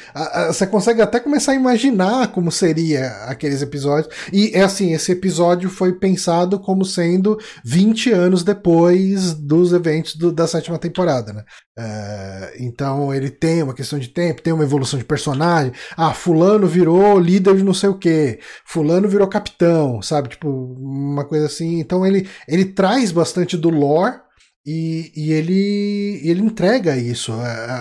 você 0.47 0.67
consegue 0.67 1.01
até 1.01 1.19
começar 1.19 1.53
a 1.53 1.55
imaginar 1.55 2.27
como 2.27 2.51
seria 2.51 3.07
aqueles 3.25 3.63
episódios. 3.63 4.13
E 4.31 4.51
é 4.53 4.61
assim, 4.61 4.93
esse 4.93 5.11
episódio 5.11 5.71
foi 5.71 5.93
pensado 5.93 6.59
como 6.59 6.85
sendo 6.85 7.39
20 7.65 8.11
anos 8.11 8.43
depois 8.43 9.33
dos 9.33 9.73
eventos 9.73 10.15
do, 10.15 10.31
da 10.31 10.45
sétima 10.45 10.77
temporada, 10.77 11.33
né? 11.33 11.43
Uh, 11.79 12.63
então 12.63 13.13
ele 13.13 13.31
tem 13.31 13.63
uma 13.63 13.73
questão 13.73 13.97
de 13.97 14.09
tempo, 14.09 14.41
tem 14.41 14.53
uma 14.53 14.63
evolução 14.63 14.99
de 14.99 15.05
personagem. 15.05 15.73
Ah, 15.95 16.13
fulano 16.13 16.67
virou 16.67 17.19
líder 17.19 17.55
de 17.55 17.63
não 17.63 17.73
sei 17.73 17.89
o 17.89 17.97
que, 17.97 18.39
fulano 18.65 19.09
virou 19.09 19.27
capitão, 19.27 19.99
sabe? 20.03 20.29
Tipo, 20.29 20.47
uma 20.47 21.25
coisa 21.25 21.47
assim. 21.47 21.79
Então 21.79 22.05
ele, 22.05 22.29
ele 22.47 22.65
traz 22.65 23.11
bastante 23.11 23.57
do 23.57 23.69
lore 23.71 24.26
e, 24.69 25.13
e, 25.15 25.31
ele, 25.31 26.19
ele 26.25 26.41
entrega 26.41 26.97
isso 26.97 27.31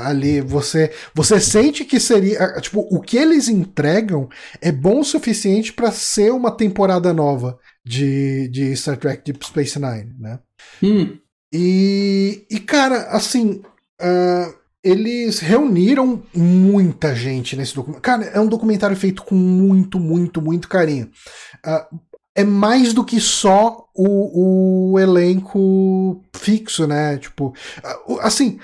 ali. 0.05 0.41
Você, 0.41 0.93
você 1.13 1.41
sente 1.41 1.85
que 1.85 1.99
seria. 1.99 2.61
Tipo, 2.61 2.87
o 2.89 3.01
que 3.01 3.17
eles 3.17 3.49
entregam 3.49 4.29
é 4.61 4.71
bom 4.71 5.01
o 5.01 5.05
suficiente 5.05 5.73
para 5.73 5.91
ser 5.91 6.31
uma 6.31 6.57
temporada 6.57 7.13
nova 7.13 7.59
de, 7.85 8.47
de 8.51 8.77
Star 8.77 8.97
Trek 8.97 9.25
Deep 9.25 9.45
Space 9.45 9.77
Nine, 9.81 10.15
né? 10.17 10.39
Hum. 10.81 11.19
E, 11.53 12.47
e, 12.49 12.61
cara, 12.61 13.09
assim. 13.09 13.63
Uh, 14.01 14.67
eles 14.85 15.41
reuniram 15.41 16.23
muita 16.33 17.13
gente 17.13 17.57
nesse 17.57 17.75
documentário. 17.75 18.03
Cara, 18.03 18.39
é 18.39 18.41
um 18.41 18.47
documentário 18.47 18.97
feito 18.97 19.25
com 19.25 19.35
muito, 19.35 19.99
muito, 19.99 20.41
muito 20.41 20.69
carinho. 20.69 21.11
Uh, 21.67 21.99
é 22.37 22.45
mais 22.45 22.93
do 22.93 23.03
que 23.03 23.19
só 23.19 23.89
o, 23.95 24.93
o 24.93 24.99
elenco 25.01 26.23
fixo, 26.35 26.87
né? 26.87 27.17
Tipo, 27.17 27.55
assim, 28.21 28.61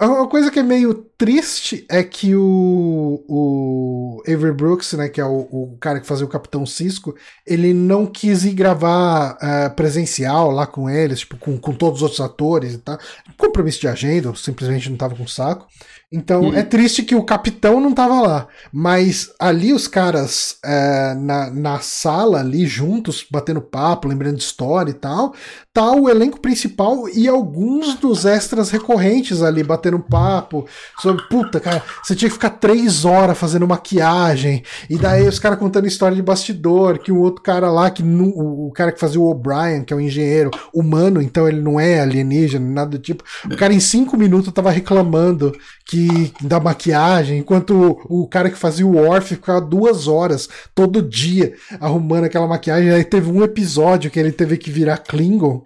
é 0.00 0.04
uma 0.04 0.28
coisa 0.28 0.50
que 0.50 0.58
é 0.58 0.62
meio 0.64 0.92
triste 1.16 1.84
é 1.88 2.02
que 2.02 2.34
o, 2.34 3.24
o 3.28 4.22
Avery 4.26 4.52
Brooks, 4.52 4.92
né, 4.94 5.08
que 5.08 5.20
é 5.20 5.24
o, 5.24 5.48
o 5.50 5.76
cara 5.80 6.00
que 6.00 6.06
fazia 6.06 6.24
o 6.24 6.28
Capitão 6.28 6.66
Cisco, 6.66 7.14
ele 7.46 7.72
não 7.72 8.06
quis 8.06 8.44
ir 8.44 8.52
gravar 8.52 9.34
uh, 9.34 9.74
presencial 9.74 10.50
lá 10.50 10.66
com 10.66 10.88
eles, 10.88 11.20
tipo, 11.20 11.36
com, 11.36 11.58
com 11.58 11.72
todos 11.72 11.98
os 11.98 12.02
outros 12.02 12.20
atores 12.20 12.74
e 12.74 12.78
tal. 12.78 12.98
Compromisso 13.36 13.80
de 13.80 13.88
agenda, 13.88 14.34
simplesmente 14.34 14.90
não 14.90 14.96
tava 14.96 15.14
com 15.14 15.26
saco. 15.26 15.66
Então 16.14 16.42
hum. 16.42 16.54
é 16.54 16.62
triste 16.62 17.02
que 17.02 17.16
o 17.16 17.24
capitão 17.24 17.80
não 17.80 17.92
tava 17.92 18.20
lá. 18.20 18.46
Mas 18.72 19.32
ali 19.38 19.72
os 19.72 19.88
caras 19.88 20.58
é, 20.64 21.14
na, 21.14 21.50
na 21.50 21.80
sala, 21.80 22.38
ali 22.38 22.66
juntos, 22.66 23.26
batendo 23.28 23.60
papo, 23.60 24.06
lembrando 24.06 24.36
de 24.36 24.44
história 24.44 24.92
e 24.92 24.94
tal, 24.94 25.34
tá 25.72 25.90
o 25.90 26.08
elenco 26.08 26.38
principal 26.38 27.08
e 27.08 27.26
alguns 27.26 27.96
dos 27.96 28.24
extras 28.24 28.70
recorrentes 28.70 29.42
ali 29.42 29.64
batendo 29.64 29.98
papo 29.98 30.66
sobre, 31.04 31.22
puta, 31.28 31.60
cara, 31.60 31.82
você 32.02 32.14
tinha 32.14 32.28
que 32.28 32.34
ficar 32.34 32.50
três 32.50 33.04
horas 33.04 33.36
fazendo 33.36 33.68
maquiagem, 33.68 34.62
e 34.88 34.96
daí 34.96 35.28
os 35.28 35.38
caras 35.38 35.58
contando 35.58 35.86
história 35.86 36.16
de 36.16 36.22
bastidor, 36.22 36.98
que 36.98 37.12
o 37.12 37.20
outro 37.20 37.42
cara 37.42 37.70
lá, 37.70 37.90
que 37.90 38.02
o 38.02 38.72
cara 38.74 38.90
que 38.90 38.98
fazia 38.98 39.20
o 39.20 39.28
O'Brien, 39.30 39.84
que 39.84 39.92
é 39.92 39.96
o 39.96 39.98
um 39.98 40.02
engenheiro 40.02 40.50
humano, 40.72 41.20
então 41.20 41.46
ele 41.46 41.60
não 41.60 41.78
é 41.78 42.00
alienígena, 42.00 42.66
nada 42.66 42.92
do 42.92 42.98
tipo, 42.98 43.22
o 43.44 43.56
cara 43.56 43.74
em 43.74 43.80
cinco 43.80 44.16
minutos 44.16 44.52
tava 44.52 44.70
reclamando 44.70 45.52
que 45.86 46.32
da 46.40 46.58
maquiagem, 46.58 47.38
enquanto 47.38 48.00
o, 48.08 48.22
o 48.22 48.28
cara 48.28 48.48
que 48.48 48.56
fazia 48.56 48.86
o 48.86 48.96
Orf 48.96 49.28
ficava 49.28 49.60
duas 49.60 50.08
horas 50.08 50.48
todo 50.74 51.02
dia 51.02 51.52
arrumando 51.78 52.24
aquela 52.24 52.46
maquiagem, 52.46 52.90
aí 52.90 53.04
teve 53.04 53.30
um 53.30 53.44
episódio 53.44 54.10
que 54.10 54.18
ele 54.18 54.32
teve 54.32 54.56
que 54.56 54.70
virar 54.70 54.98
Klingon, 54.98 55.62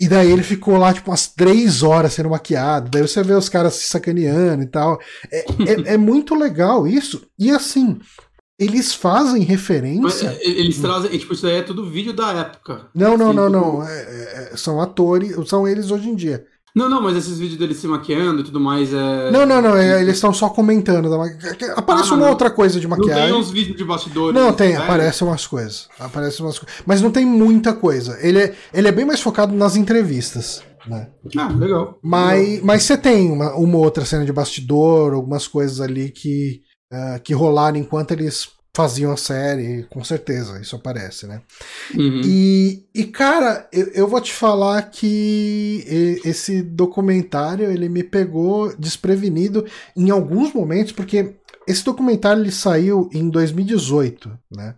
e 0.00 0.08
daí 0.08 0.30
ele 0.30 0.42
ficou 0.42 0.76
lá, 0.76 0.92
tipo, 0.92 1.10
umas 1.10 1.28
três 1.28 1.82
horas 1.82 2.12
sendo 2.12 2.30
maquiado. 2.30 2.90
Daí 2.90 3.02
você 3.02 3.22
vê 3.22 3.32
os 3.32 3.48
caras 3.48 3.74
se 3.74 3.86
sacaneando 3.86 4.62
e 4.62 4.66
tal. 4.66 4.98
É, 5.30 5.40
é, 5.40 5.44
é 5.94 5.96
muito 5.96 6.34
legal 6.34 6.86
isso. 6.86 7.26
E 7.38 7.50
assim, 7.50 7.98
eles 8.58 8.92
fazem 8.92 9.42
referência. 9.42 10.02
Mas, 10.02 10.22
é, 10.22 10.44
eles 10.44 10.78
trazem, 10.78 11.16
tipo, 11.16 11.32
isso 11.32 11.46
aí 11.46 11.56
é 11.56 11.62
tudo 11.62 11.88
vídeo 11.88 12.12
da 12.12 12.32
época. 12.32 12.88
Não, 12.94 13.16
não, 13.16 13.28
assim, 13.28 13.36
não, 13.36 13.48
não. 13.48 13.88
É, 13.88 14.50
é, 14.52 14.56
são 14.56 14.80
atores, 14.80 15.32
são 15.48 15.66
eles 15.66 15.90
hoje 15.90 16.08
em 16.08 16.16
dia. 16.16 16.44
Não, 16.74 16.88
não, 16.88 17.00
mas 17.00 17.16
esses 17.16 17.38
vídeos 17.38 17.56
deles 17.56 17.76
se 17.76 17.86
maqueando 17.86 18.40
e 18.40 18.44
tudo 18.44 18.58
mais 18.58 18.92
é. 18.92 19.30
Não, 19.30 19.46
não, 19.46 19.62
não. 19.62 19.76
É, 19.76 20.02
eles 20.02 20.16
estão 20.16 20.34
só 20.34 20.48
comentando. 20.48 21.06
Aparece 21.76 22.10
ah, 22.10 22.14
uma 22.14 22.24
não. 22.24 22.30
outra 22.30 22.50
coisa 22.50 22.80
de 22.80 22.88
maquiagem. 22.88 23.22
Não 23.22 23.30
tem 23.30 23.40
uns 23.40 23.50
vídeos 23.50 23.76
de 23.76 23.84
bastidores. 23.84 24.34
Não, 24.34 24.52
tem, 24.52 24.74
aparecem 24.74 25.26
umas 25.26 25.46
coisas. 25.46 25.88
Aparecem 26.00 26.44
umas 26.44 26.58
coisas. 26.58 26.82
Mas 26.84 27.00
não 27.00 27.12
tem 27.12 27.24
muita 27.24 27.72
coisa. 27.72 28.18
Ele 28.20 28.40
é, 28.40 28.54
ele 28.72 28.88
é 28.88 28.92
bem 28.92 29.04
mais 29.04 29.20
focado 29.20 29.54
nas 29.54 29.76
entrevistas. 29.76 30.64
Né? 30.84 31.08
Ah, 31.38 31.48
legal. 31.48 31.98
Mas, 32.02 32.48
legal. 32.48 32.66
mas 32.66 32.82
você 32.82 32.98
tem 32.98 33.30
uma, 33.30 33.54
uma 33.54 33.78
outra 33.78 34.04
cena 34.04 34.24
de 34.24 34.32
bastidor, 34.32 35.14
algumas 35.14 35.46
coisas 35.46 35.80
ali 35.80 36.10
que, 36.10 36.60
uh, 36.92 37.20
que 37.22 37.32
rolaram 37.32 37.78
enquanto 37.78 38.10
eles 38.10 38.48
faziam 38.74 39.12
a 39.12 39.16
série, 39.16 39.84
com 39.84 40.02
certeza, 40.02 40.60
isso 40.60 40.74
aparece, 40.74 41.26
né? 41.26 41.40
Uhum. 41.94 42.22
E, 42.24 42.84
e, 42.92 43.04
cara, 43.04 43.68
eu, 43.72 43.86
eu, 43.94 44.08
vou 44.08 44.20
te 44.20 44.32
falar 44.32 44.82
que 44.90 46.20
esse 46.24 46.60
documentário 46.60 47.70
ele 47.70 47.88
me 47.88 48.02
pegou 48.02 48.74
desprevenido 48.76 49.64
em 49.96 50.10
alguns 50.10 50.52
momentos, 50.52 50.92
porque 50.92 51.36
esse 51.68 51.84
documentário 51.84 52.42
ele 52.42 52.50
saiu 52.50 53.08
em 53.12 53.30
2018, 53.30 54.36
né? 54.50 54.74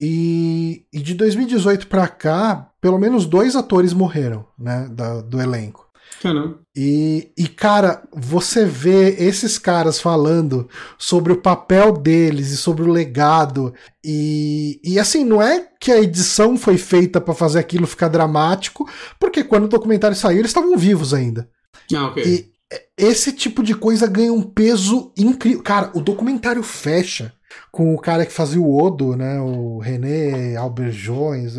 E, 0.00 0.84
e 0.92 1.00
de 1.00 1.14
2018 1.14 1.88
para 1.88 2.06
cá, 2.06 2.70
pelo 2.80 2.98
menos 2.98 3.26
dois 3.26 3.56
atores 3.56 3.92
morreram, 3.92 4.46
né, 4.56 4.88
da, 4.92 5.20
do 5.20 5.40
elenco. 5.40 5.87
Caramba. 6.20 6.58
E, 6.76 7.32
e, 7.36 7.46
cara, 7.46 8.02
você 8.12 8.64
vê 8.64 9.10
esses 9.18 9.58
caras 9.58 10.00
falando 10.00 10.68
sobre 10.96 11.32
o 11.32 11.40
papel 11.40 11.92
deles 11.92 12.50
e 12.50 12.56
sobre 12.56 12.82
o 12.82 12.92
legado. 12.92 13.72
E, 14.04 14.80
e 14.82 14.98
assim, 14.98 15.24
não 15.24 15.40
é 15.40 15.66
que 15.80 15.92
a 15.92 16.00
edição 16.00 16.56
foi 16.56 16.76
feita 16.76 17.20
para 17.20 17.34
fazer 17.34 17.58
aquilo 17.58 17.86
ficar 17.86 18.08
dramático, 18.08 18.88
porque 19.18 19.44
quando 19.44 19.64
o 19.64 19.68
documentário 19.68 20.16
saiu, 20.16 20.38
eles 20.38 20.50
estavam 20.50 20.76
vivos 20.76 21.14
ainda. 21.14 21.48
Ah, 21.94 22.06
ok. 22.06 22.24
E 22.24 22.58
esse 22.96 23.32
tipo 23.32 23.62
de 23.62 23.74
coisa 23.74 24.06
ganha 24.06 24.32
um 24.32 24.42
peso 24.42 25.12
incrível. 25.16 25.62
Cara, 25.62 25.90
o 25.94 26.00
documentário 26.00 26.62
fecha 26.62 27.32
com 27.72 27.94
o 27.94 27.98
cara 27.98 28.26
que 28.26 28.32
fazia 28.32 28.60
o 28.60 28.76
Odo, 28.76 29.16
né? 29.16 29.40
O 29.40 29.78
René 29.78 30.56
Alberjones. 30.56 31.54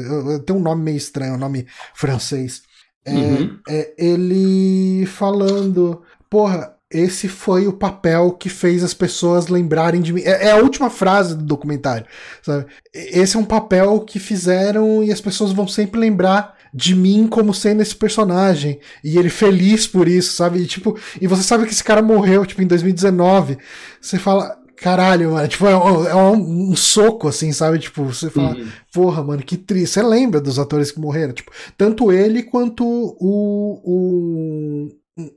Tem 0.45 0.55
um 0.55 0.60
nome 0.60 0.84
meio 0.84 0.97
estranho, 0.97 1.34
um 1.34 1.38
nome 1.38 1.66
francês. 1.95 2.62
É, 3.05 3.11
uhum. 3.11 3.59
é, 3.67 3.93
ele 3.97 5.05
falando, 5.05 6.01
porra, 6.29 6.75
esse 6.91 7.27
foi 7.27 7.67
o 7.67 7.73
papel 7.73 8.31
que 8.31 8.49
fez 8.49 8.83
as 8.83 8.93
pessoas 8.93 9.47
lembrarem 9.47 10.01
de 10.01 10.11
mim. 10.11 10.21
É, 10.21 10.47
é, 10.47 10.51
a 10.51 10.57
última 10.57 10.89
frase 10.89 11.35
do 11.35 11.43
documentário, 11.43 12.05
sabe? 12.41 12.65
Esse 12.93 13.37
é 13.37 13.39
um 13.39 13.45
papel 13.45 13.99
que 14.01 14.17
fizeram 14.17 15.03
e 15.03 15.11
as 15.11 15.21
pessoas 15.21 15.51
vão 15.51 15.67
sempre 15.67 15.99
lembrar 15.99 16.57
de 16.73 16.95
mim 16.95 17.27
como 17.27 17.53
sendo 17.53 17.81
esse 17.81 17.95
personagem. 17.95 18.79
E 19.03 19.17
ele 19.17 19.29
feliz 19.29 19.87
por 19.87 20.07
isso, 20.07 20.33
sabe? 20.33 20.59
E, 20.59 20.65
tipo, 20.65 20.97
e 21.21 21.27
você 21.27 21.43
sabe 21.43 21.65
que 21.65 21.71
esse 21.71 21.83
cara 21.83 22.01
morreu, 22.01 22.45
tipo, 22.45 22.61
em 22.61 22.67
2019. 22.67 23.57
Você 24.01 24.17
fala, 24.17 24.59
Caralho, 24.82 25.34
mano. 25.34 25.47
Tipo, 25.47 25.67
é 25.67 25.77
um, 25.77 26.07
é 26.07 26.15
um, 26.15 26.71
um 26.71 26.75
soco, 26.75 27.27
assim, 27.27 27.51
sabe? 27.51 27.80
Tipo, 27.80 28.05
você 28.05 28.30
fala, 28.30 28.55
uhum. 28.55 28.69
porra, 28.93 29.23
mano, 29.23 29.43
que 29.43 29.57
triste. 29.57 29.93
Você 29.93 30.01
lembra 30.01 30.39
dos 30.39 30.57
atores 30.57 30.91
que 30.91 30.99
morreram? 30.99 31.34
Tipo, 31.34 31.51
tanto 31.77 32.11
ele 32.11 32.43
quanto 32.43 32.86
o, 32.86 33.82
o, 33.84 34.89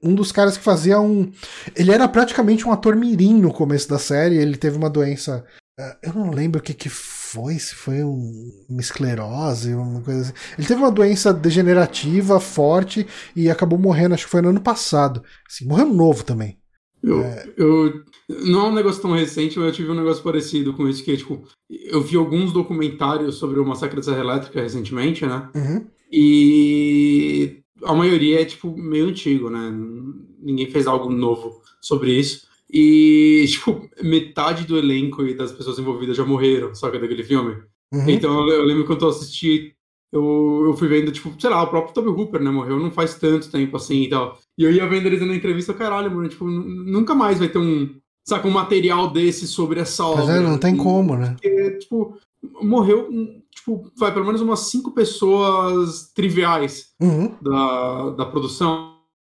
um 0.02 0.14
dos 0.14 0.30
caras 0.30 0.56
que 0.56 0.62
fazia 0.62 1.00
um. 1.00 1.30
Ele 1.74 1.90
era 1.90 2.06
praticamente 2.06 2.66
um 2.66 2.72
ator 2.72 2.94
mirim 2.94 3.34
no 3.34 3.52
começo 3.52 3.88
da 3.88 3.98
série. 3.98 4.36
Ele 4.36 4.56
teve 4.56 4.76
uma 4.76 4.88
doença. 4.88 5.44
Eh, 5.78 5.96
eu 6.04 6.12
não 6.14 6.30
lembro 6.30 6.60
o 6.60 6.62
que, 6.62 6.72
que 6.72 6.88
foi, 6.88 7.58
se 7.58 7.74
foi 7.74 8.04
um, 8.04 8.50
uma 8.68 8.80
esclerose, 8.80 9.74
uma 9.74 10.02
coisa 10.02 10.20
assim. 10.20 10.32
Ele 10.56 10.68
teve 10.68 10.80
uma 10.80 10.90
doença 10.90 11.34
degenerativa 11.34 12.38
forte 12.38 13.06
e 13.34 13.50
acabou 13.50 13.78
morrendo, 13.78 14.14
acho 14.14 14.26
que 14.26 14.30
foi 14.30 14.42
no 14.42 14.50
ano 14.50 14.60
passado. 14.60 15.24
Assim, 15.50 15.66
morreu 15.66 15.86
novo 15.86 16.22
também. 16.22 16.61
Eu, 17.02 17.20
é... 17.20 17.52
eu 17.56 18.02
não 18.28 18.66
é 18.66 18.68
um 18.68 18.74
negócio 18.74 19.02
tão 19.02 19.12
recente, 19.12 19.58
mas 19.58 19.68
eu 19.68 19.74
tive 19.74 19.90
um 19.90 19.96
negócio 19.96 20.22
parecido 20.22 20.72
com 20.72 20.88
isso, 20.88 21.04
que 21.04 21.12
é, 21.12 21.16
tipo, 21.16 21.42
eu 21.68 22.00
vi 22.00 22.16
alguns 22.16 22.52
documentários 22.52 23.36
sobre 23.36 23.58
o 23.58 23.66
massacre 23.66 23.96
da 23.96 24.02
Serra 24.02 24.20
Elétrica 24.20 24.60
recentemente, 24.60 25.26
né? 25.26 25.48
Uhum. 25.54 25.86
E 26.10 27.62
a 27.84 27.94
maioria 27.94 28.40
é, 28.40 28.44
tipo, 28.44 28.76
meio 28.76 29.08
antigo, 29.08 29.50
né? 29.50 29.72
Ninguém 30.40 30.70
fez 30.70 30.86
algo 30.86 31.10
novo 31.10 31.60
sobre 31.80 32.12
isso. 32.12 32.46
E, 32.72 33.44
tipo, 33.48 33.88
metade 34.02 34.64
do 34.66 34.78
elenco 34.78 35.26
e 35.26 35.34
das 35.34 35.52
pessoas 35.52 35.78
envolvidas 35.78 36.16
já 36.16 36.24
morreram, 36.24 36.74
saca, 36.74 36.98
daquele 36.98 37.24
filme. 37.24 37.56
Uhum. 37.92 38.08
Então 38.08 38.48
eu 38.48 38.64
lembro 38.64 38.86
quando 38.86 39.04
eu 39.04 39.10
assisti 39.10 39.74
eu, 40.12 40.64
eu 40.66 40.76
fui 40.76 40.88
vendo, 40.88 41.10
tipo, 41.10 41.32
sei 41.40 41.48
lá, 41.48 41.62
o 41.62 41.68
próprio 41.68 41.94
Toby 41.94 42.08
Hooper, 42.08 42.42
né, 42.42 42.50
morreu 42.50 42.78
não 42.78 42.90
faz 42.90 43.14
tanto 43.14 43.50
tempo 43.50 43.76
assim 43.76 44.02
e 44.02 44.10
tal. 44.10 44.38
E 44.58 44.64
eu 44.64 44.70
ia 44.70 44.86
vendo 44.86 45.06
eles 45.06 45.26
na 45.26 45.34
entrevista, 45.34 45.72
caralho, 45.72 46.10
mano, 46.10 46.28
tipo, 46.28 46.46
nunca 46.46 47.14
mais 47.14 47.38
vai 47.38 47.48
ter 47.48 47.58
um, 47.58 47.88
saca, 48.22 48.46
um 48.46 48.50
material 48.50 49.10
desse 49.10 49.46
sobre 49.46 49.80
essa 49.80 50.04
obra. 50.04 50.26
Mas 50.26 50.36
é, 50.36 50.40
não 50.40 50.58
tem 50.58 50.76
como, 50.76 51.16
né? 51.16 51.30
Porque, 51.32 51.78
tipo, 51.78 52.18
morreu, 52.60 53.08
tipo, 53.54 53.90
vai 53.96 54.12
pelo 54.12 54.26
menos 54.26 54.42
umas 54.42 54.60
cinco 54.60 54.90
pessoas 54.90 56.12
triviais 56.14 56.92
uhum. 57.00 57.34
da, 57.40 58.10
da 58.10 58.26
produção, 58.26 58.96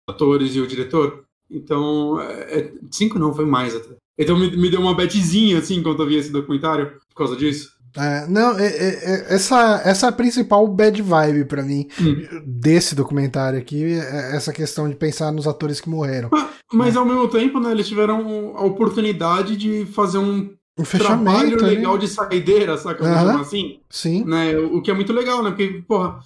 atores 0.09 0.55
e 0.55 0.59
o 0.59 0.67
diretor. 0.67 1.23
Então, 1.49 2.19
é, 2.19 2.59
é, 2.59 2.73
cinco 2.91 3.17
não, 3.17 3.33
foi 3.33 3.45
mais 3.45 3.75
até. 3.75 3.95
Então 4.17 4.37
me, 4.37 4.55
me 4.55 4.69
deu 4.69 4.79
uma 4.79 4.95
betzinha, 4.95 5.59
assim, 5.59 5.83
quando 5.83 6.01
eu 6.01 6.07
vi 6.07 6.15
esse 6.15 6.31
documentário, 6.31 6.99
por 7.09 7.15
causa 7.15 7.35
disso. 7.35 7.74
É, 7.97 8.27
não, 8.27 8.57
é, 8.59 8.67
é, 8.67 8.87
é, 8.87 9.35
essa, 9.35 9.81
essa 9.85 10.07
é 10.07 10.09
a 10.09 10.11
principal 10.11 10.67
bad 10.67 11.01
vibe 11.01 11.45
para 11.45 11.63
mim 11.63 11.87
hum. 11.99 12.43
desse 12.45 12.93
documentário 12.93 13.57
aqui, 13.57 13.83
é 13.93 14.35
essa 14.35 14.51
questão 14.51 14.89
de 14.89 14.95
pensar 14.95 15.31
nos 15.31 15.47
atores 15.47 15.79
que 15.79 15.89
morreram. 15.89 16.29
Mas, 16.31 16.49
mas 16.73 16.93
né? 16.93 16.99
ao 16.99 17.05
mesmo 17.05 17.27
tempo, 17.27 17.59
né, 17.59 17.71
eles 17.71 17.87
tiveram 17.87 18.55
a 18.55 18.65
oportunidade 18.65 19.55
de 19.55 19.85
fazer 19.85 20.17
um, 20.17 20.53
um 20.77 20.83
trabalho 20.83 21.61
legal 21.63 21.97
de 21.97 22.07
saideira, 22.07 22.77
saca? 22.77 23.03
Uhum. 23.03 23.39
assim. 23.39 23.79
Sim. 23.89 24.25
Né, 24.25 24.57
o 24.57 24.81
que 24.81 24.91
é 24.91 24.93
muito 24.93 25.13
legal, 25.13 25.41
né? 25.41 25.51
Porque, 25.51 25.83
porra, 25.87 26.19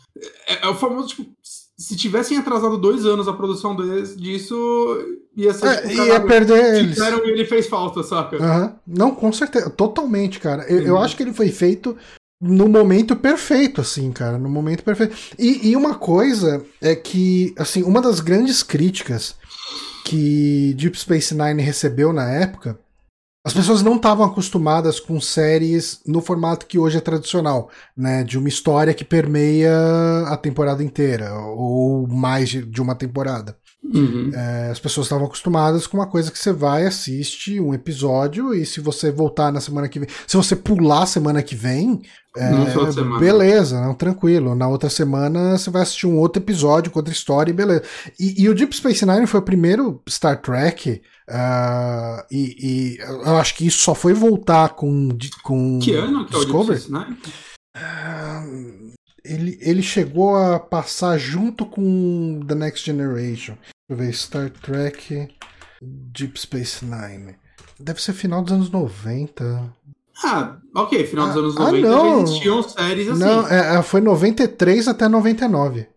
é, 0.47 0.65
é 0.65 0.67
o 0.67 0.75
famoso, 0.75 1.09
tipo, 1.09 1.29
se 1.79 1.95
tivessem 1.95 2.37
atrasado 2.37 2.77
dois 2.77 3.05
anos 3.05 3.25
a 3.29 3.33
produção 3.33 3.73
desse, 3.73 4.17
disso, 4.17 4.97
ia 5.33 5.53
ser. 5.53 5.65
É, 5.65 5.87
tipo, 5.87 6.03
ia 6.03 6.19
perder 6.19 6.75
eles. 6.75 6.97
e 6.97 7.29
ele 7.29 7.45
fez 7.45 7.67
falta, 7.67 8.03
saca? 8.03 8.35
Uhum. 8.35 8.73
Não, 8.85 9.15
com 9.15 9.31
certeza. 9.31 9.69
Totalmente, 9.69 10.41
cara. 10.41 10.63
Eu, 10.63 10.81
eu, 10.81 10.97
acho 10.97 11.15
que 11.15 11.23
ele 11.23 11.31
foi 11.31 11.47
feito 11.47 11.95
no 12.41 12.67
momento 12.67 13.15
perfeito, 13.15 13.79
assim, 13.79 14.11
cara. 14.11 14.37
No 14.37 14.49
momento 14.49 14.83
perfeito. 14.83 15.15
E, 15.39 15.69
e 15.69 15.75
uma 15.77 15.95
coisa 15.95 16.61
é 16.81 16.93
que, 16.97 17.55
assim, 17.57 17.81
uma 17.83 18.01
das 18.01 18.19
grandes 18.19 18.61
críticas 18.61 19.37
que 20.03 20.73
Deep 20.77 20.99
Space 20.99 21.33
Nine 21.33 21.61
recebeu 21.61 22.11
na 22.11 22.29
época 22.29 22.77
as 23.49 23.53
pessoas 23.53 23.81
não 23.81 23.95
estavam 23.95 24.23
acostumadas 24.27 24.99
com 24.99 25.19
séries 25.19 26.01
no 26.05 26.21
formato 26.21 26.67
que 26.67 26.77
hoje 26.77 26.99
é 26.99 27.01
tradicional, 27.01 27.71
né? 27.97 28.23
De 28.23 28.37
uma 28.37 28.47
história 28.47 28.93
que 28.93 29.03
permeia 29.03 29.73
a 30.27 30.37
temporada 30.37 30.83
inteira, 30.83 31.33
ou 31.33 32.07
mais 32.07 32.49
de 32.49 32.79
uma 32.79 32.93
temporada. 32.93 33.57
Uhum. 33.81 34.29
É, 34.33 34.69
as 34.69 34.79
pessoas 34.79 35.05
estavam 35.05 35.25
acostumadas 35.25 35.87
com 35.87 35.97
uma 35.97 36.05
coisa 36.05 36.29
que 36.29 36.37
você 36.37 36.51
vai, 36.51 36.85
assiste 36.85 37.59
um 37.59 37.73
episódio 37.73 38.53
e 38.53 38.65
se 38.65 38.81
você 38.81 39.09
voltar 39.09 39.51
na 39.51 39.61
semana 39.61 39.87
que 39.87 39.99
vem, 39.99 40.09
se 40.27 40.35
você 40.35 40.55
pular 40.55 41.05
semana 41.05 41.41
que 41.41 41.55
vem, 41.55 42.01
é, 42.37 42.49
beleza, 43.19 43.81
não, 43.81 43.95
tranquilo. 43.95 44.53
Na 44.53 44.67
outra 44.67 44.89
semana 44.89 45.57
você 45.57 45.69
vai 45.69 45.81
assistir 45.81 46.07
um 46.07 46.17
outro 46.17 46.41
episódio 46.41 46.91
com 46.91 46.99
outra 46.99 47.13
história 47.13 47.51
e 47.51 47.53
beleza. 47.53 47.83
E, 48.19 48.43
e 48.43 48.49
o 48.49 48.53
Deep 48.53 48.75
Space 48.75 49.05
Nine 49.05 49.25
foi 49.25 49.39
o 49.39 49.43
primeiro 49.43 50.01
Star 50.07 50.39
Trek. 50.41 51.01
Uh, 51.29 52.23
e, 52.31 52.55
e, 52.59 52.97
eu 52.99 53.37
acho 53.37 53.55
que 53.55 53.65
isso 53.65 53.79
só 53.79 53.95
foi 53.95 54.13
voltar 54.13 54.69
com, 54.69 55.09
com 55.43 55.79
que 55.79 55.93
ano 55.93 56.25
que 56.25 56.33
Discovery. 56.33 56.79
É 56.79 56.85
o 56.85 56.87
Deep 56.87 56.87
Space 56.87 56.91
Nine? 56.91 57.17
Uh, 57.75 58.78
ele, 59.29 59.57
ele 59.61 59.83
chegou 59.83 60.35
a 60.35 60.59
passar 60.59 61.17
junto 61.17 61.65
com 61.65 62.39
The 62.47 62.55
Next 62.55 62.85
Generation. 62.85 63.55
Deixa 63.55 63.89
eu 63.89 63.97
ver, 63.97 64.13
Star 64.13 64.49
Trek 64.49 65.29
Deep 65.81 66.39
Space 66.39 66.83
Nine. 66.83 67.35
Deve 67.79 68.01
ser 68.01 68.13
final 68.13 68.41
dos 68.41 68.51
anos 68.51 68.69
90. 68.69 69.73
Ah, 70.23 70.57
ok, 70.75 71.05
final 71.05 71.27
dos 71.27 71.35
ah, 71.35 71.39
anos 71.39 71.55
90 71.55 71.87
ah, 71.87 71.91
já 71.91 72.21
existiam 72.21 72.63
séries 72.63 73.07
assim. 73.07 73.19
Não, 73.19 73.47
é, 73.47 73.77
é 73.77 73.83
foi 73.83 74.01
93 74.01 74.87
até 74.87 75.07
99. 75.07 75.87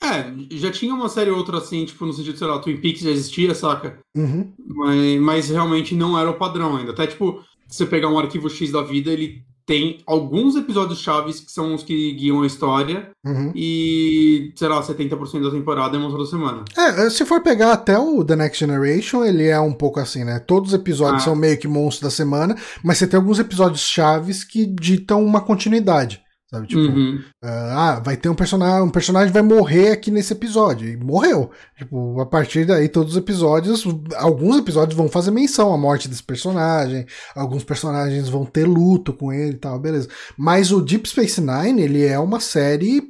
É, 0.00 0.32
já 0.56 0.70
tinha 0.70 0.94
uma 0.94 1.08
série 1.08 1.30
ou 1.30 1.36
outra 1.36 1.58
assim, 1.58 1.84
tipo, 1.84 2.06
no 2.06 2.12
sentido, 2.12 2.38
sei 2.38 2.46
lá, 2.46 2.58
Twin 2.60 2.76
Peaks 2.76 3.02
já 3.02 3.10
existia, 3.10 3.54
saca? 3.54 3.98
Uhum. 4.16 4.52
Mas, 4.64 5.20
mas 5.20 5.48
realmente 5.50 5.94
não 5.94 6.18
era 6.18 6.30
o 6.30 6.38
padrão 6.38 6.76
ainda. 6.76 6.92
Até, 6.92 7.08
tipo, 7.08 7.42
você 7.66 7.84
pegar 7.84 8.08
um 8.08 8.18
arquivo 8.18 8.48
X 8.48 8.70
da 8.70 8.82
vida, 8.82 9.10
ele 9.10 9.44
tem 9.68 10.00
alguns 10.06 10.56
episódios 10.56 10.98
chaves 10.98 11.40
que 11.40 11.52
são 11.52 11.74
os 11.74 11.82
que 11.82 12.12
guiam 12.14 12.40
a 12.40 12.46
história 12.46 13.10
uhum. 13.22 13.52
e, 13.54 14.50
sei 14.56 14.66
lá, 14.66 14.82
70% 14.82 15.42
da 15.42 15.50
temporada 15.50 15.94
é 15.94 16.00
uma 16.00 16.10
toda 16.10 16.24
semana. 16.24 16.64
É, 16.74 17.10
se 17.10 17.26
for 17.26 17.42
pegar 17.42 17.74
até 17.74 17.98
o 17.98 18.24
The 18.24 18.34
Next 18.34 18.58
Generation, 18.58 19.26
ele 19.26 19.46
é 19.46 19.60
um 19.60 19.74
pouco 19.74 20.00
assim, 20.00 20.24
né? 20.24 20.38
Todos 20.38 20.72
os 20.72 20.74
episódios 20.74 21.20
ah. 21.20 21.24
são 21.26 21.36
meio 21.36 21.58
que 21.58 21.68
monstros 21.68 22.10
da 22.10 22.10
semana, 22.10 22.56
mas 22.82 22.96
você 22.96 23.06
tem 23.06 23.20
alguns 23.20 23.38
episódios 23.38 23.82
chaves 23.82 24.42
que 24.42 24.64
ditam 24.64 25.22
uma 25.22 25.42
continuidade. 25.42 26.22
Sabe, 26.50 26.66
tipo, 26.66 26.80
uhum. 26.80 27.16
uh, 27.44 27.46
ah, 27.46 28.00
vai 28.02 28.16
ter 28.16 28.30
um 28.30 28.34
personagem, 28.34 28.82
um 28.82 28.88
personagem 28.88 29.30
vai 29.30 29.42
morrer 29.42 29.90
aqui 29.90 30.10
nesse 30.10 30.32
episódio. 30.32 30.88
E 30.88 30.96
morreu. 30.96 31.50
Tipo, 31.76 32.18
a 32.22 32.26
partir 32.26 32.64
daí, 32.64 32.88
todos 32.88 33.12
os 33.12 33.18
episódios, 33.18 33.84
alguns 34.16 34.56
episódios 34.56 34.96
vão 34.96 35.10
fazer 35.10 35.30
menção 35.30 35.74
à 35.74 35.76
morte 35.76 36.08
desse 36.08 36.22
personagem, 36.22 37.04
alguns 37.34 37.64
personagens 37.64 38.30
vão 38.30 38.46
ter 38.46 38.66
luto 38.66 39.12
com 39.12 39.30
ele 39.30 39.52
e 39.52 39.58
tal, 39.58 39.78
beleza. 39.78 40.08
Mas 40.38 40.72
o 40.72 40.80
Deep 40.80 41.06
Space 41.06 41.38
Nine, 41.38 41.82
ele 41.82 42.06
é 42.06 42.18
uma 42.18 42.40
série 42.40 43.02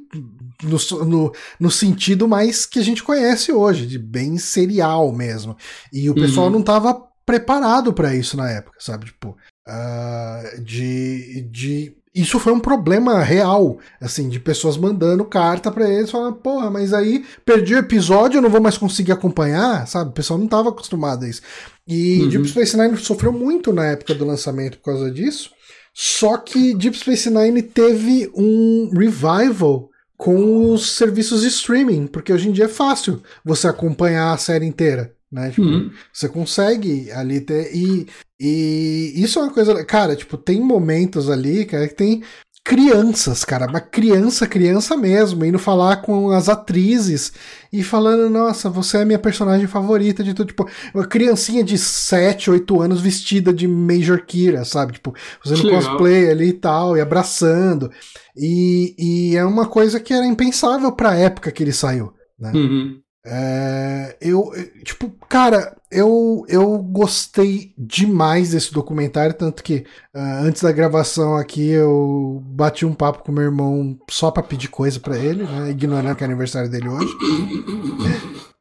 no, 0.61 1.05
no, 1.05 1.33
no 1.57 1.71
sentido 1.71 2.27
mais 2.27 2.65
que 2.65 2.79
a 2.79 2.83
gente 2.83 3.01
conhece 3.01 3.53
hoje, 3.53 3.87
de 3.87 3.97
bem 3.97 4.37
serial 4.37 5.13
mesmo. 5.13 5.55
E 5.93 6.09
o 6.09 6.13
pessoal 6.15 6.47
uhum. 6.47 6.53
não 6.53 6.61
tava 6.61 7.07
preparado 7.25 7.93
para 7.93 8.13
isso 8.13 8.35
na 8.35 8.49
época, 8.49 8.77
sabe? 8.79 9.05
Tipo, 9.05 9.37
uh, 9.67 10.61
de, 10.61 11.47
de 11.49 11.95
isso 12.19 12.39
foi 12.39 12.53
um 12.53 12.59
problema 12.59 13.21
real, 13.21 13.77
assim, 14.01 14.29
de 14.29 14.39
pessoas 14.39 14.77
mandando 14.77 15.23
carta 15.23 15.71
para 15.71 15.89
eles, 15.89 16.11
falando, 16.11 16.35
porra, 16.35 16.69
mas 16.69 16.93
aí 16.93 17.25
perdi 17.45 17.75
o 17.75 17.79
episódio, 17.79 18.37
eu 18.37 18.41
não 18.41 18.49
vou 18.49 18.61
mais 18.61 18.77
conseguir 18.77 19.11
acompanhar, 19.11 19.87
sabe? 19.87 20.09
O 20.09 20.13
pessoal 20.13 20.37
não 20.37 20.45
estava 20.45 20.69
acostumado 20.69 21.25
a 21.25 21.29
isso. 21.29 21.41
E 21.87 22.21
uhum. 22.21 22.29
Deep 22.29 22.47
Space 22.49 22.77
Nine 22.77 22.97
sofreu 22.97 23.31
muito 23.31 23.73
na 23.73 23.85
época 23.85 24.13
do 24.13 24.25
lançamento 24.25 24.77
por 24.77 24.85
causa 24.85 25.11
disso. 25.11 25.51
Só 25.93 26.37
que 26.37 26.73
Deep 26.73 26.97
Space 26.97 27.29
Nine 27.29 27.61
teve 27.61 28.31
um 28.35 28.89
revival 28.93 29.89
com 30.15 30.71
os 30.73 30.91
serviços 30.97 31.41
de 31.41 31.47
streaming, 31.47 32.07
porque 32.07 32.33
hoje 32.33 32.49
em 32.49 32.51
dia 32.51 32.65
é 32.65 32.69
fácil 32.69 33.23
você 33.43 33.67
acompanhar 33.67 34.33
a 34.33 34.37
série 34.37 34.65
inteira. 34.65 35.13
Né? 35.31 35.49
Tipo, 35.51 35.63
uhum. 35.63 35.91
Você 36.11 36.27
consegue 36.27 37.11
ali 37.11 37.41
ter. 37.41 37.75
E, 37.75 38.07
e 38.39 39.13
isso 39.15 39.39
é 39.39 39.43
uma 39.43 39.53
coisa. 39.53 39.83
Cara, 39.85 40.15
tipo, 40.15 40.37
tem 40.37 40.59
momentos 40.59 41.29
ali, 41.29 41.65
cara, 41.65 41.87
que 41.87 41.95
tem 41.95 42.23
crianças, 42.69 43.43
cara, 43.43 43.65
uma 43.65 43.79
criança, 43.79 44.45
criança 44.45 44.95
mesmo, 44.95 45.43
indo 45.43 45.57
falar 45.57 46.03
com 46.03 46.29
as 46.29 46.47
atrizes 46.47 47.33
e 47.73 47.81
falando, 47.81 48.29
nossa, 48.29 48.69
você 48.69 48.99
é 48.99 49.05
minha 49.05 49.17
personagem 49.17 49.65
favorita 49.65 50.23
de 50.23 50.35
tudo, 50.35 50.49
tipo, 50.49 50.69
uma 50.93 51.07
criancinha 51.07 51.63
de 51.63 51.79
7, 51.79 52.51
8 52.51 52.79
anos 52.79 53.01
vestida 53.01 53.51
de 53.51 53.67
Major 53.67 54.23
Kira, 54.23 54.63
sabe, 54.65 54.93
tipo, 54.93 55.15
fazendo 55.43 55.67
cosplay 55.67 56.29
ali 56.29 56.49
e 56.49 56.53
tal, 56.53 56.95
e 56.95 57.01
abraçando, 57.01 57.89
e, 58.37 58.93
e 58.99 59.35
é 59.35 59.43
uma 59.43 59.65
coisa 59.65 59.99
que 59.99 60.13
era 60.13 60.27
impensável 60.27 60.91
pra 60.91 61.15
época 61.15 61.51
que 61.51 61.63
ele 61.63 61.73
saiu, 61.73 62.13
né? 62.37 62.51
Uhum. 62.53 63.01
É, 63.25 64.15
eu, 64.21 64.51
tipo, 64.83 65.11
cara, 65.27 65.75
eu, 65.91 66.45
eu 66.47 66.77
gostei 66.77 67.73
demais 67.77 68.51
desse 68.51 68.73
documentário, 68.73 69.33
tanto 69.33 69.61
que 69.61 69.85
uh, 70.15 70.43
antes 70.43 70.61
da 70.61 70.71
gravação 70.71 71.35
aqui 71.35 71.69
eu 71.69 72.41
bati 72.45 72.85
um 72.85 72.93
papo 72.93 73.23
com 73.23 73.31
meu 73.31 73.43
irmão 73.43 73.99
só 74.09 74.31
pra 74.31 74.41
pedir 74.41 74.69
coisa 74.69 74.99
para 74.99 75.17
ele, 75.17 75.43
né, 75.43 75.69
ignorando 75.69 76.15
que 76.15 76.23
é 76.23 76.27
aniversário 76.27 76.69
dele 76.69 76.87
hoje. 76.87 77.13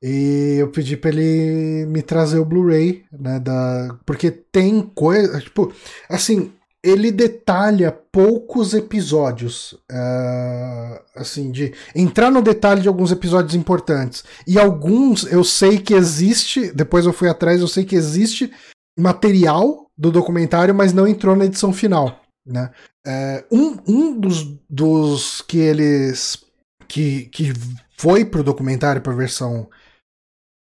E 0.03 0.57
eu 0.59 0.69
pedi 0.69 0.97
pra 0.97 1.11
ele 1.11 1.87
me 1.87 2.03
trazer 2.03 2.39
o 2.39 2.45
Blu-ray, 2.45 3.05
né, 3.13 3.39
da... 3.39 3.97
porque 4.05 4.31
tem 4.31 4.81
coisa, 4.81 5.41
tipo, 5.41 5.73
assim, 6.09 6.53
ele 6.83 7.11
detalha 7.11 7.91
poucos 7.91 8.72
episódios, 8.72 9.72
uh, 9.91 11.01
assim, 11.14 11.51
de 11.51 11.74
entrar 11.95 12.31
no 12.31 12.41
detalhe 12.41 12.83
de 12.83 12.89
alguns 12.89 13.11
episódios 13.11 13.55
importantes. 13.55 14.24
E 14.47 14.59
alguns 14.59 15.24
eu 15.24 15.43
sei 15.43 15.79
que 15.79 15.95
existe, 15.95 16.72
depois 16.72 17.05
eu 17.05 17.12
fui 17.12 17.29
atrás, 17.29 17.61
eu 17.61 17.68
sei 17.68 17.85
que 17.85 17.97
existe 17.97 18.53
material 18.97 19.91
do 19.97 20.12
documentário, 20.12 20.74
mas 20.74 20.93
não 20.93 21.07
entrou 21.07 21.35
na 21.35 21.47
edição 21.47 21.72
final. 21.72 22.22
Né? 22.47 22.70
Uh, 23.07 23.57
um 23.57 23.79
um 23.87 24.18
dos, 24.18 24.45
dos 24.70 25.43
que 25.43 25.59
eles. 25.59 26.45
que, 26.87 27.26
que 27.26 27.53
foi 27.97 28.24
pro 28.24 28.45
documentário, 28.45 29.03
pra 29.03 29.12
versão 29.12 29.68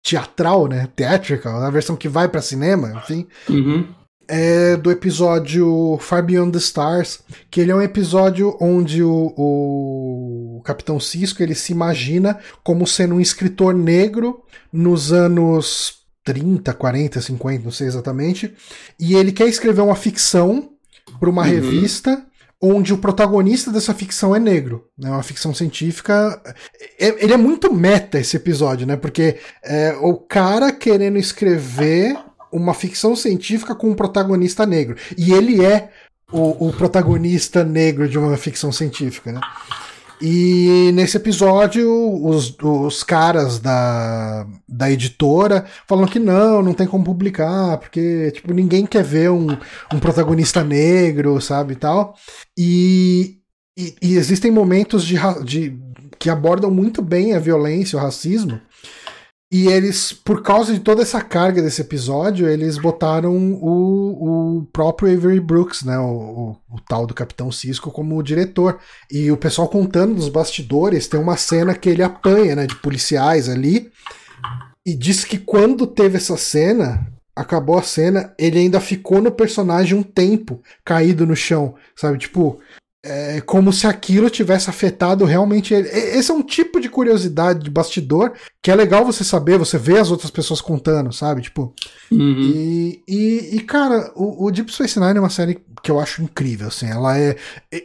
teatral, 0.05 0.69
né? 0.69 0.89
Theatrical, 0.95 1.61
a 1.61 1.71
versão 1.71 1.97
que 1.97 2.09
vai 2.09 2.29
para 2.29 2.41
cinema, 2.41 2.93
enfim. 2.93 3.27
Uhum 3.49 3.98
é 4.29 4.77
do 4.77 4.91
episódio 4.91 5.99
Far 6.01 6.23
Beyond 6.23 6.53
the 6.53 6.59
Stars, 6.59 7.21
que 7.51 7.61
ele 7.61 7.71
é 7.71 7.75
um 7.75 7.83
episódio 7.83 8.57
onde 8.61 9.03
o, 9.03 9.35
o 9.37 10.63
Capitão 10.65 11.01
Cisco 11.01 11.43
ele 11.43 11.55
se 11.55 11.73
imagina 11.73 12.39
como 12.63 12.87
sendo 12.87 13.15
um 13.15 13.21
escritor 13.21 13.75
negro 13.75 14.43
nos 14.71 15.13
anos 15.13 15.99
30, 16.25 16.75
40, 16.75 17.23
50, 17.23 17.65
não 17.65 17.71
sei 17.71 17.87
exatamente, 17.87 18.55
e 19.01 19.15
ele 19.15 19.33
quer 19.33 19.49
escrever 19.49 19.81
uma 19.81 19.97
ficção 19.97 20.73
para 21.19 21.31
uma 21.31 21.43
uhum. 21.43 21.49
revista 21.49 22.23
onde 22.61 22.93
o 22.93 22.99
protagonista 22.99 23.71
dessa 23.71 23.95
ficção 23.95 24.35
é 24.35 24.41
negro, 24.41 24.85
né? 24.99 25.09
Uma 25.09 25.23
ficção 25.23 25.55
científica. 25.55 26.43
É, 26.99 27.25
ele 27.25 27.33
é 27.33 27.37
muito 27.37 27.73
meta 27.73 28.19
esse 28.19 28.37
episódio, 28.37 28.87
né? 28.87 28.97
Porque 28.97 29.39
é, 29.63 29.97
o 30.01 30.15
cara 30.15 30.73
querendo 30.73 31.19
escrever 31.19 32.19
uma 32.53 32.75
ficção 32.75 33.15
científica 33.15 33.75
com 33.75 33.91
um 33.91 33.95
protagonista 33.95 34.67
negro. 34.67 34.97
E 35.17 35.33
ele 35.33 35.65
é 35.65 35.91
o, 36.33 36.69
o 36.69 36.73
protagonista 36.73 37.65
negro 37.65 38.09
de 38.09 38.19
uma 38.19 38.37
ficção 38.37 38.71
científica, 38.71 39.33
né? 39.33 39.41
E 40.21 40.91
nesse 40.95 41.17
episódio, 41.17 41.89
os, 42.27 42.57
os 42.61 43.05
caras 43.05 43.61
da, 43.61 44.47
da 44.69 44.91
editora 44.91 45.65
falam 45.87 46.07
que 46.07 46.19
não, 46.19 46.61
não 46.61 46.75
tem 46.75 46.89
como 46.89 47.05
publicar, 47.05 47.79
porque 47.79 48.33
tipo, 48.33 48.53
ninguém 48.53 48.85
quer 48.85 49.05
ver 49.05 49.31
um, 49.31 49.57
um 49.93 50.01
protagonista 50.01 50.65
negro, 50.65 51.41
sabe, 51.41 51.75
e 51.75 51.77
tal. 51.77 52.17
E, 52.59 53.39
e, 53.79 53.95
e 54.03 54.17
existem 54.17 54.51
momentos 54.51 55.05
de, 55.05 55.17
de, 55.45 55.79
que 56.19 56.29
abordam 56.29 56.71
muito 56.71 57.01
bem 57.01 57.35
a 57.35 57.39
violência, 57.39 57.97
o 57.97 58.03
racismo, 58.03 58.61
e 59.51 59.67
eles, 59.67 60.13
por 60.13 60.43
causa 60.43 60.75
de 60.75 60.81
toda 60.81 61.01
essa 61.01 61.23
carga 61.23 61.63
desse 61.63 61.81
episódio, 61.81 62.47
eles 62.47 62.77
botaram 62.77 63.35
o, 63.35 64.59
o 64.59 64.67
próprio 64.67 65.11
Avery 65.11 65.41
Brooks, 65.41 65.85
né? 65.85 65.99
O, 65.99 66.05
o, 66.05 66.57
o, 66.77 66.81
tal 66.87 67.07
do 67.07 67.15
Capitão 67.15 67.51
Cisco, 67.51 67.91
como 67.91 68.23
diretor. 68.23 68.79
E 69.11 69.33
o 69.33 69.39
pessoal 69.39 69.67
contando 69.67 70.15
nos 70.15 70.29
bastidores, 70.29 71.09
tem 71.09 71.19
uma 71.19 71.39
cena 71.39 71.75
que 71.75 71.89
ele 71.89 72.03
apanha, 72.03 72.55
né? 72.55 72.67
De 72.67 72.77
policiais 72.77 73.49
ali. 73.49 73.91
E 74.85 74.95
diz 74.95 75.25
que 75.25 75.39
quando 75.39 75.87
teve 75.87 76.19
essa 76.19 76.37
cena, 76.37 77.11
acabou 77.35 77.79
a 77.79 77.83
cena, 77.83 78.35
ele 78.39 78.59
ainda 78.59 78.81
ficou 78.81 79.23
no 79.23 79.33
personagem 79.33 79.97
um 79.97 80.03
tempo, 80.03 80.61
caído 80.85 81.25
no 81.25 81.35
chão, 81.35 81.75
sabe? 81.97 82.19
Tipo, 82.19 82.61
é 83.05 83.41
como 83.41 83.73
se 83.73 83.87
aquilo 83.87 84.29
tivesse 84.29 84.69
afetado 84.69 85.25
realmente 85.25 85.73
ele. 85.73 85.89
Esse 85.89 86.31
é 86.31 86.35
um 86.35 86.43
tipo 86.43 86.81
de 86.81 86.89
curiosidade 86.89 87.63
de 87.63 87.71
bastidor 87.71 88.33
que 88.61 88.71
é 88.71 88.75
legal 88.75 89.05
você 89.05 89.23
saber, 89.23 89.57
você 89.57 89.79
vê 89.79 89.99
as 89.99 90.11
outras 90.11 90.31
pessoas 90.31 90.61
contando, 90.61 91.13
sabe? 91.13 91.43
Tipo. 91.43 91.73
Uhum. 92.11 92.41
E, 92.41 93.03
e, 93.07 93.57
e, 93.57 93.61
cara, 93.61 94.13
o, 94.17 94.47
o, 94.47 94.51
Deep 94.51 94.73
Space 94.73 94.99
Nine 94.99 95.19
é 95.19 95.21
uma 95.21 95.31
série 95.31 95.63
que 95.83 95.91
eu 95.91 96.01
acho 96.01 96.23
incrível, 96.23 96.69
assim. 96.69 96.87
Ela 96.87 97.17
é. 97.19 97.37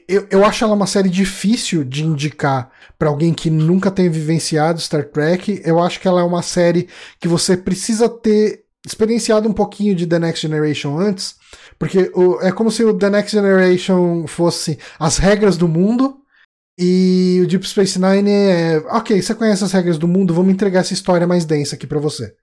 Eu, 0.07 0.27
eu 0.31 0.43
acho 0.43 0.63
ela 0.63 0.73
uma 0.73 0.87
série 0.87 1.09
difícil 1.09 1.83
de 1.83 2.03
indicar 2.03 2.71
para 2.97 3.09
alguém 3.09 3.33
que 3.33 3.51
nunca 3.51 3.91
tenha 3.91 4.09
vivenciado 4.09 4.81
Star 4.81 5.05
Trek. 5.05 5.61
Eu 5.63 5.79
acho 5.79 5.99
que 5.99 6.07
ela 6.07 6.21
é 6.21 6.23
uma 6.23 6.41
série 6.41 6.89
que 7.19 7.27
você 7.27 7.55
precisa 7.55 8.09
ter 8.09 8.63
experienciado 8.85 9.47
um 9.47 9.53
pouquinho 9.53 9.95
de 9.95 10.07
The 10.07 10.19
Next 10.19 10.41
Generation 10.41 10.99
antes 10.99 11.35
porque 11.77 12.11
o, 12.13 12.39
é 12.41 12.51
como 12.51 12.71
se 12.71 12.83
o 12.83 12.97
The 12.97 13.09
Next 13.09 13.31
Generation 13.31 14.27
fosse 14.27 14.77
as 14.99 15.17
regras 15.17 15.57
do 15.57 15.67
mundo 15.67 16.21
e 16.77 17.39
o 17.43 17.47
Deep 17.47 17.67
Space 17.67 17.99
Nine 17.99 18.29
é. 18.29 18.77
Ok, 18.89 19.21
você 19.21 19.35
conhece 19.35 19.63
as 19.63 19.71
regras 19.71 19.97
do 19.97 20.07
mundo, 20.07 20.33
vamos 20.33 20.53
entregar 20.53 20.79
essa 20.79 20.93
história 20.93 21.27
mais 21.27 21.45
densa 21.45 21.75
aqui 21.75 21.85
para 21.85 21.99
você. 21.99 22.35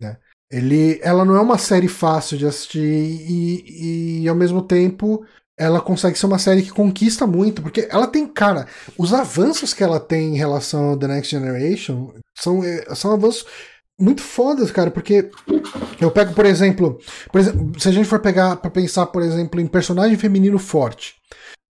Né? 0.00 0.16
Ele, 0.50 1.00
ela 1.02 1.24
não 1.24 1.34
é 1.34 1.40
uma 1.40 1.58
série 1.58 1.88
fácil 1.88 2.36
de 2.36 2.46
assistir 2.46 2.80
e, 2.80 4.22
e 4.22 4.28
ao 4.28 4.36
mesmo 4.36 4.62
tempo 4.62 5.24
ela 5.56 5.80
consegue 5.80 6.18
ser 6.18 6.26
uma 6.26 6.38
série 6.38 6.62
que 6.62 6.70
conquista 6.70 7.26
muito, 7.26 7.62
porque 7.62 7.86
ela 7.88 8.08
tem, 8.08 8.26
cara, 8.26 8.66
os 8.98 9.14
avanços 9.14 9.72
que 9.72 9.84
ela 9.84 10.00
tem 10.00 10.34
em 10.34 10.36
relação 10.36 10.90
ao 10.90 10.98
The 10.98 11.06
Next 11.06 11.30
Generation 11.30 12.12
são, 12.36 12.60
são 12.94 13.12
avanços 13.12 13.46
muito 13.98 14.22
fodas, 14.22 14.70
cara, 14.70 14.90
porque 14.90 15.30
eu 16.00 16.10
pego, 16.10 16.34
por 16.34 16.44
exemplo, 16.44 16.98
por 17.30 17.40
exemplo, 17.40 17.80
se 17.80 17.88
a 17.88 17.92
gente 17.92 18.08
for 18.08 18.20
pegar 18.20 18.56
para 18.56 18.70
pensar, 18.70 19.06
por 19.06 19.22
exemplo, 19.22 19.60
em 19.60 19.66
personagem 19.66 20.16
feminino 20.16 20.58
forte, 20.58 21.14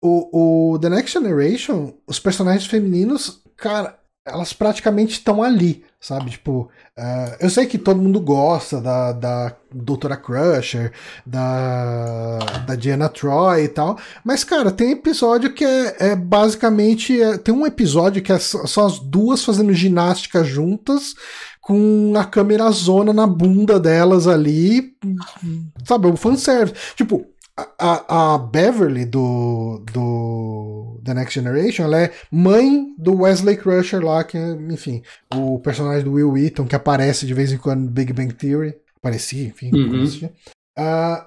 o, 0.02 0.72
o 0.74 0.78
The 0.78 0.88
Next 0.88 1.12
Generation, 1.18 1.94
os 2.06 2.18
personagens 2.18 2.66
femininos, 2.66 3.42
cara, 3.56 3.98
elas 4.24 4.52
praticamente 4.52 5.12
estão 5.12 5.42
ali, 5.42 5.84
sabe? 5.98 6.30
Tipo, 6.30 6.70
uh, 6.98 7.36
eu 7.40 7.50
sei 7.50 7.66
que 7.66 7.78
todo 7.78 8.00
mundo 8.00 8.20
gosta 8.20 8.80
da, 8.80 9.12
da 9.12 9.56
Doutora 9.72 10.16
Crusher, 10.16 10.92
da, 11.24 12.38
da 12.66 12.74
Diana 12.74 13.08
Troy 13.08 13.64
e 13.64 13.68
tal, 13.68 13.98
mas, 14.24 14.44
cara, 14.44 14.70
tem 14.70 14.92
episódio 14.92 15.52
que 15.52 15.64
é, 15.64 15.96
é 15.98 16.16
basicamente. 16.16 17.20
É, 17.20 17.38
tem 17.38 17.54
um 17.54 17.66
episódio 17.66 18.22
que 18.22 18.32
é 18.32 18.38
só, 18.38 18.66
só 18.66 18.86
as 18.86 18.98
duas 18.98 19.44
fazendo 19.44 19.72
ginástica 19.72 20.44
juntas 20.44 21.14
com 21.70 22.14
a 22.16 22.24
câmera 22.24 22.68
zona 22.72 23.12
na 23.12 23.28
bunda 23.28 23.78
delas 23.78 24.26
ali, 24.26 24.92
sabe, 25.84 26.08
um 26.08 26.16
fanservice. 26.16 26.74
Tipo, 26.96 27.24
a, 27.78 28.34
a 28.34 28.38
Beverly 28.38 29.04
do, 29.04 29.80
do 29.92 31.00
The 31.04 31.14
Next 31.14 31.32
Generation, 31.32 31.84
ela 31.84 32.00
é 32.00 32.12
mãe 32.28 32.92
do 32.98 33.20
Wesley 33.20 33.56
Crusher 33.56 34.04
lá, 34.04 34.24
que 34.24 34.36
é, 34.36 34.50
enfim, 34.68 35.00
o 35.32 35.60
personagem 35.60 36.02
do 36.02 36.14
Will 36.14 36.32
Wheaton, 36.32 36.66
que 36.66 36.74
aparece 36.74 37.24
de 37.24 37.34
vez 37.34 37.52
em 37.52 37.56
quando 37.56 37.82
no 37.82 37.90
Big 37.90 38.12
Bang 38.12 38.34
Theory. 38.34 38.74
Aparecia, 38.96 39.46
enfim, 39.46 39.70
uhum. 39.72 40.28
Uh, 40.80 41.22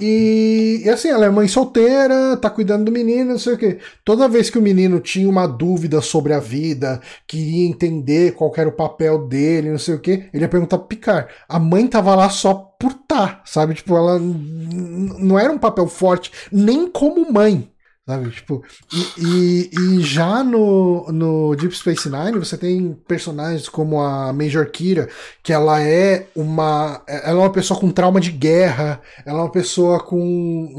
e, 0.00 0.82
e, 0.84 0.90
assim, 0.90 1.08
ela 1.08 1.26
é 1.26 1.30
mãe 1.30 1.46
solteira, 1.46 2.36
tá 2.36 2.50
cuidando 2.50 2.86
do 2.86 2.90
menino, 2.90 3.30
não 3.30 3.38
sei 3.38 3.52
o 3.52 3.58
que. 3.58 3.78
Toda 4.04 4.28
vez 4.28 4.50
que 4.50 4.58
o 4.58 4.62
menino 4.62 4.98
tinha 4.98 5.28
uma 5.28 5.46
dúvida 5.46 6.00
sobre 6.00 6.32
a 6.32 6.40
vida, 6.40 7.00
queria 7.24 7.68
entender 7.68 8.32
qual 8.32 8.52
era 8.56 8.68
o 8.68 8.72
papel 8.72 9.28
dele, 9.28 9.70
não 9.70 9.78
sei 9.78 9.94
o 9.94 10.00
que, 10.00 10.28
ele 10.34 10.42
ia 10.42 10.48
perguntar 10.48 10.78
pro 10.78 10.88
Picard. 10.88 11.28
A 11.48 11.60
mãe 11.60 11.86
tava 11.86 12.12
lá 12.16 12.28
só 12.28 12.54
por 12.54 12.92
tá, 12.92 13.40
sabe? 13.44 13.74
Tipo, 13.74 13.96
ela 13.96 14.18
não 14.18 15.38
era 15.38 15.52
um 15.52 15.58
papel 15.58 15.86
forte, 15.86 16.32
nem 16.50 16.90
como 16.90 17.32
mãe. 17.32 17.70
Sabe? 18.08 18.30
Tipo, 18.30 18.64
e, 18.90 19.22
e, 19.22 19.70
e, 19.78 20.00
já 20.00 20.42
no, 20.42 21.12
no 21.12 21.54
Deep 21.54 21.76
Space 21.76 22.08
Nine 22.08 22.38
você 22.38 22.56
tem 22.56 22.96
personagens 23.06 23.68
como 23.68 24.00
a 24.00 24.32
Major 24.32 24.64
Kira, 24.70 25.10
que 25.42 25.52
ela 25.52 25.82
é 25.82 26.26
uma. 26.34 27.02
Ela 27.06 27.38
é 27.38 27.42
uma 27.42 27.52
pessoa 27.52 27.78
com 27.78 27.90
trauma 27.90 28.18
de 28.18 28.32
guerra, 28.32 28.98
ela 29.26 29.40
é 29.40 29.42
uma 29.42 29.52
pessoa 29.52 30.02
com. 30.02 30.74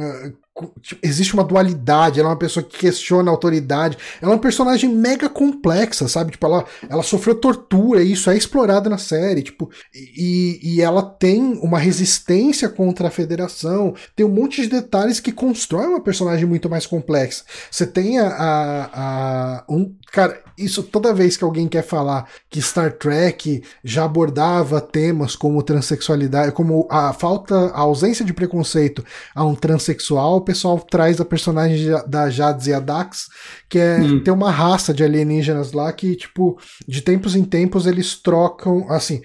Tipo, 0.82 1.00
existe 1.04 1.34
uma 1.34 1.44
dualidade, 1.44 2.20
ela 2.20 2.30
é 2.30 2.32
uma 2.32 2.38
pessoa 2.38 2.64
que 2.64 2.78
questiona 2.78 3.30
a 3.30 3.34
autoridade, 3.34 3.98
ela 4.22 4.32
é 4.32 4.36
uma 4.36 4.42
personagem 4.42 4.90
mega 4.90 5.30
complexa, 5.30 6.08
sabe? 6.08 6.32
Tipo, 6.32 6.46
ela, 6.48 6.66
ela 6.90 7.04
sofreu 7.04 7.36
tortura, 7.36 8.04
e 8.04 8.12
isso 8.12 8.30
é 8.30 8.38
explorado 8.38 8.90
na 8.90 8.98
série, 8.98 9.44
tipo, 9.44 9.70
e, 9.94 10.60
e 10.62 10.82
ela 10.82 11.04
tem 11.04 11.60
uma 11.62 11.80
resistência 11.80 12.70
contra 12.70 13.08
a 13.08 13.12
federação, 13.12 13.94
tem 14.16 14.26
um 14.26 14.30
monte 14.30 14.62
de 14.62 14.70
detalhes 14.70 15.20
que 15.20 15.32
constrói 15.32 15.88
uma 15.88 16.02
personagem 16.02 16.46
muito 16.46 16.70
mais 16.70 16.86
complexa. 16.86 17.44
Você 17.70 17.86
tem 17.86 18.20
a, 18.20 18.28
a, 18.28 19.60
a 19.60 19.66
um, 19.70 19.94
cara, 20.12 20.42
isso 20.58 20.84
toda 20.84 21.14
vez 21.14 21.38
que 21.38 21.44
alguém 21.44 21.68
quer 21.68 21.84
falar 21.84 22.28
que 22.50 22.62
Star 22.62 22.92
Trek 22.92 23.64
já 23.84 24.04
abordava 24.04 24.82
temas 24.82 25.36
como 25.36 25.64
transexualidade, 25.64 26.52
como 26.52 26.88
a 26.90 27.14
falta, 27.14 27.56
a 27.68 27.80
ausência 27.80 28.26
de 28.26 28.34
preconceito 28.34 29.04
a 29.34 29.46
um 29.46 29.56
transexual, 29.56 30.42
pessoal 30.50 30.80
traz 30.80 31.22
a 31.22 31.26
personagem 31.26 31.92
da 32.08 32.28
Jadzia 32.28 32.82
Dax, 32.82 33.28
que 33.70 33.78
é 33.78 34.00
hum. 34.00 34.24
tem 34.24 34.34
uma 34.34 34.50
raça 34.50 34.92
de 34.92 35.04
alienígenas 35.04 35.74
lá 35.74 35.94
que, 35.94 36.16
tipo, 36.16 36.60
de 36.88 37.02
tempos 37.02 37.36
em 37.36 37.44
tempos 37.44 37.86
eles 37.86 38.16
trocam, 38.16 38.90
assim, 38.90 39.18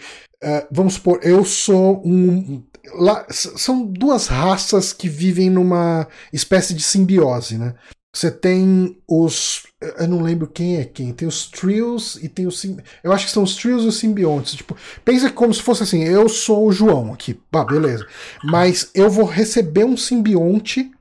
uh, 0.43 0.67
vamos 0.71 0.95
supor, 0.95 1.21
eu 1.23 1.43
sou 1.45 2.03
um 2.05 2.63
Lá, 2.97 3.25
são 3.31 3.87
duas 3.87 4.27
raças 4.27 4.93
que 4.93 5.09
vivem 5.09 5.49
numa 5.49 6.07
espécie 6.31 6.75
de 6.75 6.83
simbiose, 6.83 7.57
né? 7.57 7.75
Você 8.15 8.31
tem 8.31 8.95
os. 9.09 9.63
Eu 9.99 10.07
não 10.07 10.21
lembro 10.21 10.47
quem 10.47 10.77
é 10.77 10.85
quem. 10.85 11.11
Tem 11.15 11.27
os 11.27 11.47
Trios 11.47 12.17
e 12.23 12.29
tem 12.29 12.47
os. 12.47 12.63
Eu 13.03 13.11
acho 13.11 13.25
que 13.25 13.33
são 13.33 13.43
os 13.43 13.57
Trios 13.57 13.85
e 13.85 13.89
os 13.89 13.97
simbiontes. 13.97 14.55
Tipo, 14.55 14.77
pensa 15.03 15.31
como 15.31 15.53
se 15.53 15.63
fosse 15.63 15.83
assim: 15.83 16.05
eu 16.05 16.29
sou 16.29 16.67
o 16.67 16.73
João 16.73 17.13
aqui. 17.13 17.41
Ah, 17.51 17.65
beleza. 17.65 18.07
Mas 18.45 18.91
eu 18.95 19.09
vou 19.11 19.25
receber 19.25 19.85
um 19.85 19.97
simbionte 19.97 20.93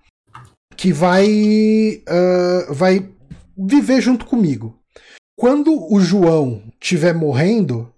que 0.76 0.92
vai. 0.92 2.02
Uh, 2.08 2.74
vai 2.74 3.10
viver 3.58 4.02
junto 4.02 4.26
comigo. 4.26 4.80
Quando 5.36 5.92
o 5.92 6.00
João 6.00 6.64
estiver 6.82 7.14
morrendo, 7.14 7.92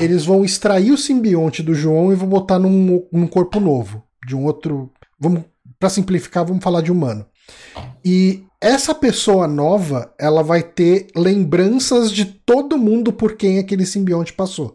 eles 0.00 0.24
vão 0.24 0.44
extrair 0.44 0.90
o 0.90 0.98
simbionte 0.98 1.62
do 1.62 1.74
João 1.74 2.12
e 2.12 2.16
vão 2.16 2.28
botar 2.28 2.58
num, 2.58 3.06
num 3.12 3.26
corpo 3.26 3.60
novo. 3.60 4.02
De 4.26 4.34
um 4.34 4.44
outro. 4.44 4.92
Vamos. 5.18 5.44
Para 5.78 5.90
simplificar, 5.90 6.44
vamos 6.44 6.64
falar 6.64 6.80
de 6.80 6.90
humano. 6.90 7.24
E 8.04 8.42
essa 8.60 8.92
pessoa 8.92 9.46
nova, 9.46 10.12
ela 10.18 10.42
vai 10.42 10.60
ter 10.62 11.06
lembranças 11.14 12.10
de 12.10 12.24
todo 12.24 12.76
mundo 12.76 13.12
por 13.12 13.36
quem 13.36 13.60
aquele 13.60 13.86
simbionte 13.86 14.32
passou. 14.32 14.74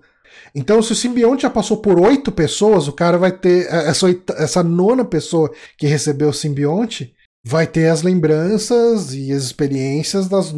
Então, 0.56 0.82
se 0.82 0.92
o 0.92 0.96
simbionte 0.96 1.44
já 1.44 1.50
passou 1.50 1.78
por 1.78 2.00
oito 2.00 2.32
pessoas, 2.32 2.88
o 2.88 2.94
cara 2.94 3.18
vai 3.18 3.32
ter. 3.32 3.68
É, 3.68 3.90
essa, 3.90 4.08
essa 4.38 4.64
nona 4.64 5.04
pessoa 5.04 5.52
que 5.78 5.88
recebeu 5.88 6.30
o 6.30 6.34
simbionte 6.34 7.14
vai 7.44 7.68
ter 7.68 7.90
as 7.90 8.02
lembranças 8.02 9.14
e 9.14 9.32
as 9.32 9.44
experiências 9.44 10.30
das, 10.30 10.54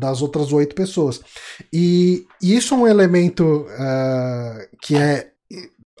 das 0.00 0.20
outras 0.20 0.52
oito 0.52 0.74
pessoas. 0.74 1.20
E 1.72 2.26
isso 2.42 2.74
é 2.74 2.76
um 2.76 2.88
elemento 2.88 3.66
uh, 3.68 4.76
que 4.82 4.96
é 4.96 5.30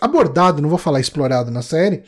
abordado, 0.00 0.60
não 0.60 0.68
vou 0.68 0.78
falar 0.78 1.00
explorado 1.00 1.50
na 1.50 1.62
série, 1.62 2.02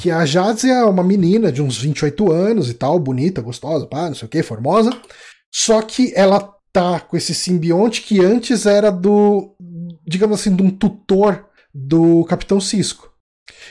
que 0.00 0.10
a 0.10 0.24
Jadzia 0.24 0.72
é 0.72 0.84
uma 0.84 1.02
menina 1.02 1.50
de 1.50 1.60
uns 1.60 1.76
28 1.76 2.30
anos 2.30 2.70
e 2.70 2.74
tal, 2.74 2.98
bonita, 2.98 3.42
gostosa, 3.42 3.86
pá, 3.86 4.06
não 4.08 4.14
sei 4.14 4.26
o 4.26 4.30
que, 4.30 4.42
formosa, 4.42 4.90
só 5.52 5.82
que 5.82 6.12
ela 6.14 6.54
tá 6.72 7.00
com 7.00 7.16
esse 7.16 7.34
simbionte 7.34 8.02
que 8.02 8.20
antes 8.20 8.66
era 8.66 8.90
do, 8.90 9.54
digamos 10.06 10.40
assim, 10.40 10.54
de 10.54 10.62
um 10.62 10.70
tutor 10.70 11.46
do 11.72 12.24
Capitão 12.24 12.60
Cisco. 12.60 13.13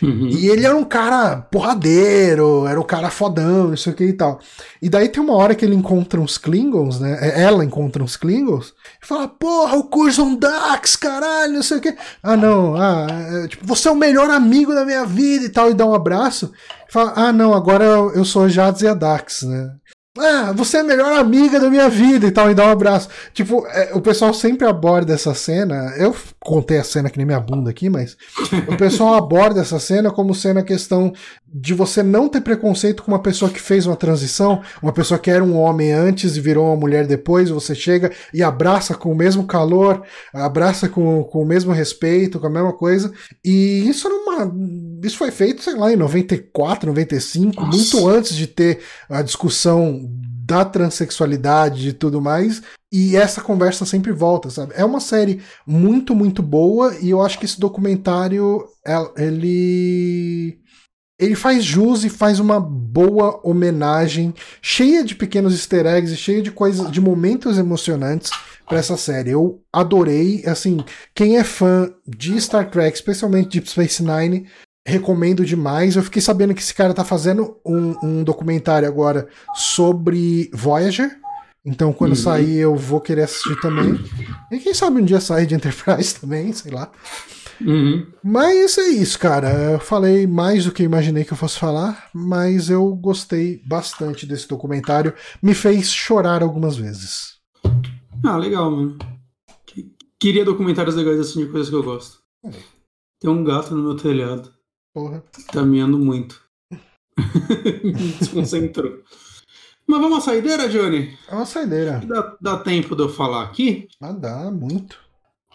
Uhum. 0.02 0.28
E 0.28 0.50
ele 0.50 0.66
era 0.66 0.76
um 0.76 0.84
cara 0.84 1.38
porradeiro, 1.38 2.68
era 2.68 2.80
um 2.80 2.84
cara 2.84 3.10
fodão, 3.10 3.70
não 3.70 3.78
sei 3.78 3.94
o 3.94 3.96
que 3.96 4.06
e 4.06 4.14
tal. 4.14 4.40
E 4.82 4.90
daí 4.90 5.08
tem 5.08 5.22
uma 5.22 5.36
hora 5.36 5.56
que 5.56 5.64
ele 5.64 5.76
encontra 5.76 6.20
uns 6.20 6.38
Klingons, 6.38 7.00
né? 7.00 7.18
É, 7.22 7.44
ela 7.44 7.64
encontra 7.64 8.04
uns 8.04 8.16
Klingons 8.16 8.74
e 9.02 9.06
fala: 9.06 9.28
Porra, 9.28 9.78
o 9.78 9.86
Curzon 9.86 10.36
Dax, 10.36 10.96
caralho, 10.96 11.54
não 11.54 11.64
sei 11.64 11.78
o 11.78 11.82
que. 11.82 11.96
Ah, 12.22 12.36
não, 12.36 12.76
ah, 12.76 13.08
é, 13.10 13.48
tipo, 13.48 13.66
você 13.66 13.88
é 13.88 13.92
o 13.92 13.96
melhor 13.96 14.30
amigo 14.30 14.74
da 14.74 14.86
minha 14.86 15.06
vida 15.06 15.46
e 15.46 15.50
tal, 15.50 15.70
e 15.70 15.74
dá 15.74 15.86
um 15.86 15.94
abraço. 15.94 16.52
E 16.90 16.92
fala: 16.92 17.14
Ah, 17.16 17.34
não, 17.34 17.54
agora 17.54 17.86
eu 17.86 18.26
sou 18.26 18.50
Jadzia 18.50 18.94
Dax, 18.94 19.44
né? 19.44 19.72
Ah, 20.16 20.52
você 20.52 20.78
é 20.78 20.80
a 20.82 20.84
melhor 20.84 21.12
amiga 21.14 21.60
da 21.60 21.72
minha 21.72 21.90
vida 21.90 22.28
e 22.28 22.32
tal, 22.32 22.52
e 22.52 22.54
dá 22.54 22.68
um 22.68 22.72
abraço. 22.72 23.10
Tipo, 23.34 23.66
é, 23.66 23.96
o 23.96 24.02
pessoal 24.02 24.32
sempre 24.32 24.68
aborda 24.68 25.12
essa 25.12 25.34
cena. 25.34 25.92
Eu 25.98 26.16
contei 26.40 26.78
a 26.78 26.84
cena 26.84 27.10
que 27.10 27.18
nem 27.18 27.26
minha 27.26 27.40
bunda 27.40 27.72
aqui, 27.72 27.90
mas 27.90 28.16
o 28.68 28.78
pessoal 28.78 29.16
aborda 29.18 29.62
essa 29.62 29.80
cena 29.80 30.12
como 30.12 30.36
sendo 30.36 30.60
a 30.60 30.64
questão 30.64 31.12
de 31.52 31.74
você 31.74 32.04
não 32.04 32.30
ter 32.30 32.42
preconceito 32.42 33.02
com 33.02 33.12
uma 33.12 33.24
pessoa 33.24 33.50
que 33.50 33.60
fez 33.60 33.88
uma 33.88 33.96
transição, 33.96 34.62
uma 34.84 34.94
pessoa 34.94 35.20
que 35.20 35.32
era 35.32 35.44
um 35.44 35.58
homem 35.58 35.92
antes 35.92 36.36
e 36.36 36.42
virou 36.42 36.68
uma 36.68 36.76
mulher 36.76 37.08
depois, 37.08 37.50
você 37.50 37.74
chega 37.74 38.12
e 38.32 38.44
abraça 38.44 38.94
com 38.94 39.12
o 39.12 39.16
mesmo 39.16 39.48
calor, 39.48 40.04
abraça 40.32 40.88
com, 40.88 41.24
com 41.24 41.42
o 41.42 41.46
mesmo 41.46 41.72
respeito, 41.72 42.40
com 42.40 42.46
a 42.46 42.52
mesma 42.52 42.74
coisa. 42.74 43.12
E 43.44 43.90
isso 43.90 44.08
era 44.08 44.16
uma. 44.16 44.54
Isso 45.04 45.18
foi 45.18 45.32
feito, 45.32 45.62
sei 45.62 45.76
lá, 45.76 45.92
em 45.92 45.98
94, 45.98 46.88
95, 46.88 47.62
Nossa. 47.62 47.78
muito 47.78 48.08
antes 48.08 48.36
de 48.36 48.48
ter 48.48 48.80
a 49.10 49.22
discussão 49.22 50.10
da 50.46 50.66
transexualidade 50.66 51.90
e 51.90 51.94
tudo 51.94 52.22
mais, 52.22 52.62
e 52.92 53.16
essa 53.16 53.42
conversa 53.42 53.86
sempre 53.86 54.12
volta, 54.12 54.50
sabe? 54.50 54.74
É 54.76 54.84
uma 54.84 55.00
série 55.00 55.42
muito, 55.66 56.14
muito 56.14 56.44
boa, 56.44 56.96
e 57.02 57.10
eu 57.10 57.22
acho 57.22 57.40
que 57.40 57.46
esse 57.46 57.60
documentário, 57.60 58.66
ele 59.18 60.60
ele 61.20 61.36
faz 61.36 61.64
jus 61.64 62.04
e 62.04 62.10
faz 62.10 62.40
uma 62.40 62.60
boa 62.60 63.40
homenagem, 63.44 64.34
cheia 64.62 65.04
de 65.04 65.16
pequenos 65.16 65.54
easter 65.54 65.86
eggs 65.86 66.14
e 66.14 66.18
cheia 66.18 66.42
de 66.42 66.52
coisas, 66.52 66.92
de 66.92 67.00
momentos 67.00 67.58
emocionantes 67.58 68.30
para 68.68 68.80
essa 68.80 68.98
série. 68.98 69.30
Eu 69.30 69.62
adorei, 69.72 70.44
assim, 70.46 70.84
quem 71.16 71.38
é 71.38 71.44
fã 71.44 71.94
de 72.06 72.40
Star 72.42 72.70
Trek, 72.70 72.96
especialmente 72.96 73.52
Deep 73.52 73.70
Space 73.70 74.04
Nine, 74.04 74.48
recomendo 74.86 75.46
demais. 75.46 75.96
Eu 75.96 76.04
fiquei 76.04 76.22
sabendo 76.22 76.54
que 76.54 76.62
esse 76.62 76.74
cara 76.74 76.94
tá 76.94 77.04
fazendo 77.04 77.58
um, 77.66 77.96
um 78.04 78.24
documentário 78.24 78.88
agora 78.88 79.28
sobre 79.56 80.50
Voyager. 80.54 81.18
Então, 81.66 81.94
quando 81.94 82.12
uhum. 82.12 82.18
sair, 82.18 82.58
eu 82.58 82.76
vou 82.76 83.00
querer 83.00 83.24
assistir 83.24 83.60
também. 83.62 83.98
E 84.52 84.60
quem 84.60 84.74
sabe 84.74 85.02
um 85.02 85.06
dia 85.06 85.22
sair 85.22 85.46
de 85.46 85.56
Enterprise 85.56 86.16
também, 86.20 86.52
sei 86.52 86.72
lá. 86.72 86.92
Uhum. 87.62 88.06
Mas 88.22 88.78
é 88.78 88.90
isso, 88.90 89.18
cara. 89.18 89.50
Eu 89.72 89.80
falei 89.80 90.28
mais 90.28 90.66
do 90.66 90.72
que 90.72 90.84
imaginei 90.84 91.24
que 91.24 91.32
eu 91.32 91.38
fosse 91.38 91.58
falar, 91.58 92.10
mas 92.14 92.70
eu 92.70 92.94
gostei 92.96 93.62
bastante 93.66 94.26
desse 94.26 94.48
documentário. 94.48 95.14
Me 95.42 95.54
fez 95.54 95.90
chorar 95.90 96.44
algumas 96.44 96.76
vezes. 96.76 97.38
Ah, 98.26 98.38
legal, 98.38 98.70
mano. 98.70 98.98
Queria 100.20 100.46
documentários 100.46 100.96
legais 100.96 101.20
assim 101.20 101.46
de 101.46 101.52
coisas 101.52 101.70
que 101.70 101.76
eu 101.76 101.84
gosto. 101.84 102.20
É. 102.46 102.52
Tem 103.20 103.30
um 103.30 103.44
gato 103.44 103.76
no 103.76 103.84
meu 103.84 103.96
telhado. 103.96 104.53
Porra. 104.94 105.24
Tá 105.52 105.64
miando 105.64 105.98
muito. 105.98 106.42
Desconcentrou. 108.20 109.02
Mas 109.88 110.00
vamos 110.00 110.20
à 110.20 110.22
saideira, 110.22 110.70
Johnny? 110.70 111.18
É 111.28 111.36
uma 111.36 111.46
saideira. 111.46 112.02
Dá, 112.08 112.38
dá 112.40 112.58
tempo 112.60 112.96
de 112.96 113.02
eu 113.02 113.10
falar 113.10 113.44
aqui? 113.44 113.88
Ah, 114.00 114.12
dá, 114.12 114.52
muito. 114.52 114.98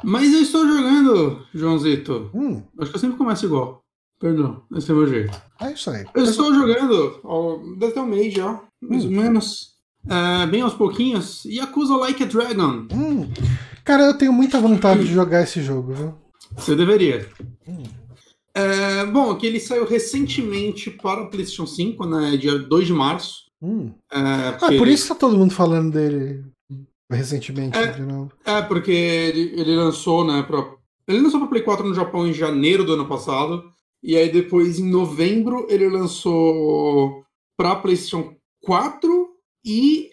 Mas 0.02 0.32
eu 0.32 0.42
estou 0.42 0.66
jogando, 0.66 1.46
Joãozito. 1.54 2.30
Hum. 2.34 2.62
Acho 2.78 2.90
que 2.90 2.96
eu 2.96 3.00
sempre 3.00 3.16
começo 3.16 3.46
igual. 3.46 3.82
Perdão, 4.20 4.62
esse 4.74 4.90
é 4.90 4.94
o 4.94 4.96
meu 4.96 5.06
jeito. 5.06 5.40
É 5.60 5.72
isso 5.72 5.90
aí. 5.90 6.04
Eu 6.14 6.24
estou 6.24 6.52
jogando, 6.52 7.20
ó, 7.22 7.58
deve 7.78 7.92
ter 7.92 8.00
um 8.00 8.06
mês 8.06 8.34
já, 8.34 8.60
mais 8.82 9.04
hum. 9.04 9.08
ou 9.08 9.22
menos. 9.22 9.78
É, 10.08 10.46
bem 10.46 10.62
aos 10.62 10.74
pouquinhos. 10.74 11.44
Yakuza 11.44 11.96
Like 11.96 12.22
a 12.22 12.26
Dragon. 12.26 12.86
Hum. 12.92 13.30
Cara, 13.84 14.04
eu 14.04 14.18
tenho 14.18 14.32
muita 14.32 14.60
vontade 14.60 15.00
de 15.00 15.12
jogar 15.12 15.42
esse 15.42 15.62
jogo, 15.62 15.92
viu? 15.94 16.14
Você 16.56 16.74
deveria. 16.74 17.28
Hum. 17.66 17.82
É, 18.54 19.04
bom, 19.06 19.34
que 19.36 19.46
ele 19.46 19.60
saiu 19.60 19.86
recentemente 19.86 20.90
para 20.90 21.22
o 21.22 21.30
PlayStation 21.30 21.66
5, 21.66 22.06
né? 22.06 22.36
Dia 22.36 22.58
2 22.58 22.86
de 22.86 22.92
março. 22.92 23.48
Hum. 23.62 23.92
É, 24.10 24.18
ah, 24.18 24.58
por 24.60 24.86
ele... 24.86 24.92
isso 24.92 25.08
tá 25.08 25.14
todo 25.14 25.36
mundo 25.36 25.52
falando 25.52 25.92
dele 25.92 26.44
recentemente, 27.10 27.76
é, 27.76 27.86
de 27.86 28.02
novo. 28.02 28.32
É, 28.44 28.60
porque 28.62 28.90
ele, 28.90 29.60
ele 29.60 29.76
lançou, 29.76 30.24
né? 30.24 30.42
Pra... 30.42 30.74
Ele 31.06 31.20
lançou 31.20 31.40
para 31.40 31.48
Play 31.48 31.62
4 31.62 31.86
no 31.86 31.94
Japão 31.94 32.26
em 32.26 32.34
janeiro 32.34 32.84
do 32.84 32.92
ano 32.92 33.06
passado. 33.06 33.64
E 34.02 34.16
aí 34.16 34.30
depois, 34.30 34.78
em 34.78 34.88
novembro, 34.88 35.66
ele 35.68 35.88
lançou 35.88 37.24
para 37.56 37.76
PlayStation 37.76 38.36
4 38.62 39.28
e 39.64 40.10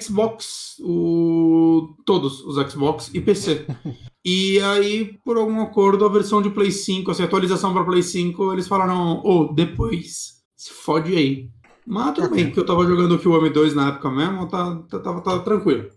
Xbox, 0.00 0.76
o... 0.80 1.94
todos 2.04 2.40
os 2.44 2.56
Xbox 2.70 3.10
e 3.14 3.20
PC. 3.20 3.66
e 4.24 4.60
aí, 4.60 5.18
por 5.24 5.36
algum 5.36 5.60
acordo, 5.60 6.04
a 6.04 6.08
versão 6.08 6.42
de 6.42 6.50
Play 6.50 6.70
5, 6.70 7.10
assim, 7.10 7.22
a 7.22 7.26
atualização 7.26 7.72
para 7.72 7.84
Play 7.84 8.02
5, 8.02 8.52
eles 8.52 8.68
falaram, 8.68 9.20
ô, 9.24 9.42
oh, 9.42 9.52
depois, 9.52 10.38
se 10.56 10.72
fode 10.72 11.16
aí. 11.16 11.50
Mas 11.86 12.14
tudo 12.14 12.30
bem, 12.30 12.50
que 12.50 12.58
eu 12.58 12.66
tava 12.66 12.86
jogando 12.86 13.14
o 13.14 13.18
Kiwami 13.18 13.48
2 13.48 13.74
na 13.74 13.88
época 13.88 14.10
mesmo, 14.10 14.46
tá, 14.46 14.76
tá, 14.90 14.98
tava, 14.98 15.20
tá, 15.22 15.38
tranquilo. 15.38 15.88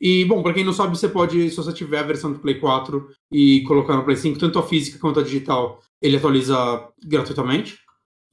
E, 0.00 0.24
bom, 0.24 0.42
para 0.42 0.54
quem 0.54 0.64
não 0.64 0.72
sabe, 0.72 0.96
você 0.96 1.08
pode, 1.08 1.50
se 1.50 1.56
você 1.56 1.72
tiver 1.72 1.98
a 1.98 2.02
versão 2.02 2.32
do 2.32 2.38
Play 2.38 2.56
4 2.58 3.08
e 3.32 3.62
colocar 3.62 3.96
no 3.96 4.04
Play 4.04 4.16
5, 4.16 4.38
tanto 4.38 4.58
a 4.58 4.62
física 4.62 4.98
quanto 4.98 5.20
a 5.20 5.22
digital, 5.22 5.80
ele 6.00 6.16
atualiza 6.16 6.88
gratuitamente. 7.04 7.78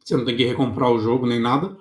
Você 0.03 0.17
não 0.17 0.25
tem 0.25 0.35
que 0.35 0.45
recomprar 0.45 0.91
o 0.91 0.99
jogo 0.99 1.27
nem 1.27 1.39
nada. 1.39 1.77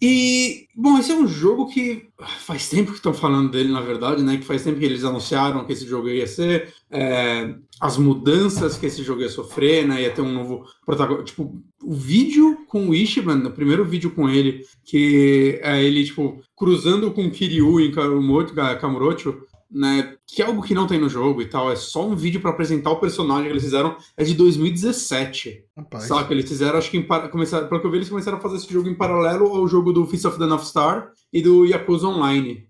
E, 0.00 0.68
bom, 0.74 0.98
esse 0.98 1.10
é 1.10 1.14
um 1.14 1.26
jogo 1.26 1.68
que 1.68 2.08
faz 2.40 2.68
tempo 2.68 2.90
que 2.90 2.98
estão 2.98 3.14
falando 3.14 3.50
dele, 3.50 3.72
na 3.72 3.80
verdade, 3.80 4.22
né? 4.22 4.36
Que 4.36 4.44
faz 4.44 4.62
tempo 4.62 4.78
que 4.78 4.84
eles 4.84 5.04
anunciaram 5.04 5.64
que 5.64 5.72
esse 5.72 5.86
jogo 5.86 6.08
ia 6.08 6.26
ser, 6.26 6.74
é, 6.90 7.54
as 7.80 7.96
mudanças 7.96 8.76
que 8.76 8.86
esse 8.86 9.02
jogo 9.02 9.22
ia 9.22 9.28
sofrer, 9.28 9.86
né? 9.86 10.02
Ia 10.02 10.10
ter 10.10 10.20
um 10.20 10.32
novo 10.32 10.64
protagonista. 10.84 11.24
Tipo, 11.24 11.60
o 11.82 11.94
vídeo 11.94 12.58
com 12.68 12.88
o 12.88 12.94
Ishiban, 12.94 13.46
o 13.46 13.52
primeiro 13.52 13.84
vídeo 13.84 14.10
com 14.10 14.28
ele, 14.28 14.64
que 14.84 15.58
é 15.62 15.82
ele, 15.82 16.04
tipo, 16.04 16.42
cruzando 16.54 17.10
com 17.10 17.30
Kiryu 17.30 17.80
em 17.80 17.90
Kamurocho, 17.90 19.42
né? 19.70 20.16
Que 20.26 20.42
é 20.42 20.46
algo 20.46 20.62
que 20.62 20.74
não 20.74 20.86
tem 20.86 20.98
no 20.98 21.08
jogo 21.08 21.42
e 21.42 21.46
tal. 21.46 21.70
É 21.70 21.76
só 21.76 22.06
um 22.06 22.14
vídeo 22.14 22.40
para 22.40 22.50
apresentar 22.50 22.90
o 22.90 23.00
personagem 23.00 23.44
que 23.44 23.50
eles 23.50 23.64
fizeram. 23.64 23.96
É 24.16 24.24
de 24.24 24.34
2017. 24.34 25.64
Rapaz. 25.76 26.04
Saca? 26.04 26.32
Eles 26.32 26.48
fizeram, 26.48 26.78
acho 26.78 26.90
que 26.90 26.98
em, 26.98 27.06
começaram, 27.30 27.68
pelo 27.68 27.80
que 27.80 27.86
eu 27.86 27.90
vi, 27.90 27.98
eles 27.98 28.08
começaram 28.08 28.38
a 28.38 28.40
fazer 28.40 28.56
esse 28.56 28.72
jogo 28.72 28.88
em 28.88 28.94
paralelo 28.94 29.46
ao 29.46 29.66
jogo 29.66 29.92
do 29.92 30.06
Fist 30.06 30.24
of 30.24 30.38
the 30.38 30.46
North 30.46 30.64
Star 30.64 31.12
e 31.32 31.42
do 31.42 31.64
Yakuza 31.64 32.06
Online. 32.06 32.68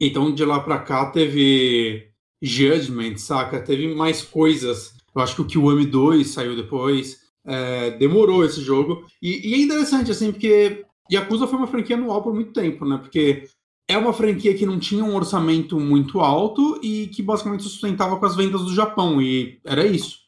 Então, 0.00 0.34
de 0.34 0.44
lá 0.44 0.60
pra 0.60 0.78
cá, 0.78 1.06
teve 1.06 2.08
Judgment, 2.42 3.18
saca? 3.18 3.60
Teve 3.60 3.94
mais 3.94 4.22
coisas. 4.22 4.94
Eu 5.14 5.22
acho 5.22 5.36
que 5.36 5.42
o 5.42 5.46
Kiwami 5.46 5.86
2 5.86 6.26
saiu 6.28 6.56
depois. 6.56 7.20
É, 7.44 7.90
demorou 7.92 8.44
esse 8.44 8.60
jogo. 8.60 9.04
E, 9.20 9.50
e 9.50 9.54
é 9.54 9.58
interessante, 9.58 10.10
assim, 10.10 10.32
porque 10.32 10.84
Yakuza 11.10 11.46
foi 11.46 11.58
uma 11.58 11.66
franquia 11.66 11.96
anual 11.96 12.22
por 12.22 12.34
muito 12.34 12.52
tempo, 12.52 12.84
né? 12.84 12.98
Porque 12.98 13.44
é 13.92 13.98
uma 13.98 14.12
franquia 14.12 14.54
que 14.54 14.66
não 14.66 14.78
tinha 14.78 15.04
um 15.04 15.14
orçamento 15.14 15.78
muito 15.78 16.20
alto 16.20 16.78
e 16.82 17.08
que 17.08 17.22
basicamente 17.22 17.62
sustentava 17.62 18.16
com 18.16 18.26
as 18.26 18.34
vendas 18.34 18.62
do 18.62 18.74
Japão, 18.74 19.20
e 19.20 19.60
era 19.64 19.86
isso. 19.86 20.18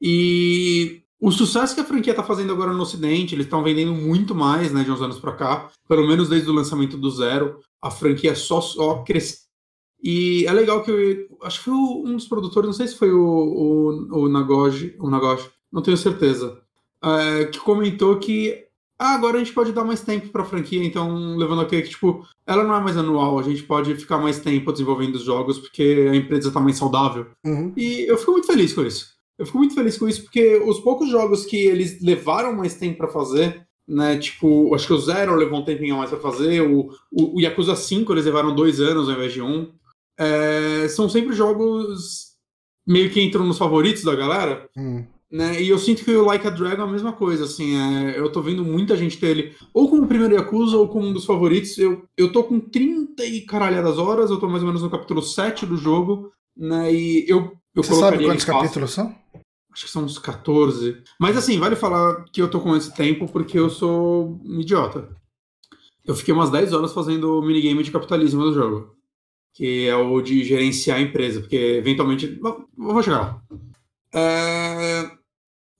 E 0.00 1.02
o 1.20 1.30
sucesso 1.30 1.74
que 1.74 1.80
a 1.80 1.84
franquia 1.84 2.12
está 2.12 2.22
fazendo 2.22 2.52
agora 2.52 2.72
no 2.72 2.82
Ocidente, 2.82 3.34
eles 3.34 3.46
estão 3.46 3.62
vendendo 3.62 3.94
muito 3.94 4.34
mais, 4.34 4.72
né, 4.72 4.84
de 4.84 4.90
uns 4.90 5.00
anos 5.00 5.18
para 5.18 5.32
cá, 5.32 5.70
pelo 5.88 6.06
menos 6.06 6.28
desde 6.28 6.48
o 6.48 6.52
lançamento 6.52 6.96
do 6.96 7.10
Zero, 7.10 7.58
a 7.80 7.90
franquia 7.90 8.34
só, 8.34 8.60
só 8.60 9.02
cresceu. 9.02 9.46
E 10.02 10.44
é 10.46 10.52
legal 10.52 10.84
que 10.84 10.90
eu, 10.90 11.38
acho 11.42 11.58
que 11.58 11.64
foi 11.64 11.74
um 11.74 12.14
dos 12.16 12.28
produtores, 12.28 12.66
não 12.66 12.74
sei 12.74 12.86
se 12.86 12.96
foi 12.96 13.10
o, 13.12 13.18
o, 13.18 14.24
o 14.24 14.28
Nagoji, 14.28 14.94
o 15.00 15.08
Nagoshi, 15.08 15.50
não 15.72 15.82
tenho 15.82 15.96
certeza, 15.96 16.60
é, 17.02 17.46
que 17.46 17.58
comentou 17.58 18.18
que 18.18 18.66
ah, 18.98 19.14
agora 19.14 19.36
a 19.36 19.38
gente 19.38 19.52
pode 19.52 19.72
dar 19.72 19.84
mais 19.84 20.02
tempo 20.02 20.28
para 20.28 20.42
a 20.42 20.46
franquia, 20.46 20.84
então 20.84 21.36
levando 21.36 21.62
a 21.62 21.66
que 21.66 21.82
tipo, 21.82 22.26
ela 22.46 22.62
não 22.62 22.74
é 22.74 22.80
mais 22.80 22.96
anual, 22.96 23.38
a 23.38 23.42
gente 23.42 23.64
pode 23.64 23.94
ficar 23.96 24.18
mais 24.18 24.38
tempo 24.38 24.72
desenvolvendo 24.72 25.16
os 25.16 25.24
jogos 25.24 25.58
porque 25.58 26.08
a 26.10 26.14
empresa 26.14 26.48
está 26.48 26.60
mais 26.60 26.76
saudável. 26.76 27.26
Uhum. 27.44 27.72
E 27.76 28.08
eu 28.08 28.16
fico 28.16 28.32
muito 28.32 28.46
feliz 28.46 28.72
com 28.72 28.82
isso. 28.82 29.16
Eu 29.38 29.44
fico 29.44 29.58
muito 29.58 29.74
feliz 29.74 29.98
com 29.98 30.08
isso 30.08 30.22
porque 30.22 30.56
os 30.64 30.78
poucos 30.80 31.10
jogos 31.10 31.44
que 31.44 31.56
eles 31.56 32.00
levaram 32.00 32.54
mais 32.54 32.74
tempo 32.74 32.98
para 32.98 33.08
fazer, 33.08 33.66
né, 33.86 34.16
tipo, 34.16 34.74
acho 34.74 34.86
que 34.86 34.92
o 34.92 34.98
Zero 34.98 35.34
levou 35.34 35.58
um 35.58 35.64
tempinho 35.64 35.96
a 35.96 35.98
mais 35.98 36.10
para 36.10 36.20
fazer, 36.20 36.62
o, 36.62 36.90
o, 37.12 37.36
o, 37.36 37.40
Yakuza 37.40 37.76
5 37.76 38.12
eles 38.12 38.24
levaram 38.24 38.54
dois 38.54 38.80
anos 38.80 39.08
ao 39.08 39.14
invés 39.14 39.32
de 39.32 39.42
um. 39.42 39.72
É, 40.18 40.88
são 40.88 41.08
sempre 41.08 41.34
jogos 41.34 42.36
meio 42.86 43.10
que 43.10 43.20
entram 43.20 43.44
nos 43.44 43.58
favoritos 43.58 44.04
da 44.04 44.14
galera. 44.14 44.68
Uhum. 44.76 45.04
Né? 45.30 45.60
E 45.60 45.68
eu 45.68 45.78
sinto 45.78 46.04
que 46.04 46.14
o 46.14 46.24
Like 46.24 46.46
a 46.46 46.50
Dragon 46.50 46.82
é 46.82 46.86
a 46.86 46.90
mesma 46.90 47.12
coisa, 47.12 47.44
assim, 47.44 47.76
é, 47.76 48.18
eu 48.18 48.30
tô 48.30 48.40
vendo 48.40 48.64
muita 48.64 48.96
gente 48.96 49.18
ter 49.18 49.26
ele 49.26 49.56
ou 49.74 49.90
como 49.90 50.04
o 50.04 50.06
primeiro 50.06 50.34
Yakuza 50.34 50.76
ou 50.76 50.88
como 50.88 51.08
um 51.08 51.12
dos 51.12 51.24
favoritos. 51.24 51.76
Eu, 51.78 52.04
eu 52.16 52.30
tô 52.30 52.44
com 52.44 52.60
30 52.60 53.24
e 53.24 53.40
caralhadas 53.40 53.98
horas, 53.98 54.30
eu 54.30 54.38
tô 54.38 54.48
mais 54.48 54.62
ou 54.62 54.68
menos 54.68 54.82
no 54.82 54.90
capítulo 54.90 55.20
7 55.20 55.66
do 55.66 55.76
jogo, 55.76 56.32
né? 56.56 56.92
E 56.94 57.28
eu, 57.28 57.52
eu 57.74 57.82
Você 57.82 57.94
sabe 57.94 58.24
quantos 58.24 58.44
capítulos 58.44 58.92
são? 58.92 59.14
Acho 59.72 59.84
que 59.84 59.90
são 59.90 60.04
uns 60.04 60.18
14. 60.18 61.02
Mas 61.20 61.36
assim, 61.36 61.58
vale 61.58 61.76
falar 61.76 62.24
que 62.32 62.40
eu 62.40 62.48
tô 62.48 62.60
com 62.60 62.74
esse 62.76 62.94
tempo 62.94 63.30
porque 63.30 63.58
eu 63.58 63.68
sou 63.68 64.40
um 64.44 64.60
idiota. 64.60 65.08
Eu 66.06 66.14
fiquei 66.14 66.32
umas 66.32 66.50
10 66.50 66.72
horas 66.72 66.92
fazendo 66.94 67.38
o 67.38 67.42
minigame 67.42 67.82
de 67.82 67.90
capitalismo 67.90 68.42
do 68.44 68.54
jogo. 68.54 68.96
Que 69.52 69.88
é 69.88 69.96
o 69.96 70.20
de 70.22 70.44
gerenciar 70.44 70.98
a 70.98 71.02
empresa, 71.02 71.40
porque 71.40 71.56
eventualmente. 71.56 72.38
Vou 72.76 73.02
chegar 73.02 73.20
lá. 73.20 73.42
É... 74.14 75.15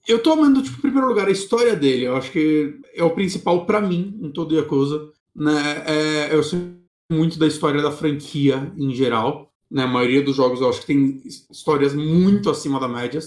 Eu 0.07 0.23
tô 0.23 0.31
amando, 0.31 0.61
tipo, 0.61 0.77
em 0.77 0.81
primeiro 0.81 1.07
lugar, 1.07 1.27
a 1.27 1.31
história 1.31 1.75
dele. 1.75 2.05
Eu 2.05 2.15
acho 2.15 2.31
que 2.31 2.79
é 2.95 3.03
o 3.03 3.09
principal 3.09 3.65
para 3.65 3.81
mim 3.81 4.17
em 4.21 4.31
todo 4.31 4.55
Yakuza. 4.55 5.11
Né? 5.35 5.83
É, 5.85 6.33
eu 6.33 6.41
sei 6.41 6.77
muito 7.11 7.37
da 7.37 7.45
história 7.45 7.81
da 7.81 7.91
franquia 7.91 8.71
em 8.77 8.93
geral. 8.95 9.51
Né? 9.69 9.83
A 9.83 9.87
maioria 9.87 10.21
dos 10.21 10.37
jogos 10.37 10.61
eu 10.61 10.69
acho 10.69 10.79
que 10.79 10.87
tem 10.87 11.21
histórias 11.25 11.93
muito 11.93 12.49
acima 12.49 12.79
da 12.79 12.87
média. 12.87 13.19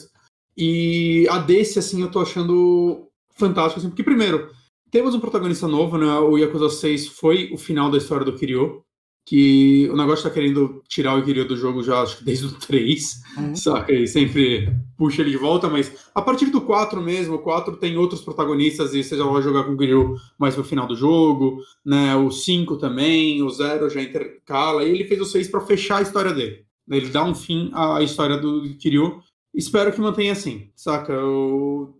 E 0.57 1.29
a 1.29 1.39
desse, 1.39 1.79
assim, 1.79 2.01
eu 2.01 2.11
tô 2.11 2.21
achando 2.21 3.07
fantástico. 3.35 3.81
Assim, 3.81 3.91
porque, 3.91 4.03
primeiro, 4.03 4.51
temos 4.91 5.15
um 5.15 5.21
protagonista 5.21 5.69
novo, 5.69 5.99
né? 5.99 6.19
O 6.19 6.39
Yakuza 6.39 6.71
6 6.71 7.09
foi 7.09 7.51
o 7.53 7.59
final 7.59 7.91
da 7.91 7.99
história 7.99 8.25
do 8.25 8.37
Kiryu. 8.37 8.83
Que 9.25 9.89
o 9.93 9.97
negócio 9.97 10.25
tá 10.25 10.31
querendo 10.31 10.83
tirar 10.89 11.17
o 11.17 11.25
Kiryu 11.25 11.47
do 11.47 11.57
jogo 11.57 11.83
já, 11.83 12.03
acho 12.03 12.19
que 12.19 12.25
desde 12.25 12.47
o 12.47 12.53
3, 12.53 13.23
uhum. 13.37 13.55
saca? 13.55 13.93
E 13.93 14.07
sempre 14.09 14.75
puxa 14.97 15.23
ele 15.23 15.31
de 15.31 15.37
volta, 15.37 15.69
mas 15.69 16.11
a 16.15 16.21
partir 16.21 16.47
do 16.47 16.61
4 16.61 17.01
mesmo, 17.01 17.37
o 17.37 17.39
4 17.39 17.77
tem 17.77 17.97
outros 17.97 18.23
protagonistas 18.23 18.95
e 18.95 19.05
você 19.05 19.17
já 19.17 19.25
vai 19.25 19.43
jogar 19.43 19.65
com 19.65 19.73
o 19.73 19.77
Kiryu 19.77 20.17
mais 20.39 20.55
pro 20.55 20.65
final 20.65 20.87
do 20.87 20.97
jogo, 20.97 21.59
né? 21.85 22.17
O 22.17 22.31
5 22.31 22.77
também, 22.77 23.43
o 23.43 23.51
0 23.51 23.89
já 23.89 24.03
intercala, 24.03 24.85
e 24.85 24.91
ele 24.91 25.05
fez 25.05 25.21
o 25.21 25.25
6 25.25 25.49
para 25.49 25.61
fechar 25.61 25.99
a 25.99 26.03
história 26.03 26.33
dele. 26.33 26.65
Ele 26.91 27.09
dá 27.09 27.25
um 27.25 27.35
fim 27.35 27.71
à 27.73 28.03
história 28.03 28.37
do 28.37 28.63
Kiryu. 28.79 29.23
Espero 29.55 29.93
que 29.93 30.01
mantenha 30.01 30.33
assim, 30.33 30.71
saca? 30.75 31.13
Eu, 31.13 31.97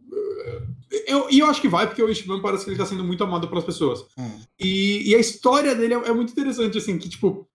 e 1.31 1.39
eu 1.39 1.47
acho 1.47 1.61
que 1.61 1.69
vai, 1.69 1.87
porque 1.87 2.03
o 2.03 2.09
Ishban 2.09 2.41
parece 2.41 2.65
que 2.65 2.71
ele 2.71 2.79
tá 2.79 2.87
sendo 2.87 3.05
muito 3.05 3.23
amado 3.23 3.49
pelas 3.49 3.65
pessoas. 3.65 4.05
Hum. 4.19 4.31
E, 4.59 5.11
e, 5.11 5.15
a 5.15 5.19
história 5.19 5.75
dele 5.75 5.95
é, 5.95 6.09
é, 6.09 6.13
muito 6.13 6.33
interessante, 6.33 6.79
assim, 6.79 6.99
que, 6.99 7.09
tipo, 7.09 7.47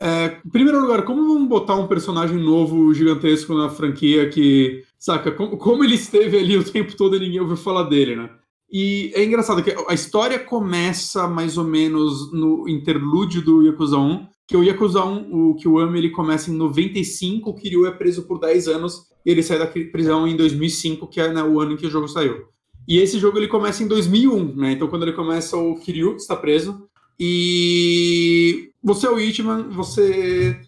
é, 0.00 0.40
em 0.44 0.50
primeiro 0.50 0.80
lugar, 0.80 1.04
como 1.04 1.26
vamos 1.26 1.48
botar 1.48 1.76
um 1.76 1.88
personagem 1.88 2.36
novo, 2.36 2.92
gigantesco 2.92 3.54
na 3.54 3.70
franquia 3.70 4.28
que, 4.28 4.84
saca, 4.98 5.32
como, 5.32 5.56
como 5.56 5.84
ele 5.84 5.94
esteve 5.94 6.38
ali 6.38 6.56
o 6.56 6.64
tempo 6.64 6.96
todo 6.96 7.16
e 7.16 7.20
ninguém 7.20 7.40
ouviu 7.40 7.56
falar 7.56 7.84
dele, 7.84 8.16
né? 8.16 8.30
E 8.70 9.12
é 9.14 9.22
engraçado 9.22 9.62
que 9.62 9.74
a 9.86 9.92
história 9.92 10.38
começa 10.38 11.28
mais 11.28 11.58
ou 11.58 11.64
menos 11.64 12.32
no 12.32 12.66
interlúdio 12.66 13.42
do 13.42 13.62
Yakuza 13.62 13.98
1, 13.98 14.26
que 14.48 14.56
o 14.56 14.62
Yakuza 14.62 15.04
1, 15.04 15.50
o 15.50 15.54
Kiwami, 15.56 15.98
ele 15.98 16.10
começa 16.10 16.50
em 16.50 16.54
95, 16.54 17.50
o 17.50 17.54
Kiryu 17.54 17.86
é 17.86 17.90
preso 17.90 18.22
por 18.22 18.38
10 18.40 18.68
anos 18.68 19.11
e 19.24 19.30
ele 19.30 19.42
sai 19.42 19.58
da 19.58 19.66
prisão 19.66 20.26
em 20.26 20.36
2005, 20.36 21.06
que 21.06 21.20
é 21.20 21.32
né, 21.32 21.42
o 21.42 21.60
ano 21.60 21.72
em 21.72 21.76
que 21.76 21.86
o 21.86 21.90
jogo 21.90 22.08
saiu. 22.08 22.46
E 22.86 22.98
esse 22.98 23.18
jogo 23.18 23.38
ele 23.38 23.48
começa 23.48 23.82
em 23.82 23.88
2001, 23.88 24.56
né? 24.56 24.72
Então 24.72 24.88
quando 24.88 25.02
ele 25.02 25.12
começa, 25.12 25.56
o 25.56 25.76
Kiryu 25.76 26.16
está 26.16 26.34
preso 26.34 26.88
e 27.18 28.70
você 28.82 29.06
é 29.06 29.10
o 29.10 29.20
Ichiman, 29.20 29.68
você 29.70 30.60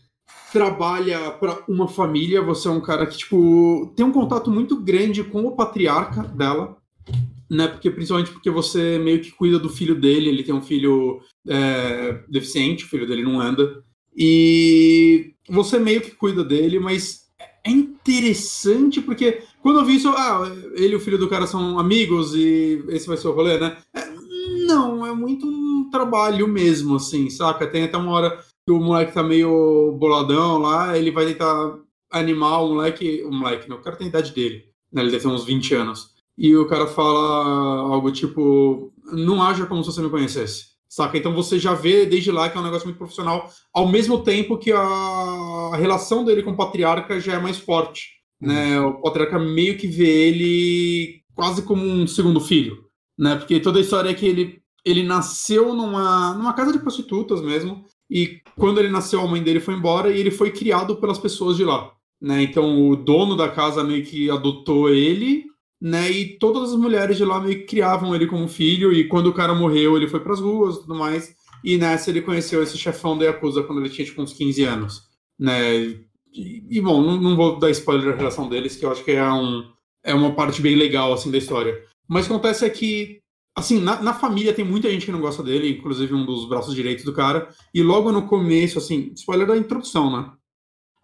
trabalha 0.53 1.33
para 1.33 1.65
uma 1.69 1.89
família, 1.89 2.41
você 2.41 2.69
é 2.69 2.71
um 2.71 2.81
cara 2.81 3.07
que 3.07 3.19
tipo 3.19 3.93
tem 3.97 4.07
um 4.07 4.13
contato 4.13 4.51
muito 4.51 4.81
grande 4.81 5.25
com 5.25 5.45
o 5.45 5.57
patriarca 5.57 6.23
dela, 6.23 6.77
né? 7.51 7.67
Porque 7.67 7.91
principalmente 7.91 8.31
porque 8.31 8.51
você 8.51 8.99
meio 8.99 9.21
que 9.21 9.33
cuida 9.33 9.59
do 9.59 9.69
filho 9.69 10.01
dele, 10.01 10.29
ele 10.29 10.45
tem 10.45 10.55
um 10.55 10.63
filho 10.63 11.21
é, 11.49 12.23
deficiente, 12.29 12.85
o 12.85 12.89
filho 12.89 13.07
dele 13.07 13.25
não 13.25 13.41
anda 13.41 13.83
e 14.17 15.35
você 15.49 15.79
meio 15.79 16.01
que 16.01 16.13
cuida 16.13 16.45
dele, 16.45 16.79
mas 16.79 17.24
é 17.65 17.71
interessante 17.71 19.01
porque 19.01 19.43
quando 19.63 19.81
eu 19.81 19.85
vi 19.85 19.97
isso, 19.97 20.09
ah, 20.11 20.43
ele 20.75 20.93
e 20.93 20.97
o 20.97 21.01
filho 21.01 21.19
do 21.19 21.29
cara 21.29 21.47
são 21.47 21.79
amigos 21.79 22.35
e 22.35 22.85
esse 22.89 23.07
vai 23.07 23.17
ser 23.17 23.29
o 23.29 23.33
rolê, 23.33 23.59
né? 23.59 23.79
É, 23.95 24.05
não, 24.67 25.07
é 25.07 25.15
muito 25.15 25.47
um 25.47 25.89
trabalho 25.91 26.47
mesmo, 26.47 26.97
assim, 26.97 27.31
saca? 27.31 27.67
Tem 27.67 27.85
até 27.85 27.97
uma 27.97 28.13
hora 28.13 28.39
que 28.67 28.73
o 28.73 28.81
moleque 28.81 29.13
tá 29.13 29.23
meio 29.23 29.97
boladão 29.99 30.59
lá, 30.59 30.97
ele 30.97 31.11
vai 31.11 31.27
tentar 31.27 31.79
animar 32.11 32.63
o 32.63 32.75
moleque. 32.75 33.23
O 33.25 33.33
moleque, 33.33 33.69
não, 33.69 33.77
o 33.77 33.83
cara 33.83 33.97
tem 33.97 34.07
a 34.07 34.11
idade 34.11 34.33
dele, 34.33 34.65
né? 34.93 35.03
Ele 35.03 35.11
deve 35.11 35.23
ter 35.23 35.29
uns 35.29 35.45
20 35.45 35.75
anos. 35.75 36.15
E 36.37 36.55
o 36.57 36.67
cara 36.67 36.87
fala 36.87 37.93
algo 37.93 38.11
tipo: 38.13 38.93
não 39.13 39.43
haja 39.43 39.67
como 39.67 39.83
se 39.83 39.93
você 39.93 40.03
me 40.03 40.11
conhecesse. 40.11 40.74
Saca? 40.95 41.19
Então 41.19 41.35
você 41.35 41.59
já 41.59 41.75
vê 41.75 42.07
desde 42.07 42.31
lá 42.31 42.49
que 42.49 42.57
é 42.57 42.61
um 42.61 42.65
negócio 42.65 42.87
muito 42.87 42.99
profissional, 42.99 43.51
ao 43.73 43.89
mesmo 43.89 44.23
tempo 44.23 44.59
que 44.59 44.73
a 44.73 45.77
relação 45.77 46.25
dele 46.25 46.43
com 46.43 46.53
o 46.53 46.57
patriarca 46.57 47.19
já 47.19 47.35
é 47.35 47.39
mais 47.39 47.59
forte 47.59 48.15
né? 48.45 48.81
O 48.81 49.01
Patriarca 49.01 49.39
meio 49.39 49.77
que 49.77 49.87
vê 49.87 50.29
ele 50.29 51.23
quase 51.35 51.63
como 51.63 51.85
um 51.85 52.07
segundo 52.07 52.41
filho, 52.41 52.85
né? 53.19 53.37
Porque 53.37 53.59
toda 53.61 53.79
a 53.79 53.83
história 53.83 54.11
é 54.11 54.15
que 54.15 54.27
ele, 54.27 54.61
ele 54.85 55.03
nasceu 55.03 55.75
numa, 55.75 56.35
numa 56.35 56.53
casa 56.53 56.73
de 56.73 56.79
prostitutas 56.79 57.41
mesmo, 57.41 57.85
e 58.11 58.41
quando 58.57 58.79
ele 58.79 58.91
nasceu 58.91 59.21
a 59.21 59.27
mãe 59.27 59.43
dele 59.43 59.61
foi 59.61 59.75
embora 59.75 60.11
e 60.11 60.21
ele 60.21 60.31
foi 60.31 60.51
criado 60.51 60.97
pelas 60.97 61.19
pessoas 61.19 61.57
de 61.57 61.65
lá, 61.65 61.91
né? 62.21 62.43
Então 62.43 62.89
o 62.89 62.97
dono 62.97 63.37
da 63.37 63.49
casa 63.49 63.83
meio 63.83 64.05
que 64.05 64.31
adotou 64.31 64.91
ele, 64.91 65.45
né? 65.85 66.11
E 66.11 66.39
todas 66.39 66.73
as 66.73 66.79
mulheres 66.79 67.15
de 67.19 67.27
lá 67.27 67.39
meio 67.39 67.59
que 67.59 67.67
criavam 67.67 68.15
ele 68.15 68.27
como 68.27 68.49
filho, 68.49 68.91
e 68.91 69.07
quando 69.07 69.27
o 69.27 69.35
cara 69.35 69.55
morreu 69.55 69.99
ele 69.99 70.09
foi 70.09 70.19
para 70.19 70.33
as 70.33 70.41
ruas 70.41 70.77
e 70.77 70.81
tudo 70.81 70.95
mais. 70.95 71.37
E 71.63 71.77
nessa 71.77 72.09
ele 72.09 72.23
conheceu 72.23 72.63
esse 72.63 72.79
chefão 72.79 73.19
da 73.19 73.27
Yakuza 73.27 73.63
quando 73.63 73.83
ele 73.83 73.91
tinha 73.91 74.07
tipo 74.07 74.23
uns 74.23 74.33
15 74.33 74.65
anos, 74.65 75.03
né? 75.39 75.77
E, 76.33 76.65
e 76.71 76.81
bom, 76.81 77.03
não, 77.03 77.21
não, 77.21 77.37
vou 77.37 77.59
dar 77.59 77.71
spoiler 77.71 78.13
da 78.13 78.17
relação 78.17 78.49
deles, 78.49 78.77
que 78.77 78.85
eu 78.87 78.91
acho 78.91 79.05
que 79.05 79.11
é, 79.11 79.31
um, 79.31 79.63
é 80.03 80.15
uma 80.15 80.33
parte 80.35 80.63
bem 80.63 80.75
legal, 80.75 81.13
assim, 81.13 81.31
da 81.31 81.37
história. 81.37 81.79
Mas 82.09 82.25
o 82.25 82.29
que 82.29 82.35
acontece 82.35 82.65
é 82.65 82.71
que, 82.71 83.21
assim, 83.55 83.79
na, 83.79 84.01
na 84.01 84.15
família 84.15 84.55
tem 84.55 84.65
muita 84.65 84.91
gente 84.91 85.05
que 85.05 85.13
não 85.13 85.21
gosta 85.21 85.43
dele, 85.43 85.71
inclusive 85.71 86.15
um 86.15 86.25
dos 86.25 86.49
braços 86.49 86.75
direitos 86.75 87.05
do 87.05 87.13
cara, 87.13 87.49
e 87.75 87.83
logo 87.83 88.11
no 88.11 88.27
começo, 88.27 88.79
assim, 88.79 89.13
spoiler 89.15 89.47
da 89.47 89.57
introdução, 89.57 90.11
né? 90.11 90.33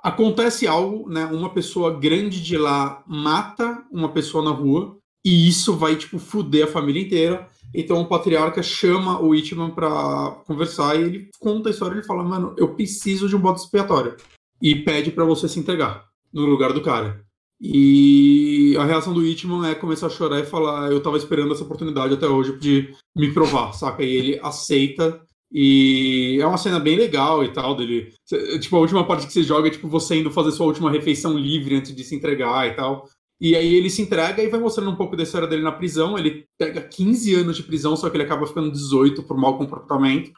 Acontece 0.03 0.67
algo, 0.67 1.09
né? 1.09 1.27
Uma 1.27 1.51
pessoa 1.51 1.99
grande 1.99 2.43
de 2.43 2.57
lá 2.57 3.03
mata 3.07 3.85
uma 3.91 4.11
pessoa 4.11 4.43
na 4.43 4.51
rua, 4.51 4.97
e 5.25 5.49
isso 5.49 5.77
vai, 5.77 5.97
tipo, 5.97 6.19
fuder 6.19 6.65
a 6.65 6.71
família 6.71 7.03
inteira. 7.03 7.49
Então 7.75 8.01
o 8.01 8.07
patriarca 8.07 8.63
chama 8.63 9.21
o 9.21 9.35
Ichiman 9.35 9.71
pra 9.71 10.43
conversar 10.47 10.97
e 10.97 11.03
ele 11.03 11.31
conta 11.39 11.69
a 11.69 11.73
história. 11.73 11.95
Ele 11.95 12.07
fala: 12.07 12.25
Mano, 12.25 12.55
eu 12.57 12.75
preciso 12.75 13.29
de 13.29 13.37
um 13.37 13.41
bode 13.41 13.61
expiatório 13.61 14.17
e 14.61 14.75
pede 14.75 15.11
para 15.11 15.25
você 15.25 15.49
se 15.49 15.59
entregar 15.59 16.05
no 16.33 16.47
lugar 16.47 16.73
do 16.73 16.83
cara. 16.83 17.25
E 17.61 18.75
a 18.79 18.85
reação 18.85 19.13
do 19.13 19.25
Hitman 19.25 19.69
é 19.69 19.75
começar 19.75 20.07
a 20.07 20.11
chorar 20.11 20.41
e 20.41 20.47
falar: 20.47 20.91
Eu 20.91 21.03
tava 21.03 21.19
esperando 21.19 21.53
essa 21.53 21.63
oportunidade 21.65 22.15
até 22.15 22.27
hoje 22.27 22.59
de 22.59 22.95
me 23.15 23.33
provar, 23.33 23.73
saca? 23.73 24.03
E 24.03 24.11
ele 24.11 24.41
aceita. 24.43 25.21
E 25.53 26.39
é 26.41 26.47
uma 26.47 26.59
cena 26.59 26.79
bem 26.79 26.97
legal 26.97 27.45
e 27.45 27.53
tal 27.53 27.75
dele. 27.75 28.13
Tipo, 28.61 28.77
a 28.77 28.81
última 28.81 29.07
parte 29.07 29.27
que 29.27 29.33
você 29.33 29.43
joga 29.43 29.69
é 29.69 29.71
tipo 29.71 29.89
você 29.89 30.17
indo 30.17 30.31
fazer 30.31 30.53
sua 30.53 30.67
última 30.67 30.91
refeição 30.91 31.37
livre 31.37 31.77
antes 31.77 31.95
de 31.95 32.05
se 32.05 32.15
entregar 32.15 32.69
e 32.69 32.75
tal. 32.75 33.09
E 33.41 33.57
aí 33.57 33.75
ele 33.75 33.89
se 33.89 34.03
entrega 34.03 34.43
e 34.43 34.49
vai 34.49 34.61
mostrando 34.61 34.91
um 34.91 34.97
pouco 34.97 35.17
da 35.17 35.23
história 35.23 35.49
dele 35.49 35.63
na 35.63 35.73
prisão. 35.73 36.17
Ele 36.17 36.45
pega 36.59 36.81
15 36.81 37.35
anos 37.35 37.57
de 37.57 37.63
prisão, 37.63 37.97
só 37.97 38.09
que 38.09 38.17
ele 38.17 38.25
acaba 38.25 38.47
ficando 38.47 38.71
18 38.71 39.23
por 39.23 39.37
mau 39.37 39.57
comportamento. 39.57 40.31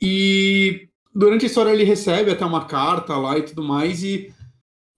E 0.00 0.88
durante 1.14 1.44
a 1.44 1.46
história 1.46 1.70
ele 1.70 1.84
recebe 1.84 2.30
até 2.30 2.44
uma 2.44 2.64
carta 2.64 3.16
lá 3.16 3.38
e 3.38 3.42
tudo 3.42 3.62
mais, 3.62 4.02
e 4.02 4.32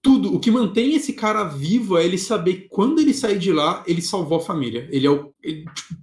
tudo, 0.01 0.35
o 0.35 0.41
que 0.41 0.51
mantém 0.51 0.95
esse 0.95 1.13
cara 1.13 1.45
vivo 1.45 1.99
é 1.99 2.05
ele 2.05 2.19
saber 2.19 2.69
quando 2.71 3.01
ele 3.01 3.13
sair 3.13 3.39
de 3.39 3.53
lá, 3.53 3.85
ele 3.87 4.03
salvou 4.03 4.39
a 4.39 4.43
família. 4.43 4.89
Ele 4.91 5.07
é 5.07 5.11
o. 5.11 5.33
Ele, 5.43 5.65
tipo, 5.65 5.95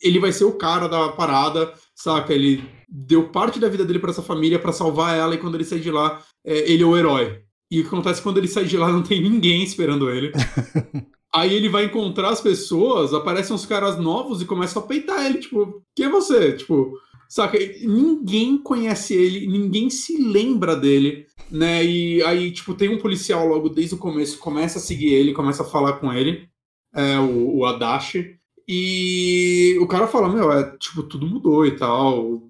ele 0.00 0.18
vai 0.18 0.32
ser 0.32 0.44
o 0.44 0.52
cara 0.52 0.88
da 0.88 1.08
parada, 1.10 1.72
saca? 1.94 2.32
Ele 2.32 2.62
deu 2.88 3.28
parte 3.28 3.58
da 3.58 3.68
vida 3.68 3.84
dele 3.84 3.98
para 3.98 4.10
essa 4.10 4.22
família 4.22 4.58
para 4.58 4.72
salvar 4.72 5.16
ela, 5.16 5.34
e 5.34 5.38
quando 5.38 5.54
ele 5.54 5.64
sair 5.64 5.80
de 5.80 5.90
lá, 5.90 6.22
é, 6.44 6.70
ele 6.70 6.82
é 6.82 6.86
o 6.86 6.96
herói. 6.96 7.42
E 7.70 7.80
o 7.80 7.82
que 7.82 7.88
acontece 7.88 8.22
quando 8.22 8.38
ele 8.38 8.48
sai 8.48 8.64
de 8.64 8.76
lá, 8.76 8.92
não 8.92 9.02
tem 9.02 9.20
ninguém 9.20 9.62
esperando 9.62 10.08
ele. 10.10 10.32
Aí 11.34 11.52
ele 11.52 11.68
vai 11.68 11.84
encontrar 11.84 12.30
as 12.30 12.40
pessoas, 12.40 13.12
aparecem 13.12 13.54
uns 13.54 13.66
caras 13.66 13.98
novos 13.98 14.40
e 14.40 14.46
começam 14.46 14.82
a 14.82 14.86
peitar 14.86 15.26
ele, 15.26 15.38
tipo, 15.38 15.82
quem 15.94 16.06
é 16.06 16.08
você? 16.08 16.52
Tipo, 16.52 16.94
Saca? 17.28 17.58
Ninguém 17.82 18.56
conhece 18.58 19.14
ele, 19.14 19.46
ninguém 19.46 19.90
se 19.90 20.16
lembra 20.22 20.76
dele, 20.76 21.26
né? 21.50 21.84
E 21.84 22.22
aí, 22.22 22.52
tipo, 22.52 22.74
tem 22.74 22.88
um 22.88 22.98
policial 22.98 23.46
logo 23.46 23.68
desde 23.68 23.94
o 23.94 23.98
começo, 23.98 24.38
começa 24.38 24.78
a 24.78 24.82
seguir 24.82 25.12
ele, 25.12 25.32
começa 25.32 25.62
a 25.62 25.66
falar 25.66 25.94
com 25.94 26.12
ele, 26.12 26.48
é, 26.94 27.18
o, 27.18 27.58
o 27.58 27.66
Adachi, 27.66 28.36
e 28.68 29.76
o 29.80 29.86
cara 29.86 30.06
fala, 30.06 30.28
meu, 30.28 30.52
é, 30.52 30.76
tipo, 30.78 31.02
tudo 31.02 31.26
mudou 31.26 31.66
e 31.66 31.76
tal. 31.76 32.42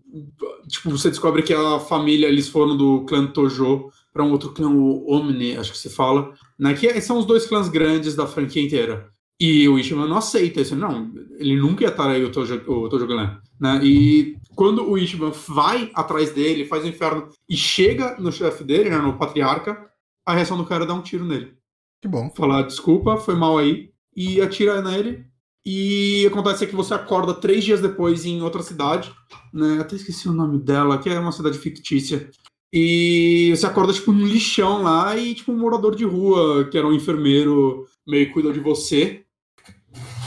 Tipo, 0.69 0.91
você 0.91 1.09
descobre 1.09 1.43
que 1.43 1.53
a 1.53 1.79
família, 1.79 2.27
eles 2.27 2.49
foram 2.49 2.77
do 2.77 3.05
clã 3.05 3.27
Tojo 3.27 3.91
para 4.13 4.25
um 4.25 4.33
outro 4.33 4.53
clã, 4.53 4.69
o 4.69 5.11
Omni, 5.13 5.57
acho 5.57 5.73
que 5.73 5.79
se 5.79 5.91
fala, 5.91 6.33
né? 6.59 6.75
Que 6.75 7.01
são 7.01 7.19
os 7.19 7.27
dois 7.27 7.47
clãs 7.47 7.69
grandes 7.69 8.15
da 8.15 8.27
franquia 8.27 8.63
inteira. 8.63 9.11
E 9.39 9.69
o 9.69 9.79
Ishima 9.79 10.07
não 10.07 10.17
aceita 10.17 10.63
isso, 10.63 10.75
não, 10.75 11.13
ele 11.39 11.57
nunca 11.57 11.85
ia 11.85 11.91
estar 11.91 12.09
aí 12.09 12.25
o 12.25 12.33
Tojo, 12.33 12.55
o 12.67 12.89
Tojo 12.89 13.07
Clan, 13.07 13.39
né? 13.61 13.81
E 13.85 14.39
quando 14.55 14.89
o 14.91 14.97
Ishban 14.97 15.31
vai 15.47 15.91
atrás 15.95 16.33
dele, 16.33 16.65
faz 16.65 16.85
o 16.85 16.89
inferno 16.89 17.29
e 17.47 17.55
chega 17.55 18.17
no 18.19 18.33
chefe 18.33 18.65
dele, 18.65 18.89
né, 18.89 18.97
no 18.97 19.19
patriarca, 19.19 19.91
a 20.25 20.35
reação 20.35 20.57
do 20.57 20.65
cara 20.65 20.85
é 20.85 20.87
dar 20.87 20.95
um 20.95 21.03
tiro 21.03 21.27
nele. 21.27 21.55
Que 22.01 22.09
bom. 22.09 22.33
Falar, 22.35 22.63
desculpa, 22.63 23.19
foi 23.19 23.37
mal 23.37 23.59
aí, 23.59 23.91
e 24.17 24.41
atira 24.41 24.81
nele. 24.81 25.27
E 25.69 26.25
acontece 26.29 26.65
que 26.65 26.77
você 26.77 26.95
acorda 26.95 27.35
três 27.35 27.65
dias 27.65 27.81
depois 27.81 28.25
em 28.25 28.41
outra 28.41 28.63
cidade, 28.63 29.13
né? 29.53 29.79
Até 29.81 29.97
esqueci 29.97 30.29
o 30.29 30.33
nome 30.33 30.61
dela, 30.61 30.97
que 30.97 31.11
é 31.11 31.19
uma 31.19 31.33
cidade 31.33 31.59
fictícia. 31.59 32.31
E 32.73 33.53
você 33.57 33.67
acorda, 33.67 33.93
tipo, 33.93 34.13
num 34.13 34.27
lixão 34.27 34.85
lá 34.85 35.17
e, 35.17 35.35
tipo, 35.35 35.51
um 35.51 35.59
morador 35.59 35.97
de 35.97 36.05
rua, 36.05 36.69
que 36.71 36.79
era 36.79 36.87
um 36.87 36.93
enfermeiro, 36.93 37.85
meio 38.07 38.33
cuidou 38.33 38.53
de 38.53 38.61
você. 38.61 39.25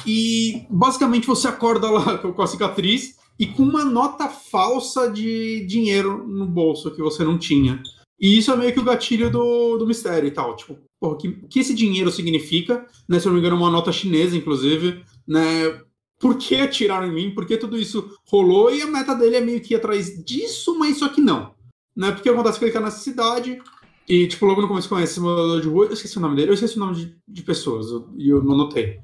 E, 0.05 0.65
basicamente, 0.69 1.25
você 1.25 1.47
acorda 1.47 1.89
lá 1.89 2.17
com 2.33 2.41
a 2.41 2.47
cicatriz 2.47 3.15
e 3.39 3.47
com 3.47 3.63
uma 3.63 3.85
nota 3.85 4.27
falsa 4.27 5.09
de 5.09 5.65
dinheiro 5.65 6.27
no 6.27 6.45
bolso 6.45 6.91
que 6.91 7.01
você 7.01 7.23
não 7.23 7.37
tinha. 7.37 7.81
E 8.19 8.37
isso 8.37 8.51
é 8.51 8.57
meio 8.57 8.73
que 8.73 8.79
o 8.79 8.83
gatilho 8.83 9.31
do, 9.31 9.77
do 9.77 9.87
mistério 9.87 10.27
e 10.27 10.31
tal. 10.31 10.53
Tipo, 10.57 10.77
o 11.01 11.15
que, 11.15 11.31
que 11.49 11.59
esse 11.59 11.73
dinheiro 11.73 12.11
significa? 12.11 12.85
Né, 13.07 13.17
se 13.19 13.25
eu 13.25 13.29
não 13.29 13.35
me 13.35 13.39
engano, 13.39 13.55
uma 13.55 13.71
nota 13.71 13.93
chinesa, 13.93 14.35
inclusive. 14.35 15.01
Né, 15.29 15.79
por 16.19 16.37
que 16.37 16.55
atiraram 16.55 17.07
em 17.07 17.13
mim? 17.13 17.35
Por 17.35 17.45
que 17.45 17.55
tudo 17.55 17.77
isso 17.77 18.17
rolou? 18.27 18.73
E 18.73 18.81
a 18.81 18.87
meta 18.87 19.13
dele 19.13 19.37
é 19.37 19.41
meio 19.41 19.61
que 19.61 19.75
ir 19.75 19.77
atrás 19.77 20.07
disso, 20.25 20.77
mas 20.77 20.97
só 20.97 21.07
que 21.07 21.21
não. 21.21 21.53
né? 21.95 22.11
Porque 22.11 22.27
acontece 22.27 22.57
que 22.57 22.65
ele 22.65 22.71
tá 22.71 22.81
nessa 22.81 22.99
cidade, 22.99 23.61
e, 24.09 24.27
tipo, 24.27 24.43
logo 24.47 24.59
no 24.59 24.67
começo 24.67 24.89
conhece 24.89 25.11
esse 25.11 25.21
morador 25.21 25.61
de 25.61 25.67
rua, 25.67 25.85
eu 25.85 25.93
esqueci 25.93 26.17
o 26.17 26.21
nome 26.21 26.35
dele, 26.35 26.49
eu 26.49 26.55
esqueci 26.55 26.77
o 26.77 26.79
nome 26.79 26.95
de, 26.95 27.15
de 27.27 27.43
pessoas, 27.43 27.85
e 28.17 28.27
eu, 28.27 28.37
eu, 28.37 28.43
não 28.43 28.57
notei. 28.57 28.99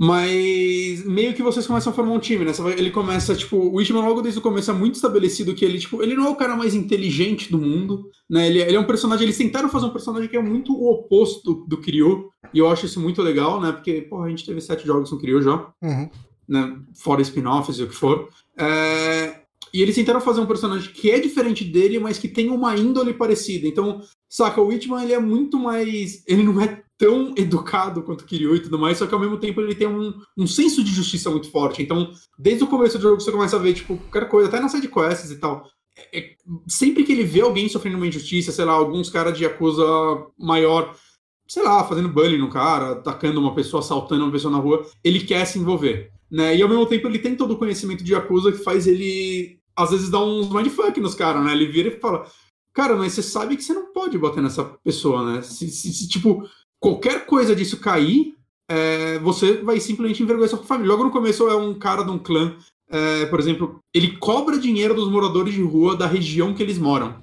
Mas 0.00 1.04
meio 1.04 1.34
que 1.34 1.42
vocês 1.42 1.66
começam 1.66 1.92
a 1.92 1.96
formar 1.96 2.12
um 2.12 2.20
time, 2.20 2.44
né? 2.44 2.52
Ele 2.76 2.90
começa, 2.90 3.34
tipo, 3.34 3.56
o 3.56 3.80
Ishman 3.80 4.00
logo 4.00 4.22
desde 4.22 4.38
o 4.38 4.42
começo 4.42 4.70
é 4.70 4.74
muito 4.74 4.94
estabelecido 4.94 5.56
que 5.56 5.64
ele, 5.64 5.80
tipo, 5.80 6.00
ele 6.00 6.14
não 6.14 6.26
é 6.26 6.28
o 6.28 6.36
cara 6.36 6.54
mais 6.54 6.72
inteligente 6.72 7.50
do 7.50 7.58
mundo, 7.58 8.08
né? 8.30 8.46
Ele, 8.46 8.60
ele 8.60 8.76
é 8.76 8.80
um 8.80 8.86
personagem, 8.86 9.24
eles 9.24 9.36
tentaram 9.36 9.68
fazer 9.68 9.86
um 9.86 9.92
personagem 9.92 10.28
que 10.28 10.36
é 10.36 10.42
muito 10.42 10.72
o 10.72 10.88
oposto 10.92 11.42
do, 11.42 11.66
do 11.66 11.80
Kiryu, 11.80 12.30
e 12.54 12.60
eu 12.60 12.68
acho 12.68 12.86
isso 12.86 13.00
muito 13.00 13.20
legal, 13.22 13.60
né? 13.60 13.72
Porque, 13.72 14.02
porra, 14.02 14.26
a 14.26 14.30
gente 14.30 14.46
teve 14.46 14.60
sete 14.60 14.86
jogos 14.86 15.10
com 15.10 15.18
Kiryu 15.18 15.42
já, 15.42 15.68
uhum. 15.82 16.08
né? 16.48 16.76
Fora 16.94 17.20
spin-offs 17.20 17.76
e 17.78 17.82
o 17.82 17.88
que 17.88 17.94
for. 17.94 18.28
É... 18.56 19.40
E 19.74 19.82
eles 19.82 19.96
tentaram 19.96 20.20
fazer 20.20 20.40
um 20.40 20.46
personagem 20.46 20.92
que 20.92 21.10
é 21.10 21.18
diferente 21.18 21.64
dele, 21.64 21.98
mas 21.98 22.18
que 22.18 22.28
tem 22.28 22.50
uma 22.50 22.76
índole 22.76 23.12
parecida. 23.12 23.66
Então, 23.66 24.00
saca, 24.30 24.60
o 24.60 24.68
Whitman, 24.68 25.02
ele 25.02 25.12
é 25.12 25.18
muito 25.18 25.58
mais... 25.58 26.22
Ele 26.26 26.42
não 26.44 26.60
é 26.60 26.82
tão 26.98 27.32
educado 27.36 28.02
quanto 28.02 28.24
Kiryu 28.24 28.56
e 28.56 28.60
tudo 28.60 28.78
mais, 28.78 28.98
só 28.98 29.06
que 29.06 29.14
ao 29.14 29.20
mesmo 29.20 29.38
tempo 29.38 29.60
ele 29.60 29.74
tem 29.74 29.86
um, 29.86 30.12
um 30.36 30.46
senso 30.46 30.82
de 30.82 30.92
justiça 30.92 31.30
muito 31.30 31.50
forte. 31.50 31.80
Então, 31.80 32.12
desde 32.36 32.64
o 32.64 32.66
começo 32.66 32.98
do 32.98 33.02
jogo 33.02 33.20
você 33.20 33.30
começa 33.30 33.56
a 33.56 33.60
ver, 33.60 33.72
tipo, 33.72 33.96
qualquer 33.96 34.28
coisa, 34.28 34.48
até 34.48 34.60
nas 34.60 34.72
sidequests 34.72 35.30
e 35.30 35.36
tal. 35.36 35.64
É, 35.96 36.18
é, 36.18 36.34
sempre 36.66 37.04
que 37.04 37.12
ele 37.12 37.22
vê 37.22 37.40
alguém 37.40 37.68
sofrendo 37.68 37.96
uma 37.96 38.06
injustiça, 38.06 38.50
sei 38.50 38.64
lá, 38.64 38.72
alguns 38.72 39.08
caras 39.08 39.38
de 39.38 39.46
acusa 39.46 39.84
maior, 40.36 40.94
sei 41.46 41.62
lá, 41.62 41.84
fazendo 41.84 42.08
bullying 42.08 42.38
no 42.38 42.50
cara, 42.50 42.92
atacando 42.92 43.40
uma 43.40 43.54
pessoa, 43.54 43.80
assaltando 43.80 44.24
uma 44.24 44.32
pessoa 44.32 44.52
na 44.52 44.58
rua, 44.58 44.84
ele 45.04 45.20
quer 45.20 45.44
se 45.44 45.58
envolver. 45.58 46.10
Né? 46.30 46.56
E 46.56 46.62
ao 46.62 46.68
mesmo 46.68 46.84
tempo 46.84 47.06
ele 47.06 47.18
tem 47.20 47.36
todo 47.36 47.52
o 47.52 47.58
conhecimento 47.58 48.02
de 48.02 48.14
acusa 48.14 48.52
que 48.52 48.58
faz 48.58 48.86
ele, 48.88 49.60
às 49.74 49.90
vezes, 49.90 50.10
dar 50.10 50.24
uns 50.24 50.50
mindfuck 50.50 51.00
nos 51.00 51.14
caras, 51.14 51.44
né? 51.44 51.52
Ele 51.52 51.66
vira 51.66 51.88
e 51.88 52.00
fala, 52.00 52.26
cara, 52.72 52.94
mas 52.96 53.12
você 53.12 53.22
sabe 53.22 53.56
que 53.56 53.62
você 53.62 53.72
não 53.72 53.92
pode 53.92 54.18
bater 54.18 54.42
nessa 54.42 54.64
pessoa, 54.84 55.24
né? 55.24 55.42
Se, 55.42 55.68
se, 55.68 55.92
se 55.92 56.08
tipo, 56.08 56.46
qualquer 56.80 57.26
coisa 57.26 57.54
disso 57.54 57.78
cair, 57.78 58.34
é, 58.68 59.18
você 59.18 59.54
vai 59.62 59.80
simplesmente 59.80 60.22
envergonhar 60.22 60.50
sua 60.50 60.58
família. 60.58 60.92
Logo 60.92 61.04
no 61.04 61.10
começo 61.10 61.48
é 61.48 61.56
um 61.56 61.74
cara 61.74 62.02
de 62.02 62.10
um 62.10 62.18
clã, 62.18 62.56
é, 62.90 63.26
por 63.26 63.38
exemplo, 63.38 63.80
ele 63.92 64.16
cobra 64.16 64.58
dinheiro 64.58 64.94
dos 64.94 65.10
moradores 65.10 65.54
de 65.54 65.62
rua 65.62 65.96
da 65.96 66.06
região 66.06 66.54
que 66.54 66.62
eles 66.62 66.78
moram. 66.78 67.16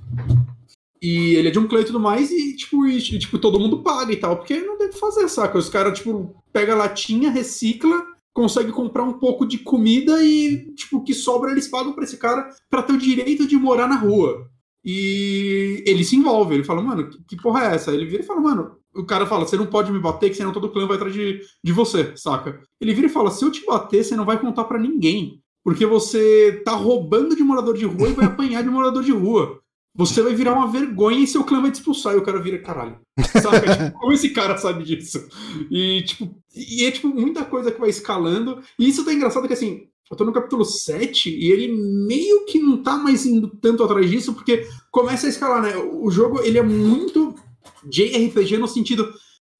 E 1.01 1.35
ele 1.35 1.49
é 1.49 1.51
de 1.51 1.59
um 1.59 1.67
clã 1.67 1.81
e 1.81 1.85
tudo 1.85 1.99
mais, 1.99 2.31
e 2.31 2.55
tipo, 2.55 2.85
e, 2.87 2.99
tipo, 2.99 3.37
todo 3.37 3.59
mundo 3.59 3.83
paga 3.83 4.11
e 4.11 4.17
tal, 4.17 4.37
porque 4.37 4.59
não 4.59 4.77
deve 4.77 4.93
fazer, 4.93 5.27
saca? 5.27 5.57
Os 5.57 5.69
caras, 5.69 5.97
tipo, 5.99 6.35
pega 6.51 6.75
latinha, 6.75 7.29
recicla, 7.29 8.03
consegue 8.33 8.71
comprar 8.71 9.03
um 9.03 9.13
pouco 9.13 9.45
de 9.45 9.59
comida 9.59 10.23
e, 10.23 10.73
tipo, 10.73 10.97
o 10.97 11.03
que 11.03 11.13
sobra 11.13 11.51
eles 11.51 11.67
pagam 11.67 11.93
pra 11.93 12.03
esse 12.03 12.17
cara 12.17 12.49
pra 12.69 12.81
ter 12.81 12.93
o 12.93 12.97
direito 12.97 13.47
de 13.47 13.55
morar 13.55 13.87
na 13.87 13.95
rua. 13.95 14.49
E 14.83 15.83
ele 15.85 16.03
se 16.03 16.15
envolve, 16.15 16.53
ele 16.53 16.63
fala, 16.63 16.81
mano, 16.81 17.09
que, 17.09 17.23
que 17.29 17.37
porra 17.37 17.65
é 17.65 17.75
essa? 17.75 17.91
Ele 17.91 18.05
vira 18.05 18.23
e 18.23 18.25
fala, 18.25 18.41
mano, 18.41 18.77
o 18.95 19.05
cara 19.05 19.25
fala, 19.25 19.45
você 19.45 19.57
não 19.57 19.65
pode 19.65 19.91
me 19.91 19.99
bater, 19.99 20.29
que 20.29 20.35
senão 20.35 20.53
todo 20.53 20.71
clã 20.71 20.87
vai 20.87 20.95
atrás 20.95 21.13
de, 21.13 21.41
de 21.63 21.71
você, 21.73 22.13
saca? 22.15 22.61
Ele 22.79 22.93
vira 22.93 23.07
e 23.07 23.11
fala, 23.11 23.29
se 23.29 23.43
eu 23.43 23.51
te 23.51 23.65
bater, 23.65 24.03
você 24.03 24.15
não 24.15 24.25
vai 24.25 24.39
contar 24.39 24.63
para 24.63 24.79
ninguém. 24.79 25.41
Porque 25.63 25.85
você 25.85 26.61
tá 26.63 26.73
roubando 26.73 27.35
de 27.35 27.43
morador 27.43 27.75
de 27.75 27.85
rua 27.85 28.09
e 28.09 28.13
vai 28.13 28.25
apanhar 28.25 28.61
de 28.63 28.69
morador 28.69 29.03
de 29.03 29.11
rua. 29.11 29.59
Você 29.97 30.21
vai 30.21 30.35
virar 30.35 30.53
uma 30.53 30.71
vergonha 30.71 31.19
e 31.19 31.27
seu 31.27 31.43
clã 31.43 31.61
vai 31.61 31.71
te 31.71 31.75
expulsar. 31.75 32.13
E 32.13 32.17
o 32.17 32.21
cara 32.21 32.39
vira, 32.39 32.59
caralho. 32.59 32.99
Saca? 33.41 33.61
tipo, 33.75 33.99
como 33.99 34.13
esse 34.13 34.29
cara 34.29 34.57
sabe 34.57 34.83
disso? 34.83 35.27
E, 35.71 36.03
tipo, 36.03 36.35
e 36.53 36.85
é, 36.85 36.91
tipo, 36.91 37.07
muita 37.07 37.43
coisa 37.43 37.71
que 37.71 37.79
vai 37.79 37.89
escalando. 37.89 38.61
E 38.77 38.87
isso 38.87 39.03
tá 39.03 39.11
engraçado 39.11 39.47
que, 39.47 39.53
assim, 39.53 39.87
eu 40.11 40.15
tô 40.15 40.23
no 40.23 40.33
capítulo 40.33 40.63
7 40.63 41.29
e 41.29 41.51
ele 41.51 41.73
meio 42.07 42.45
que 42.45 42.59
não 42.59 42.83
tá 42.83 42.97
mais 42.97 43.25
indo 43.25 43.47
tanto 43.47 43.83
atrás 43.83 44.07
disso, 44.07 44.33
porque 44.33 44.67
começa 44.91 45.25
a 45.25 45.29
escalar, 45.29 45.63
né? 45.63 45.75
O 45.77 46.11
jogo, 46.11 46.41
ele 46.41 46.59
é 46.59 46.63
muito 46.63 47.33
JRPG 47.89 48.57
no 48.57 48.67
sentido. 48.67 49.13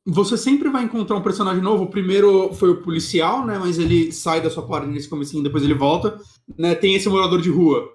Você 0.08 0.38
sempre 0.38 0.70
vai 0.70 0.84
encontrar 0.84 1.18
um 1.18 1.24
personagem 1.24 1.64
novo. 1.64 1.86
O 1.86 1.90
primeiro 1.90 2.54
foi 2.54 2.70
o 2.70 2.82
policial, 2.82 3.46
né? 3.46 3.58
Mas 3.58 3.80
ele 3.80 4.12
sai 4.12 4.42
da 4.42 4.50
sua 4.50 4.68
parte 4.68 4.88
nesse 4.88 5.10
comecinho, 5.10 5.44
depois 5.44 5.64
ele 5.64 5.74
volta. 5.74 6.20
Né? 6.58 6.76
Tem 6.76 6.96
esse 6.96 7.10
morador 7.10 7.42
de 7.42 7.50
rua. 7.50 7.92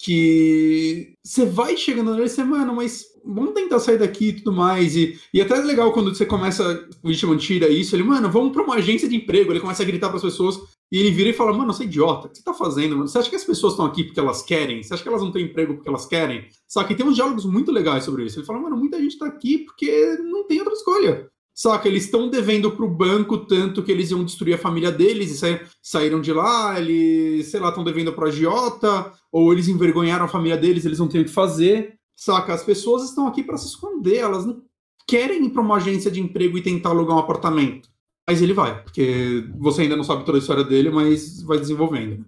Que 0.00 1.14
você 1.24 1.44
vai 1.44 1.76
chegando 1.76 2.12
nele 2.12 2.26
e 2.26 2.28
você, 2.28 2.44
mano, 2.44 2.74
mas 2.74 3.04
vamos 3.24 3.52
tentar 3.52 3.80
sair 3.80 3.98
daqui 3.98 4.28
e 4.28 4.32
tudo 4.34 4.52
mais. 4.52 4.94
E, 4.94 5.18
e 5.34 5.40
até 5.40 5.54
é 5.56 5.62
legal 5.62 5.92
quando 5.92 6.14
você 6.14 6.24
começa, 6.24 6.86
o 7.02 7.08
Richman 7.08 7.36
tira 7.36 7.68
isso, 7.68 7.96
ele, 7.96 8.04
mano, 8.04 8.30
vamos 8.30 8.52
pra 8.52 8.62
uma 8.62 8.76
agência 8.76 9.08
de 9.08 9.16
emprego. 9.16 9.50
Ele 9.50 9.60
começa 9.60 9.82
a 9.82 9.86
gritar 9.86 10.08
para 10.08 10.16
as 10.16 10.22
pessoas 10.22 10.60
e 10.90 10.98
ele 10.98 11.10
vira 11.10 11.30
e 11.30 11.34
fala: 11.34 11.52
Mano, 11.52 11.72
você 11.72 11.84
é 11.84 11.86
idiota, 11.86 12.26
o 12.26 12.30
que 12.30 12.38
você 12.38 12.44
tá 12.44 12.54
fazendo? 12.54 12.96
Mano? 12.96 13.08
Você 13.08 13.18
acha 13.18 13.28
que 13.28 13.36
as 13.36 13.44
pessoas 13.44 13.74
estão 13.74 13.84
aqui 13.84 14.04
porque 14.04 14.20
elas 14.20 14.42
querem? 14.42 14.82
Você 14.82 14.94
acha 14.94 15.02
que 15.02 15.08
elas 15.08 15.22
não 15.22 15.30
têm 15.30 15.44
emprego 15.44 15.74
porque 15.74 15.88
elas 15.88 16.06
querem? 16.06 16.48
Saca? 16.66 16.92
E 16.92 16.96
tem 16.96 17.06
uns 17.06 17.14
diálogos 17.14 17.44
muito 17.44 17.70
legais 17.70 18.04
sobre 18.04 18.24
isso. 18.24 18.38
Ele 18.38 18.46
fala: 18.46 18.60
Mano, 18.60 18.76
muita 18.76 18.98
gente 18.98 19.18
tá 19.18 19.26
aqui 19.26 19.58
porque 19.58 20.16
não 20.22 20.46
tem 20.46 20.58
outra 20.58 20.74
escolha. 20.74 21.28
Saca? 21.54 21.88
Eles 21.88 22.04
estão 22.04 22.30
devendo 22.30 22.70
pro 22.70 22.88
banco 22.88 23.38
tanto 23.38 23.82
que 23.82 23.92
eles 23.92 24.10
iam 24.10 24.24
destruir 24.24 24.54
a 24.54 24.58
família 24.58 24.92
deles 24.92 25.30
e 25.32 25.36
sa 25.36 25.60
saíram 25.82 26.20
de 26.20 26.32
lá. 26.32 26.78
Eles, 26.78 27.48
sei 27.48 27.60
lá, 27.60 27.68
estão 27.68 27.84
devendo 27.84 28.12
pro 28.12 28.28
agiota, 28.28 29.12
ou 29.30 29.52
eles 29.52 29.68
envergonharam 29.68 30.24
a 30.24 30.28
família 30.28 30.56
deles, 30.56 30.84
eles 30.84 30.98
não 30.98 31.08
têm 31.08 31.20
o 31.20 31.24
que 31.24 31.30
fazer. 31.30 31.98
Saca? 32.16 32.54
As 32.54 32.62
pessoas 32.64 33.04
estão 33.04 33.26
aqui 33.26 33.42
para 33.42 33.56
se 33.56 33.66
esconder, 33.66 34.18
elas 34.18 34.46
não 34.46 34.62
querem 35.06 35.46
ir 35.46 35.50
para 35.50 35.62
uma 35.62 35.76
agência 35.76 36.10
de 36.10 36.20
emprego 36.20 36.58
e 36.58 36.62
tentar 36.62 36.90
alugar 36.90 37.16
um 37.16 37.20
apartamento. 37.20 37.88
Mas 38.28 38.42
ele 38.42 38.52
vai, 38.52 38.82
porque 38.82 39.46
você 39.56 39.82
ainda 39.82 39.96
não 39.96 40.04
sabe 40.04 40.22
toda 40.22 40.36
a 40.36 40.40
história 40.40 40.62
dele, 40.62 40.90
mas 40.90 41.40
vai 41.44 41.58
desenvolvendo. 41.58 42.26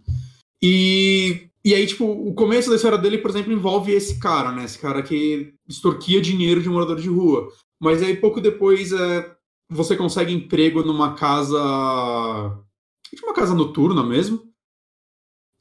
E, 0.63 1.51
e 1.63 1.75
aí, 1.75 1.87
tipo, 1.87 2.07
o 2.07 2.33
começo 2.33 2.71
da 2.71 2.77
história 2.77 2.97
dele, 2.97 3.19
por 3.19 3.31
exemplo, 3.31 3.53
envolve 3.53 3.93
esse 3.93 4.19
cara, 4.19 4.51
né? 4.51 4.65
Esse 4.65 4.79
cara 4.79 5.03
que 5.03 5.53
extorquia 5.69 6.19
dinheiro 6.19 6.63
de 6.63 6.71
morador 6.71 6.97
de 6.97 7.11
rua. 7.11 7.53
Mas 7.79 8.03
aí, 8.03 8.17
pouco 8.17 8.41
depois, 8.41 8.93
é, 8.93 9.31
você 9.69 9.95
consegue 9.95 10.33
emprego 10.33 10.83
numa 10.83 11.13
casa. 11.13 11.61
Uma 13.23 13.35
casa 13.35 13.55
noturna 13.55 14.03
mesmo. 14.03 14.50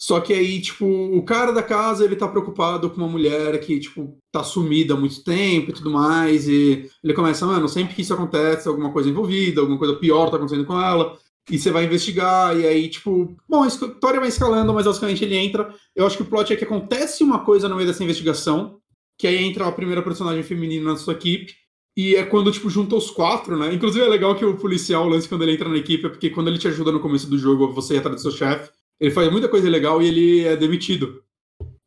Só 0.01 0.21
que 0.21 0.31
aí, 0.31 0.61
tipo, 0.61 0.85
o 0.85 1.21
cara 1.23 1.51
da 1.51 1.61
casa, 1.61 2.05
ele 2.05 2.15
tá 2.15 2.25
preocupado 2.25 2.89
com 2.89 2.95
uma 2.95 3.07
mulher 3.09 3.59
que, 3.59 3.77
tipo, 3.81 4.17
tá 4.31 4.41
sumida 4.45 4.93
há 4.93 4.97
muito 4.97 5.21
tempo 5.25 5.71
e 5.71 5.73
tudo 5.73 5.91
mais, 5.91 6.47
e 6.47 6.89
ele 7.03 7.13
começa, 7.13 7.45
mano, 7.45 7.67
sempre 7.67 7.93
que 7.93 8.01
isso 8.01 8.13
acontece, 8.13 8.69
alguma 8.69 8.93
coisa 8.93 9.09
envolvida, 9.09 9.59
alguma 9.59 9.77
coisa 9.77 9.95
pior 9.95 10.29
tá 10.29 10.37
acontecendo 10.37 10.65
com 10.65 10.79
ela, 10.81 11.17
e 11.51 11.59
você 11.59 11.69
vai 11.69 11.83
investigar, 11.83 12.57
e 12.57 12.65
aí, 12.65 12.87
tipo, 12.87 13.35
bom, 13.47 13.63
a 13.63 13.67
história 13.67 14.21
vai 14.21 14.29
escalando, 14.29 14.73
mas 14.73 14.85
basicamente 14.85 15.25
ele 15.25 15.35
entra. 15.35 15.73
Eu 15.93 16.05
acho 16.05 16.15
que 16.15 16.23
o 16.23 16.27
plot 16.27 16.53
é 16.53 16.55
que 16.55 16.63
acontece 16.63 17.21
uma 17.21 17.43
coisa 17.43 17.67
no 17.67 17.75
meio 17.75 17.87
dessa 17.87 18.03
investigação, 18.03 18.79
que 19.17 19.27
aí 19.27 19.43
entra 19.43 19.67
a 19.67 19.71
primeira 19.71 20.01
personagem 20.01 20.43
feminina 20.43 20.91
na 20.91 20.95
sua 20.97 21.11
equipe, 21.11 21.53
e 21.97 22.15
é 22.15 22.23
quando, 22.23 22.49
tipo, 22.53 22.69
junta 22.69 22.95
os 22.95 23.11
quatro, 23.11 23.57
né? 23.57 23.73
Inclusive 23.73 24.05
é 24.05 24.07
legal 24.07 24.33
que 24.33 24.45
o 24.45 24.55
policial, 24.55 25.05
o 25.05 25.09
lance 25.09 25.27
quando 25.27 25.41
ele 25.41 25.55
entra 25.55 25.67
na 25.67 25.75
equipe, 25.75 26.05
é 26.05 26.09
porque 26.09 26.29
quando 26.29 26.47
ele 26.47 26.57
te 26.57 26.69
ajuda 26.69 26.89
no 26.89 27.01
começo 27.01 27.29
do 27.29 27.37
jogo, 27.37 27.73
você 27.73 27.95
ir 27.95 27.97
atrás 27.97 28.15
do 28.15 28.21
seu 28.21 28.31
chefe, 28.31 28.71
ele 28.99 29.11
faz 29.11 29.31
muita 29.31 29.47
coisa 29.47 29.69
legal 29.69 30.01
e 30.01 30.07
ele 30.07 30.43
é 30.45 30.55
demitido. 30.55 31.23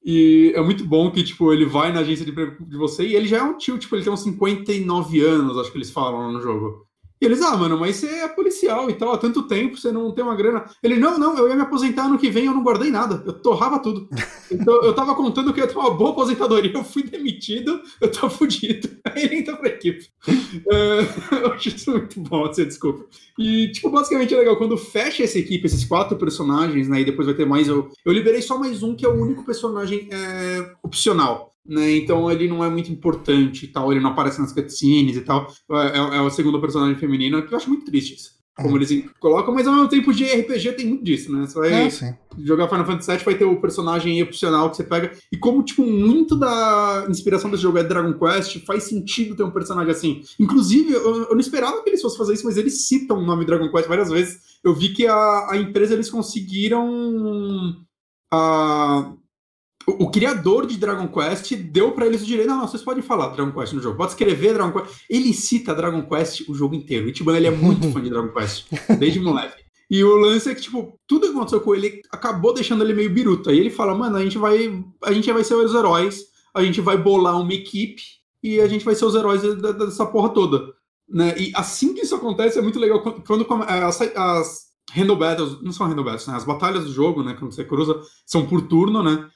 E 0.05 0.53
é 0.57 0.61
muito 0.61 0.85
bom 0.85 1.11
que, 1.11 1.23
tipo, 1.23 1.53
ele 1.53 1.65
vai 1.65 1.93
na 1.93 2.01
agência 2.01 2.25
de 2.25 2.33
emprego 2.33 2.65
de 2.65 2.77
você 2.77 3.07
e 3.07 3.15
ele 3.15 3.29
já 3.29 3.39
é 3.39 3.43
um 3.43 3.57
tio, 3.57 3.79
tipo, 3.79 3.95
ele 3.95 4.03
tem 4.03 4.13
uns 4.13 4.23
59 4.23 5.21
anos, 5.21 5.59
acho 5.59 5.71
que 5.71 5.79
eles 5.79 5.91
falam 5.91 6.33
no 6.33 6.41
jogo. 6.41 6.87
E 7.23 7.25
eles, 7.25 7.41
ah, 7.41 7.57
mano, 7.57 7.79
mas 7.79 7.95
você 7.95 8.09
é 8.09 8.27
policial 8.27 8.91
e 8.91 8.95
tal, 8.95 9.13
há 9.13 9.17
tanto 9.17 9.45
tempo, 9.45 9.77
você 9.77 9.93
não 9.93 10.11
tem 10.11 10.25
uma 10.25 10.35
grana. 10.35 10.65
Ele, 10.83 10.97
não, 10.97 11.17
não, 11.17 11.39
eu 11.39 11.49
ia 11.49 11.55
me 11.55 11.63
aposentar 11.63 12.07
ano 12.07 12.19
que 12.19 12.29
vem, 12.29 12.47
eu 12.47 12.53
não 12.53 12.65
guardei 12.65 12.91
nada, 12.91 13.23
eu 13.25 13.33
torrava 13.35 13.79
tudo. 13.79 14.09
Então 14.53 14.83
eu 14.85 14.93
tava 14.93 15.15
contando 15.15 15.51
que 15.51 15.61
eu 15.61 15.65
ia 15.65 15.71
ter 15.71 15.79
uma 15.79 15.95
boa 15.95 16.11
aposentadoria, 16.11 16.71
eu 16.75 16.85
fui 16.85 17.03
demitido, 17.05 17.81
eu 17.99 18.11
tô 18.11 18.29
fudido. 18.29 18.87
Aí 19.07 19.23
ele 19.23 19.37
entra 19.37 19.57
pra 19.57 19.71
equipe. 19.71 20.09
Uh, 20.29 21.35
eu 21.43 21.53
acho 21.55 21.69
isso 21.71 21.91
muito 21.91 22.21
bom, 22.21 22.47
você 22.47 22.67
desculpa. 22.67 23.07
E, 23.39 23.73
tipo, 23.73 23.89
basicamente 23.89 24.35
é 24.35 24.37
legal, 24.37 24.57
quando 24.57 24.77
fecha 24.77 25.23
essa 25.23 25.39
equipe, 25.39 25.65
esses 25.65 25.87
quatro 25.87 26.19
personagens, 26.19 26.87
né, 26.87 27.01
e 27.01 27.05
depois 27.05 27.27
vai 27.27 27.35
ter 27.35 27.47
mais, 27.47 27.67
eu, 27.67 27.89
eu 28.05 28.13
liberei 28.13 28.43
só 28.43 28.59
mais 28.59 28.83
um, 28.83 28.95
que 28.95 29.07
é 29.07 29.09
o 29.09 29.23
único 29.23 29.43
personagem 29.43 30.09
é, 30.13 30.75
opcional 30.83 31.52
né? 31.67 31.97
Então 31.97 32.31
ele 32.31 32.49
não 32.49 32.65
é 32.65 32.69
muito 32.69 32.91
importante 32.91 33.65
e 33.65 33.69
tal, 33.69 33.93
ele 33.93 34.01
não 34.01 34.11
aparece 34.11 34.41
nas 34.41 34.53
cutscenes 34.53 35.17
e 35.17 35.21
tal. 35.23 35.47
É, 35.71 35.99
é, 35.99 36.17
é 36.19 36.21
o 36.21 36.31
segundo 36.31 36.61
personagem 36.61 36.97
feminino, 36.97 37.43
que 37.47 37.53
eu 37.53 37.57
acho 37.57 37.69
muito 37.69 37.87
triste 37.87 38.15
isso. 38.15 38.43
Como 38.55 38.77
eles 38.77 38.91
colocam, 39.19 39.55
mas 39.55 39.67
ao 39.67 39.73
mesmo 39.73 39.89
tempo 39.89 40.13
de 40.13 40.25
RPG 40.25 40.73
tem 40.73 40.87
muito 40.87 41.03
disso, 41.03 41.33
né? 41.33 41.47
Você 41.47 41.59
vai 41.59 41.87
é, 41.87 42.19
jogar 42.41 42.69
Final 42.69 42.85
Fantasy 42.85 43.11
VII, 43.11 43.25
vai 43.25 43.35
ter 43.35 43.45
o 43.47 43.59
personagem 43.59 44.23
opcional 44.23 44.69
que 44.69 44.77
você 44.77 44.85
pega. 44.85 45.11
E 45.33 45.39
como, 45.39 45.63
tipo, 45.63 45.83
muito 45.87 46.37
da 46.37 47.07
inspiração 47.09 47.51
desse 47.51 47.63
jogo 47.63 47.79
é 47.79 47.83
Dragon 47.83 48.13
Quest, 48.13 48.63
faz 48.67 48.85
sentido 48.85 49.35
ter 49.35 49.43
um 49.43 49.51
personagem 49.51 49.91
assim. 49.91 50.21
Inclusive, 50.39 50.93
eu, 50.93 51.23
eu 51.23 51.31
não 51.31 51.41
esperava 51.41 51.83
que 51.83 51.89
eles 51.89 52.03
fossem 52.03 52.19
fazer 52.19 52.35
isso, 52.35 52.45
mas 52.45 52.59
eles 52.59 52.87
citam 52.87 53.17
o 53.17 53.25
nome 53.25 53.47
Dragon 53.47 53.71
Quest 53.71 53.89
várias 53.89 54.11
vezes. 54.11 54.39
Eu 54.63 54.75
vi 54.75 54.91
que 54.91 55.07
a, 55.07 55.47
a 55.51 55.57
empresa, 55.57 55.95
eles 55.95 56.11
conseguiram... 56.11 57.83
A, 58.31 59.15
o, 59.87 60.11
criador 60.11 60.67
de 60.67 60.77
Dragon 60.77 61.09
Quest 61.09 61.55
deu 61.55 61.93
para 61.93 62.07
eles 62.07 62.23
o 62.23 62.27
direito. 62.27 62.49
Não, 62.49 62.59
não, 62.59 62.69
vocês 62.69 62.83
podem 62.83 63.03
falar 63.03 63.29
Dragon 63.29 63.53
Quest 63.53 63.73
no 63.73 63.81
jogo. 63.81 63.97
Pode 63.97 64.13
escrever 64.13 64.55
Dragon 64.55 64.73
Quest. 64.73 65.03
Ele 65.09 65.33
cita 65.33 65.75
Dragon 65.75 66.03
Quest 66.03 66.49
o 66.49 66.55
jogo 66.55 66.75
inteiro. 66.75 67.07
O 67.07 67.11
Ichiban, 67.11 67.37
ele 67.37 67.47
é 67.47 67.51
muito 67.51 67.91
fã 67.91 68.01
de 68.01 68.11
Dragon 68.11 68.33
Quest, 68.33 68.67
desde 68.99 69.21
moleque. 69.21 69.63
E 69.91 70.03
o 70.03 70.17
lance 70.17 70.51
é 70.51 70.55
que, 70.55 70.63
tipo, 70.63 70.99
tudo 71.07 71.27
que 71.27 71.33
aconteceu 71.33 71.61
com 71.61 71.75
ele 71.75 72.01
acabou 72.11 72.55
deixando 72.55 72.83
ele 72.83 72.95
meio 72.95 73.11
biruta. 73.11 73.53
E 73.53 73.59
ele 73.59 73.71
fala, 73.71 73.95
mano, 73.95 74.17
a 74.17 74.23
gente 74.23 74.39
vai. 74.39 74.83
A 75.05 75.13
gente 75.13 75.31
vai 75.31 75.45
ser 75.45 75.55
os 75.55 75.75
heróis. 75.75 76.25
a 76.55 76.63
gente 76.63 76.81
vai 76.81 76.97
bolar 76.97 77.41
uma 77.41 77.53
equipe 77.53 78.03
e 78.43 78.61
a 78.61 78.67
gente 78.67 78.85
vai 78.85 78.95
ser 78.95 79.05
os 79.05 79.15
heróis 79.15 79.43
dessa 79.43 80.07
porra 80.07 80.31
toda. 80.31 80.73
Né? 81.09 81.35
E 81.39 81.53
assim 81.55 81.95
que 81.95 82.01
isso 82.01 82.15
acontece, 82.15 82.59
é 82.59 82.63
muito 82.63 82.79
legal 82.79 83.03
quando, 83.03 83.45
quando 83.45 83.63
as, 83.65 84.01
as 84.01 84.73
Handle 84.93 85.17
Battles, 85.17 85.63
não 85.63 85.73
são 85.73 85.87
Handle 85.87 86.05
Battles, 86.05 86.27
né? 86.27 86.35
As 86.35 86.45
batalhas 86.45 86.85
do 86.85 86.93
jogo, 86.93 87.23
né? 87.23 87.35
Quando 87.39 87.53
você 87.53 87.65
cruza, 87.65 88.01
são 88.27 88.47
por 88.47 88.63
turno, 88.63 89.03
né? 89.03 89.29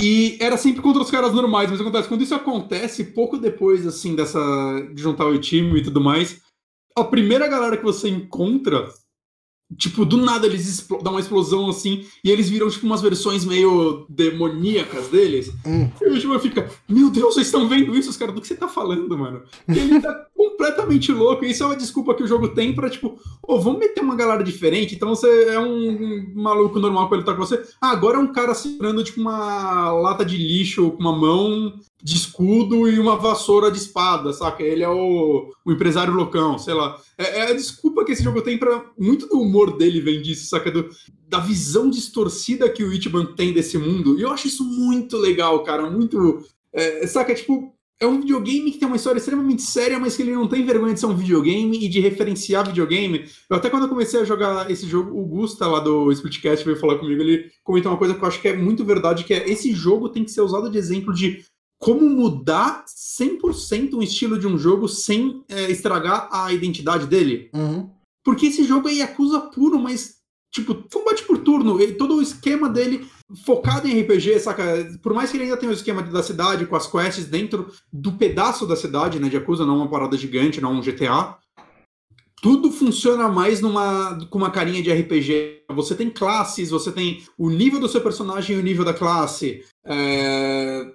E 0.00 0.36
era 0.40 0.56
sempre 0.56 0.82
contra 0.82 1.02
os 1.02 1.10
caras 1.10 1.32
normais, 1.32 1.70
mas 1.70 1.80
acontece, 1.80 2.08
quando 2.08 2.22
isso 2.22 2.34
acontece, 2.34 3.12
pouco 3.12 3.38
depois, 3.38 3.86
assim, 3.86 4.16
dessa. 4.16 4.40
de 4.92 5.00
juntar 5.00 5.26
o 5.26 5.38
time 5.38 5.78
e 5.78 5.82
tudo 5.82 6.00
mais, 6.00 6.40
a 6.96 7.04
primeira 7.04 7.46
galera 7.48 7.76
que 7.76 7.84
você 7.84 8.08
encontra 8.08 8.88
Tipo, 9.78 10.04
do 10.04 10.18
nada 10.18 10.46
eles 10.46 10.86
dão 11.02 11.14
uma 11.14 11.20
explosão 11.20 11.68
assim 11.68 12.04
e 12.22 12.30
eles 12.30 12.48
viram, 12.50 12.68
tipo, 12.68 12.86
umas 12.86 13.00
versões 13.00 13.44
meio 13.44 14.06
demoníacas 14.08 15.08
deles. 15.08 15.50
Hum. 15.66 15.90
E 16.02 16.10
o 16.10 16.20
Shima 16.20 16.38
fica, 16.38 16.70
meu 16.88 17.10
Deus, 17.10 17.34
vocês 17.34 17.46
estão 17.46 17.66
vendo 17.66 17.96
isso? 17.96 18.10
Os 18.10 18.16
caras, 18.16 18.34
do 18.34 18.40
que 18.40 18.46
você 18.46 18.54
tá 18.54 18.68
falando, 18.68 19.16
mano? 19.16 19.42
E 19.66 19.78
ele 19.78 20.00
tá 20.00 20.26
completamente 20.36 21.10
louco. 21.10 21.44
E 21.44 21.50
isso 21.50 21.62
é 21.62 21.66
uma 21.66 21.76
desculpa 21.76 22.14
que 22.14 22.22
o 22.22 22.26
jogo 22.26 22.48
tem 22.48 22.74
pra, 22.74 22.90
tipo, 22.90 23.18
ô, 23.42 23.54
oh, 23.54 23.60
vamos 23.60 23.80
meter 23.80 24.02
uma 24.02 24.14
galera 24.14 24.44
diferente. 24.44 24.94
Então 24.94 25.08
você 25.08 25.46
é 25.48 25.58
um 25.58 26.32
maluco 26.34 26.78
normal 26.78 27.08
quando 27.08 27.20
ele 27.20 27.26
tá 27.26 27.32
com 27.32 27.44
você. 27.44 27.62
Ah, 27.80 27.90
agora 27.90 28.18
é 28.18 28.20
um 28.20 28.32
cara 28.32 28.54
segurando, 28.54 29.02
tipo, 29.02 29.20
uma 29.20 29.90
lata 29.92 30.24
de 30.24 30.36
lixo 30.36 30.90
com 30.92 31.00
uma 31.00 31.16
mão 31.16 31.72
de 32.04 32.16
escudo 32.16 32.86
e 32.86 32.98
uma 32.98 33.16
vassoura 33.16 33.70
de 33.70 33.78
espada, 33.78 34.30
saca? 34.34 34.62
Ele 34.62 34.82
é 34.82 34.88
o, 34.88 35.50
o 35.64 35.72
empresário 35.72 36.12
loucão, 36.12 36.58
sei 36.58 36.74
lá. 36.74 37.00
É, 37.16 37.38
é, 37.38 37.50
a 37.50 37.54
desculpa 37.54 38.04
que 38.04 38.12
esse 38.12 38.22
jogo 38.22 38.42
tem 38.42 38.58
para 38.58 38.84
Muito 38.98 39.26
do 39.26 39.40
humor 39.40 39.78
dele 39.78 40.02
vem 40.02 40.20
disso, 40.20 40.46
saca? 40.46 40.70
Do, 40.70 40.90
da 41.26 41.38
visão 41.38 41.88
distorcida 41.88 42.68
que 42.68 42.84
o 42.84 42.92
Ichiban 42.92 43.24
tem 43.34 43.54
desse 43.54 43.78
mundo. 43.78 44.18
E 44.18 44.22
eu 44.22 44.30
acho 44.30 44.48
isso 44.48 44.62
muito 44.62 45.16
legal, 45.16 45.62
cara. 45.62 45.90
Muito. 45.90 46.44
É, 46.74 47.06
saca? 47.06 47.34
Tipo, 47.34 47.74
é 47.98 48.06
um 48.06 48.20
videogame 48.20 48.70
que 48.70 48.78
tem 48.78 48.86
uma 48.86 48.96
história 48.96 49.18
extremamente 49.18 49.62
séria, 49.62 49.98
mas 49.98 50.14
que 50.14 50.20
ele 50.20 50.34
não 50.34 50.46
tem 50.46 50.62
vergonha 50.62 50.92
de 50.92 51.00
ser 51.00 51.06
um 51.06 51.16
videogame 51.16 51.86
e 51.86 51.88
de 51.88 52.00
referenciar 52.00 52.66
videogame. 52.66 53.24
Eu 53.48 53.56
até 53.56 53.70
quando 53.70 53.84
eu 53.84 53.88
comecei 53.88 54.20
a 54.20 54.24
jogar 54.24 54.70
esse 54.70 54.86
jogo, 54.86 55.18
o 55.18 55.24
Gusta 55.24 55.66
lá 55.66 55.80
do 55.80 56.12
Splitcast 56.12 56.66
veio 56.66 56.78
falar 56.78 56.98
comigo, 56.98 57.22
ele 57.22 57.50
comentou 57.62 57.90
uma 57.90 57.96
coisa 57.96 58.12
que 58.12 58.22
eu 58.22 58.28
acho 58.28 58.42
que 58.42 58.48
é 58.48 58.56
muito 58.56 58.84
verdade, 58.84 59.24
que 59.24 59.32
é 59.32 59.48
esse 59.48 59.72
jogo 59.72 60.10
tem 60.10 60.22
que 60.22 60.32
ser 60.32 60.42
usado 60.42 60.70
de 60.70 60.76
exemplo 60.76 61.14
de 61.14 61.44
como 61.84 62.08
mudar 62.08 62.82
100% 62.86 63.92
o 63.92 64.02
estilo 64.02 64.38
de 64.38 64.46
um 64.46 64.56
jogo 64.56 64.88
sem 64.88 65.44
é, 65.50 65.70
estragar 65.70 66.30
a 66.32 66.50
identidade 66.50 67.06
dele. 67.06 67.50
Uhum. 67.54 67.90
Porque 68.24 68.46
esse 68.46 68.64
jogo 68.64 68.88
é 68.88 68.94
Yakuza 68.94 69.38
puro, 69.38 69.78
mas, 69.78 70.14
tipo, 70.50 70.74
combate 70.90 71.24
por 71.24 71.36
turno, 71.36 71.78
e 71.78 71.92
todo 71.92 72.16
o 72.16 72.22
esquema 72.22 72.70
dele 72.70 73.06
focado 73.44 73.86
em 73.86 74.00
RPG, 74.00 74.40
saca? 74.40 74.64
Por 75.02 75.12
mais 75.12 75.30
que 75.30 75.36
ele 75.36 75.44
ainda 75.44 75.58
tenha 75.58 75.70
o 75.70 75.74
esquema 75.74 76.02
da 76.02 76.22
cidade, 76.22 76.64
com 76.64 76.74
as 76.74 76.90
quests 76.90 77.26
dentro 77.26 77.70
do 77.92 78.12
pedaço 78.12 78.66
da 78.66 78.76
cidade, 78.76 79.20
né, 79.20 79.28
de 79.28 79.36
Yakuza, 79.36 79.66
não 79.66 79.76
uma 79.76 79.90
parada 79.90 80.16
gigante, 80.16 80.62
não 80.62 80.72
um 80.72 80.80
GTA, 80.80 81.36
tudo 82.40 82.72
funciona 82.72 83.28
mais 83.28 83.60
numa 83.60 84.26
com 84.30 84.38
uma 84.38 84.50
carinha 84.50 84.82
de 84.82 84.90
RPG. 84.90 85.64
Você 85.74 85.94
tem 85.94 86.08
classes, 86.08 86.70
você 86.70 86.90
tem 86.90 87.22
o 87.36 87.50
nível 87.50 87.78
do 87.78 87.88
seu 87.90 88.00
personagem 88.00 88.56
e 88.56 88.58
o 88.58 88.62
nível 88.62 88.86
da 88.86 88.94
classe. 88.94 89.62
É 89.84 90.90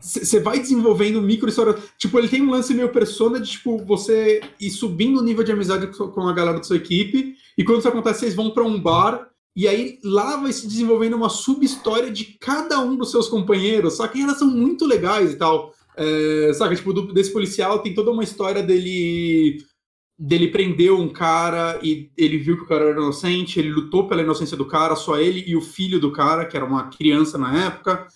você 0.00 0.40
vai 0.40 0.58
desenvolvendo 0.58 1.20
micro 1.20 1.48
história. 1.48 1.76
Tipo, 1.98 2.18
ele 2.18 2.28
tem 2.28 2.42
um 2.42 2.50
lance 2.50 2.72
meio 2.72 2.88
persona 2.88 3.38
de, 3.38 3.50
tipo, 3.50 3.78
você 3.84 4.40
ir 4.58 4.70
subindo 4.70 5.20
o 5.20 5.22
nível 5.22 5.44
de 5.44 5.52
amizade 5.52 5.86
com 5.86 6.28
a 6.28 6.32
galera 6.32 6.58
da 6.58 6.64
sua 6.64 6.76
equipe, 6.76 7.34
e 7.56 7.64
quando 7.64 7.80
isso 7.80 7.88
acontece, 7.88 8.20
vocês 8.20 8.34
vão 8.34 8.50
para 8.50 8.64
um 8.64 8.80
bar, 8.80 9.28
e 9.54 9.68
aí 9.68 9.98
lá 10.02 10.36
vai 10.36 10.52
se 10.52 10.66
desenvolvendo 10.66 11.14
uma 11.14 11.28
sub-história 11.28 12.10
de 12.10 12.36
cada 12.40 12.80
um 12.80 12.96
dos 12.96 13.10
seus 13.10 13.28
companheiros, 13.28 13.96
só 13.96 14.06
que 14.08 14.22
elas 14.22 14.38
são 14.38 14.48
muito 14.48 14.86
legais 14.86 15.32
e 15.32 15.36
tal. 15.36 15.74
É, 15.96 16.52
saca, 16.54 16.74
tipo, 16.74 16.92
do, 16.92 17.12
desse 17.12 17.32
policial 17.32 17.80
tem 17.80 17.92
toda 17.92 18.10
uma 18.10 18.24
história 18.24 18.62
dele 18.62 19.58
dele 20.22 20.48
prendeu 20.48 20.98
um 20.98 21.08
cara 21.08 21.80
e 21.82 22.10
ele 22.14 22.36
viu 22.36 22.54
que 22.54 22.64
o 22.64 22.66
cara 22.66 22.84
era 22.84 22.92
inocente, 23.00 23.58
ele 23.58 23.72
lutou 23.72 24.06
pela 24.06 24.20
inocência 24.20 24.54
do 24.54 24.66
cara, 24.66 24.94
só 24.94 25.18
ele 25.18 25.42
e 25.46 25.56
o 25.56 25.62
filho 25.62 25.98
do 25.98 26.12
cara, 26.12 26.44
que 26.44 26.54
era 26.54 26.64
uma 26.64 26.88
criança 26.88 27.38
na 27.38 27.64
época 27.64 28.06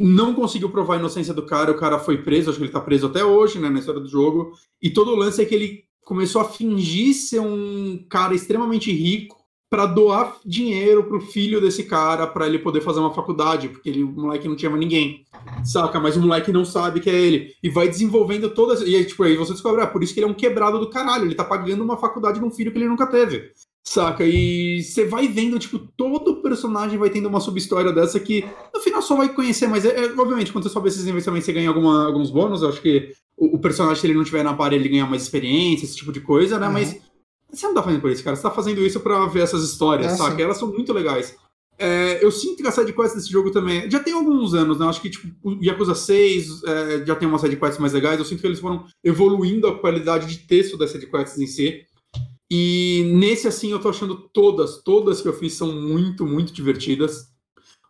não 0.00 0.34
conseguiu 0.34 0.70
provar 0.70 0.94
a 0.94 0.98
inocência 0.98 1.34
do 1.34 1.44
cara, 1.44 1.70
o 1.70 1.78
cara 1.78 1.98
foi 1.98 2.18
preso, 2.18 2.50
acho 2.50 2.58
que 2.58 2.64
ele 2.64 2.72
tá 2.72 2.80
preso 2.80 3.06
até 3.06 3.24
hoje, 3.24 3.58
né, 3.58 3.68
na 3.68 3.78
história 3.78 4.00
do 4.00 4.08
jogo. 4.08 4.52
E 4.80 4.90
todo 4.90 5.10
o 5.10 5.16
lance 5.16 5.42
é 5.42 5.44
que 5.44 5.54
ele 5.54 5.84
começou 6.04 6.40
a 6.40 6.44
fingir 6.44 7.14
ser 7.14 7.40
um 7.40 8.04
cara 8.08 8.34
extremamente 8.34 8.90
rico 8.90 9.40
para 9.70 9.86
doar 9.86 10.36
dinheiro 10.44 11.04
pro 11.04 11.20
filho 11.20 11.60
desse 11.60 11.84
cara 11.84 12.26
para 12.26 12.48
ele 12.48 12.58
poder 12.58 12.80
fazer 12.80 12.98
uma 12.98 13.14
faculdade, 13.14 13.68
porque 13.68 13.88
ele, 13.88 14.02
o 14.02 14.10
moleque 14.10 14.48
não 14.48 14.56
tinha 14.56 14.68
mais 14.68 14.80
ninguém. 14.80 15.24
Saca? 15.64 16.00
Mas 16.00 16.16
o 16.16 16.20
moleque 16.20 16.50
não 16.50 16.64
sabe 16.64 16.98
que 16.98 17.08
é 17.08 17.14
ele. 17.14 17.54
E 17.62 17.70
vai 17.70 17.88
desenvolvendo 17.88 18.50
todas. 18.50 18.80
E 18.80 18.96
aí, 18.96 19.04
tipo, 19.04 19.22
aí 19.22 19.36
você 19.36 19.52
descobre, 19.52 19.80
ah, 19.80 19.86
por 19.86 20.02
isso 20.02 20.12
que 20.12 20.18
ele 20.18 20.26
é 20.26 20.28
um 20.28 20.34
quebrado 20.34 20.80
do 20.80 20.90
caralho. 20.90 21.24
Ele 21.24 21.36
tá 21.36 21.44
pagando 21.44 21.84
uma 21.84 21.96
faculdade 21.96 22.40
num 22.40 22.50
filho 22.50 22.72
que 22.72 22.78
ele 22.78 22.88
nunca 22.88 23.06
teve. 23.06 23.52
Saca? 23.84 24.24
E 24.24 24.82
você 24.82 25.06
vai 25.06 25.26
vendo, 25.26 25.58
tipo, 25.58 25.78
todo 25.78 26.42
personagem 26.42 26.98
vai 26.98 27.10
tendo 27.10 27.28
uma 27.28 27.40
sub-história 27.40 27.92
dessa 27.92 28.20
que 28.20 28.44
no 28.74 28.80
final 28.80 29.02
só 29.02 29.16
vai 29.16 29.32
conhecer, 29.32 29.66
mas 29.66 29.84
é, 29.84 30.04
é 30.04 30.12
obviamente, 30.12 30.52
quando 30.52 30.64
você 30.64 30.70
sobe 30.70 30.88
esses 30.88 31.06
investimentos, 31.06 31.46
você 31.46 31.52
ganha 31.52 31.68
alguma, 31.68 32.06
alguns 32.06 32.30
bônus. 32.30 32.62
Eu 32.62 32.68
acho 32.68 32.80
que 32.80 33.12
o, 33.36 33.56
o, 33.56 33.58
personagem, 33.58 34.00
se 34.00 34.06
ele 34.06 34.14
não 34.14 34.24
tiver 34.24 34.44
na 34.44 34.54
parede, 34.54 34.82
ele 34.82 34.90
ganha 34.90 35.06
mais 35.06 35.22
experiência, 35.22 35.84
esse 35.84 35.96
tipo 35.96 36.12
de 36.12 36.20
coisa, 36.20 36.58
né? 36.58 36.66
Uhum. 36.66 36.72
Mas 36.74 37.00
você 37.50 37.66
não 37.66 37.74
tá 37.74 37.82
fazendo 37.82 38.00
por 38.00 38.10
isso, 38.10 38.22
cara. 38.22 38.36
Você 38.36 38.42
tá 38.42 38.50
fazendo 38.50 38.80
isso 38.84 39.00
pra 39.00 39.26
ver 39.26 39.42
essas 39.42 39.64
histórias, 39.64 40.12
é, 40.12 40.16
saca? 40.16 40.36
Sim. 40.36 40.42
Elas 40.42 40.58
são 40.58 40.68
muito 40.68 40.92
legais. 40.92 41.36
É, 41.78 42.22
eu 42.22 42.30
sinto 42.30 42.62
que 42.62 42.68
a 42.68 42.70
side 42.70 42.92
quest 42.92 43.14
desse 43.14 43.32
jogo 43.32 43.50
também 43.50 43.90
já 43.90 43.98
tem 43.98 44.12
alguns 44.12 44.52
anos, 44.52 44.78
né? 44.78 44.86
Acho 44.86 45.00
que 45.00 45.08
tipo, 45.08 45.28
o 45.42 45.64
Yakuza 45.64 45.94
6 45.94 46.62
é, 46.64 47.06
já 47.06 47.16
tem 47.16 47.26
uma 47.26 47.38
side 47.38 47.56
quests 47.56 47.78
mais 47.78 47.94
legais. 47.94 48.18
Eu 48.18 48.24
sinto 48.26 48.40
que 48.40 48.46
eles 48.46 48.60
foram 48.60 48.84
evoluindo 49.02 49.66
a 49.66 49.78
qualidade 49.78 50.26
de 50.26 50.46
texto 50.46 50.76
das 50.76 50.90
side 50.90 51.06
quests 51.06 51.38
em 51.38 51.46
si. 51.46 51.86
E 52.50 53.04
nesse, 53.14 53.46
assim, 53.46 53.70
eu 53.70 53.78
tô 53.78 53.88
achando 53.88 54.28
todas, 54.32 54.82
todas 54.82 55.20
que 55.20 55.28
eu 55.28 55.32
fiz 55.32 55.54
são 55.54 55.72
muito, 55.72 56.26
muito 56.26 56.52
divertidas. 56.52 57.28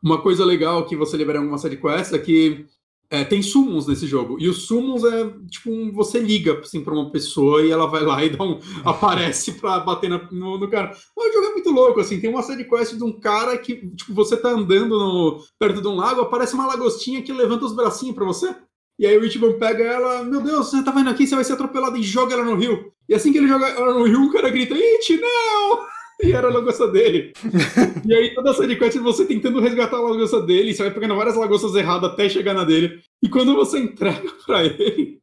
Uma 0.03 0.21
coisa 0.21 0.45
legal 0.45 0.85
que 0.85 0.95
você 0.95 1.17
libera 1.17 1.39
em 1.39 1.43
alguma 1.43 1.59
side 1.59 1.79
quest 1.79 2.13
é 2.13 2.19
que 2.19 2.67
é, 3.11 3.25
tem 3.25 3.43
summons 3.43 3.87
nesse 3.87 4.07
jogo. 4.07 4.37
E 4.39 4.49
os 4.49 4.67
summons 4.67 5.03
é 5.03 5.29
tipo 5.51 5.71
um, 5.71 5.91
você 5.93 6.21
liga 6.21 6.61
assim, 6.61 6.85
pra 6.85 6.95
uma 6.95 7.11
pessoa 7.11 7.63
e 7.65 7.71
ela 7.71 7.87
vai 7.87 8.05
lá 8.05 8.25
e 8.25 8.31
dá 8.31 8.45
um, 8.45 8.61
aparece 8.85 9.53
pra 9.53 9.81
bater 9.81 10.09
na, 10.09 10.31
no, 10.31 10.59
no, 10.59 10.71
cara. 10.71 10.93
o 11.17 11.33
jogo 11.33 11.47
é 11.47 11.53
muito 11.53 11.71
louco, 11.71 12.01
assim. 12.01 12.21
Tem 12.21 12.31
uma 12.31 12.43
side 12.43 12.65
quest 12.69 12.97
de 12.97 13.03
um 13.03 13.19
cara 13.19 13.59
que, 13.59 13.91
tipo, 13.97 14.15
você 14.15 14.37
tá 14.37 14.51
andando 14.51 14.99
no, 14.99 15.43
perto 15.59 15.83
de 15.83 15.89
um 15.89 15.97
lago, 15.97 16.21
aparece 16.21 16.55
uma 16.55 16.67
lagostinha 16.67 17.23
que 17.23 17.33
levanta 17.33 17.65
os 17.65 17.75
bracinhos 17.75 18.15
pra 18.15 18.27
você. 18.27 18.55
E 19.01 19.07
aí 19.07 19.17
o 19.17 19.25
Ichiban 19.25 19.55
pega 19.55 19.83
ela, 19.83 20.23
meu 20.25 20.43
Deus, 20.43 20.69
você 20.69 20.85
tá 20.85 20.91
vendo 20.91 21.09
aqui, 21.09 21.27
você 21.27 21.35
vai 21.35 21.43
ser 21.43 21.55
atropelado 21.55 21.97
e 21.97 22.03
joga 22.03 22.35
ela 22.35 22.45
no 22.45 22.55
rio. 22.55 22.93
E 23.09 23.15
assim 23.15 23.33
que 23.33 23.39
ele 23.39 23.49
joga 23.49 23.67
ela 23.67 23.95
no 23.95 24.05
rio, 24.05 24.25
o 24.25 24.31
cara 24.31 24.51
grita, 24.51 24.75
Ichi, 24.77 25.19
não! 25.19 25.89
E 26.23 26.33
era 26.33 26.49
a 26.49 26.53
lagosta 26.53 26.87
dele. 26.87 27.33
e 28.07 28.15
aí 28.15 28.35
toda 28.35 28.51
essa 28.51 28.77
quest 28.77 28.99
você 28.99 29.25
tentando 29.25 29.59
resgatar 29.59 29.97
a 29.97 30.03
lagosta 30.03 30.43
dele, 30.43 30.75
você 30.75 30.83
vai 30.83 30.93
pegando 30.93 31.17
várias 31.17 31.35
lagostas 31.35 31.75
erradas 31.75 32.11
até 32.11 32.29
chegar 32.29 32.53
na 32.53 32.63
dele. 32.63 33.01
E 33.23 33.29
quando 33.31 33.55
você 33.55 33.79
entrega 33.79 34.31
pra 34.45 34.63
ele, 34.63 35.19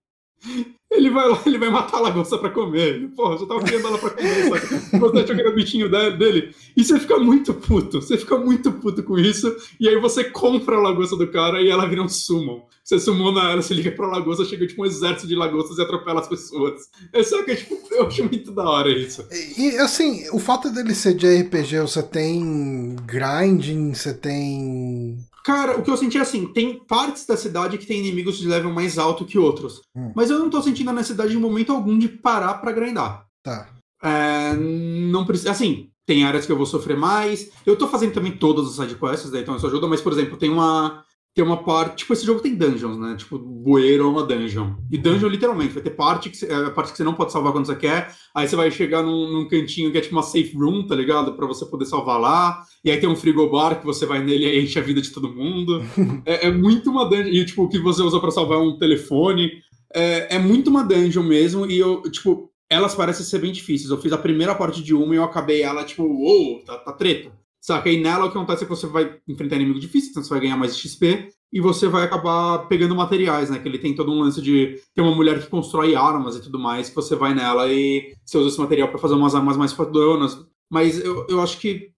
ele 0.89 1.09
vai 1.09 1.27
lá, 1.27 1.41
ele 1.45 1.57
vai 1.57 1.69
matar 1.69 1.97
a 1.97 2.01
lagosta 2.01 2.37
pra 2.37 2.49
comer. 2.49 2.95
Ele, 2.95 3.07
Porra, 3.09 3.37
já 3.37 3.45
tava 3.45 3.61
criando 3.63 3.87
ela 3.87 3.97
pra 3.97 4.09
comer, 4.09 4.43
sabe? 4.49 4.99
Você 4.99 5.19
achou 5.19 5.35
que 5.35 5.41
era 5.41 5.49
o 5.49 5.55
bichinho 5.55 5.89
dele. 5.89 6.55
E 6.75 6.83
você 6.83 6.99
fica 6.99 7.17
muito 7.17 7.53
puto. 7.53 8.01
Você 8.01 8.17
fica 8.17 8.37
muito 8.37 8.71
puto 8.71 9.03
com 9.03 9.17
isso. 9.17 9.55
E 9.79 9.87
aí 9.87 9.99
você 9.99 10.23
compra 10.23 10.77
a 10.77 10.81
lagosta 10.81 11.15
do 11.15 11.27
cara 11.27 11.61
e 11.61 11.69
ela 11.69 11.87
vira 11.87 12.01
um 12.01 12.09
summon. 12.09 12.65
Você 12.83 12.99
summona 12.99 13.51
ela, 13.51 13.61
você 13.61 13.73
liga 13.73 13.91
pra 13.91 14.07
lagosta, 14.07 14.45
chega 14.45 14.65
tipo 14.65 14.81
um 14.81 14.85
exército 14.85 15.27
de 15.27 15.35
lagostas 15.35 15.77
e 15.77 15.81
atropela 15.81 16.21
as 16.21 16.27
pessoas. 16.27 16.83
É 17.11 17.21
só 17.21 17.43
que 17.43 17.55
tipo, 17.55 17.77
eu 17.91 18.07
acho 18.07 18.23
muito 18.23 18.49
da 18.51 18.63
hora 18.63 18.89
isso. 18.89 19.25
E 19.57 19.77
assim, 19.77 20.29
o 20.31 20.39
fato 20.39 20.69
dele 20.69 20.95
ser 20.95 21.13
de 21.13 21.27
RPG, 21.41 21.81
você 21.81 22.01
tem 22.01 22.95
grinding, 23.05 23.93
você 23.93 24.13
tem 24.13 25.17
Cara, 25.47 25.79
o 25.79 25.81
que 25.81 25.89
eu 25.89 25.95
senti 25.95 26.17
é 26.17 26.21
assim, 26.21 26.45
tem 26.45 26.77
partes 26.77 27.25
da 27.25 27.37
cidade 27.37 27.77
que 27.77 27.85
tem 27.85 27.99
inimigos 27.99 28.37
de 28.37 28.49
level 28.49 28.69
mais 28.69 28.97
alto 28.97 29.23
que 29.23 29.39
outros. 29.39 29.79
Hum. 29.95 30.11
Mas 30.13 30.29
eu 30.29 30.39
não 30.39 30.49
tô 30.49 30.61
sentindo 30.61 30.89
a 30.89 30.93
necessidade 30.93 31.33
em 31.33 31.39
momento 31.39 31.71
algum 31.71 31.97
de 31.97 32.09
parar 32.09 32.55
para 32.55 32.73
grindar. 32.73 33.25
Tá. 33.41 33.69
É, 34.03 34.53
não 34.53 35.25
precisa. 35.25 35.51
Assim, 35.51 35.89
tem 36.05 36.25
áreas 36.25 36.45
que 36.45 36.51
eu 36.51 36.57
vou 36.57 36.65
sofrer 36.65 36.97
mais. 36.97 37.49
Eu 37.65 37.77
tô 37.77 37.87
fazendo 37.87 38.11
também 38.11 38.33
todas 38.33 38.67
as 38.67 38.73
sidequests, 38.73 39.31
né, 39.31 39.39
então 39.39 39.55
isso 39.55 39.65
ajuda, 39.65 39.87
mas, 39.87 40.01
por 40.01 40.11
exemplo, 40.11 40.35
tem 40.35 40.49
uma 40.49 41.05
tem 41.37 41.45
uma 41.45 41.63
parte. 41.63 41.97
Tipo, 41.97 42.13
esse 42.13 42.25
jogo 42.25 42.39
tem 42.39 42.55
dungeons, 42.55 42.97
né? 42.97 43.15
Tipo, 43.15 43.37
bueiro 43.37 44.05
é 44.05 44.07
uma 44.07 44.23
dungeon. 44.23 44.73
E 44.91 44.97
dungeon, 44.97 45.27
literalmente, 45.27 45.71
vai 45.71 45.83
ter 45.83 45.91
parte 45.91 46.31
que, 46.31 46.43
é 46.43 46.65
a 46.65 46.71
parte 46.71 46.91
que 46.91 46.97
você 46.97 47.03
não 47.03 47.13
pode 47.13 47.31
salvar 47.31 47.51
quando 47.51 47.67
você 47.67 47.75
quer. 47.75 48.11
Aí 48.33 48.47
você 48.47 48.55
vai 48.55 48.71
chegar 48.71 49.03
num, 49.03 49.31
num 49.31 49.47
cantinho 49.47 49.91
que 49.91 49.99
é 49.99 50.01
tipo 50.01 50.15
uma 50.15 50.23
safe 50.23 50.51
room, 50.55 50.87
tá 50.87 50.95
ligado? 50.95 51.33
Pra 51.33 51.45
você 51.45 51.63
poder 51.67 51.85
salvar 51.85 52.19
lá. 52.19 52.63
E 52.83 52.89
aí 52.89 52.99
tem 52.99 53.07
um 53.07 53.15
frigobar 53.15 53.79
que 53.79 53.85
você 53.85 54.03
vai 54.03 54.23
nele 54.23 54.47
e 54.47 54.63
enche 54.63 54.79
a 54.79 54.81
vida 54.81 54.99
de 54.99 55.11
todo 55.11 55.31
mundo. 55.31 55.79
é, 56.25 56.47
é, 56.47 56.51
muito 56.51 56.89
uma 56.89 57.05
dungeon. 57.05 57.27
E, 57.27 57.45
tipo, 57.45 57.65
o 57.65 57.69
que 57.69 57.77
você 57.77 58.01
usa 58.01 58.19
pra 58.19 58.31
salvar 58.31 58.57
é 58.57 58.61
um 58.61 58.79
telefone. 58.79 59.51
É, 59.93 60.37
é 60.37 60.39
muito 60.39 60.71
uma 60.71 60.83
dungeon 60.83 61.21
mesmo. 61.21 61.69
E 61.69 61.77
eu, 61.77 62.01
tipo, 62.09 62.51
elas 62.67 62.95
parecem 62.95 63.23
ser 63.23 63.37
bem 63.37 63.51
difíceis. 63.51 63.91
Eu 63.91 64.01
fiz 64.01 64.11
a 64.11 64.17
primeira 64.17 64.55
parte 64.55 64.81
de 64.81 64.95
uma 64.95 65.13
e 65.13 65.17
eu 65.17 65.23
acabei 65.23 65.61
ela, 65.61 65.83
tipo, 65.83 66.01
uou, 66.01 66.53
wow, 66.53 66.65
tá, 66.65 66.77
tá 66.79 66.93
treta 66.93 67.31
Saca? 67.67 67.89
E 67.89 68.01
nela 68.01 68.25
o 68.25 68.31
que 68.31 68.37
acontece 68.37 68.63
é 68.63 68.65
que 68.65 68.73
você 68.73 68.87
vai 68.87 69.19
enfrentar 69.27 69.57
inimigo 69.57 69.77
difícil, 69.77 70.11
então 70.11 70.23
você 70.23 70.29
vai 70.29 70.39
ganhar 70.39 70.55
mais 70.55 70.77
XP 70.77 71.27
e 71.51 71.59
você 71.59 71.89
vai 71.89 72.03
acabar 72.03 72.59
pegando 72.69 72.95
materiais, 72.95 73.49
né? 73.49 73.59
Que 73.59 73.67
ele 73.67 73.77
tem 73.77 73.93
todo 73.93 74.09
um 74.09 74.21
lance 74.21 74.41
de 74.41 74.79
ter 74.95 75.01
uma 75.01 75.13
mulher 75.13 75.41
que 75.41 75.49
constrói 75.49 75.93
armas 75.93 76.37
e 76.37 76.41
tudo 76.41 76.57
mais, 76.57 76.87
que 76.87 76.95
você 76.95 77.13
vai 77.13 77.33
nela 77.33 77.67
e 77.69 78.13
você 78.25 78.37
usa 78.37 78.47
esse 78.47 78.59
material 78.59 78.87
para 78.87 78.97
fazer 78.97 79.15
umas 79.15 79.35
armas 79.35 79.57
mais 79.57 79.73
fodonas. 79.73 80.37
Mas 80.71 81.03
eu, 81.03 81.27
eu 81.27 81.41
acho 81.41 81.59
que 81.59 81.89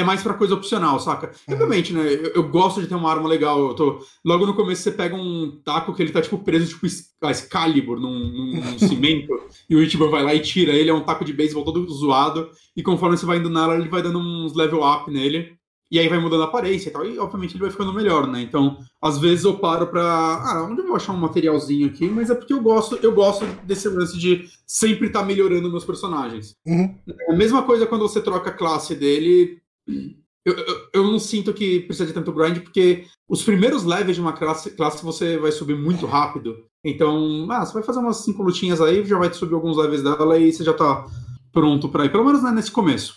é 0.00 0.04
mais 0.04 0.22
pra 0.22 0.34
coisa 0.34 0.54
opcional, 0.54 0.98
saca? 1.00 1.32
Uhum. 1.48 1.54
Obviamente, 1.54 1.92
né? 1.92 2.02
Eu, 2.02 2.32
eu, 2.34 2.48
gosto 2.48 2.80
de 2.80 2.86
ter 2.86 2.94
uma 2.94 3.10
arma 3.10 3.28
legal. 3.28 3.68
Eu 3.68 3.74
tô... 3.74 4.04
Logo 4.24 4.46
no 4.46 4.54
começo 4.54 4.82
você 4.82 4.92
pega 4.92 5.14
um 5.14 5.60
taco 5.64 5.94
que 5.94 6.02
ele 6.02 6.12
tá, 6.12 6.20
tipo, 6.20 6.38
preso, 6.38 6.68
tipo, 6.68 6.86
a 7.22 7.30
Excalibur 7.30 7.98
num, 7.98 8.18
num, 8.30 8.60
num 8.60 8.78
cimento, 8.80 9.32
e 9.68 9.74
o 9.74 9.82
Ichiban 9.82 10.10
vai 10.10 10.22
lá 10.22 10.34
e 10.34 10.40
tira 10.40 10.72
ele, 10.72 10.90
é 10.90 10.94
um 10.94 11.04
taco 11.04 11.24
de 11.24 11.32
beisebol 11.32 11.64
todo 11.64 11.88
zoado, 11.92 12.50
e 12.76 12.82
conforme 12.82 13.16
você 13.16 13.26
vai 13.26 13.38
indo 13.38 13.50
nela, 13.50 13.76
ele 13.76 13.88
vai 13.88 14.02
dando 14.02 14.18
uns 14.18 14.54
level 14.54 14.82
up 14.82 15.10
nele. 15.10 15.56
E 15.90 15.98
aí 15.98 16.08
vai 16.08 16.18
mudando 16.18 16.42
a 16.42 16.46
aparência 16.46 16.88
e 16.88 16.92
tal, 16.92 17.06
e 17.06 17.18
obviamente 17.20 17.52
ele 17.52 17.62
vai 17.62 17.70
ficando 17.70 17.92
melhor, 17.92 18.26
né? 18.26 18.40
Então, 18.40 18.78
às 19.00 19.18
vezes 19.18 19.44
eu 19.44 19.58
paro 19.58 19.86
pra. 19.86 20.02
Ah, 20.02 20.66
onde 20.68 20.80
eu 20.80 20.86
vou 20.88 20.96
achar 20.96 21.12
um 21.12 21.18
materialzinho 21.18 21.86
aqui? 21.86 22.08
Mas 22.08 22.30
é 22.30 22.34
porque 22.34 22.52
eu 22.52 22.60
gosto, 22.60 22.98
eu 23.00 23.12
gosto 23.12 23.44
desse 23.64 23.88
lance 23.88 24.18
de 24.18 24.48
sempre 24.66 25.06
estar 25.06 25.20
tá 25.20 25.24
melhorando 25.26 25.70
meus 25.70 25.84
personagens. 25.84 26.56
Uhum. 26.66 26.96
É 27.28 27.32
a 27.32 27.36
mesma 27.36 27.62
coisa 27.62 27.86
quando 27.86 28.08
você 28.08 28.20
troca 28.20 28.50
a 28.50 28.52
classe 28.52 28.96
dele, 28.96 29.60
eu, 29.86 30.54
eu, 30.54 30.88
eu, 30.92 31.04
não 31.04 31.18
sinto 31.18 31.52
que 31.54 31.80
precisa 31.80 32.06
de 32.06 32.12
tanto 32.12 32.32
grind, 32.32 32.60
porque 32.60 33.04
os 33.28 33.42
primeiros 33.42 33.84
levels 33.84 34.16
de 34.16 34.20
uma 34.20 34.32
classe, 34.32 34.70
classe 34.70 35.02
você 35.02 35.38
vai 35.38 35.50
subir 35.50 35.76
muito 35.76 36.06
rápido. 36.06 36.56
Então, 36.84 37.46
ah, 37.50 37.64
você 37.64 37.72
vai 37.72 37.82
fazer 37.82 38.00
umas 38.00 38.18
cinco 38.18 38.42
lutinhas 38.42 38.80
aí, 38.80 39.04
já 39.04 39.18
vai 39.18 39.32
subir 39.32 39.54
alguns 39.54 39.76
levels 39.76 40.02
dela 40.02 40.38
e 40.38 40.52
você 40.52 40.62
já 40.62 40.74
tá 40.74 41.06
pronto 41.50 41.88
para 41.88 42.04
ir. 42.04 42.12
Pelo 42.12 42.24
menos 42.24 42.42
né, 42.42 42.50
nesse 42.50 42.70
começo. 42.70 43.16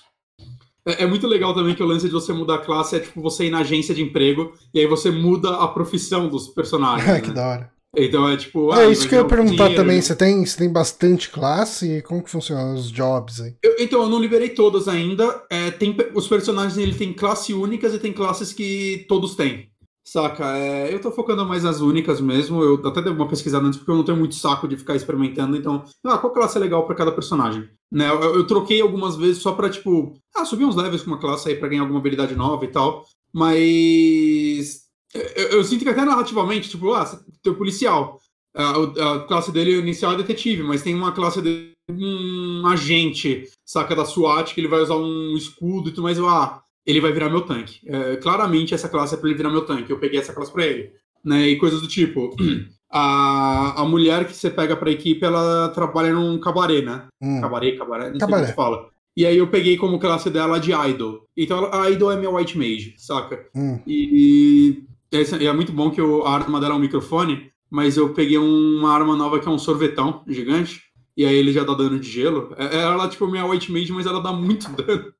É, 0.85 1.03
é, 1.03 1.07
muito 1.07 1.27
legal 1.27 1.53
também 1.53 1.75
que 1.75 1.83
o 1.83 1.85
lance 1.85 2.07
de 2.07 2.13
você 2.13 2.31
mudar 2.31 2.55
a 2.55 2.59
classe 2.59 2.95
é 2.95 2.99
tipo 3.01 3.21
você 3.21 3.45
ir 3.45 3.49
na 3.49 3.59
agência 3.59 3.93
de 3.93 4.01
emprego 4.01 4.53
e 4.73 4.79
aí 4.79 4.87
você 4.87 5.11
muda 5.11 5.57
a 5.57 5.67
profissão 5.67 6.29
dos 6.29 6.47
personagens. 6.47 7.09
É, 7.09 7.19
que 7.21 7.27
né? 7.27 7.33
da 7.33 7.47
hora. 7.47 7.76
Então 7.95 8.27
é 8.27 8.37
tipo. 8.37 8.73
É 8.73 8.85
ah, 8.85 8.89
isso 8.89 9.07
que 9.07 9.15
eu 9.15 9.19
ia 9.19 9.25
perguntar 9.25 9.65
dinheiro, 9.65 9.75
também. 9.75 10.01
Você 10.01 10.15
tem, 10.15 10.45
você 10.45 10.57
tem 10.57 10.71
bastante 10.71 11.29
classe? 11.29 12.01
Como 12.03 12.23
que 12.23 12.29
funcionam 12.29 12.75
os 12.75 12.91
jobs 12.91 13.41
aí? 13.41 13.55
Eu, 13.63 13.75
então, 13.79 14.03
eu 14.03 14.09
não 14.09 14.19
liberei 14.19 14.49
todas 14.49 14.87
ainda. 14.87 15.43
É, 15.49 15.71
tem, 15.71 15.95
os 16.13 16.27
personagens 16.27 16.77
ele 16.77 16.93
tem 16.93 17.13
classe 17.13 17.53
únicas 17.53 17.93
e 17.93 17.99
tem 17.99 18.13
classes 18.13 18.53
que 18.53 19.05
todos 19.07 19.35
têm. 19.35 19.69
Saca? 20.05 20.57
É, 20.57 20.93
eu 20.93 21.01
tô 21.01 21.11
focando 21.11 21.45
mais 21.45 21.63
nas 21.63 21.81
únicas 21.81 22.21
mesmo. 22.21 22.63
Eu 22.63 22.75
até 22.87 23.01
dei 23.01 23.11
uma 23.11 23.27
pesquisada 23.27 23.65
antes 23.65 23.77
porque 23.77 23.91
eu 23.91 23.97
não 23.97 24.05
tenho 24.05 24.17
muito 24.17 24.35
saco 24.35 24.67
de 24.67 24.77
ficar 24.77 24.95
experimentando. 24.95 25.57
Então, 25.57 25.83
ah, 26.05 26.17
qual 26.17 26.31
classe 26.31 26.57
é 26.57 26.61
legal 26.61 26.85
para 26.85 26.95
cada 26.95 27.11
personagem? 27.11 27.67
Né? 27.91 28.09
Eu, 28.09 28.35
eu, 28.35 28.47
troquei 28.47 28.79
algumas 28.79 29.17
vezes 29.17 29.41
só 29.41 29.51
pra, 29.51 29.69
tipo, 29.69 30.13
ah, 30.33 30.45
subir 30.45 30.63
uns 30.63 30.77
levels 30.77 31.03
com 31.03 31.11
uma 31.11 31.19
classe 31.19 31.49
aí 31.49 31.55
pra 31.55 31.67
ganhar 31.67 31.81
alguma 31.81 31.99
habilidade 31.99 32.35
nova 32.35 32.63
e 32.63 32.69
tal. 32.69 33.03
Mas 33.33 34.86
eu, 35.13 35.47
eu, 35.49 35.63
sinto 35.63 35.83
que 35.83 35.89
até 35.89 36.03
narrativamente, 36.03 36.69
tipo, 36.69 36.93
ah, 36.93 37.05
tem 37.41 37.53
o 37.53 37.57
policial. 37.57 38.19
A, 38.55 38.71
a, 38.71 39.19
classe 39.27 39.51
dele 39.51 39.77
inicial 39.77 40.13
é 40.13 40.17
detetive, 40.17 40.63
mas 40.63 40.81
tem 40.81 40.93
uma 40.93 41.11
classe 41.11 41.41
de 41.41 41.71
um 41.89 42.65
agente, 42.67 43.47
saca, 43.65 43.95
da 43.95 44.03
SWAT, 44.03 44.53
que 44.53 44.59
ele 44.59 44.67
vai 44.67 44.81
usar 44.81 44.95
um 44.95 45.35
escudo 45.35 45.89
e 45.89 45.91
tudo 45.91 46.03
mais. 46.03 46.17
Eu, 46.17 46.27
ah, 46.27 46.61
ele 46.85 47.01
vai 47.01 47.11
virar 47.11 47.29
meu 47.29 47.41
tanque. 47.41 47.79
É, 47.85 48.15
claramente 48.17 48.73
essa 48.73 48.89
classe 48.89 49.13
é 49.13 49.17
pra 49.17 49.29
ele 49.29 49.37
virar 49.37 49.49
meu 49.49 49.65
tanque. 49.65 49.91
Eu 49.91 49.99
peguei 49.99 50.19
essa 50.19 50.33
classe 50.33 50.51
pra 50.51 50.65
ele. 50.65 50.91
Né, 51.23 51.49
e 51.49 51.57
coisas 51.57 51.81
do 51.81 51.87
tipo. 51.87 52.35
A, 52.89 53.81
a 53.81 53.85
mulher 53.85 54.25
que 54.25 54.33
você 54.33 54.49
pega 54.49 54.73
pra 54.73 54.89
equipe, 54.89 55.25
ela 55.25 55.67
trabalha 55.69 56.13
num 56.13 56.39
cabaré, 56.39 56.81
né? 56.81 57.05
Hum. 57.21 57.41
Cabaré, 57.41 57.73
cabaré, 57.73 58.11
não 58.11 58.17
cabaré. 58.17 58.45
sei 58.45 58.45
como 58.45 58.47
se 58.47 58.53
fala. 58.53 58.89
E 59.17 59.25
aí 59.25 59.37
eu 59.37 59.47
peguei 59.49 59.75
como 59.75 59.99
classe 59.99 60.29
dela 60.29 60.57
de 60.57 60.71
Idol. 60.71 61.25
Então 61.35 61.69
a 61.73 61.89
Idol 61.89 62.13
é 62.13 62.15
minha 62.15 62.29
White 62.29 62.57
Mage, 62.57 62.95
saca? 62.97 63.45
Hum. 63.53 63.77
E, 63.85 64.83
é, 65.11 65.45
é 65.45 65.53
muito 65.53 65.71
bom 65.71 65.89
que 65.89 66.01
eu, 66.01 66.25
a 66.25 66.33
arma 66.33 66.59
dela 66.59 66.73
é 66.73 66.77
um 66.77 66.81
microfone, 66.81 67.51
mas 67.69 67.97
eu 67.97 68.13
peguei 68.13 68.37
uma 68.37 68.91
arma 68.91 69.15
nova 69.15 69.39
que 69.39 69.47
é 69.47 69.51
um 69.51 69.59
sorvetão 69.59 70.23
gigante. 70.27 70.81
E 71.15 71.25
aí 71.25 71.35
ele 71.35 71.51
já 71.51 71.63
dá 71.63 71.73
dano 71.73 71.99
de 71.99 72.09
gelo. 72.09 72.53
É, 72.57 72.77
é 72.77 72.81
ela, 72.81 73.09
tipo, 73.09 73.27
minha 73.27 73.45
white 73.45 73.71
mage, 73.71 73.91
mas 73.91 74.05
ela 74.05 74.21
dá 74.21 74.31
muito 74.31 74.69
dano. 74.77 75.13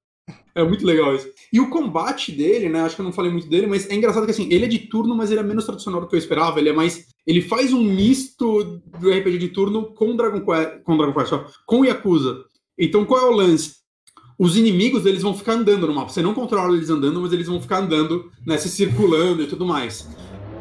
É 0.54 0.64
muito 0.64 0.86
legal 0.86 1.16
isso. 1.16 1.28
E 1.54 1.60
o 1.60 1.70
combate 1.70 2.32
dele, 2.32 2.68
né? 2.68 2.82
Acho 2.82 2.96
que 2.96 3.02
eu 3.02 3.06
não 3.06 3.14
falei 3.14 3.32
muito 3.32 3.48
dele, 3.48 3.68
mas 3.68 3.90
é 3.90 3.96
engraçado 3.96 4.26
que 4.26 4.32
assim, 4.32 4.52
ele 4.52 4.66
é 4.66 4.68
de 4.68 4.80
turno, 4.80 5.16
mas 5.16 5.30
ele 5.30 5.40
é 5.40 5.44
menos 5.44 5.66
tradicional 5.66 6.02
do 6.02 6.08
que 6.08 6.16
eu 6.16 6.20
esperava. 6.20 6.60
Ele 6.60 6.70
é 6.70 6.74
mais. 6.74 7.06
Ele 7.26 7.42
faz 7.42 7.72
um 7.74 7.84
misto 7.84 8.82
do 9.00 9.10
RPG 9.10 9.38
de 9.38 9.50
turno 9.50 9.94
com 9.94 10.16
Dragon 10.16 10.42
Quest. 10.42 10.84
Com 10.84 10.98
Dragon 10.98 11.14
Quest, 11.14 11.34
ó, 11.34 11.46
com 11.66 11.86
Yakuza. 11.86 12.44
Então 12.78 13.06
qual 13.06 13.28
é 13.28 13.30
o 13.30 13.36
lance? 13.36 13.78
Os 14.38 14.56
inimigos 14.56 15.06
eles 15.06 15.24
vão 15.24 15.34
ficar 15.34 15.54
andando 15.54 15.88
no 15.88 15.94
mapa. 15.94 16.10
Você 16.10 16.22
não 16.22 16.34
controla 16.34 16.76
eles 16.76 16.90
andando, 16.90 17.20
mas 17.22 17.34
eles 17.34 17.48
vão 17.48 17.60
ficar 17.60 17.80
andando, 17.80 18.32
né, 18.46 18.58
se 18.58 18.70
circulando 18.70 19.42
e 19.42 19.48
tudo 19.48 19.66
mais. 19.66 20.08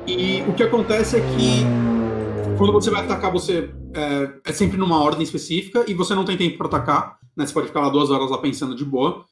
E 0.06 0.42
o 0.48 0.54
que 0.54 0.62
acontece 0.62 1.16
é 1.16 1.20
que 1.20 2.56
quando 2.56 2.72
você 2.72 2.90
vai 2.90 3.04
atacar, 3.04 3.30
você 3.30 3.70
é, 3.92 4.30
é 4.44 4.52
sempre 4.52 4.78
numa 4.78 4.98
ordem 5.02 5.22
específica 5.22 5.84
e 5.86 5.92
você 5.92 6.14
não 6.14 6.24
tem 6.24 6.36
tempo 6.36 6.56
para 6.56 6.68
atacar. 6.68 7.18
Né, 7.36 7.44
você 7.46 7.52
pode 7.52 7.66
ficar 7.66 7.80
lá 7.80 7.90
duas 7.90 8.10
horas 8.10 8.30
lá 8.30 8.38
pensando 8.38 8.74
de 8.74 8.84
boa. 8.84 9.24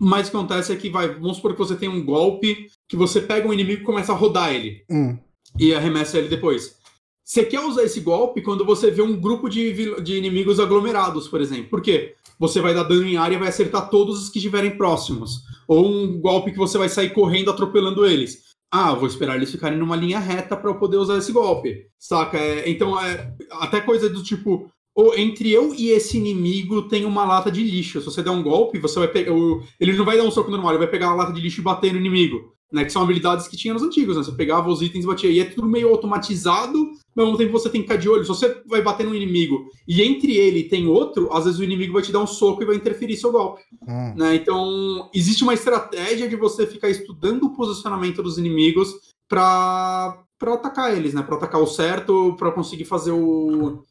Mas 0.00 0.26
o 0.26 0.30
que 0.30 0.36
acontece 0.36 0.72
é 0.72 0.76
que 0.76 0.90
vai, 0.90 1.08
vamos 1.08 1.36
supor 1.36 1.52
que 1.52 1.58
você 1.58 1.76
tem 1.76 1.88
um 1.88 2.04
golpe 2.04 2.66
que 2.88 2.96
você 2.96 3.20
pega 3.20 3.46
um 3.46 3.52
inimigo 3.52 3.82
e 3.82 3.84
começa 3.84 4.12
a 4.12 4.16
rodar 4.16 4.52
ele. 4.52 4.82
Hum. 4.90 5.16
E 5.58 5.72
arremessa 5.72 6.18
ele 6.18 6.28
depois. 6.28 6.76
Você 7.24 7.44
quer 7.44 7.60
usar 7.60 7.84
esse 7.84 8.00
golpe 8.00 8.40
quando 8.40 8.64
você 8.64 8.90
vê 8.90 9.02
um 9.02 9.16
grupo 9.16 9.48
de, 9.48 10.00
de 10.00 10.16
inimigos 10.16 10.58
aglomerados, 10.58 11.28
por 11.28 11.40
exemplo. 11.40 11.68
Por 11.68 11.82
quê? 11.82 12.14
Você 12.38 12.60
vai 12.60 12.74
dar 12.74 12.82
dano 12.84 13.06
em 13.06 13.16
área 13.16 13.36
e 13.36 13.38
vai 13.38 13.48
acertar 13.48 13.88
todos 13.88 14.22
os 14.22 14.28
que 14.28 14.38
estiverem 14.38 14.76
próximos. 14.76 15.42
Ou 15.66 15.86
um 15.86 16.20
golpe 16.20 16.52
que 16.52 16.58
você 16.58 16.78
vai 16.78 16.88
sair 16.88 17.10
correndo 17.10 17.50
atropelando 17.50 18.06
eles. 18.06 18.46
Ah, 18.70 18.94
vou 18.94 19.06
esperar 19.06 19.36
eles 19.36 19.50
ficarem 19.50 19.78
numa 19.78 19.96
linha 19.96 20.18
reta 20.18 20.56
para 20.56 20.70
eu 20.70 20.78
poder 20.78 20.96
usar 20.96 21.18
esse 21.18 21.32
golpe. 21.32 21.86
Saca? 21.98 22.38
É, 22.38 22.68
então, 22.68 23.00
é, 23.00 23.34
até 23.52 23.80
coisa 23.80 24.08
do 24.08 24.22
tipo. 24.22 24.70
Ou 24.94 25.16
entre 25.18 25.52
eu 25.52 25.74
e 25.74 25.90
esse 25.90 26.16
inimigo 26.16 26.88
tem 26.88 27.04
uma 27.04 27.24
lata 27.24 27.50
de 27.50 27.62
lixo. 27.62 28.00
Se 28.00 28.06
você 28.06 28.22
der 28.22 28.30
um 28.30 28.42
golpe, 28.42 28.78
você 28.78 28.98
vai 28.98 29.08
pegar. 29.08 29.32
Ele 29.78 29.92
não 29.92 30.04
vai 30.04 30.16
dar 30.16 30.24
um 30.24 30.30
soco 30.30 30.50
normal, 30.50 30.70
ele 30.72 30.78
vai 30.78 30.88
pegar 30.88 31.08
a 31.08 31.14
lata 31.14 31.32
de 31.32 31.40
lixo 31.40 31.60
e 31.60 31.64
bater 31.64 31.92
no 31.92 31.98
inimigo 31.98 32.55
né? 32.72 32.84
Que 32.84 32.90
são 32.90 33.02
habilidades 33.02 33.48
que 33.48 33.56
tinha 33.56 33.74
nos 33.74 33.82
antigos, 33.82 34.16
né? 34.16 34.22
Você 34.22 34.32
pegava 34.32 34.68
os 34.68 34.82
itens 34.82 35.04
e 35.04 35.06
batia. 35.06 35.30
E 35.30 35.40
é 35.40 35.44
tudo 35.44 35.68
meio 35.68 35.88
automatizado, 35.88 36.90
mas 37.14 37.24
ao 37.24 37.26
mesmo 37.26 37.38
tempo 37.38 37.52
você 37.52 37.68
tem 37.68 37.82
que 37.82 37.88
ficar 37.88 38.00
de 38.00 38.08
olho. 38.08 38.22
Se 38.22 38.28
você 38.28 38.62
vai 38.66 38.82
bater 38.82 39.06
num 39.06 39.14
inimigo 39.14 39.68
e 39.86 40.02
entre 40.02 40.36
ele 40.36 40.64
tem 40.64 40.86
outro, 40.86 41.32
às 41.32 41.44
vezes 41.44 41.58
o 41.58 41.64
inimigo 41.64 41.92
vai 41.92 42.02
te 42.02 42.12
dar 42.12 42.20
um 42.20 42.26
soco 42.26 42.62
e 42.62 42.66
vai 42.66 42.76
interferir 42.76 43.16
seu 43.16 43.32
golpe. 43.32 43.62
Hum. 43.86 44.14
Né? 44.16 44.36
Então, 44.36 45.10
existe 45.14 45.42
uma 45.42 45.54
estratégia 45.54 46.28
de 46.28 46.36
você 46.36 46.66
ficar 46.66 46.88
estudando 46.88 47.44
o 47.44 47.54
posicionamento 47.54 48.22
dos 48.22 48.38
inimigos 48.38 48.92
para 49.28 50.22
para 50.38 50.52
atacar 50.52 50.94
eles, 50.94 51.14
né? 51.14 51.22
Para 51.22 51.36
atacar 51.36 51.62
o 51.62 51.66
certo, 51.66 52.36
para 52.38 52.52
conseguir 52.52 52.84
fazer 52.84 53.10
o 53.10 53.82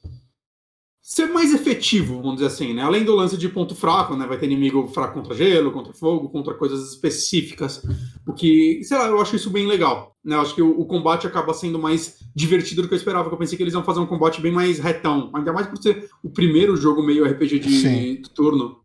ser 1.07 1.27
mais 1.27 1.53
efetivo, 1.53 2.15
vamos 2.15 2.37
dizer 2.37 2.47
assim, 2.47 2.73
né? 2.73 2.81
Além 2.81 3.03
do 3.03 3.13
lance 3.13 3.37
de 3.37 3.47
ponto 3.47 3.75
fraco, 3.75 4.15
né? 4.15 4.25
Vai 4.25 4.39
ter 4.39 4.47
inimigo 4.47 4.87
fraco 4.87 5.13
contra 5.13 5.35
gelo, 5.35 5.71
contra 5.71 5.93
fogo, 5.93 6.29
contra 6.29 6.55
coisas 6.55 6.89
específicas. 6.89 7.79
O 8.25 8.33
que, 8.33 8.83
sei 8.83 8.97
lá, 8.97 9.05
eu 9.09 9.21
acho 9.21 9.35
isso 9.35 9.51
bem 9.51 9.67
legal. 9.67 10.15
Né? 10.25 10.35
Eu 10.35 10.41
acho 10.41 10.55
que 10.55 10.63
o, 10.63 10.79
o, 10.79 10.83
combate 10.87 11.27
acaba 11.27 11.53
sendo 11.53 11.77
mais 11.77 12.17
divertido 12.35 12.81
do 12.81 12.87
que 12.87 12.95
eu 12.95 12.97
esperava. 12.97 13.29
eu 13.29 13.37
pensei 13.37 13.55
que 13.55 13.61
eles 13.61 13.75
iam 13.75 13.83
fazer 13.83 13.99
um 13.99 14.07
combate 14.07 14.41
bem 14.41 14.51
mais 14.51 14.79
retão. 14.79 15.29
Ainda 15.35 15.53
mais 15.53 15.67
por 15.67 15.77
ser 15.77 16.09
o 16.23 16.29
primeiro 16.31 16.75
jogo 16.75 17.03
meio 17.03 17.23
RPG 17.23 17.59
de, 17.59 18.17
de 18.17 18.29
turno. 18.31 18.79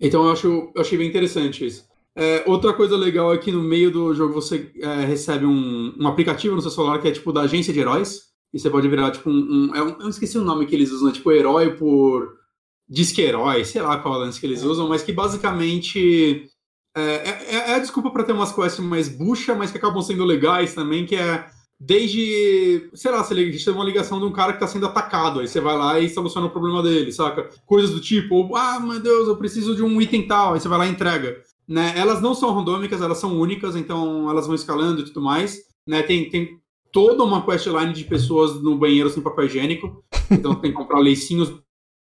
Então 0.00 0.24
eu, 0.24 0.32
acho, 0.32 0.46
eu 0.74 0.80
achei 0.80 0.96
bem 0.96 1.10
interessante 1.10 1.66
isso. 1.66 1.84
É, 2.16 2.42
outra 2.46 2.72
coisa 2.72 2.96
legal 2.96 3.34
é 3.34 3.38
que 3.38 3.52
no 3.52 3.62
meio 3.62 3.90
do 3.90 4.14
jogo 4.14 4.32
você 4.32 4.72
é, 4.80 5.04
recebe 5.04 5.44
um, 5.44 5.94
um 6.00 6.08
aplicativo 6.08 6.54
no 6.54 6.62
seu 6.62 6.70
celular 6.70 7.02
que 7.02 7.08
é 7.08 7.12
tipo 7.12 7.34
da 7.34 7.42
agência 7.42 7.70
de 7.72 7.80
heróis 7.80 8.33
e 8.54 8.58
você 8.60 8.70
pode 8.70 8.88
virar, 8.88 9.10
tipo, 9.10 9.28
um. 9.28 9.34
um, 9.34 9.74
é 9.74 9.82
um 9.82 10.00
eu 10.00 10.08
esqueci 10.08 10.38
o 10.38 10.44
nome 10.44 10.64
que 10.64 10.74
eles 10.76 10.92
usam, 10.92 11.10
tipo, 11.10 11.32
herói 11.32 11.74
por. 11.74 12.42
Disque-herói, 12.88 13.64
sei 13.64 13.82
lá 13.82 13.98
qual 13.98 14.14
é 14.14 14.18
lance 14.18 14.38
que 14.38 14.46
eles 14.46 14.62
usam, 14.62 14.88
mas 14.88 15.02
que 15.02 15.12
basicamente. 15.12 16.48
É, 16.96 17.02
é, 17.02 17.54
é 17.70 17.74
a 17.74 17.78
desculpa 17.80 18.10
para 18.12 18.22
ter 18.22 18.32
umas 18.32 18.52
quests 18.52 18.78
mais 18.78 19.08
bucha, 19.08 19.54
mas 19.54 19.72
que 19.72 19.78
acabam 19.78 20.00
sendo 20.00 20.24
legais 20.24 20.74
também, 20.74 21.04
que 21.04 21.16
é 21.16 21.44
desde, 21.80 22.88
sei 22.94 23.10
lá, 23.10 23.24
você 23.24 23.34
recebe 23.34 23.76
uma 23.76 23.84
ligação 23.84 24.20
de 24.20 24.26
um 24.26 24.32
cara 24.32 24.52
que 24.52 24.58
está 24.58 24.68
sendo 24.68 24.86
atacado, 24.86 25.40
aí 25.40 25.48
você 25.48 25.60
vai 25.60 25.76
lá 25.76 25.98
e 25.98 26.08
soluciona 26.08 26.46
o 26.46 26.50
problema 26.50 26.82
dele, 26.82 27.10
saca? 27.10 27.50
Coisas 27.66 27.90
do 27.90 28.00
tipo, 28.00 28.54
ah, 28.54 28.78
meu 28.78 29.00
Deus, 29.00 29.26
eu 29.26 29.36
preciso 29.36 29.74
de 29.74 29.82
um 29.82 30.00
item 30.00 30.28
tal, 30.28 30.54
aí 30.54 30.60
você 30.60 30.68
vai 30.68 30.78
lá 30.78 30.86
e 30.86 30.90
entrega. 30.90 31.42
Né? 31.66 31.94
Elas 31.96 32.20
não 32.20 32.34
são 32.34 32.54
randômicas, 32.54 33.00
elas 33.00 33.18
são 33.18 33.40
únicas, 33.40 33.74
então 33.74 34.30
elas 34.30 34.46
vão 34.46 34.54
escalando 34.54 35.00
e 35.00 35.04
tudo 35.04 35.20
mais. 35.20 35.58
Né? 35.86 36.02
Tem, 36.02 36.28
tem 36.30 36.60
toda 36.94 37.24
uma 37.24 37.44
questline 37.44 37.92
de 37.92 38.04
pessoas 38.04 38.62
no 38.62 38.78
banheiro 38.78 39.10
sem 39.10 39.22
papel 39.22 39.46
higiênico. 39.46 40.02
Então 40.30 40.54
tem 40.54 40.70
que 40.70 40.76
comprar 40.76 41.00
leicinhos 41.00 41.52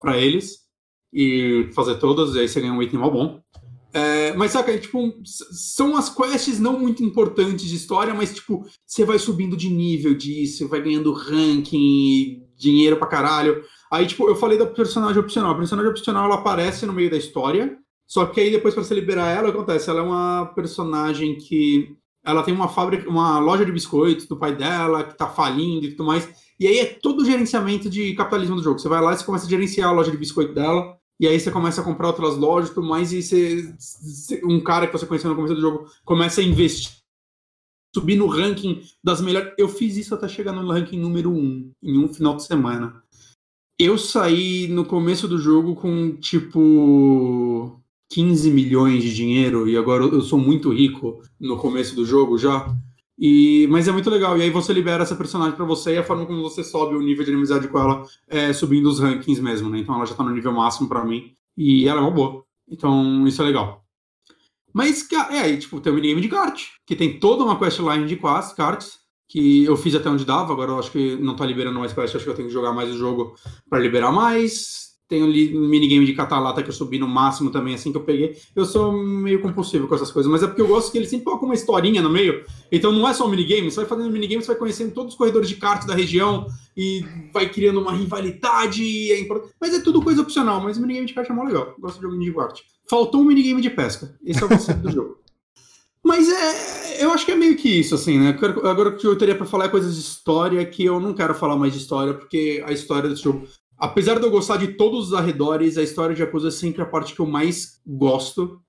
para 0.01 0.17
eles 0.17 0.67
e 1.13 1.69
fazer 1.75 1.97
todas, 1.97 2.35
e 2.35 2.41
aí 2.41 2.49
você 2.49 2.61
ganha 2.61 2.73
um 2.73 2.83
item 2.83 2.99
mal 2.99 3.11
bom. 3.11 3.41
É, 3.93 4.35
mas 4.35 4.53
saca, 4.53 4.73
é, 4.73 4.79
tipo, 4.79 5.15
são 5.25 5.97
as 5.97 6.09
quests 6.09 6.59
não 6.59 6.79
muito 6.79 7.03
importantes 7.05 7.67
de 7.67 7.77
história, 7.77 8.15
mas 8.15 8.35
tipo, 8.35 8.65
você 8.87 9.05
vai 9.05 9.19
subindo 9.19 9.57
de 9.57 9.71
nível 9.71 10.15
disso, 10.15 10.69
vai 10.69 10.83
ganhando 10.83 11.13
ranking, 11.13 12.43
dinheiro 12.57 12.97
pra 12.97 13.07
caralho. 13.07 13.63
Aí, 13.91 14.07
tipo, 14.07 14.29
eu 14.29 14.37
falei 14.37 14.59
da 14.59 14.67
personagem 14.67 15.19
opcional. 15.19 15.53
A 15.53 15.59
personagem 15.59 15.91
opcional 15.91 16.27
ela 16.27 16.37
aparece 16.37 16.85
no 16.87 16.93
meio 16.93 17.11
da 17.11 17.17
história, 17.17 17.79
Só 18.07 18.25
que 18.25 18.41
aí 18.41 18.51
depois 18.51 18.75
para 18.75 18.83
você 18.83 18.95
liberar 18.95 19.29
ela, 19.29 19.49
o 19.49 19.53
que 19.53 19.59
acontece? 19.59 19.91
Ela 19.91 20.01
é 20.01 20.03
uma 20.03 20.47
personagem 20.55 21.37
que 21.37 21.95
ela 22.29 22.43
tem 22.43 22.53
uma 22.53 22.69
fábrica, 22.69 23.09
uma 23.09 23.39
loja 23.39 23.65
de 23.65 23.73
biscoitos 23.73 24.27
do 24.27 24.37
pai 24.37 24.55
dela, 24.55 25.03
que 25.03 25.17
tá 25.17 25.27
falindo 25.27 25.87
e 25.87 25.93
tudo 25.93 26.05
mais. 26.05 26.29
E 26.61 26.67
aí 26.67 26.79
é 26.79 26.85
todo 26.85 27.23
o 27.23 27.25
gerenciamento 27.25 27.89
de 27.89 28.15
capitalismo 28.15 28.57
do 28.57 28.63
jogo. 28.63 28.79
Você 28.79 28.87
vai 28.87 29.01
lá 29.01 29.15
e 29.15 29.17
você 29.17 29.25
começa 29.25 29.47
a 29.47 29.49
gerenciar 29.49 29.89
a 29.89 29.93
loja 29.93 30.11
de 30.11 30.17
biscoito 30.19 30.53
dela, 30.53 30.95
e 31.19 31.27
aí 31.27 31.41
você 31.41 31.51
começa 31.51 31.81
a 31.81 31.85
comprar 31.85 32.09
outras 32.09 32.37
lojas 32.37 32.69
e 32.69 32.75
tudo 32.75 32.87
mais, 32.87 33.15
e 33.15 33.23
você, 33.23 33.75
um 34.45 34.61
cara 34.61 34.87
que 34.87 34.93
você 34.93 35.07
conheceu 35.07 35.31
no 35.31 35.37
começo 35.37 35.55
do 35.55 35.61
jogo 35.61 35.87
começa 36.05 36.43
a 36.43 36.45
investir, 36.45 36.99
subir 37.97 38.17
no 38.17 38.27
ranking 38.27 38.83
das 39.03 39.23
melhores. 39.23 39.55
Eu 39.57 39.67
fiz 39.67 39.97
isso 39.97 40.15
até 40.15 40.29
chegar 40.29 40.53
no 40.53 40.71
ranking 40.71 41.01
número 41.01 41.31
1, 41.31 41.35
um, 41.35 41.73
em 41.83 41.99
um 41.99 42.13
final 42.13 42.37
de 42.37 42.45
semana. 42.45 43.03
Eu 43.79 43.97
saí 43.97 44.69
no 44.69 44.85
começo 44.85 45.27
do 45.27 45.39
jogo 45.39 45.75
com 45.77 46.15
tipo 46.17 47.81
15 48.11 48.51
milhões 48.51 49.03
de 49.03 49.15
dinheiro 49.15 49.69
e 49.69 49.77
agora 49.77 50.05
eu 50.05 50.23
sou 50.23 50.39
muito 50.39 50.73
rico 50.73 51.23
no 51.39 51.57
começo 51.57 51.95
do 51.95 52.05
jogo 52.05 52.39
já. 52.39 52.75
E, 53.19 53.67
mas 53.69 53.89
é 53.89 53.93
muito 53.93 54.09
legal. 54.09 54.39
E 54.39 54.43
aí 54.43 54.51
você 54.51 54.73
libera 54.73 55.03
essa 55.03 55.17
personagem 55.17 55.57
para 55.57 55.65
você 55.65 55.95
e 55.95 55.99
a 55.99 56.05
forma 56.05 56.25
como 56.25 56.43
você 56.43 56.63
sobe 56.63 56.95
o 56.95 57.03
nível 57.03 57.25
de 57.25 57.33
amizade 57.33 57.67
com 57.67 57.79
ela 57.79 58.05
é 58.29 58.53
subindo 58.53 58.89
os 58.89 59.01
rankings 59.01 59.43
mesmo, 59.43 59.69
né? 59.69 59.81
Então 59.81 59.95
ela 59.95 60.07
já 60.07 60.15
tá 60.15 60.23
no 60.23 60.31
nível 60.31 60.53
máximo 60.53 60.89
para 60.89 61.05
mim. 61.05 61.33
E 61.57 61.89
ela 61.89 62.01
é 62.01 62.03
uma 62.03 62.13
boa. 62.13 62.45
Então 62.71 63.27
isso 63.27 63.43
é 63.43 63.45
legal. 63.45 63.85
Mas, 64.73 65.09
é, 65.13 65.41
aí, 65.41 65.59
tipo, 65.59 65.81
tem 65.81 65.91
o 65.91 65.95
minigame 65.97 66.21
de 66.21 66.29
kart, 66.29 66.63
que 66.87 66.95
tem 66.95 67.19
toda 67.19 67.43
uma 67.43 67.59
questline 67.59 68.07
de 68.07 68.17
karts, 68.17 68.99
que 69.29 69.65
eu 69.65 69.77
fiz 69.77 69.95
até 69.95 70.09
onde 70.09 70.25
dava, 70.25 70.53
agora 70.53 70.71
eu 70.71 70.79
acho 70.79 70.91
que 70.91 71.17
não 71.17 71.35
tá 71.37 71.45
liberando 71.45 71.79
mais 71.79 71.93
quest, 71.93 72.15
acho 72.15 72.25
que 72.25 72.31
eu 72.31 72.35
tenho 72.35 72.49
que 72.49 72.55
jogar 72.55 72.73
mais 72.73 72.91
o 72.91 72.97
jogo 72.97 73.35
para 73.69 73.79
liberar 73.79 74.13
mais. 74.13 74.88
Tem 75.09 75.23
um 75.23 75.69
minigame 75.69 76.05
de 76.05 76.13
catalata 76.13 76.63
que 76.63 76.69
eu 76.69 76.73
subi 76.73 76.99
no 76.99 77.09
máximo 77.09 77.51
também, 77.51 77.75
assim 77.75 77.91
que 77.91 77.97
eu 77.97 78.03
peguei. 78.03 78.37
Eu 78.55 78.67
sou 78.67 78.93
meio 78.93 79.41
compulsivo 79.41 79.89
com 79.89 79.95
essas 79.95 80.11
coisas, 80.11 80.31
mas 80.31 80.43
é 80.43 80.47
porque 80.47 80.61
eu 80.61 80.69
gosto 80.69 80.93
que 80.93 80.99
ele 80.99 81.07
sempre 81.07 81.25
coloca 81.25 81.47
uma 81.47 81.55
historinha 81.55 82.03
no 82.03 82.11
meio. 82.11 82.45
Então 82.71 82.93
não 82.93 83.09
é 83.09 83.15
só 83.15 83.27
um 83.27 83.31
minigame, 83.31 83.71
você 83.71 83.77
vai 83.77 83.87
fazendo 83.87 84.13
minigame, 84.13 84.43
você 84.43 84.49
vai 84.49 84.57
conhecendo 84.57 84.93
todos 84.93 85.15
os 85.15 85.19
corredores 85.19 85.49
de 85.49 85.57
kart 85.57 85.87
da 85.87 85.95
região 85.95 86.47
e 86.77 87.03
vai 87.33 87.49
criando 87.49 87.81
uma 87.81 87.93
rivalidade. 87.93 89.11
É 89.11 89.27
mas 89.59 89.73
é 89.73 89.81
tudo 89.81 90.03
coisa 90.03 90.21
opcional, 90.21 90.61
mas 90.61 90.77
o 90.77 90.83
minigame 90.83 91.07
de 91.07 91.15
kart 91.15 91.31
é 91.31 91.33
mó 91.33 91.45
legal. 91.45 91.73
Eu 91.75 91.81
gosto 91.81 91.97
de 91.97 92.03
jogo 92.03 92.19
de 92.19 92.33
kart. 92.35 92.61
Faltou 92.91 93.23
um 93.23 93.25
minigame 93.25 93.63
de 93.63 93.71
pesca. 93.71 94.15
Esse 94.23 94.43
é 94.43 94.47
o 94.47 94.49
conceito 94.49 94.83
do 94.83 94.91
jogo. 94.93 95.19
Mas 96.05 96.29
é, 96.29 97.05
eu 97.05 97.13
acho 97.13 97.25
que 97.25 97.33
é 97.33 97.37
meio 97.37 97.57
que 97.57 97.69
isso, 97.69 97.95
assim, 97.95 98.19
né? 98.19 98.37
Agora 98.65 98.91
o 98.91 98.97
que 98.97 99.07
eu 99.07 99.17
teria 99.17 99.35
para 99.35 99.47
falar 99.47 99.67
é 99.67 99.69
coisas 99.69 99.95
de 99.95 100.01
história 100.01 100.65
que 100.65 100.85
eu 100.85 101.01
não 101.01 101.13
quero 101.13 101.35
falar 101.35 101.57
mais 101.57 101.73
de 101.73 101.79
história, 101.79 102.15
porque 102.15 102.63
a 102.67 102.73
história 102.73 103.09
desse 103.09 103.23
jogo 103.23 103.47
apesar 103.79 104.19
de 104.19 104.27
eu 104.27 104.31
gostar 104.31 104.57
de 104.57 104.69
todos 104.69 105.09
os 105.09 105.15
arredores, 105.15 105.79
a 105.79 105.83
história 105.83 106.15
de 106.15 106.23
Yakuza 106.23 106.49
é 106.49 106.51
sempre 106.51 106.83
a 106.83 106.87
parte 106.87 107.15
que 107.15 107.21
eu 107.21 107.27
mais 107.27 107.81
gosto. 107.87 108.61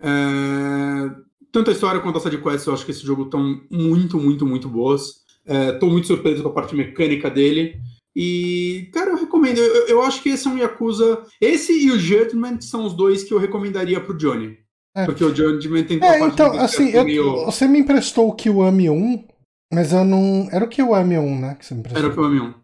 É... 0.00 1.10
Tanto 1.52 1.70
a 1.70 1.72
história 1.72 2.00
quanto 2.00 2.18
a 2.18 2.20
side 2.20 2.42
quest, 2.42 2.66
eu 2.66 2.74
acho 2.74 2.84
que 2.84 2.90
esse 2.90 3.06
jogo 3.06 3.24
estão 3.24 3.60
muito, 3.70 4.18
muito, 4.18 4.44
muito 4.44 4.68
boas. 4.68 5.24
Estou 5.46 5.88
é, 5.88 5.92
muito 5.92 6.08
surpreso 6.08 6.42
com 6.42 6.48
a 6.48 6.52
parte 6.52 6.74
mecânica 6.74 7.30
dele. 7.30 7.80
E, 8.14 8.90
cara, 8.92 9.10
eu 9.10 9.16
recomendo. 9.16 9.58
Eu, 9.58 9.86
eu, 9.88 10.02
acho 10.02 10.22
que 10.22 10.30
esse 10.30 10.48
é 10.48 10.50
um 10.50 10.58
Yakuza. 10.58 11.22
Esse 11.40 11.72
e 11.72 11.90
o 11.90 11.98
Judgment 11.98 12.60
são 12.62 12.84
os 12.84 12.94
dois 12.94 13.22
que 13.22 13.32
eu 13.32 13.38
recomendaria 13.38 14.00
pro 14.00 14.16
Johnny. 14.16 14.58
É. 14.96 15.04
Porque 15.04 15.22
o 15.22 15.34
Judgment 15.34 15.84
tem 15.84 16.02
é, 16.02 16.20
então, 16.20 16.58
assim, 16.58 16.88
eu, 16.88 17.04
meio... 17.04 17.44
você 17.44 17.68
me 17.68 17.78
emprestou 17.78 18.28
o 18.28 18.32
Kiwami 18.32 18.88
1, 18.88 19.24
mas 19.72 19.92
eu 19.92 20.04
não. 20.04 20.48
Era 20.50 20.64
o 20.64 20.68
Kiwami 20.68 21.18
1, 21.18 21.40
né? 21.40 21.54
Que 21.56 21.66
você 21.66 21.74
me 21.74 21.80
emprestou. 21.80 22.02
Era 22.02 22.10
o 22.10 22.14
Kiwami 22.14 22.40
1. 22.40 22.54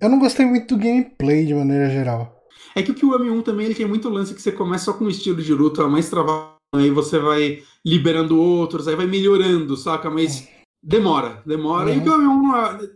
Eu 0.00 0.08
não 0.08 0.18
gostei 0.18 0.46
muito 0.46 0.76
do 0.76 0.82
gameplay 0.82 1.44
de 1.44 1.54
maneira 1.54 1.90
geral. 1.90 2.38
É 2.74 2.82
que 2.82 2.90
o 2.90 2.94
Kiwami 2.94 3.30
1 3.30 3.42
também 3.42 3.66
ele 3.66 3.74
tem 3.74 3.86
muito 3.86 4.08
lance 4.08 4.34
que 4.34 4.40
você 4.40 4.52
começa 4.52 4.86
só 4.86 4.92
com 4.92 5.04
um 5.04 5.10
estilo 5.10 5.42
de 5.42 5.52
luta 5.52 5.88
mais 5.88 6.08
travado, 6.08 6.56
aí 6.74 6.90
você 6.90 7.18
vai 7.18 7.62
liberando 7.84 8.40
outros, 8.40 8.86
aí 8.86 8.94
vai 8.94 9.06
melhorando, 9.06 9.76
saca? 9.76 10.10
Mas 10.10 10.48
demora, 10.82 11.42
demora. 11.44 11.90
Uhum. 11.90 11.96
E 11.96 11.98
o 11.98 12.02
Kiwami 12.02 12.26
1, 12.26 12.56
é, 12.56 12.90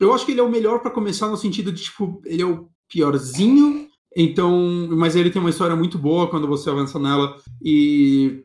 eu 0.00 0.12
acho 0.12 0.26
que 0.26 0.32
ele 0.32 0.40
é 0.40 0.44
o 0.44 0.50
melhor 0.50 0.80
para 0.80 0.90
começar 0.90 1.28
no 1.28 1.36
sentido 1.36 1.70
de, 1.70 1.82
tipo, 1.82 2.20
ele 2.24 2.42
é 2.42 2.46
o 2.46 2.68
piorzinho, 2.88 3.88
então, 4.16 4.88
mas 4.90 5.14
ele 5.14 5.30
tem 5.30 5.40
uma 5.40 5.50
história 5.50 5.76
muito 5.76 5.96
boa 5.96 6.28
quando 6.28 6.48
você 6.48 6.68
avança 6.68 6.98
nela 6.98 7.36
e 7.62 8.42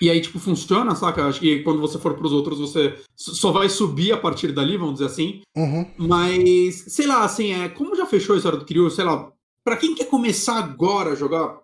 e 0.00 0.08
aí, 0.08 0.20
tipo, 0.20 0.38
funciona, 0.38 0.94
saca? 0.94 1.26
Acho 1.26 1.40
que 1.40 1.62
quando 1.62 1.80
você 1.80 1.98
for 1.98 2.14
pros 2.14 2.32
outros, 2.32 2.58
você 2.58 2.98
só 3.14 3.52
vai 3.52 3.68
subir 3.68 4.12
a 4.12 4.16
partir 4.16 4.52
dali, 4.52 4.76
vamos 4.76 4.94
dizer 4.94 5.06
assim. 5.06 5.42
Uhum. 5.56 5.86
Mas, 5.98 6.84
sei 6.88 7.06
lá, 7.06 7.24
assim, 7.24 7.52
é, 7.52 7.68
como 7.68 7.94
já 7.94 8.06
fechou 8.06 8.34
a 8.34 8.36
história 8.36 8.58
do 8.58 8.64
Kiryu, 8.64 8.90
sei 8.90 9.04
lá, 9.04 9.30
pra 9.64 9.76
quem 9.76 9.94
quer 9.94 10.06
começar 10.06 10.58
agora 10.58 11.12
a 11.12 11.14
jogar, 11.14 11.60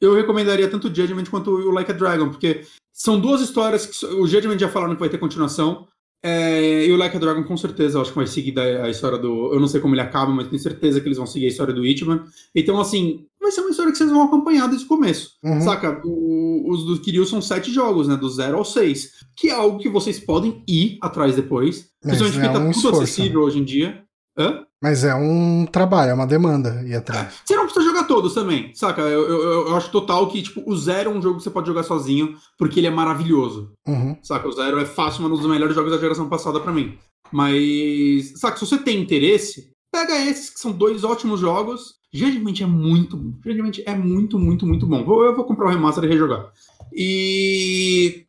eu 0.00 0.14
recomendaria 0.14 0.68
tanto 0.68 0.88
o 0.88 0.94
Judgment 0.94 1.26
quanto 1.30 1.50
o 1.50 1.70
Like 1.70 1.90
a 1.90 1.94
Dragon, 1.94 2.30
porque 2.30 2.62
são 2.92 3.20
duas 3.20 3.40
histórias 3.40 3.86
que 3.86 4.06
o 4.06 4.26
Judgment 4.26 4.58
já 4.58 4.68
falaram 4.68 4.94
que 4.94 5.00
vai 5.00 5.10
ter 5.10 5.18
continuação, 5.18 5.86
é, 6.22 6.86
e 6.86 6.92
o 6.92 6.96
Like 6.96 7.16
a 7.16 7.20
Dragon, 7.20 7.44
com 7.44 7.56
certeza, 7.56 7.96
eu 7.96 8.02
acho 8.02 8.10
que 8.10 8.16
vai 8.16 8.26
seguir 8.26 8.58
a 8.58 8.88
história 8.88 9.18
do. 9.18 9.52
Eu 9.52 9.60
não 9.60 9.68
sei 9.68 9.80
como 9.80 9.94
ele 9.94 10.00
acaba, 10.00 10.32
mas 10.32 10.48
tenho 10.48 10.60
certeza 10.60 11.00
que 11.00 11.06
eles 11.06 11.18
vão 11.18 11.26
seguir 11.26 11.46
a 11.46 11.48
história 11.48 11.72
do 11.72 11.86
Ichiban. 11.86 12.24
Então, 12.54 12.80
assim, 12.80 13.26
vai 13.48 13.52
ser 13.52 13.60
uma 13.62 13.70
história 13.70 13.92
que 13.92 13.98
vocês 13.98 14.10
vão 14.10 14.22
acompanhar 14.22 14.68
desde 14.68 14.84
o 14.84 14.88
começo. 14.88 15.32
Uhum. 15.42 15.60
Saca? 15.60 16.00
O, 16.04 16.70
os 16.70 16.84
do 16.84 17.00
Kiryu 17.00 17.26
são 17.26 17.40
sete 17.40 17.72
jogos, 17.72 18.06
né? 18.06 18.16
Do 18.16 18.28
zero 18.28 18.58
ao 18.58 18.64
seis. 18.64 19.12
Que 19.36 19.48
é 19.48 19.54
algo 19.54 19.78
que 19.78 19.88
vocês 19.88 20.20
podem 20.20 20.62
ir 20.68 20.98
atrás 21.02 21.34
depois. 21.34 21.90
Mas 22.04 22.18
principalmente 22.18 22.38
é 22.38 22.40
porque 22.40 22.52
tá 22.52 22.58
um 22.58 22.70
tudo 22.70 22.76
esforço, 22.76 23.02
acessível 23.02 23.40
né? 23.40 23.46
hoje 23.46 23.58
em 23.58 23.64
dia. 23.64 24.04
Hã? 24.38 24.64
Mas 24.80 25.02
é 25.02 25.12
um 25.12 25.66
trabalho, 25.66 26.10
é 26.10 26.14
uma 26.14 26.26
demanda 26.26 26.84
ir 26.86 26.94
atrás. 26.94 27.34
Você 27.44 27.56
não 27.56 27.64
precisa 27.64 27.84
jogar 27.84 28.04
todos 28.04 28.32
também, 28.32 28.72
saca? 28.74 29.00
Eu, 29.02 29.28
eu, 29.28 29.68
eu, 29.68 29.76
acho 29.76 29.90
total 29.90 30.28
que, 30.28 30.40
tipo, 30.40 30.62
o 30.64 30.76
Zero 30.76 31.10
é 31.10 31.12
um 31.12 31.20
jogo 31.20 31.38
que 31.38 31.42
você 31.42 31.50
pode 31.50 31.66
jogar 31.66 31.82
sozinho, 31.82 32.36
porque 32.56 32.78
ele 32.78 32.86
é 32.86 32.90
maravilhoso. 32.90 33.72
Uhum. 33.88 34.16
Saca? 34.22 34.46
O 34.46 34.52
Zero 34.52 34.78
é 34.78 34.84
fácil, 34.84 35.26
um 35.26 35.30
dos 35.30 35.44
melhores 35.46 35.74
jogos 35.74 35.90
da 35.90 35.98
geração 35.98 36.28
passada 36.28 36.60
para 36.60 36.72
mim. 36.72 36.96
Mas, 37.32 38.38
saca, 38.38 38.56
se 38.56 38.64
você 38.64 38.78
tem 38.78 39.00
interesse, 39.00 39.72
pega 39.92 40.16
esses 40.16 40.50
que 40.50 40.60
são 40.60 40.70
dois 40.70 41.02
ótimos 41.02 41.40
jogos. 41.40 41.97
Geralmente 42.12 42.62
é 42.62 42.66
muito 42.66 43.16
bom. 43.16 43.38
Geralmente 43.44 43.82
é 43.86 43.94
muito, 43.94 44.38
muito, 44.38 44.66
muito 44.66 44.86
bom. 44.86 45.00
Eu 45.00 45.36
vou 45.36 45.44
comprar 45.44 45.66
o 45.66 45.70
remaster 45.70 46.04
e 46.04 46.08
rejogar. 46.08 46.52
E 46.92 48.26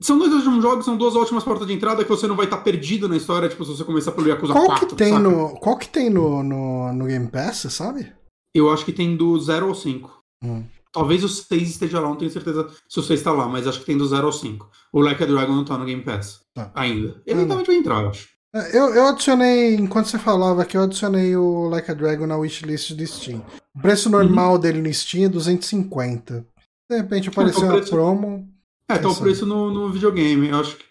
são 0.00 0.18
dois 0.18 0.32
ótimos 0.32 0.62
jogos, 0.62 0.84
são 0.84 0.96
duas 0.96 1.16
ótimas 1.16 1.42
portas 1.42 1.66
de 1.66 1.72
entrada 1.72 2.04
que 2.04 2.10
você 2.10 2.26
não 2.26 2.36
vai 2.36 2.44
estar 2.44 2.58
tá 2.58 2.62
perdido 2.62 3.08
na 3.08 3.16
história, 3.16 3.48
tipo, 3.48 3.64
se 3.64 3.72
você 3.72 3.84
começar 3.84 4.12
pelo 4.12 4.28
Yakuza 4.28 4.52
qual 4.52 4.66
4. 4.66 4.86
Que 4.86 4.94
tem 4.94 5.18
no, 5.18 5.58
qual 5.58 5.76
que 5.76 5.88
tem 5.88 6.08
no, 6.08 6.42
no, 6.42 6.92
no 6.92 7.06
Game 7.06 7.26
Pass, 7.28 7.66
sabe? 7.70 8.12
Eu 8.54 8.70
acho 8.70 8.84
que 8.84 8.92
tem 8.92 9.16
do 9.16 9.38
0 9.40 9.66
ao 9.66 9.74
5. 9.74 10.22
Hum. 10.44 10.64
Talvez 10.92 11.24
o 11.24 11.28
6 11.28 11.70
esteja 11.70 12.00
lá, 12.00 12.08
não 12.08 12.16
tenho 12.16 12.30
certeza 12.30 12.68
se 12.88 12.98
o 12.98 13.02
6 13.02 13.20
está 13.20 13.32
lá, 13.32 13.48
mas 13.48 13.66
acho 13.66 13.80
que 13.80 13.86
tem 13.86 13.98
do 13.98 14.06
0 14.06 14.26
ao 14.26 14.32
5. 14.32 14.70
O 14.92 15.00
Like 15.00 15.22
a 15.22 15.26
Dragon 15.26 15.52
não 15.52 15.62
está 15.62 15.76
no 15.76 15.84
Game 15.84 16.02
Pass 16.02 16.42
tá. 16.54 16.70
ainda. 16.74 17.20
Eventualmente 17.26 17.66
vai 17.66 17.76
entrar, 17.76 18.02
eu 18.02 18.10
acho. 18.10 18.28
Eu, 18.72 18.94
eu 18.94 19.06
adicionei, 19.08 19.74
enquanto 19.74 20.06
você 20.06 20.18
falava 20.18 20.62
aqui, 20.62 20.76
eu 20.76 20.82
adicionei 20.82 21.36
o 21.36 21.68
Like 21.68 21.90
a 21.90 21.94
Dragon 21.94 22.26
na 22.26 22.36
wishlist 22.36 22.92
do 22.92 23.06
Steam. 23.06 23.44
O 23.74 23.80
preço 23.80 24.08
normal 24.10 24.54
uhum. 24.54 24.60
dele 24.60 24.82
no 24.82 24.92
Steam 24.92 25.24
é 25.24 25.28
250. 25.28 26.46
De 26.90 26.96
repente 26.96 27.28
apareceu 27.28 27.64
é, 27.64 27.76
preço... 27.76 27.94
uma 27.94 28.02
promo. 28.02 28.48
É, 28.88 28.98
tá 28.98 29.08
o 29.08 29.16
preço 29.16 29.44
no, 29.44 29.70
no 29.72 29.92
videogame. 29.92 30.48
Eu 30.48 30.60
acho 30.60 30.76
que. 30.76 30.84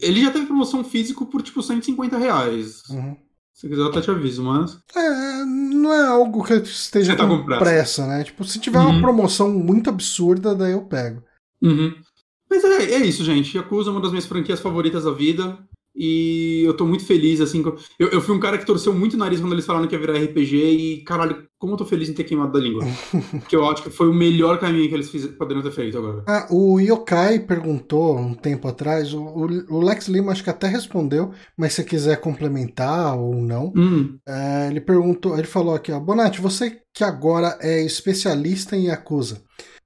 Ele 0.00 0.22
já 0.22 0.30
teve 0.30 0.46
promoção 0.46 0.84
físico 0.84 1.26
por 1.26 1.42
tipo 1.42 1.62
150 1.62 2.18
reais. 2.18 2.82
Uhum. 2.90 3.16
Se 3.52 3.68
quiser, 3.68 3.82
eu 3.82 3.86
até 3.86 4.00
te 4.00 4.10
aviso, 4.10 4.42
mas. 4.42 4.78
É, 4.94 5.44
não 5.44 5.92
é 5.92 6.06
algo 6.06 6.44
que 6.44 6.52
eu 6.52 6.62
esteja 6.62 7.16
tá 7.16 7.26
com, 7.26 7.44
pressa. 7.44 7.64
pressa. 7.64 8.06
né? 8.06 8.24
Tipo, 8.24 8.44
se 8.44 8.58
tiver 8.58 8.78
uhum. 8.78 8.90
uma 8.90 9.00
promoção 9.00 9.50
muito 9.50 9.90
absurda, 9.90 10.54
daí 10.54 10.72
eu 10.72 10.82
pego. 10.82 11.22
Uhum. 11.62 11.94
Mas 12.50 12.64
é, 12.64 12.94
é 12.94 12.98
isso, 12.98 13.24
gente. 13.24 13.56
Yakuza 13.56 13.90
é 13.90 13.92
uma 13.92 14.00
das 14.00 14.10
minhas 14.10 14.26
franquias 14.26 14.60
favoritas 14.60 15.04
da 15.04 15.12
vida. 15.12 15.58
E 15.94 16.62
eu 16.64 16.74
tô 16.74 16.86
muito 16.86 17.04
feliz, 17.04 17.40
assim. 17.40 17.62
Eu, 17.98 18.08
eu 18.08 18.20
fui 18.20 18.34
um 18.34 18.40
cara 18.40 18.56
que 18.56 18.64
torceu 18.66 18.94
muito 18.94 19.14
o 19.14 19.18
nariz 19.18 19.40
quando 19.40 19.52
eles 19.52 19.66
falaram 19.66 19.86
que 19.86 19.94
ia 19.94 20.00
virar 20.00 20.18
RPG 20.18 20.56
e, 20.56 21.04
caralho, 21.04 21.46
como 21.58 21.74
eu 21.74 21.76
tô 21.76 21.84
feliz 21.84 22.08
em 22.08 22.14
ter 22.14 22.24
queimado 22.24 22.52
da 22.52 22.58
língua. 22.58 22.82
que 23.48 23.54
eu 23.54 23.68
acho 23.68 23.82
que 23.82 23.90
foi 23.90 24.08
o 24.08 24.14
melhor 24.14 24.58
caminho 24.58 24.88
que 24.88 24.94
eles 24.94 25.10
fiz, 25.10 25.26
poderiam 25.26 25.62
ter 25.62 25.70
feito 25.70 25.98
agora. 25.98 26.24
Ah, 26.26 26.48
o 26.50 26.80
Yokai 26.80 27.40
perguntou 27.40 28.18
um 28.18 28.34
tempo 28.34 28.66
atrás, 28.66 29.12
o, 29.12 29.22
o, 29.22 29.80
Lex 29.80 30.08
Lima 30.08 30.32
acho 30.32 30.42
que 30.42 30.50
até 30.50 30.66
respondeu, 30.66 31.30
mas 31.56 31.74
se 31.74 31.84
quiser 31.84 32.20
complementar 32.20 33.16
ou 33.18 33.34
não, 33.34 33.72
hum. 33.76 34.18
é, 34.26 34.68
ele 34.70 34.80
perguntou, 34.80 35.38
ele 35.38 35.46
falou 35.46 35.74
aqui, 35.74 35.92
ó, 35.92 36.00
Bonatti, 36.00 36.40
você 36.40 36.80
que 36.94 37.04
agora 37.04 37.58
é 37.60 37.82
especialista 37.84 38.76
em 38.76 38.86
Yakuza, 38.86 39.42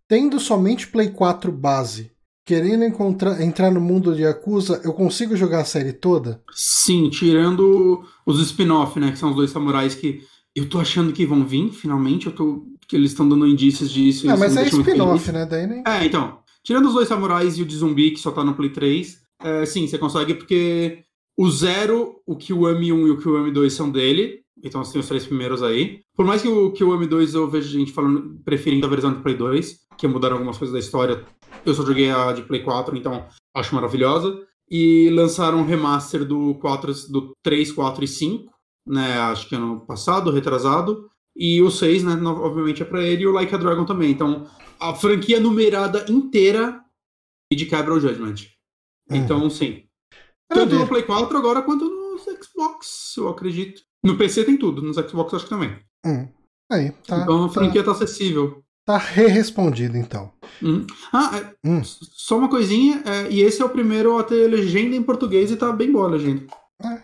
tendo 0.09 0.41
somente 0.41 0.87
Play 0.87 1.11
4 1.11 1.53
base, 1.53 2.16
querendo 2.47 2.85
encontrar, 2.85 3.43
entrar 3.43 3.73
no 3.73 3.81
mundo 3.81 4.15
de 4.15 4.23
Yakuza, 4.23 4.81
eu 4.85 4.93
consigo 4.93 5.37
jogar 5.37 5.63
a 5.63 5.65
série 5.65 5.93
toda? 5.93 6.41
Sim, 6.55 7.11
tirando 7.11 8.05
os 8.25 8.41
spin-off, 8.41 8.99
né? 9.01 9.11
Que 9.11 9.19
são 9.19 9.31
os 9.31 9.37
dois 9.37 9.51
samurais 9.51 9.97
que 9.97 10.21
eu 10.55 10.69
tô 10.69 10.79
achando 10.79 11.13
que 11.13 11.27
vão 11.27 11.45
vir, 11.45 11.71
finalmente. 11.73 12.27
Eu 12.27 12.33
tô. 12.33 12.65
Que 12.89 12.95
eles 12.95 13.11
estão 13.11 13.29
dando 13.29 13.49
indícios 13.49 13.91
disso. 13.91 14.31
Ah, 14.31 14.37
mas 14.37 14.57
é 14.57 14.69
spin-off, 14.69 15.33
né? 15.33 15.45
Daí 15.45 15.67
nem... 15.67 15.83
É, 15.85 16.05
então. 16.05 16.39
Tirando 16.63 16.87
os 16.87 16.95
dois 16.95 17.09
samurais 17.09 17.59
e 17.59 17.63
o 17.63 17.67
de 17.67 17.77
zumbi, 17.77 18.13
que 18.13 18.21
só 18.21 18.31
tá 18.31 18.45
no 18.45 18.55
Play 18.55 18.71
3, 18.71 19.19
é, 19.43 19.67
sim, 19.67 19.87
você 19.87 19.99
consegue, 19.99 20.35
porque 20.35 21.05
o 21.37 21.51
Zero, 21.51 22.21
o 22.25 22.37
QM1 22.37 23.07
e 23.07 23.11
o 23.11 23.19
QM2 23.19 23.71
são 23.71 23.91
dele. 23.91 24.41
Então 24.63 24.83
você 24.83 24.93
tem 24.93 25.01
os 25.01 25.09
três 25.09 25.27
primeiros 25.27 25.63
aí. 25.63 26.01
Por 26.15 26.25
mais 26.25 26.43
que 26.43 26.49
o, 26.49 26.73
que 26.73 26.83
o 26.83 26.89
M2 26.89 27.35
eu 27.35 27.49
vejo 27.49 27.69
gente 27.69 27.93
falando, 27.93 28.41
preferindo 28.45 28.87
a 28.87 28.89
versão 28.89 29.13
de 29.13 29.21
Play 29.21 29.37
2, 29.37 29.81
que 29.99 30.09
mudaram 30.09 30.37
algumas 30.37 30.57
coisas 30.57 30.73
da 30.73 30.81
história. 30.81 31.25
Eu 31.65 31.75
só 31.75 31.85
joguei 31.85 32.11
a 32.11 32.33
de 32.33 32.43
Play 32.43 32.63
4, 32.63 32.97
então 32.97 33.27
acho 33.55 33.75
maravilhosa. 33.75 34.45
E 34.69 35.11
lançaram 35.11 35.59
um 35.59 35.67
remaster 35.67 36.25
do, 36.25 36.57
4, 36.57 36.93
do 37.09 37.33
3, 37.43 37.71
4 37.73 38.05
e 38.05 38.09
5, 38.09 38.53
né? 38.87 39.19
Acho 39.19 39.49
que 39.49 39.55
ano 39.55 39.81
passado, 39.87 40.31
retrasado. 40.31 41.09
E 41.37 41.63
o 41.63 41.71
6, 41.71 42.05
né? 42.05 42.15
Obviamente 42.15 42.83
é 42.83 42.85
pra 42.85 43.03
ele, 43.03 43.23
e 43.23 43.27
o 43.27 43.33
Like 43.33 43.55
a 43.55 43.59
Dragon 43.59 43.85
também. 43.85 44.11
Então, 44.11 44.47
a 44.81 44.95
franquia 44.95 45.39
numerada 45.39 46.05
inteira 46.09 46.81
e 47.53 47.57
de 47.57 47.67
quebra 47.67 47.95
o 47.95 48.01
Judgment. 48.01 48.47
Hum. 49.11 49.17
Então, 49.17 49.49
sim. 49.51 49.85
Tanto 50.49 50.77
no 50.77 50.87
Play 50.87 51.03
4 51.03 51.37
agora 51.37 51.63
quanto 51.63 51.89
nos 51.89 52.23
Xbox, 52.23 53.15
eu 53.17 53.29
acredito. 53.29 53.83
No 54.05 54.17
PC 54.17 54.45
tem 54.45 54.57
tudo, 54.57 54.83
nos 54.83 54.97
Xbox 54.97 55.35
acho 55.35 55.45
que 55.45 55.51
também. 55.51 55.79
Hum. 56.05 56.29
Aí, 56.71 56.93
tá, 57.07 57.19
então 57.19 57.45
a 57.45 57.49
franquia 57.49 57.83
tá, 57.83 57.93
tá 57.93 57.97
acessível. 57.97 58.65
Tá 58.87 58.99
re-respondido, 58.99 59.97
então. 59.97 60.31
Hum. 60.63 60.87
Ah, 61.13 61.33
é, 61.37 61.69
hum. 61.69 61.83
só 61.85 62.39
uma 62.39 62.49
coisinha, 62.49 63.03
é, 63.05 63.29
e 63.33 63.41
esse 63.41 63.61
é 63.61 63.65
o 63.65 63.69
primeiro 63.69 64.17
a 64.17 64.23
ter 64.23 64.49
legenda 64.49 64.95
em 64.95 65.03
português 65.03 65.51
e 65.51 65.57
tá 65.57 65.73
bem 65.73 65.91
boa 65.91 66.07
a 66.07 66.11
legenda. 66.13 66.47
É. 66.85 67.01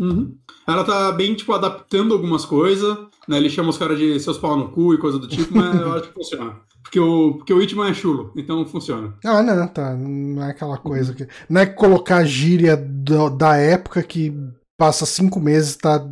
Uhum. 0.00 0.36
Ela 0.66 0.82
tá 0.82 1.12
bem, 1.12 1.34
tipo, 1.36 1.52
adaptando 1.52 2.14
algumas 2.14 2.44
coisas, 2.44 2.98
né? 3.28 3.36
Ele 3.36 3.48
chama 3.48 3.70
os 3.70 3.78
caras 3.78 3.96
de 3.96 4.18
seus 4.18 4.38
pau 4.38 4.56
no 4.56 4.70
cu 4.70 4.92
e 4.92 4.98
coisa 4.98 5.20
do 5.20 5.28
tipo, 5.28 5.56
mas 5.56 5.80
eu 5.80 5.92
acho 5.92 6.08
que 6.08 6.14
funciona. 6.14 6.56
Porque 6.82 6.98
o, 6.98 7.34
porque 7.34 7.52
o 7.52 7.62
Hitman 7.62 7.90
é 7.90 7.94
chulo, 7.94 8.32
então 8.34 8.66
funciona. 8.66 9.14
Ah, 9.24 9.42
não, 9.42 9.68
tá. 9.68 9.94
Não 9.94 10.42
é 10.42 10.50
aquela 10.50 10.78
coisa 10.78 11.14
que. 11.14 11.28
Não 11.48 11.60
é 11.60 11.66
colocar 11.66 12.24
gíria 12.24 12.76
do, 12.76 13.30
da 13.30 13.56
época 13.56 14.02
que 14.02 14.34
passa 14.76 15.06
cinco 15.06 15.38
meses 15.38 15.76
tá. 15.76 16.04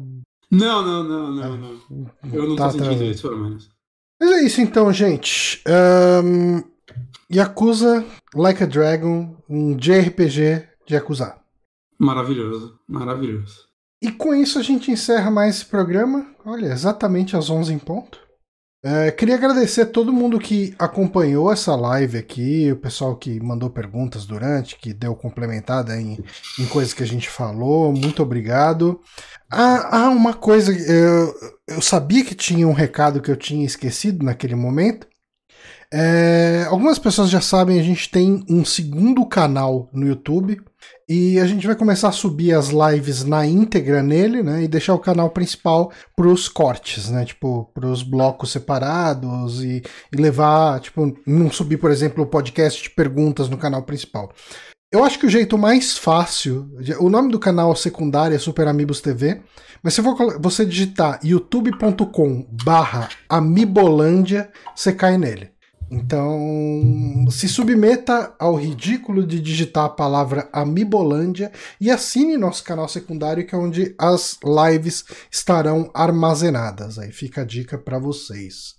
Não, 0.50 0.84
não, 0.84 1.02
não, 1.02 1.32
não, 1.32 1.56
não. 1.56 2.10
Eu 2.32 2.48
não 2.48 2.56
tá, 2.56 2.70
tô 2.70 2.78
sentindo 2.78 3.02
isso, 3.02 3.22
pelo 3.22 3.42
menos. 3.42 3.68
Mas 4.20 4.30
é 4.30 4.42
isso 4.42 4.60
então, 4.60 4.92
gente. 4.92 5.62
Um, 6.24 6.62
Yakuza 7.32 8.04
Like 8.34 8.62
a 8.62 8.66
Dragon, 8.66 9.36
um 9.48 9.76
JRPG 9.76 10.68
de 10.86 10.94
Yakuza. 10.94 11.36
Maravilhoso, 11.98 12.78
maravilhoso. 12.88 13.66
E 14.00 14.10
com 14.12 14.34
isso 14.34 14.58
a 14.58 14.62
gente 14.62 14.90
encerra 14.90 15.30
mais 15.30 15.56
esse 15.56 15.66
programa. 15.66 16.26
Olha, 16.44 16.66
exatamente 16.66 17.36
às 17.36 17.50
11 17.50 17.72
em 17.72 17.78
ponto. 17.78 18.27
É, 18.90 19.10
queria 19.10 19.34
agradecer 19.34 19.82
a 19.82 19.86
todo 19.86 20.14
mundo 20.14 20.38
que 20.38 20.74
acompanhou 20.78 21.52
essa 21.52 21.76
live 21.76 22.16
aqui, 22.16 22.72
o 22.72 22.76
pessoal 22.76 23.14
que 23.16 23.38
mandou 23.38 23.68
perguntas 23.68 24.24
durante, 24.24 24.76
que 24.76 24.94
deu 24.94 25.14
complementada 25.14 26.00
em, 26.00 26.18
em 26.58 26.66
coisas 26.66 26.94
que 26.94 27.02
a 27.02 27.06
gente 27.06 27.28
falou. 27.28 27.92
Muito 27.92 28.22
obrigado. 28.22 28.98
Ah, 29.50 30.04
ah 30.04 30.08
uma 30.08 30.32
coisa, 30.32 30.72
eu, 30.72 31.34
eu 31.66 31.82
sabia 31.82 32.24
que 32.24 32.34
tinha 32.34 32.66
um 32.66 32.72
recado 32.72 33.20
que 33.20 33.30
eu 33.30 33.36
tinha 33.36 33.66
esquecido 33.66 34.24
naquele 34.24 34.54
momento. 34.54 35.06
É, 35.92 36.64
algumas 36.70 36.98
pessoas 36.98 37.28
já 37.28 37.42
sabem, 37.42 37.78
a 37.78 37.82
gente 37.82 38.10
tem 38.10 38.42
um 38.48 38.64
segundo 38.64 39.26
canal 39.26 39.90
no 39.92 40.06
YouTube. 40.06 40.62
E 41.08 41.40
a 41.40 41.46
gente 41.46 41.66
vai 41.66 41.74
começar 41.74 42.08
a 42.08 42.12
subir 42.12 42.52
as 42.52 42.68
lives 42.68 43.24
na 43.24 43.46
íntegra 43.46 44.02
nele, 44.02 44.42
né? 44.42 44.64
E 44.64 44.68
deixar 44.68 44.92
o 44.92 44.98
canal 44.98 45.30
principal 45.30 45.90
para 46.14 46.28
os 46.28 46.48
cortes, 46.48 47.08
né? 47.08 47.24
Tipo, 47.24 47.64
para 47.72 47.86
os 47.86 48.02
blocos 48.02 48.52
separados 48.52 49.64
e, 49.64 49.82
e, 50.12 50.16
levar, 50.16 50.80
tipo, 50.80 51.16
não 51.26 51.50
subir, 51.50 51.78
por 51.78 51.90
exemplo, 51.90 52.24
o 52.24 52.26
podcast 52.26 52.82
de 52.82 52.90
perguntas 52.90 53.48
no 53.48 53.56
canal 53.56 53.82
principal. 53.84 54.30
Eu 54.92 55.02
acho 55.02 55.18
que 55.18 55.26
o 55.26 55.30
jeito 55.30 55.56
mais 55.56 55.96
fácil, 55.96 56.70
o 56.98 57.08
nome 57.08 57.32
do 57.32 57.38
canal 57.38 57.74
secundário 57.74 58.34
é 58.34 58.38
Super 58.38 58.68
Amigos 58.68 59.00
TV, 59.00 59.42
mas 59.82 59.94
se 59.94 60.02
você 60.38 60.64
digitar 60.64 61.20
youtube.com 61.22 62.46
barra 62.64 63.08
Amibolândia, 63.28 64.50
você 64.74 64.92
cai 64.92 65.16
nele. 65.16 65.57
Então, 65.90 67.26
se 67.30 67.48
submeta 67.48 68.34
ao 68.38 68.54
ridículo 68.54 69.26
de 69.26 69.40
digitar 69.40 69.86
a 69.86 69.90
palavra 69.90 70.48
Amibolândia 70.52 71.50
e 71.80 71.90
assine 71.90 72.36
nosso 72.36 72.62
canal 72.62 72.88
secundário, 72.88 73.46
que 73.46 73.54
é 73.54 73.58
onde 73.58 73.94
as 73.98 74.38
lives 74.44 75.04
estarão 75.30 75.90
armazenadas. 75.94 76.98
Aí 76.98 77.10
fica 77.10 77.40
a 77.40 77.44
dica 77.44 77.78
para 77.78 77.98
vocês. 77.98 78.76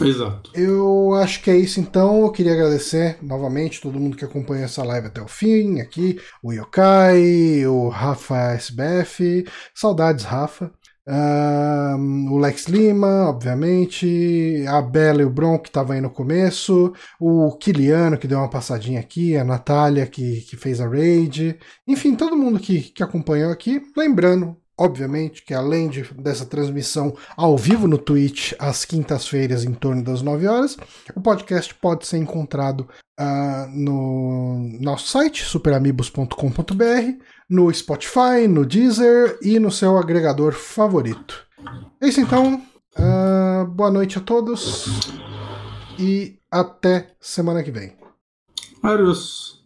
Exato. 0.00 0.50
Eu 0.54 1.14
acho 1.14 1.42
que 1.42 1.50
é 1.50 1.56
isso 1.56 1.78
então. 1.78 2.22
Eu 2.22 2.32
queria 2.32 2.54
agradecer 2.54 3.18
novamente 3.22 3.80
todo 3.80 4.00
mundo 4.00 4.16
que 4.16 4.24
acompanha 4.24 4.64
essa 4.64 4.82
live 4.82 5.06
até 5.06 5.20
o 5.20 5.28
fim. 5.28 5.80
Aqui, 5.80 6.18
o 6.42 6.52
Yokai, 6.52 7.66
o 7.66 7.88
Rafa 7.88 8.54
SBF. 8.54 9.46
Saudades, 9.74 10.24
Rafa 10.24 10.72
o 11.06 12.38
Lex 12.38 12.66
Lima, 12.66 13.28
obviamente, 13.28 14.64
a 14.68 14.80
Bela 14.80 15.22
e 15.22 15.24
o 15.24 15.30
Bron, 15.30 15.58
que 15.58 15.68
estava 15.68 15.94
aí 15.94 16.00
no 16.00 16.10
começo, 16.10 16.92
o 17.18 17.56
Kiliano, 17.56 18.16
que 18.16 18.28
deu 18.28 18.38
uma 18.38 18.48
passadinha 18.48 19.00
aqui, 19.00 19.36
a 19.36 19.44
Natália, 19.44 20.06
que, 20.06 20.42
que 20.42 20.56
fez 20.56 20.80
a 20.80 20.88
raid, 20.88 21.58
enfim, 21.86 22.14
todo 22.14 22.36
mundo 22.36 22.60
que, 22.60 22.80
que 22.82 23.02
acompanhou 23.02 23.50
aqui. 23.50 23.82
Lembrando, 23.96 24.56
obviamente, 24.78 25.44
que 25.44 25.54
além 25.54 25.88
de, 25.88 26.02
dessa 26.14 26.46
transmissão 26.46 27.16
ao 27.36 27.56
vivo 27.56 27.86
no 27.86 27.98
Twitch, 27.98 28.52
às 28.58 28.84
quintas-feiras, 28.84 29.64
em 29.64 29.74
torno 29.74 30.02
das 30.02 30.22
9 30.22 30.46
horas, 30.46 30.76
o 31.14 31.20
podcast 31.20 31.74
pode 31.74 32.06
ser 32.06 32.18
encontrado 32.18 32.88
uh, 33.20 33.68
no 33.70 34.78
nosso 34.80 35.08
site, 35.08 35.44
superamigos.com.br, 35.44 37.24
no 37.52 37.70
Spotify, 37.70 38.48
no 38.48 38.64
Deezer 38.64 39.38
e 39.42 39.58
no 39.58 39.70
seu 39.70 39.98
agregador 39.98 40.54
favorito. 40.54 41.46
É 42.00 42.08
isso 42.08 42.18
então. 42.18 42.62
Uh, 42.96 43.66
boa 43.66 43.90
noite 43.90 44.16
a 44.16 44.22
todos 44.22 44.86
e 45.98 46.38
até 46.50 47.14
semana 47.20 47.62
que 47.62 47.70
vem. 47.70 47.94
Adeus. 48.82 49.61